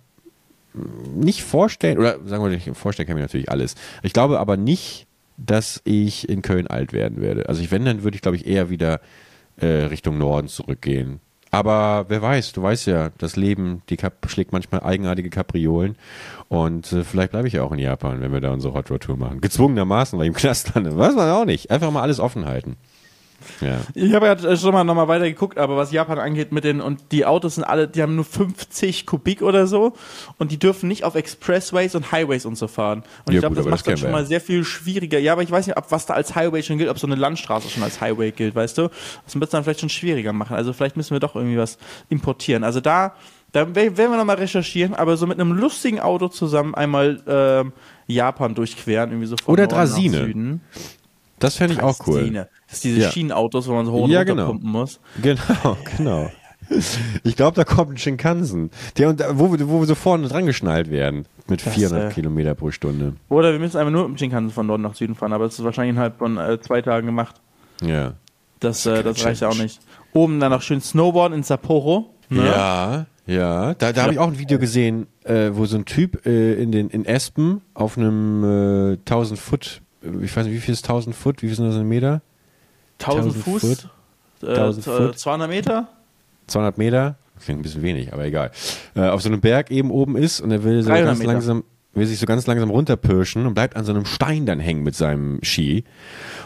nicht 1.14 1.42
vorstellen, 1.42 1.98
oder 1.98 2.18
sagen 2.24 2.42
wir 2.42 2.50
nicht, 2.50 2.70
vorstellen 2.76 3.06
kann 3.06 3.16
ich 3.16 3.20
mir 3.20 3.26
natürlich 3.26 3.50
alles. 3.50 3.74
Ich 4.02 4.12
glaube 4.12 4.40
aber 4.40 4.56
nicht, 4.56 5.06
dass 5.36 5.80
ich 5.84 6.28
in 6.28 6.42
Köln 6.42 6.66
alt 6.66 6.92
werden 6.92 7.20
werde. 7.20 7.48
Also 7.48 7.62
ich, 7.62 7.70
wenn, 7.70 7.84
dann 7.84 8.02
würde 8.02 8.14
ich 8.14 8.22
glaube 8.22 8.36
ich 8.36 8.46
eher 8.46 8.70
wieder 8.70 9.00
äh, 9.56 9.66
Richtung 9.66 10.18
Norden 10.18 10.48
zurückgehen. 10.48 11.20
Aber 11.54 12.06
wer 12.08 12.22
weiß, 12.22 12.52
du 12.52 12.62
weißt 12.62 12.86
ja, 12.86 13.10
das 13.18 13.36
Leben, 13.36 13.82
die 13.90 13.98
Kap 13.98 14.26
schlägt 14.30 14.52
manchmal 14.52 14.82
eigenartige 14.82 15.28
Kapriolen 15.28 15.96
und 16.48 16.90
äh, 16.94 17.04
vielleicht 17.04 17.32
bleibe 17.32 17.46
ich 17.46 17.52
ja 17.52 17.62
auch 17.62 17.72
in 17.72 17.78
Japan, 17.78 18.22
wenn 18.22 18.32
wir 18.32 18.40
da 18.40 18.52
unsere 18.52 18.72
Hot 18.72 18.90
Rod 18.90 19.02
Tour 19.02 19.18
machen. 19.18 19.42
Gezwungenermaßen, 19.42 20.18
weil 20.18 20.24
ich 20.24 20.28
im 20.28 20.34
Knast 20.34 20.74
lande. 20.74 20.96
Weiß 20.96 21.14
man 21.14 21.28
auch 21.30 21.44
nicht. 21.44 21.70
Einfach 21.70 21.90
mal 21.90 22.00
alles 22.00 22.20
offen 22.20 22.46
halten. 22.46 22.76
Ja. 23.60 23.78
Ich 23.94 24.12
habe 24.14 24.26
ja 24.26 24.56
schon 24.56 24.72
mal 24.72 24.84
nochmal 24.84 25.08
weiter 25.08 25.24
geguckt, 25.28 25.58
aber 25.58 25.76
was 25.76 25.92
Japan 25.92 26.18
angeht 26.18 26.52
mit 26.52 26.64
den, 26.64 26.80
und 26.80 27.00
die 27.12 27.24
Autos 27.26 27.56
sind 27.56 27.64
alle, 27.64 27.88
die 27.88 28.02
haben 28.02 28.14
nur 28.16 28.24
50 28.24 29.06
Kubik 29.06 29.42
oder 29.42 29.66
so 29.66 29.92
und 30.38 30.52
die 30.52 30.58
dürfen 30.58 30.88
nicht 30.88 31.04
auf 31.04 31.14
Expressways 31.14 31.94
und 31.94 32.12
Highways 32.12 32.46
und 32.46 32.56
so 32.56 32.68
fahren. 32.68 33.02
Und 33.26 33.32
Ja, 33.32 33.38
ich 33.38 33.40
glaube, 33.40 33.56
das 33.56 33.64
macht 33.66 33.80
das 33.80 33.84
dann 33.84 33.96
schon 33.98 34.10
mal 34.12 34.26
sehr 34.26 34.40
viel 34.40 34.64
schwieriger. 34.64 35.18
Ja, 35.18 35.32
aber 35.32 35.42
ich 35.42 35.50
weiß 35.50 35.66
nicht, 35.66 35.76
ob 35.76 35.90
was 35.90 36.06
da 36.06 36.14
als 36.14 36.34
Highway 36.34 36.62
schon 36.62 36.78
gilt, 36.78 36.88
ob 36.90 36.98
so 36.98 37.06
eine 37.06 37.16
Landstraße 37.16 37.68
schon 37.68 37.82
als 37.82 38.00
Highway 38.00 38.30
gilt, 38.32 38.54
weißt 38.54 38.78
du? 38.78 38.88
Das 39.24 39.34
wird 39.34 39.44
es 39.44 39.50
dann 39.50 39.64
vielleicht 39.64 39.80
schon 39.80 39.88
schwieriger 39.88 40.32
machen. 40.32 40.56
Also 40.56 40.72
vielleicht 40.72 40.96
müssen 40.96 41.12
wir 41.14 41.20
doch 41.20 41.34
irgendwie 41.36 41.58
was 41.58 41.78
importieren. 42.08 42.64
Also 42.64 42.80
da, 42.80 43.14
da 43.52 43.66
we- 43.68 43.96
werden 43.96 44.10
wir 44.12 44.16
nochmal 44.16 44.36
recherchieren, 44.36 44.94
aber 44.94 45.16
so 45.16 45.26
mit 45.26 45.38
einem 45.40 45.52
lustigen 45.52 46.00
Auto 46.00 46.28
zusammen 46.28 46.74
einmal 46.74 47.20
ähm, 47.26 47.72
Japan 48.06 48.54
durchqueren, 48.54 49.10
irgendwie 49.10 49.26
so 49.26 49.36
von 49.42 49.52
Oder 49.52 49.64
Norden 49.64 49.74
nach 49.76 49.84
Draisine. 49.88 50.16
Süden. 50.24 50.60
Das 51.42 51.56
fände 51.56 51.74
ich 51.74 51.82
auch 51.82 51.98
cool. 52.06 52.30
Das 52.32 52.48
ist 52.74 52.84
diese 52.84 53.00
Ja. 53.00 53.10
Schienenautos, 53.10 53.68
wo 53.68 53.74
man 53.74 53.86
so 53.86 53.92
hoch 53.92 54.04
und 54.04 54.10
Ja, 54.10 54.24
genau. 54.24 54.46
pumpen 54.46 54.70
muss. 54.70 55.00
Genau, 55.20 55.76
genau. 55.96 56.30
Ich 57.24 57.36
glaube, 57.36 57.54
da 57.56 57.64
kommt 57.64 57.92
ein 57.92 57.98
Shinkansen, 57.98 58.70
der 58.96 59.38
wo 59.38 59.52
wir, 59.52 59.68
wo 59.68 59.80
wir 59.80 59.86
so 59.86 59.94
vorne 59.94 60.28
dran 60.28 60.46
geschnallt 60.46 60.90
werden 60.90 61.26
mit 61.48 61.66
Das, 61.66 61.74
400 61.74 62.10
äh, 62.10 62.14
Kilometer 62.14 62.54
pro 62.54 62.70
Stunde. 62.70 63.14
Oder 63.28 63.52
wir 63.52 63.58
müssen 63.58 63.76
einfach 63.76 63.92
nur 63.92 64.08
mit 64.08 64.16
dem 64.16 64.18
Shinkansen 64.18 64.50
von 64.52 64.66
Norden 64.66 64.82
nach 64.82 64.94
Süden 64.94 65.14
fahren, 65.14 65.32
aber 65.32 65.44
das 65.44 65.58
ist 65.58 65.64
wahrscheinlich 65.64 65.90
innerhalb 65.94 66.18
von 66.18 66.38
äh, 66.38 66.58
zwei 66.60 66.80
Tagen 66.80 67.06
gemacht. 67.06 67.36
Ja. 67.82 68.14
Das, 68.60 68.86
äh, 68.86 69.02
das 69.02 69.22
reicht 69.24 69.42
ja 69.42 69.48
auch 69.48 69.58
nicht. 69.58 69.80
Oben 70.14 70.38
dann 70.40 70.52
noch 70.52 70.62
schön 70.62 70.80
Snowboarden 70.80 71.38
in 71.38 71.42
Sapporo. 71.42 72.14
Ne? 72.30 72.46
Ja, 72.46 73.06
ja. 73.26 73.74
Da, 73.74 73.92
da 73.92 74.02
habe 74.02 74.12
ich 74.14 74.18
auch 74.18 74.28
ein 74.28 74.38
Video 74.38 74.58
gesehen, 74.58 75.08
äh, 75.24 75.50
wo 75.52 75.66
so 75.66 75.76
ein 75.76 75.84
Typ 75.84 76.24
äh, 76.26 76.54
in 76.54 76.70
den 76.72 76.88
in 76.88 77.04
Espen 77.04 77.60
auf 77.74 77.98
einem 77.98 78.92
äh, 78.94 78.98
1000 78.98 79.38
Foot, 79.38 79.82
äh, 79.82 79.91
ich 80.22 80.36
weiß 80.36 80.46
nicht, 80.46 80.54
wie 80.54 80.60
viel 80.60 80.74
ist 80.74 80.84
1000 80.84 81.14
Foot, 81.14 81.42
wie 81.42 81.46
viel 81.48 81.56
sind 81.56 81.66
das 81.68 81.76
in 81.76 81.88
Meter? 81.88 82.20
1000 83.00 83.34
1000 83.36 83.44
Fuß, 83.44 83.60
Foot. 83.62 83.88
äh, 84.48 84.54
1000 84.54 84.84
z- 84.84 84.96
Foot. 84.96 85.18
200 85.18 85.48
Meter. 85.48 85.88
200 86.48 86.78
Meter? 86.78 87.16
Klingt 87.44 87.60
ein 87.60 87.62
bisschen 87.62 87.82
wenig, 87.82 88.12
aber 88.12 88.24
egal. 88.24 88.50
Äh, 88.94 89.08
auf 89.08 89.20
so 89.22 89.28
einem 89.28 89.40
Berg 89.40 89.70
eben 89.70 89.90
oben 89.90 90.16
ist 90.16 90.40
und 90.40 90.50
er 90.52 90.62
will 90.62 90.82
so 90.82 90.90
300 90.90 91.06
ganz 91.06 91.18
Meter. 91.18 91.32
langsam, 91.32 91.64
will 91.94 92.06
sich 92.06 92.18
so 92.18 92.26
ganz 92.26 92.46
langsam 92.46 92.70
runterpirschen 92.70 93.46
und 93.46 93.54
bleibt 93.54 93.76
an 93.76 93.84
so 93.84 93.92
einem 93.92 94.04
Stein 94.04 94.46
dann 94.46 94.60
hängen 94.60 94.82
mit 94.82 94.94
seinem 94.94 95.40
Ski 95.42 95.84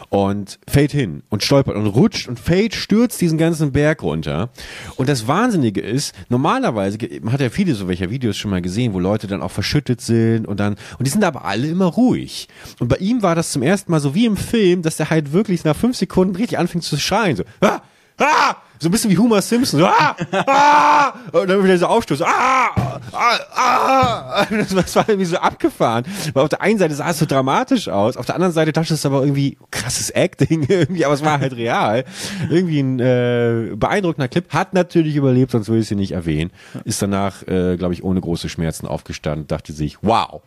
und 0.09 0.59
fällt 0.67 0.91
hin 0.91 1.23
und 1.29 1.43
stolpert 1.43 1.75
und 1.75 1.85
rutscht 1.85 2.27
und 2.27 2.39
fällt, 2.39 2.75
stürzt 2.75 3.19
diesen 3.19 3.37
ganzen 3.37 3.71
Berg 3.71 4.03
runter. 4.03 4.49
Und 4.95 5.09
das 5.09 5.27
Wahnsinnige 5.27 5.81
ist, 5.81 6.15
normalerweise, 6.29 6.97
man 7.21 7.33
hat 7.33 7.41
ja 7.41 7.49
viele 7.49 7.75
so 7.75 7.87
welcher 7.87 8.09
Videos 8.09 8.37
schon 8.37 8.51
mal 8.51 8.61
gesehen, 8.61 8.93
wo 8.93 8.99
Leute 8.99 9.27
dann 9.27 9.41
auch 9.41 9.51
verschüttet 9.51 10.01
sind 10.01 10.47
und 10.47 10.59
dann, 10.59 10.75
und 10.97 11.05
die 11.05 11.11
sind 11.11 11.23
aber 11.23 11.45
alle 11.45 11.67
immer 11.67 11.85
ruhig. 11.85 12.47
Und 12.79 12.87
bei 12.87 12.97
ihm 12.97 13.21
war 13.21 13.35
das 13.35 13.51
zum 13.51 13.63
ersten 13.63 13.91
Mal 13.91 13.99
so 13.99 14.15
wie 14.15 14.25
im 14.25 14.37
Film, 14.37 14.81
dass 14.81 14.97
der 14.97 15.09
halt 15.09 15.33
wirklich 15.33 15.63
nach 15.63 15.75
fünf 15.75 15.97
Sekunden 15.97 16.35
richtig 16.35 16.57
anfängt 16.57 16.83
zu 16.83 16.97
schreien, 16.97 17.35
so, 17.35 17.43
ah, 17.61 17.81
ah, 18.19 18.55
so 18.79 18.89
ein 18.89 18.91
bisschen 18.91 19.09
wie 19.09 19.17
Homer 19.17 19.41
Simpson, 19.41 19.79
so, 19.79 19.87
ah, 19.87 20.15
ah, 20.45 21.13
und 21.31 21.47
dann 21.49 21.63
wieder 21.63 21.77
so 21.79 21.87
Aufstoß, 21.87 22.21
ah, 22.21 22.69
ah, 23.11 23.39
ah, 23.55 24.45
das 24.75 24.95
war- 24.95 25.09
irgendwie 25.09 25.25
so 25.25 25.37
abgefahren. 25.37 26.05
Weil 26.33 26.43
auf 26.43 26.49
der 26.49 26.61
einen 26.61 26.77
Seite 26.77 26.93
sah 26.93 27.09
es 27.09 27.17
so 27.17 27.25
dramatisch 27.25 27.87
aus, 27.89 28.17
auf 28.17 28.27
der 28.27 28.35
anderen 28.35 28.53
Seite 28.53 28.71
dachte 28.73 28.93
es 28.93 29.03
aber 29.05 29.21
irgendwie 29.21 29.57
krasses 29.71 30.11
Acting 30.11 30.63
irgendwie, 30.69 31.05
aber 31.05 31.15
es 31.15 31.23
war 31.25 31.39
halt 31.39 31.53
real. 31.55 32.05
Irgendwie 32.51 32.79
ein 32.81 32.99
äh, 32.99 33.71
beeindruckender 33.75 34.27
Clip, 34.27 34.47
hat 34.53 34.73
natürlich 34.75 35.15
überlebt, 35.15 35.51
sonst 35.53 35.69
würde 35.69 35.81
ich 35.81 35.87
sie 35.87 35.95
nicht 35.95 36.11
erwähnen. 36.11 36.51
Ist 36.85 37.01
danach, 37.01 37.41
äh, 37.47 37.77
glaube 37.77 37.93
ich, 37.95 38.03
ohne 38.03 38.21
große 38.21 38.47
Schmerzen 38.49 38.85
aufgestanden, 38.87 39.47
dachte 39.47 39.73
sich, 39.73 39.97
wow, 40.03 40.41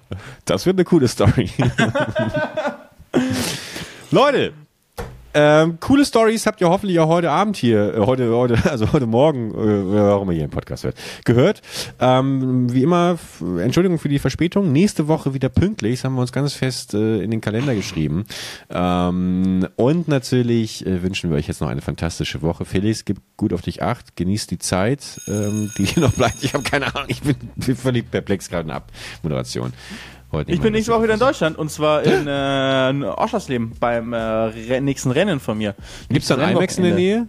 das 0.45 0.67
wird 0.67 0.77
eine 0.77 0.85
coole 0.85 1.09
Story. 1.09 1.51
Leute, 4.13 4.53
ähm, 5.33 5.79
coole 5.81 6.05
Stories 6.05 6.47
habt 6.47 6.61
ihr 6.61 6.69
hoffentlich 6.69 6.99
auch 6.99 7.09
heute 7.09 7.31
Abend 7.31 7.57
hier, 7.57 7.95
äh, 7.95 8.01
heute, 8.01 8.31
heute, 8.35 8.59
also 8.71 8.93
heute 8.93 9.07
Morgen, 9.07 9.51
äh, 9.53 9.93
wer 9.93 10.15
auch 10.15 10.23
immer 10.23 10.33
hier 10.33 10.45
im 10.45 10.51
Podcast 10.51 10.85
hört, 10.85 10.97
gehört. 11.25 11.63
Ähm, 12.01 12.73
wie 12.73 12.83
immer, 12.83 13.19
Entschuldigung 13.59 13.99
für 13.99 14.09
die 14.09 14.19
Verspätung. 14.19 14.73
Nächste 14.73 15.09
Woche 15.09 15.35
wieder 15.35 15.49
pünktlich, 15.49 15.97
das 15.97 16.05
haben 16.05 16.15
wir 16.15 16.23
uns 16.23 16.33
ganz 16.33 16.55
fest 16.55 16.95
äh, 16.95 17.23
in 17.23 17.31
den 17.31 17.41
Kalender 17.41 17.75
geschrieben. 17.75 18.25
Ähm, 18.71 19.67
und 19.77 20.09
natürlich 20.09 20.85
äh, 20.87 21.03
wünschen 21.03 21.31
wir 21.31 21.37
euch 21.37 21.49
jetzt 21.49 21.61
noch 21.61 21.69
eine 21.69 21.83
fantastische 21.83 22.43
Woche. 22.43 22.65
Felix, 22.65 23.05
gib 23.05 23.19
gut 23.37 23.53
auf 23.53 23.63
dich 23.63 23.83
acht, 23.83 24.17
genießt 24.17 24.51
die 24.51 24.59
Zeit, 24.59 25.21
ähm, 25.29 25.71
die 25.79 25.85
hier 25.85 26.03
noch 26.05 26.13
bleibt. 26.13 26.43
Ich 26.43 26.55
habe 26.55 26.65
keine 26.65 26.95
Ahnung, 26.95 27.09
ich 27.09 27.23
bin, 27.23 27.37
bin 27.57 27.77
völlig 27.77 28.11
perplex 28.11 28.49
gerade 28.49 28.63
in 28.63 28.69
der 28.69 28.83
Abmoderation. 29.19 29.73
Heute 30.33 30.53
Ich 30.53 30.61
bin 30.61 30.73
nächste 30.73 30.93
Woche 30.93 31.05
wieder 31.05 31.15
in 31.15 31.21
Deutschland 31.21 31.59
und 31.59 31.71
zwar 31.71 32.03
in 32.03 32.27
äh, 32.27 33.07
Oschersleben 33.07 33.73
beim 33.81 34.13
äh, 34.13 34.81
nächsten 34.81 35.11
Rennen 35.11 35.41
von 35.41 35.59
mir. 35.59 35.75
Gibt's 36.09 36.29
da 36.29 36.37
ein 36.37 36.57
IMAX 36.57 36.79
in 36.79 36.85
der 36.85 36.95
Nähe? 36.95 37.27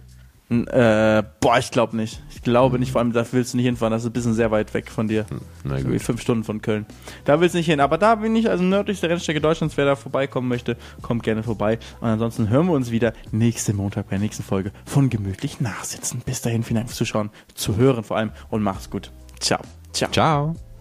Äh, 0.50 1.22
boah, 1.40 1.56
ich 1.58 1.70
glaube 1.70 1.96
nicht. 1.96 2.22
Ich 2.30 2.42
glaube 2.42 2.78
nicht, 2.78 2.92
vor 2.92 3.00
allem 3.00 3.12
da 3.12 3.24
willst 3.32 3.54
du 3.54 3.56
nicht 3.56 3.64
hinfahren, 3.64 3.90
das 3.90 4.02
ist 4.02 4.10
ein 4.10 4.12
bisschen 4.12 4.34
sehr 4.34 4.50
weit 4.50 4.74
weg 4.74 4.90
von 4.90 5.08
dir. 5.08 5.24
Na 5.64 5.78
So 5.78 5.88
wie 5.88 5.92
gut. 5.92 6.02
fünf 6.02 6.20
Stunden 6.20 6.44
von 6.44 6.60
Köln. 6.60 6.84
Da 7.24 7.40
willst 7.40 7.54
du 7.54 7.58
nicht 7.58 7.66
hin, 7.66 7.80
aber 7.80 7.96
da 7.96 8.16
bin 8.16 8.36
ich, 8.36 8.50
also 8.50 8.62
nördlichste 8.62 9.08
Rennstrecke 9.08 9.40
Deutschlands, 9.40 9.76
wer 9.78 9.86
da 9.86 9.96
vorbeikommen 9.96 10.48
möchte, 10.48 10.76
kommt 11.00 11.22
gerne 11.22 11.42
vorbei. 11.42 11.78
Und 12.00 12.08
ansonsten 12.08 12.50
hören 12.50 12.66
wir 12.66 12.74
uns 12.74 12.90
wieder 12.90 13.14
nächsten 13.30 13.76
Montag 13.76 14.06
bei 14.06 14.10
der 14.10 14.18
nächsten 14.18 14.42
Folge 14.42 14.72
von 14.84 15.08
Gemütlich 15.08 15.60
Nachsitzen. 15.60 16.20
Bis 16.26 16.42
dahin, 16.42 16.62
vielen 16.64 16.76
Dank 16.76 16.88
fürs 16.88 16.98
Zuschauen, 16.98 17.30
zu 17.54 17.76
hören 17.76 18.04
vor 18.04 18.18
allem 18.18 18.32
und 18.50 18.62
macht's 18.62 18.90
gut. 18.90 19.10
Ciao. 19.40 19.60
Ciao. 19.92 20.10
Ciao. 20.10 20.71